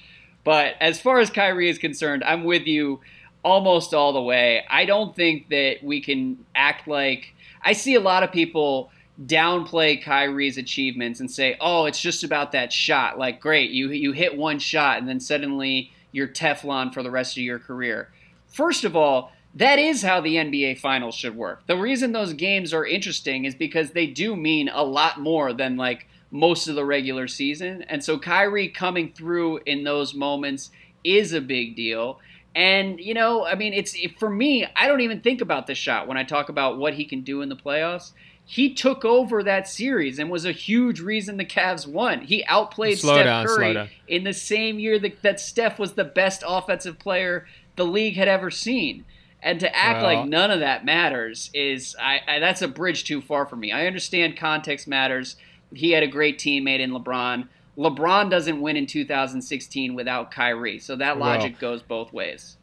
But 0.43 0.75
as 0.79 1.01
far 1.01 1.19
as 1.19 1.29
Kyrie 1.29 1.69
is 1.69 1.77
concerned, 1.77 2.23
I'm 2.23 2.43
with 2.43 2.67
you 2.67 2.99
almost 3.45 3.93
all 3.93 4.11
the 4.11 4.21
way. 4.21 4.65
I 4.69 4.85
don't 4.85 5.15
think 5.15 5.49
that 5.49 5.77
we 5.83 6.01
can 6.01 6.43
act 6.55 6.87
like 6.87 7.33
I 7.63 7.73
see 7.73 7.95
a 7.95 8.01
lot 8.01 8.23
of 8.23 8.31
people 8.31 8.91
downplay 9.23 10.03
Kyrie's 10.03 10.57
achievements 10.57 11.19
and 11.19 11.31
say, 11.31 11.55
"Oh, 11.61 11.85
it's 11.85 12.01
just 12.01 12.23
about 12.23 12.51
that 12.51 12.73
shot." 12.73 13.17
Like, 13.17 13.39
great, 13.39 13.69
you 13.71 13.91
you 13.91 14.11
hit 14.11 14.35
one 14.35 14.59
shot 14.59 14.97
and 14.97 15.07
then 15.07 15.19
suddenly 15.19 15.91
you're 16.11 16.27
Teflon 16.27 16.93
for 16.93 17.03
the 17.03 17.11
rest 17.11 17.37
of 17.37 17.43
your 17.43 17.59
career. 17.59 18.09
First 18.47 18.83
of 18.83 18.95
all, 18.95 19.31
that 19.53 19.79
is 19.79 20.01
how 20.01 20.21
the 20.21 20.35
NBA 20.35 20.79
finals 20.79 21.15
should 21.15 21.35
work. 21.35 21.65
The 21.67 21.77
reason 21.77 22.11
those 22.11 22.33
games 22.33 22.73
are 22.73 22.85
interesting 22.85 23.45
is 23.45 23.55
because 23.55 23.91
they 23.91 24.07
do 24.07 24.35
mean 24.35 24.69
a 24.69 24.83
lot 24.83 25.19
more 25.19 25.53
than 25.53 25.77
like 25.77 26.07
most 26.31 26.67
of 26.67 26.75
the 26.75 26.85
regular 26.85 27.27
season. 27.27 27.83
And 27.83 28.03
so 28.03 28.17
Kyrie 28.17 28.69
coming 28.69 29.13
through 29.13 29.59
in 29.65 29.83
those 29.83 30.13
moments 30.13 30.71
is 31.03 31.31
a 31.31 31.41
big 31.41 31.75
deal. 31.75 32.19
And 32.55 32.99
you 32.99 33.13
know, 33.13 33.45
I 33.45 33.55
mean, 33.55 33.73
it's 33.73 33.93
it, 33.95 34.17
for 34.17 34.29
me. 34.29 34.65
I 34.75 34.87
don't 34.87 35.01
even 35.01 35.19
think 35.19 35.41
about 35.41 35.67
the 35.67 35.75
shot 35.75 36.07
when 36.07 36.17
I 36.17 36.23
talk 36.23 36.49
about 36.49 36.77
what 36.77 36.93
he 36.93 37.05
can 37.05 37.21
do 37.21 37.41
in 37.41 37.49
the 37.49 37.55
playoffs. 37.55 38.13
He 38.47 38.73
took 38.73 39.03
over 39.03 39.41
that 39.43 39.67
series 39.67 40.19
and 40.19 40.29
was 40.29 40.45
a 40.45 40.51
huge 40.51 40.99
reason 40.99 41.37
the 41.37 41.45
Cavs 41.45 41.87
won. 41.87 42.21
He 42.21 42.45
outplayed 42.45 42.99
Slow 42.99 43.15
Steph 43.15 43.25
down, 43.25 43.47
Curry 43.47 43.89
in 44.07 44.23
the 44.23 44.33
same 44.33 44.77
year 44.77 44.99
that, 44.99 45.21
that 45.23 45.39
Steph 45.39 45.79
was 45.79 45.93
the 45.93 46.03
best 46.03 46.43
offensive 46.47 46.99
player 46.99 47.47
the 47.75 47.85
league 47.85 48.15
had 48.15 48.27
ever 48.27 48.51
seen. 48.51 49.03
And 49.41 49.59
to 49.59 49.75
act 49.75 50.01
Well- 50.01 50.15
like 50.15 50.29
none 50.29 50.51
of 50.51 50.59
that 50.59 50.85
matters 50.85 51.49
is 51.53 51.95
I, 51.99 52.21
I 52.27 52.39
that's 52.39 52.61
a 52.61 52.67
bridge 52.67 53.03
too 53.03 53.21
far 53.21 53.45
for 53.45 53.55
me. 53.55 53.71
I 53.71 53.87
understand 53.87 54.37
context 54.37 54.87
matters. 54.87 55.35
He 55.73 55.91
had 55.91 56.03
a 56.03 56.07
great 56.07 56.39
teammate 56.39 56.79
in 56.79 56.91
LeBron. 56.91 57.47
LeBron 57.77 58.29
doesn't 58.29 58.61
win 58.61 58.77
in 58.77 58.85
2016 58.85 59.95
without 59.95 60.31
Kyrie, 60.31 60.79
so 60.79 60.95
that 60.95 61.17
Well- 61.19 61.29
logic 61.29 61.59
goes 61.59 61.81
both 61.81 62.13
ways. 62.13 62.57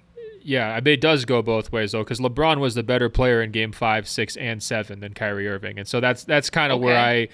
Yeah, 0.45 0.71
I 0.75 0.81
mean, 0.81 0.95
it 0.95 1.01
does 1.01 1.25
go 1.25 1.41
both 1.41 1.71
ways 1.71 1.93
though, 1.93 2.03
because 2.03 2.19
LeBron 2.19 2.59
was 2.59 2.75
the 2.75 2.83
better 2.83 3.09
player 3.09 3.41
in 3.43 3.53
Game 3.53 3.71
Five, 3.71 4.09
Six, 4.09 4.37
and 4.37 4.61
Seven 4.63 4.99
than 5.01 5.15
Kyrie 5.15 5.47
Irving, 5.49 5.79
and 5.79 5.87
so 5.87 6.01
that's 6.01 6.25
that's 6.25 6.51
kind 6.51 6.73
of 6.73 6.81
where 6.81 6.99
I, 6.99 7.29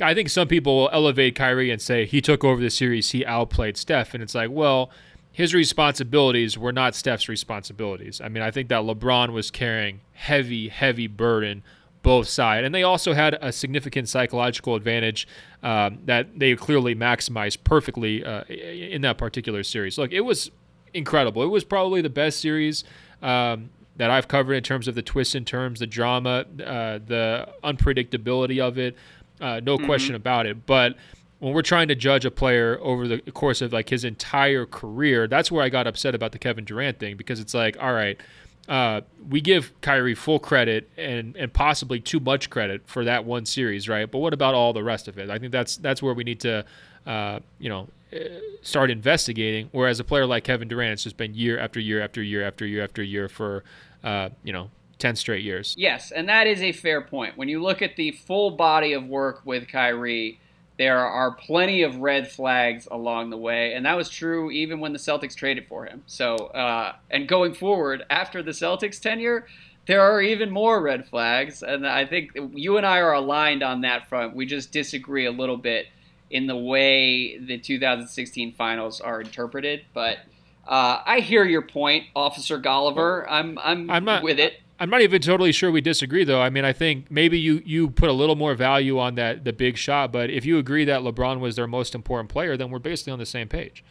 I 0.00 0.14
think 0.14 0.28
some 0.28 0.46
people 0.46 0.76
will 0.76 0.90
elevate 0.92 1.34
Kyrie 1.34 1.70
and 1.70 1.82
say 1.82 2.06
he 2.06 2.20
took 2.20 2.44
over 2.44 2.60
the 2.60 2.70
series, 2.70 3.10
he 3.10 3.26
outplayed 3.26 3.76
Steph, 3.76 4.14
and 4.14 4.22
it's 4.22 4.34
like, 4.34 4.50
well, 4.50 4.90
his 5.32 5.54
responsibilities 5.54 6.56
were 6.56 6.72
not 6.72 6.94
Steph's 6.94 7.28
responsibilities. 7.28 8.20
I 8.20 8.28
mean, 8.28 8.42
I 8.44 8.50
think 8.52 8.68
that 8.68 8.82
LeBron 8.82 9.32
was 9.32 9.50
carrying 9.50 10.00
heavy, 10.12 10.68
heavy 10.68 11.06
burden 11.08 11.62
both 12.02 12.28
sides, 12.28 12.64
and 12.64 12.74
they 12.74 12.82
also 12.82 13.12
had 13.12 13.38
a 13.40 13.52
significant 13.52 14.08
psychological 14.08 14.74
advantage 14.74 15.28
um, 15.62 15.98
that 16.04 16.38
they 16.38 16.54
clearly 16.56 16.94
maximized 16.94 17.58
perfectly 17.64 18.24
uh, 18.24 18.44
in 18.44 19.02
that 19.02 19.18
particular 19.18 19.62
series. 19.62 19.98
Look, 19.98 20.12
it 20.12 20.22
was 20.22 20.50
incredible. 20.94 21.42
It 21.42 21.48
was 21.48 21.64
probably 21.64 22.02
the 22.02 22.10
best 22.10 22.40
series 22.40 22.84
um, 23.22 23.70
that 23.96 24.10
I've 24.10 24.28
covered 24.28 24.54
in 24.54 24.62
terms 24.62 24.88
of 24.88 24.94
the 24.94 25.02
twists 25.02 25.34
and 25.34 25.46
turns, 25.46 25.80
the 25.80 25.86
drama, 25.86 26.44
uh, 26.64 26.98
the 26.98 27.48
unpredictability 27.62 28.60
of 28.60 28.78
it. 28.78 28.96
Uh, 29.40 29.60
no 29.62 29.78
question 29.78 30.14
about 30.14 30.46
it. 30.46 30.66
But 30.66 30.96
when 31.40 31.52
we're 31.52 31.62
trying 31.62 31.88
to 31.88 31.96
judge 31.96 32.24
a 32.24 32.30
player 32.30 32.78
over 32.80 33.08
the 33.08 33.18
course 33.32 33.60
of 33.60 33.72
like 33.72 33.88
his 33.88 34.04
entire 34.04 34.64
career, 34.64 35.26
that's 35.26 35.50
where 35.50 35.64
I 35.64 35.68
got 35.68 35.88
upset 35.88 36.14
about 36.14 36.30
the 36.30 36.38
Kevin 36.38 36.64
Durant 36.64 37.00
thing 37.00 37.16
because 37.16 37.40
it's 37.40 37.52
like, 37.52 37.76
all 37.80 37.92
right, 37.92 38.20
uh, 38.68 39.00
we 39.28 39.40
give 39.40 39.72
Kyrie 39.80 40.14
full 40.14 40.38
credit 40.38 40.88
and 40.96 41.36
and 41.36 41.52
possibly 41.52 42.00
too 42.00 42.20
much 42.20 42.48
credit 42.48 42.82
for 42.86 43.04
that 43.04 43.24
one 43.24 43.44
series, 43.44 43.88
right? 43.88 44.10
But 44.10 44.18
what 44.18 44.32
about 44.32 44.54
all 44.54 44.72
the 44.72 44.84
rest 44.84 45.08
of 45.08 45.18
it? 45.18 45.30
I 45.30 45.38
think 45.38 45.52
that's 45.52 45.76
that's 45.76 46.02
where 46.02 46.14
we 46.14 46.24
need 46.24 46.40
to, 46.40 46.64
uh, 47.06 47.40
you 47.58 47.68
know, 47.68 47.88
uh, 48.12 48.18
start 48.62 48.90
investigating. 48.90 49.68
Whereas 49.72 49.98
a 50.00 50.04
player 50.04 50.26
like 50.26 50.44
Kevin 50.44 50.68
Durant, 50.68 50.92
it's 50.92 51.02
just 51.02 51.16
been 51.16 51.34
year 51.34 51.58
after 51.58 51.80
year 51.80 52.00
after 52.00 52.22
year 52.22 52.46
after 52.46 52.64
year 52.64 52.84
after 52.84 53.02
year 53.02 53.28
for, 53.28 53.64
uh, 54.04 54.28
you 54.44 54.52
know, 54.52 54.70
ten 54.98 55.16
straight 55.16 55.42
years. 55.42 55.74
Yes, 55.76 56.12
and 56.12 56.28
that 56.28 56.46
is 56.46 56.62
a 56.62 56.72
fair 56.72 57.00
point. 57.00 57.36
When 57.36 57.48
you 57.48 57.60
look 57.60 57.82
at 57.82 57.96
the 57.96 58.12
full 58.12 58.52
body 58.52 58.92
of 58.92 59.06
work 59.06 59.42
with 59.44 59.66
Kyrie, 59.66 60.38
there 60.82 60.98
are 60.98 61.30
plenty 61.30 61.84
of 61.84 61.98
red 61.98 62.28
flags 62.28 62.88
along 62.90 63.30
the 63.30 63.36
way, 63.36 63.72
and 63.74 63.86
that 63.86 63.96
was 63.96 64.08
true 64.08 64.50
even 64.50 64.80
when 64.80 64.92
the 64.92 64.98
Celtics 64.98 65.36
traded 65.36 65.64
for 65.68 65.86
him. 65.86 66.02
So, 66.08 66.34
uh, 66.46 66.96
and 67.08 67.28
going 67.28 67.54
forward 67.54 68.02
after 68.10 68.42
the 68.42 68.50
Celtics 68.50 68.98
tenure, 69.00 69.46
there 69.86 70.00
are 70.00 70.20
even 70.20 70.50
more 70.50 70.82
red 70.82 71.06
flags, 71.06 71.62
and 71.62 71.86
I 71.86 72.04
think 72.04 72.32
you 72.52 72.78
and 72.78 72.84
I 72.84 72.98
are 72.98 73.12
aligned 73.12 73.62
on 73.62 73.82
that 73.82 74.08
front. 74.08 74.34
We 74.34 74.44
just 74.44 74.72
disagree 74.72 75.24
a 75.24 75.30
little 75.30 75.56
bit 75.56 75.86
in 76.32 76.48
the 76.48 76.56
way 76.56 77.38
the 77.38 77.58
2016 77.58 78.54
finals 78.54 79.00
are 79.00 79.20
interpreted, 79.20 79.84
but. 79.94 80.18
Uh, 80.64 81.02
I 81.04 81.18
hear 81.18 81.42
your 81.42 81.62
point, 81.62 82.04
Officer 82.14 82.56
Golliver. 82.56 83.26
I'm 83.28 83.58
I'm, 83.58 83.90
I'm 83.90 84.04
not 84.04 84.22
with 84.22 84.38
it. 84.38 84.61
I'm 84.82 84.90
not 84.90 85.00
even 85.00 85.22
totally 85.22 85.52
sure 85.52 85.70
we 85.70 85.80
disagree 85.80 86.24
though. 86.24 86.42
I 86.42 86.50
mean, 86.50 86.64
I 86.64 86.72
think 86.72 87.08
maybe 87.08 87.38
you 87.38 87.62
you 87.64 87.88
put 87.88 88.08
a 88.08 88.12
little 88.12 88.34
more 88.34 88.56
value 88.56 88.98
on 88.98 89.14
that 89.14 89.44
the 89.44 89.52
big 89.52 89.76
shot, 89.76 90.10
but 90.10 90.28
if 90.28 90.44
you 90.44 90.58
agree 90.58 90.84
that 90.86 91.02
LeBron 91.02 91.38
was 91.38 91.54
their 91.54 91.68
most 91.68 91.94
important 91.94 92.30
player, 92.30 92.56
then 92.56 92.68
we're 92.68 92.80
basically 92.80 93.12
on 93.12 93.20
the 93.20 93.24
same 93.24 93.46
page. 93.46 93.84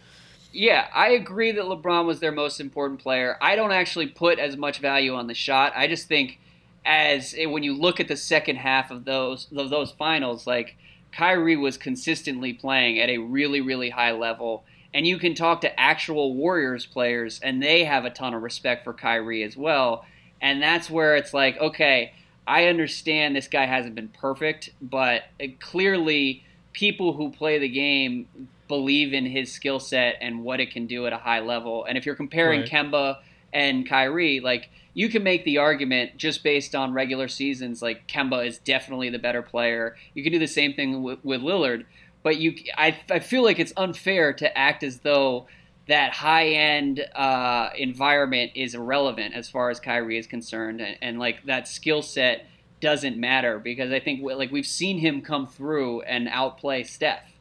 Yeah, 0.51 0.89
I 0.93 1.11
agree 1.11 1.53
that 1.53 1.63
LeBron 1.63 2.05
was 2.05 2.19
their 2.19 2.33
most 2.33 2.59
important 2.59 2.99
player. 2.99 3.37
I 3.41 3.55
don't 3.55 3.71
actually 3.71 4.07
put 4.07 4.37
as 4.37 4.57
much 4.57 4.79
value 4.79 5.15
on 5.15 5.27
the 5.27 5.33
shot. 5.33 5.71
I 5.77 5.87
just 5.87 6.09
think 6.09 6.41
as 6.83 7.33
when 7.37 7.63
you 7.63 7.73
look 7.73 8.01
at 8.01 8.09
the 8.09 8.17
second 8.17 8.57
half 8.57 8.91
of 8.91 9.05
those 9.05 9.47
of 9.55 9.69
those 9.69 9.91
finals, 9.91 10.45
like 10.45 10.75
Kyrie 11.13 11.55
was 11.55 11.77
consistently 11.77 12.51
playing 12.51 12.99
at 12.99 13.09
a 13.09 13.19
really 13.19 13.61
really 13.61 13.91
high 13.91 14.11
level, 14.11 14.65
and 14.93 15.07
you 15.07 15.17
can 15.17 15.35
talk 15.35 15.61
to 15.61 15.79
actual 15.79 16.35
Warriors 16.35 16.85
players, 16.85 17.39
and 17.41 17.63
they 17.63 17.85
have 17.85 18.03
a 18.03 18.09
ton 18.09 18.33
of 18.33 18.41
respect 18.41 18.83
for 18.83 18.93
Kyrie 18.93 19.43
as 19.43 19.55
well. 19.55 20.03
And 20.41 20.61
that's 20.61 20.89
where 20.89 21.15
it's 21.15 21.33
like, 21.33 21.57
okay, 21.59 22.13
I 22.47 22.65
understand 22.65 23.35
this 23.35 23.47
guy 23.47 23.65
hasn't 23.65 23.95
been 23.95 24.09
perfect, 24.09 24.71
but 24.81 25.23
eh, 25.39 25.49
clearly 25.59 26.43
people 26.73 27.13
who 27.13 27.29
play 27.29 27.59
the 27.59 27.69
game 27.69 28.27
believe 28.67 29.13
in 29.13 29.25
his 29.25 29.51
skill 29.51 29.79
set 29.79 30.15
and 30.21 30.43
what 30.43 30.59
it 30.59 30.71
can 30.71 30.87
do 30.87 31.05
at 31.05 31.13
a 31.13 31.17
high 31.17 31.41
level. 31.41 31.85
And 31.85 31.97
if 31.97 32.05
you're 32.05 32.15
comparing 32.15 32.61
Right. 32.61 32.69
Kemba 32.69 33.17
and 33.53 33.87
Kyrie, 33.87 34.39
like 34.39 34.69
you 34.93 35.09
can 35.09 35.23
make 35.23 35.43
the 35.45 35.57
argument 35.57 36.17
just 36.17 36.43
based 36.43 36.73
on 36.73 36.93
regular 36.93 37.27
seasons, 37.27 37.81
like 37.81 38.07
Kemba 38.07 38.45
is 38.45 38.57
definitely 38.57 39.09
the 39.09 39.19
better 39.19 39.41
player. 39.41 39.95
You 40.13 40.23
can 40.23 40.31
do 40.31 40.39
the 40.39 40.47
same 40.47 40.73
thing 40.73 41.03
with, 41.03 41.23
with 41.23 41.41
Lillard, 41.41 41.85
but 42.23 42.37
you, 42.37 42.55
I, 42.77 42.97
I 43.09 43.19
feel 43.19 43.43
like 43.43 43.59
it's 43.59 43.73
unfair 43.77 44.33
to 44.33 44.57
act 44.57 44.83
as 44.83 44.99
though 44.99 45.47
that 45.91 46.13
high 46.13 46.47
end 46.47 47.05
uh, 47.15 47.69
environment 47.75 48.53
is 48.55 48.75
irrelevant 48.75 49.35
as 49.35 49.49
far 49.49 49.69
as 49.69 49.77
Kyrie 49.77 50.17
is 50.17 50.25
concerned, 50.25 50.79
and, 50.79 50.95
and 51.01 51.19
like 51.19 51.45
that 51.45 51.67
skill 51.67 52.01
set 52.01 52.45
doesn't 52.79 53.17
matter 53.17 53.59
because 53.59 53.91
I 53.91 53.99
think 53.99 54.21
like 54.23 54.51
we've 54.51 54.65
seen 54.65 54.99
him 54.99 55.21
come 55.21 55.45
through 55.45 56.01
and 56.03 56.29
outplay 56.29 56.83
Steph. 56.83 57.33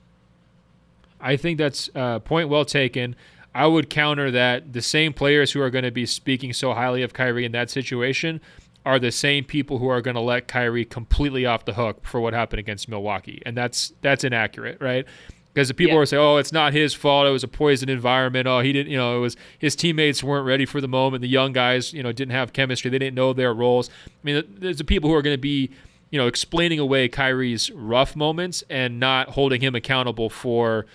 I 1.20 1.36
think 1.36 1.58
that's 1.58 1.90
uh, 1.94 2.18
point 2.18 2.48
well 2.48 2.64
taken. 2.64 3.14
I 3.54 3.68
would 3.68 3.88
counter 3.88 4.32
that 4.32 4.72
the 4.72 4.82
same 4.82 5.12
players 5.12 5.52
who 5.52 5.60
are 5.60 5.70
going 5.70 5.84
to 5.84 5.92
be 5.92 6.04
speaking 6.04 6.52
so 6.52 6.74
highly 6.74 7.02
of 7.02 7.12
Kyrie 7.12 7.44
in 7.44 7.52
that 7.52 7.70
situation 7.70 8.40
are 8.84 8.98
the 8.98 9.12
same 9.12 9.44
people 9.44 9.78
who 9.78 9.86
are 9.86 10.00
going 10.00 10.16
to 10.16 10.20
let 10.20 10.48
Kyrie 10.48 10.84
completely 10.84 11.46
off 11.46 11.66
the 11.66 11.74
hook 11.74 12.04
for 12.04 12.20
what 12.20 12.32
happened 12.32 12.58
against 12.58 12.88
Milwaukee, 12.88 13.40
and 13.46 13.56
that's 13.56 13.92
that's 14.00 14.24
inaccurate, 14.24 14.78
right? 14.80 15.06
Because 15.52 15.66
the 15.68 15.74
people 15.74 15.96
Yeah. 15.96 16.02
are 16.02 16.06
saying, 16.06 16.22
"Oh, 16.22 16.36
it's 16.36 16.52
not 16.52 16.72
his 16.72 16.94
fault. 16.94 17.26
It 17.26 17.30
was 17.30 17.42
a 17.42 17.48
poisoned 17.48 17.90
environment. 17.90 18.46
Oh, 18.46 18.60
he 18.60 18.72
didn't. 18.72 18.92
You 18.92 18.98
know, 18.98 19.16
it 19.16 19.20
was 19.20 19.36
his 19.58 19.74
teammates 19.74 20.22
weren't 20.22 20.46
ready 20.46 20.64
for 20.64 20.80
the 20.80 20.86
moment. 20.88 21.22
The 21.22 21.28
young 21.28 21.52
guys, 21.52 21.92
you 21.92 22.02
know, 22.04 22.12
didn't 22.12 22.32
have 22.32 22.52
chemistry. 22.52 22.90
They 22.90 22.98
didn't 23.00 23.16
know 23.16 23.32
their 23.32 23.52
roles. 23.52 23.90
I 24.06 24.10
mean, 24.22 24.44
there's 24.48 24.78
the 24.78 24.84
people 24.84 25.10
who 25.10 25.16
are 25.16 25.22
going 25.22 25.34
to 25.34 25.40
be, 25.40 25.70
you 26.10 26.18
know, 26.18 26.28
explaining 26.28 26.78
away 26.78 27.08
Kyrie's 27.08 27.70
rough 27.72 28.14
moments 28.14 28.62
and 28.70 29.00
not 29.00 29.30
holding 29.30 29.60
him 29.60 29.74
accountable 29.74 30.30
for 30.30 30.86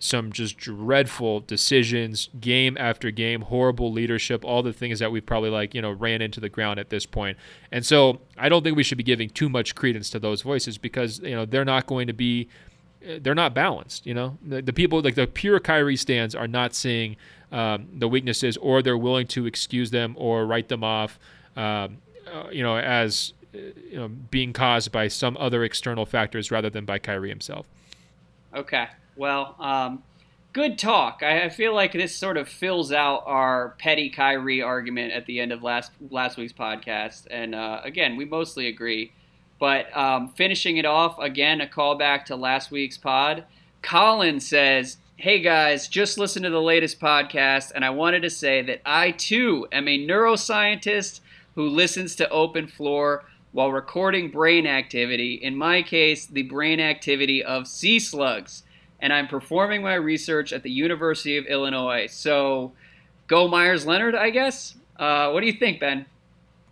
some 0.00 0.30
just 0.32 0.56
dreadful 0.56 1.40
decisions, 1.40 2.30
game 2.40 2.76
after 2.78 3.10
game, 3.10 3.40
horrible 3.42 3.90
leadership, 3.92 4.44
all 4.44 4.62
the 4.62 4.72
things 4.72 5.00
that 5.00 5.10
we've 5.10 5.26
probably 5.26 5.50
like, 5.50 5.74
you 5.74 5.82
know, 5.82 5.90
ran 5.90 6.22
into 6.22 6.38
the 6.40 6.48
ground 6.48 6.78
at 6.78 6.88
this 6.88 7.04
point. 7.04 7.36
And 7.72 7.84
so 7.84 8.20
I 8.38 8.48
don't 8.48 8.62
think 8.62 8.76
we 8.76 8.84
should 8.84 8.96
be 8.96 9.02
giving 9.04 9.28
too 9.28 9.48
much 9.48 9.74
credence 9.74 10.08
to 10.10 10.20
those 10.20 10.42
voices 10.42 10.78
because, 10.78 11.18
you 11.18 11.34
know, 11.34 11.44
they're 11.44 11.64
not 11.64 11.86
going 11.86 12.06
to 12.06 12.12
be 12.12 12.48
they're 13.20 13.34
not 13.34 13.54
balanced. 13.54 14.06
You 14.06 14.14
know, 14.14 14.38
the, 14.44 14.62
the 14.62 14.72
people 14.72 15.00
like 15.00 15.14
the 15.14 15.26
pure 15.26 15.60
Kyrie 15.60 15.96
stands 15.96 16.34
are 16.34 16.48
not 16.48 16.74
seeing 16.74 17.16
um, 17.52 17.88
the 17.92 18.08
weaknesses, 18.08 18.56
or 18.58 18.82
they're 18.82 18.98
willing 18.98 19.26
to 19.28 19.46
excuse 19.46 19.90
them 19.90 20.14
or 20.18 20.46
write 20.46 20.68
them 20.68 20.84
off. 20.84 21.18
Um, 21.56 21.98
uh, 22.32 22.48
you 22.50 22.62
know, 22.62 22.76
as 22.76 23.32
uh, 23.54 23.58
you 23.90 23.96
know, 23.96 24.08
being 24.08 24.52
caused 24.52 24.92
by 24.92 25.08
some 25.08 25.36
other 25.38 25.64
external 25.64 26.06
factors 26.06 26.50
rather 26.50 26.70
than 26.70 26.84
by 26.84 26.98
Kyrie 26.98 27.30
himself. 27.30 27.66
Okay. 28.54 28.88
Well, 29.16 29.56
um, 29.58 30.02
good 30.52 30.78
talk. 30.78 31.22
I, 31.22 31.44
I 31.44 31.48
feel 31.48 31.74
like 31.74 31.92
this 31.92 32.14
sort 32.14 32.36
of 32.36 32.48
fills 32.48 32.92
out 32.92 33.22
our 33.26 33.70
petty 33.78 34.10
Kyrie 34.10 34.62
argument 34.62 35.12
at 35.12 35.26
the 35.26 35.40
end 35.40 35.52
of 35.52 35.62
last 35.62 35.92
last 36.10 36.36
week's 36.36 36.52
podcast. 36.52 37.26
And 37.30 37.54
uh, 37.54 37.80
again, 37.84 38.16
we 38.16 38.24
mostly 38.24 38.68
agree. 38.68 39.12
But 39.58 39.94
um, 39.96 40.28
finishing 40.28 40.76
it 40.76 40.84
off 40.84 41.18
again, 41.18 41.60
a 41.60 41.66
callback 41.66 42.24
to 42.26 42.36
last 42.36 42.70
week's 42.70 42.98
pod. 42.98 43.44
Colin 43.82 44.40
says 44.40 44.98
Hey 45.16 45.40
guys, 45.40 45.88
just 45.88 46.16
listened 46.16 46.44
to 46.44 46.50
the 46.50 46.62
latest 46.62 47.00
podcast, 47.00 47.72
and 47.74 47.84
I 47.84 47.90
wanted 47.90 48.22
to 48.22 48.30
say 48.30 48.62
that 48.62 48.80
I 48.86 49.10
too 49.10 49.66
am 49.72 49.88
a 49.88 49.98
neuroscientist 49.98 51.18
who 51.56 51.68
listens 51.68 52.14
to 52.14 52.30
Open 52.30 52.68
Floor 52.68 53.24
while 53.50 53.72
recording 53.72 54.30
brain 54.30 54.64
activity. 54.64 55.34
In 55.34 55.56
my 55.56 55.82
case, 55.82 56.24
the 56.24 56.42
brain 56.42 56.78
activity 56.78 57.42
of 57.42 57.66
sea 57.66 57.98
slugs. 57.98 58.62
And 59.00 59.12
I'm 59.12 59.26
performing 59.26 59.82
my 59.82 59.94
research 59.94 60.52
at 60.52 60.62
the 60.62 60.70
University 60.70 61.36
of 61.36 61.46
Illinois. 61.46 62.06
So, 62.06 62.74
go 63.26 63.48
Meyers 63.48 63.86
Leonard, 63.86 64.14
I 64.14 64.30
guess. 64.30 64.76
Uh, 64.96 65.30
what 65.30 65.40
do 65.40 65.46
you 65.46 65.52
think, 65.52 65.80
Ben? 65.80 66.06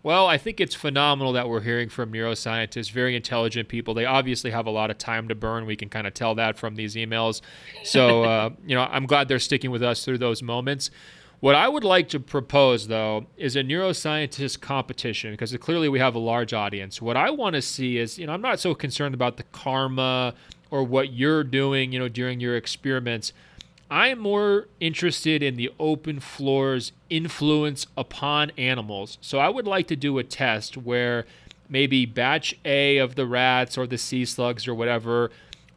Well, 0.06 0.28
I 0.28 0.38
think 0.38 0.60
it's 0.60 0.76
phenomenal 0.76 1.32
that 1.32 1.48
we're 1.48 1.62
hearing 1.62 1.88
from 1.88 2.12
neuroscientists, 2.12 2.92
very 2.92 3.16
intelligent 3.16 3.68
people. 3.68 3.92
They 3.92 4.04
obviously 4.04 4.52
have 4.52 4.66
a 4.66 4.70
lot 4.70 4.88
of 4.88 4.98
time 4.98 5.26
to 5.26 5.34
burn. 5.34 5.66
We 5.66 5.74
can 5.74 5.88
kind 5.88 6.06
of 6.06 6.14
tell 6.14 6.36
that 6.36 6.56
from 6.56 6.76
these 6.76 6.94
emails. 6.94 7.40
So, 7.82 8.22
uh, 8.22 8.50
you 8.64 8.76
know, 8.76 8.82
I'm 8.82 9.06
glad 9.06 9.26
they're 9.26 9.40
sticking 9.40 9.72
with 9.72 9.82
us 9.82 10.04
through 10.04 10.18
those 10.18 10.44
moments. 10.44 10.92
What 11.40 11.56
I 11.56 11.66
would 11.66 11.82
like 11.82 12.08
to 12.10 12.20
propose, 12.20 12.86
though, 12.86 13.26
is 13.36 13.56
a 13.56 13.64
neuroscientist 13.64 14.60
competition 14.60 15.32
because 15.32 15.52
clearly 15.56 15.88
we 15.88 15.98
have 15.98 16.14
a 16.14 16.20
large 16.20 16.52
audience. 16.52 17.02
What 17.02 17.16
I 17.16 17.30
want 17.30 17.54
to 17.54 17.60
see 17.60 17.98
is, 17.98 18.16
you 18.16 18.28
know, 18.28 18.32
I'm 18.32 18.40
not 18.40 18.60
so 18.60 18.76
concerned 18.76 19.12
about 19.12 19.38
the 19.38 19.42
karma 19.42 20.34
or 20.70 20.84
what 20.84 21.14
you're 21.14 21.42
doing, 21.42 21.90
you 21.90 21.98
know, 21.98 22.08
during 22.08 22.38
your 22.38 22.54
experiments. 22.54 23.32
I 23.90 24.08
am 24.08 24.18
more 24.18 24.66
interested 24.80 25.42
in 25.42 25.56
the 25.56 25.70
open 25.78 26.20
floor's 26.20 26.92
influence 27.08 27.86
upon 27.96 28.50
animals. 28.58 29.18
So 29.20 29.38
I 29.38 29.48
would 29.48 29.66
like 29.66 29.86
to 29.88 29.96
do 29.96 30.18
a 30.18 30.24
test 30.24 30.76
where 30.76 31.24
maybe 31.68 32.06
batch 32.06 32.56
A 32.64 32.98
of 32.98 33.14
the 33.14 33.26
rats 33.26 33.78
or 33.78 33.86
the 33.86 33.98
sea 33.98 34.24
slugs 34.24 34.66
or 34.66 34.74
whatever 34.74 35.30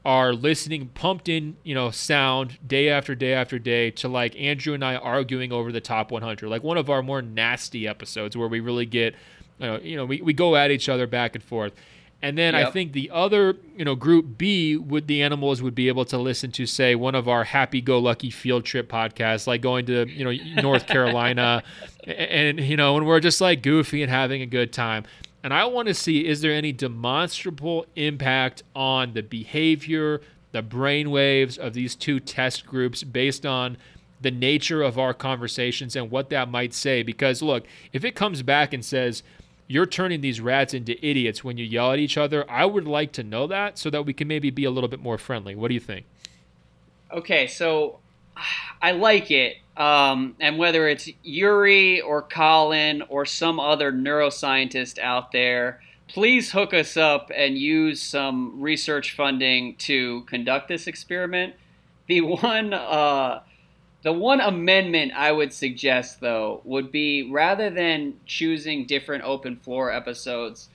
are 0.06 0.34
listening 0.34 0.88
pumped 0.96 1.28
in, 1.30 1.58
you 1.64 1.76
know, 1.76 1.92
sound 1.92 2.58
day 2.66 2.90
after 2.90 3.14
day 3.14 3.34
after 3.34 3.60
day 3.60 3.92
to 3.92 4.08
like 4.08 4.36
Andrew 4.40 4.74
and 4.74 4.84
I 4.84 4.96
arguing 4.96 5.52
over 5.52 5.72
the 5.72 5.82
top 5.82 6.10
100. 6.10 6.50
Like 6.50 6.64
one 6.64 6.78
of 6.78 6.90
our 6.90 7.04
more 7.04 7.22
nasty 7.22 7.88
episodes 7.88 8.36
where 8.36 8.48
we 8.48 8.60
really 8.60 8.86
get 8.86 9.14
you 9.60 9.68
know, 9.68 9.80
you 9.80 9.98
know 9.98 10.06
we, 10.06 10.22
we 10.22 10.34
go 10.34 10.56
at 10.56 10.72
each 10.72 10.90
other 10.90 11.06
back 11.06 11.36
and 11.36 11.44
forth. 11.44 11.74
And 12.22 12.38
then 12.38 12.54
yep. 12.54 12.68
I 12.68 12.72
think 12.72 12.92
the 12.92 13.10
other, 13.12 13.56
you 13.78 13.86
know, 13.86 13.96
group 13.96 14.38
B 14.38 14.76
would 14.76 15.08
the 15.08 15.22
animals 15.24 15.62
would 15.62 15.76
be 15.76 15.88
able 15.88 16.04
to 16.06 16.18
listen 16.18 16.52
to, 16.52 16.66
say, 16.66 16.94
one 16.94 17.16
of 17.16 17.30
our 17.30 17.46
happy-go-lucky 17.46 18.30
field 18.30 18.66
trip 18.66 18.92
podcasts, 18.92 19.48
like 19.48 19.62
going 19.62 19.86
to, 19.86 20.06
you 20.06 20.26
know, 20.26 20.62
North 20.62 20.86
Carolina, 20.86 21.64
and, 22.04 22.60
and 22.60 22.60
you 22.60 22.76
know, 22.76 22.94
when 22.94 23.06
we're 23.06 23.22
just 23.22 23.40
like 23.40 23.64
goofy 23.64 24.04
and 24.04 24.12
having 24.12 24.42
a 24.42 24.46
good 24.46 24.74
time. 24.74 25.06
And 25.44 25.54
I 25.54 25.64
want 25.66 25.88
to 25.88 25.94
see 25.94 26.28
is 26.28 26.42
there 26.42 26.52
any 26.52 26.74
demonstrable 26.74 27.86
impact 27.96 28.64
on 28.76 29.14
the 29.14 29.24
behavior, 29.24 30.20
the 30.52 30.62
brain 30.62 31.12
waves 31.12 31.58
of 31.58 31.74
these 31.74 31.96
two 31.96 32.20
test 32.20 32.66
groups 32.66 33.04
based 33.04 33.46
on 33.46 33.78
the 34.20 34.32
nature 34.32 34.82
of 34.82 35.00
our 35.00 35.14
conversations 35.14 35.96
and 35.96 36.12
what 36.12 36.30
that 36.30 36.50
might 36.50 36.74
say. 36.74 37.04
Because 37.04 37.42
look, 37.42 37.66
if 37.94 38.04
it 38.04 38.16
comes 38.16 38.44
back 38.44 38.74
and 38.74 38.84
says 38.84 39.24
you're 39.70 39.86
turning 39.86 40.22
these 40.22 40.42
rats 40.42 40.74
into 40.74 40.98
idiots 41.06 41.44
when 41.44 41.56
you 41.58 41.64
yell 41.64 41.94
at 41.94 42.00
each 42.00 42.18
other. 42.18 42.44
I 42.50 42.66
would 42.66 42.88
like 42.88 43.12
to 43.14 43.24
know 43.24 43.46
that 43.48 43.78
so 43.78 43.92
that 43.92 44.04
we 44.04 44.14
can 44.14 44.28
maybe 44.28 44.50
be 44.50 44.66
a 44.66 44.72
little 44.72 44.90
bit 44.90 45.00
more 45.00 45.20
friendly. 45.20 45.54
What 45.54 45.68
do 45.68 45.76
you 45.76 45.80
think? 45.80 46.08
Okay, 47.12 47.46
so 47.46 48.00
I 48.82 48.92
like 48.94 49.30
it. 49.30 49.58
Um, 49.78 50.36
and 50.40 50.58
whether 50.58 50.88
it's 50.88 51.08
Yuri 51.24 52.02
or 52.02 52.24
Colin 52.24 53.04
or 53.10 53.26
some 53.26 53.60
other 53.60 53.94
neuroscientist 53.94 54.98
out 54.98 55.32
there, 55.32 55.82
please 56.08 56.52
hook 56.52 56.74
us 56.74 56.98
up 56.98 57.32
and 57.34 57.56
use 57.56 58.02
some 58.02 58.60
research 58.60 59.16
funding 59.16 59.76
to 59.76 60.22
conduct 60.22 60.68
this 60.68 60.88
experiment. 60.88 61.54
The 62.08 62.22
one 62.22 62.74
uh, 62.74 63.42
the 64.02 64.14
one 64.14 64.40
amendment 64.40 65.12
I 65.16 65.32
would 65.32 65.54
suggest, 65.54 66.22
though, 66.22 66.62
would 66.64 66.92
be 66.92 67.30
rather 67.30 67.70
than 67.70 68.16
choosing 68.26 68.86
different 68.86 69.26
open 69.26 69.58
floor 69.58 69.92
episodes, 69.92 70.70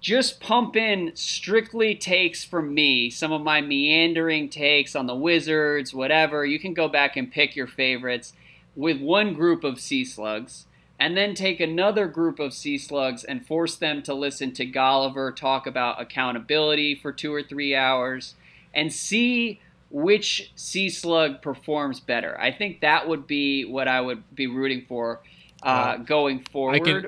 just 0.00 0.40
pump 0.40 0.76
in 0.76 1.10
strictly 1.14 1.96
takes 1.96 2.44
from 2.44 2.72
me, 2.72 3.10
some 3.10 3.32
of 3.32 3.42
my 3.42 3.60
meandering 3.60 4.48
takes 4.48 4.94
on 4.94 5.06
the 5.06 5.14
Wizards, 5.14 5.92
whatever. 5.92 6.46
You 6.46 6.60
can 6.60 6.72
go 6.72 6.86
back 6.86 7.16
and 7.16 7.32
pick 7.32 7.56
your 7.56 7.66
favorites 7.66 8.32
with 8.76 9.00
one 9.00 9.34
group 9.34 9.64
of 9.64 9.80
sea 9.80 10.04
slugs, 10.04 10.66
and 11.00 11.16
then 11.16 11.34
take 11.34 11.58
another 11.58 12.06
group 12.06 12.38
of 12.38 12.54
sea 12.54 12.78
slugs 12.78 13.24
and 13.24 13.44
force 13.44 13.74
them 13.74 14.02
to 14.04 14.14
listen 14.14 14.52
to 14.52 14.66
Golliver 14.66 15.34
talk 15.34 15.66
about 15.66 16.00
accountability 16.00 16.94
for 16.94 17.12
two 17.12 17.34
or 17.34 17.42
three 17.42 17.74
hours, 17.74 18.36
and 18.72 18.92
see 18.92 19.60
which 19.90 20.52
sea 20.54 20.90
slug 20.90 21.40
performs 21.42 22.00
better. 22.00 22.38
I 22.40 22.52
think 22.52 22.80
that 22.80 23.08
would 23.08 23.26
be 23.26 23.64
what 23.64 23.88
I 23.88 24.00
would 24.00 24.22
be 24.34 24.46
rooting 24.46 24.84
for 24.88 25.22
uh, 25.62 25.96
going 25.98 26.40
forward. 26.40 26.74
I 26.74 26.84
can, 26.84 27.06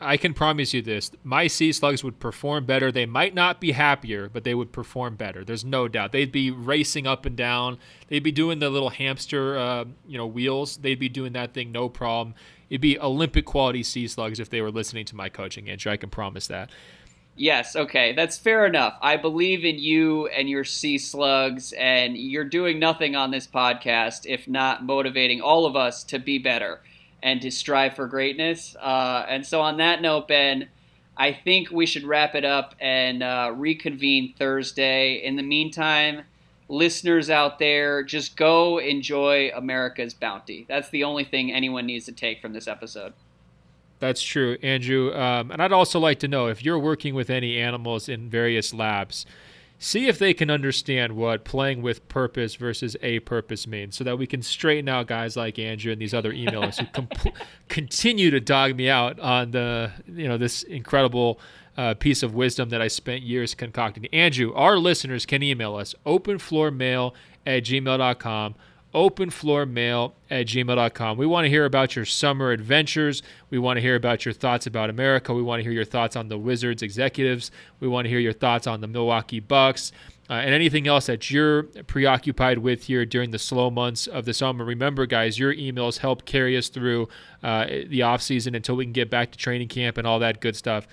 I 0.00 0.16
can 0.16 0.34
promise 0.34 0.72
you 0.72 0.82
this: 0.82 1.10
my 1.24 1.46
sea 1.46 1.72
slugs 1.72 2.04
would 2.04 2.20
perform 2.20 2.64
better. 2.64 2.92
They 2.92 3.06
might 3.06 3.34
not 3.34 3.60
be 3.60 3.72
happier, 3.72 4.28
but 4.28 4.44
they 4.44 4.54
would 4.54 4.72
perform 4.72 5.16
better. 5.16 5.44
There's 5.44 5.64
no 5.64 5.88
doubt. 5.88 6.12
They'd 6.12 6.32
be 6.32 6.50
racing 6.50 7.06
up 7.06 7.26
and 7.26 7.36
down. 7.36 7.78
They'd 8.08 8.22
be 8.22 8.32
doing 8.32 8.60
the 8.60 8.70
little 8.70 8.90
hamster, 8.90 9.58
uh, 9.58 9.84
you 10.06 10.18
know, 10.18 10.26
wheels. 10.26 10.76
They'd 10.76 11.00
be 11.00 11.08
doing 11.08 11.32
that 11.32 11.54
thing 11.54 11.72
no 11.72 11.88
problem. 11.88 12.34
It'd 12.70 12.80
be 12.80 12.98
Olympic 12.98 13.44
quality 13.44 13.82
sea 13.82 14.08
slugs 14.08 14.40
if 14.40 14.48
they 14.48 14.62
were 14.62 14.70
listening 14.70 15.04
to 15.06 15.16
my 15.16 15.28
coaching, 15.28 15.68
Andrew. 15.68 15.92
I 15.92 15.96
can 15.96 16.08
promise 16.08 16.46
that. 16.46 16.70
Yes, 17.34 17.74
okay, 17.74 18.12
that's 18.12 18.36
fair 18.36 18.66
enough. 18.66 18.98
I 19.00 19.16
believe 19.16 19.64
in 19.64 19.78
you 19.78 20.26
and 20.26 20.50
your 20.50 20.64
sea 20.64 20.98
slugs, 20.98 21.72
and 21.72 22.16
you're 22.16 22.44
doing 22.44 22.78
nothing 22.78 23.16
on 23.16 23.30
this 23.30 23.46
podcast 23.46 24.26
if 24.26 24.46
not 24.46 24.84
motivating 24.84 25.40
all 25.40 25.64
of 25.64 25.74
us 25.74 26.04
to 26.04 26.18
be 26.18 26.38
better 26.38 26.80
and 27.22 27.40
to 27.40 27.50
strive 27.50 27.94
for 27.94 28.06
greatness. 28.06 28.76
Uh, 28.76 29.24
and 29.28 29.46
so, 29.46 29.62
on 29.62 29.78
that 29.78 30.02
note, 30.02 30.28
Ben, 30.28 30.68
I 31.16 31.32
think 31.32 31.70
we 31.70 31.86
should 31.86 32.04
wrap 32.04 32.34
it 32.34 32.44
up 32.44 32.74
and 32.78 33.22
uh, 33.22 33.52
reconvene 33.54 34.34
Thursday. 34.38 35.14
In 35.14 35.36
the 35.36 35.42
meantime, 35.42 36.24
listeners 36.68 37.30
out 37.30 37.58
there, 37.58 38.02
just 38.02 38.36
go 38.36 38.76
enjoy 38.78 39.50
America's 39.54 40.12
bounty. 40.12 40.66
That's 40.68 40.90
the 40.90 41.04
only 41.04 41.24
thing 41.24 41.50
anyone 41.50 41.86
needs 41.86 42.04
to 42.06 42.12
take 42.12 42.42
from 42.42 42.52
this 42.52 42.68
episode. 42.68 43.14
That's 44.02 44.20
true, 44.20 44.58
Andrew. 44.64 45.14
Um, 45.14 45.52
and 45.52 45.62
I'd 45.62 45.70
also 45.70 46.00
like 46.00 46.18
to 46.18 46.28
know 46.28 46.48
if 46.48 46.64
you're 46.64 46.76
working 46.76 47.14
with 47.14 47.30
any 47.30 47.56
animals 47.56 48.08
in 48.08 48.28
various 48.28 48.74
labs, 48.74 49.24
see 49.78 50.08
if 50.08 50.18
they 50.18 50.34
can 50.34 50.50
understand 50.50 51.14
what 51.14 51.44
playing 51.44 51.82
with 51.82 52.08
purpose 52.08 52.56
versus 52.56 52.96
a 53.00 53.20
purpose 53.20 53.64
means 53.64 53.94
so 53.94 54.02
that 54.02 54.18
we 54.18 54.26
can 54.26 54.42
straighten 54.42 54.88
out 54.88 55.06
guys 55.06 55.36
like 55.36 55.56
Andrew 55.56 55.92
and 55.92 56.02
these 56.02 56.14
other 56.14 56.32
emailers 56.32 56.84
who 56.84 57.30
continue 57.68 58.32
to 58.32 58.40
dog 58.40 58.74
me 58.74 58.88
out 58.88 59.20
on 59.20 59.52
the, 59.52 59.92
you 60.08 60.26
know, 60.26 60.36
this 60.36 60.64
incredible 60.64 61.38
uh, 61.76 61.94
piece 61.94 62.24
of 62.24 62.34
wisdom 62.34 62.70
that 62.70 62.82
I 62.82 62.88
spent 62.88 63.22
years 63.22 63.54
concocting. 63.54 64.06
Andrew, 64.06 64.52
our 64.54 64.78
listeners 64.78 65.24
can 65.26 65.44
email 65.44 65.76
us 65.76 65.94
openfloormail 66.04 67.12
at 67.46 67.62
gmail.com 67.62 68.56
openfloormail 68.94 70.12
at 70.30 70.46
gmail.com. 70.46 71.16
We 71.16 71.26
want 71.26 71.44
to 71.44 71.48
hear 71.48 71.64
about 71.64 71.96
your 71.96 72.04
summer 72.04 72.50
adventures. 72.50 73.22
We 73.50 73.58
want 73.58 73.76
to 73.78 73.80
hear 73.80 73.96
about 73.96 74.24
your 74.24 74.34
thoughts 74.34 74.66
about 74.66 74.90
America. 74.90 75.32
We 75.32 75.42
want 75.42 75.60
to 75.60 75.64
hear 75.64 75.72
your 75.72 75.84
thoughts 75.84 76.16
on 76.16 76.28
the 76.28 76.38
Wizards 76.38 76.82
executives. 76.82 77.50
We 77.80 77.88
want 77.88 78.04
to 78.04 78.08
hear 78.10 78.18
your 78.18 78.32
thoughts 78.32 78.66
on 78.66 78.80
the 78.80 78.86
Milwaukee 78.86 79.40
Bucks. 79.40 79.92
Uh, 80.30 80.34
and 80.34 80.54
anything 80.54 80.86
else 80.86 81.06
that 81.06 81.30
you're 81.30 81.64
preoccupied 81.64 82.58
with 82.58 82.84
here 82.84 83.04
during 83.04 83.32
the 83.32 83.38
slow 83.38 83.70
months 83.70 84.06
of 84.06 84.24
the 84.24 84.32
summer. 84.32 84.64
Remember, 84.64 85.04
guys, 85.04 85.38
your 85.38 85.52
emails 85.54 85.98
help 85.98 86.24
carry 86.24 86.56
us 86.56 86.68
through 86.68 87.08
uh, 87.42 87.66
the 87.88 88.02
off 88.02 88.22
season 88.22 88.54
until 88.54 88.76
we 88.76 88.84
can 88.84 88.92
get 88.92 89.10
back 89.10 89.32
to 89.32 89.38
training 89.38 89.68
camp 89.68 89.98
and 89.98 90.06
all 90.06 90.18
that 90.20 90.40
good 90.40 90.56
stuff. 90.56 90.86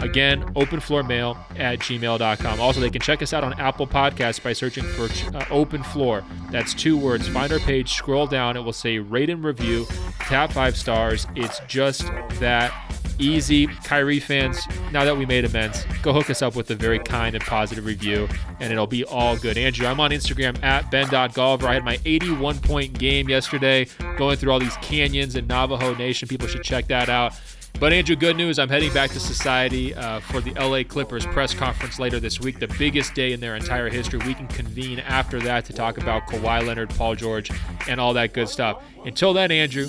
Again, 0.00 0.42
openfloormail 0.54 1.36
at 1.58 1.78
gmail.com. 1.78 2.60
Also, 2.60 2.80
they 2.80 2.90
can 2.90 3.00
check 3.00 3.22
us 3.22 3.32
out 3.32 3.44
on 3.44 3.58
Apple 3.60 3.86
Podcasts 3.86 4.42
by 4.42 4.52
searching 4.52 4.84
for 4.84 5.08
uh, 5.36 5.44
Open 5.50 5.82
Floor. 5.82 6.24
That's 6.50 6.74
two 6.74 6.96
words. 6.96 7.28
Find 7.28 7.52
our 7.52 7.58
page, 7.60 7.94
scroll 7.94 8.26
down, 8.26 8.56
it 8.56 8.60
will 8.60 8.72
say 8.72 8.98
rate 8.98 9.30
and 9.30 9.42
review, 9.42 9.86
tap 10.20 10.52
five 10.52 10.76
stars. 10.76 11.26
It's 11.36 11.60
just 11.68 12.06
that 12.40 12.72
easy. 13.18 13.66
Kyrie 13.66 14.20
fans, 14.20 14.66
now 14.92 15.04
that 15.04 15.16
we 15.16 15.26
made 15.26 15.44
amends, 15.44 15.84
go 16.02 16.12
hook 16.12 16.30
us 16.30 16.42
up 16.42 16.56
with 16.56 16.70
a 16.70 16.74
very 16.74 16.98
kind 16.98 17.34
and 17.34 17.44
positive 17.44 17.86
review, 17.86 18.28
and 18.60 18.72
it'll 18.72 18.86
be 18.86 19.04
all 19.04 19.36
good. 19.36 19.56
Andrew, 19.56 19.86
I'm 19.86 20.00
on 20.00 20.10
Instagram 20.10 20.62
at 20.62 20.90
ben.golliver. 20.90 21.64
I 21.64 21.74
had 21.74 21.84
my 21.84 21.98
81 22.04 22.58
point 22.58 22.98
game 22.98 23.28
yesterday, 23.28 23.86
going 24.16 24.36
through 24.36 24.52
all 24.52 24.60
these 24.60 24.76
canyons 24.78 25.36
in 25.36 25.46
Navajo 25.46 25.94
Nation. 25.94 26.28
People 26.28 26.48
should 26.48 26.62
check 26.64 26.88
that 26.88 27.08
out. 27.08 27.34
But 27.80 27.92
Andrew, 27.92 28.14
good 28.14 28.36
news. 28.36 28.58
I'm 28.58 28.68
heading 28.68 28.92
back 28.94 29.10
to 29.10 29.20
Society 29.20 29.94
uh, 29.94 30.20
for 30.20 30.40
the 30.40 30.52
LA 30.52 30.84
Clippers 30.84 31.26
press 31.26 31.52
conference 31.52 31.98
later 31.98 32.20
this 32.20 32.40
week, 32.40 32.60
the 32.60 32.68
biggest 32.78 33.14
day 33.14 33.32
in 33.32 33.40
their 33.40 33.56
entire 33.56 33.88
history. 33.88 34.20
We 34.24 34.32
can 34.32 34.46
convene 34.46 35.00
after 35.00 35.40
that 35.40 35.64
to 35.66 35.72
talk 35.72 35.98
about 35.98 36.26
Kawhi 36.28 36.64
Leonard, 36.64 36.90
Paul 36.90 37.16
George, 37.16 37.50
and 37.88 38.00
all 38.00 38.14
that 38.14 38.32
good 38.32 38.48
stuff. 38.48 38.82
Until 39.04 39.34
then, 39.34 39.50
Andrew, 39.50 39.88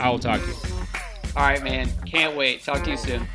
I 0.00 0.08
will 0.08 0.18
talk 0.18 0.40
to 0.40 0.46
you. 0.46 0.54
All 1.36 1.42
right, 1.42 1.62
man. 1.62 1.90
Can't 2.06 2.34
wait. 2.34 2.64
Talk 2.64 2.82
to 2.84 2.90
you 2.90 2.96
soon. 2.96 3.28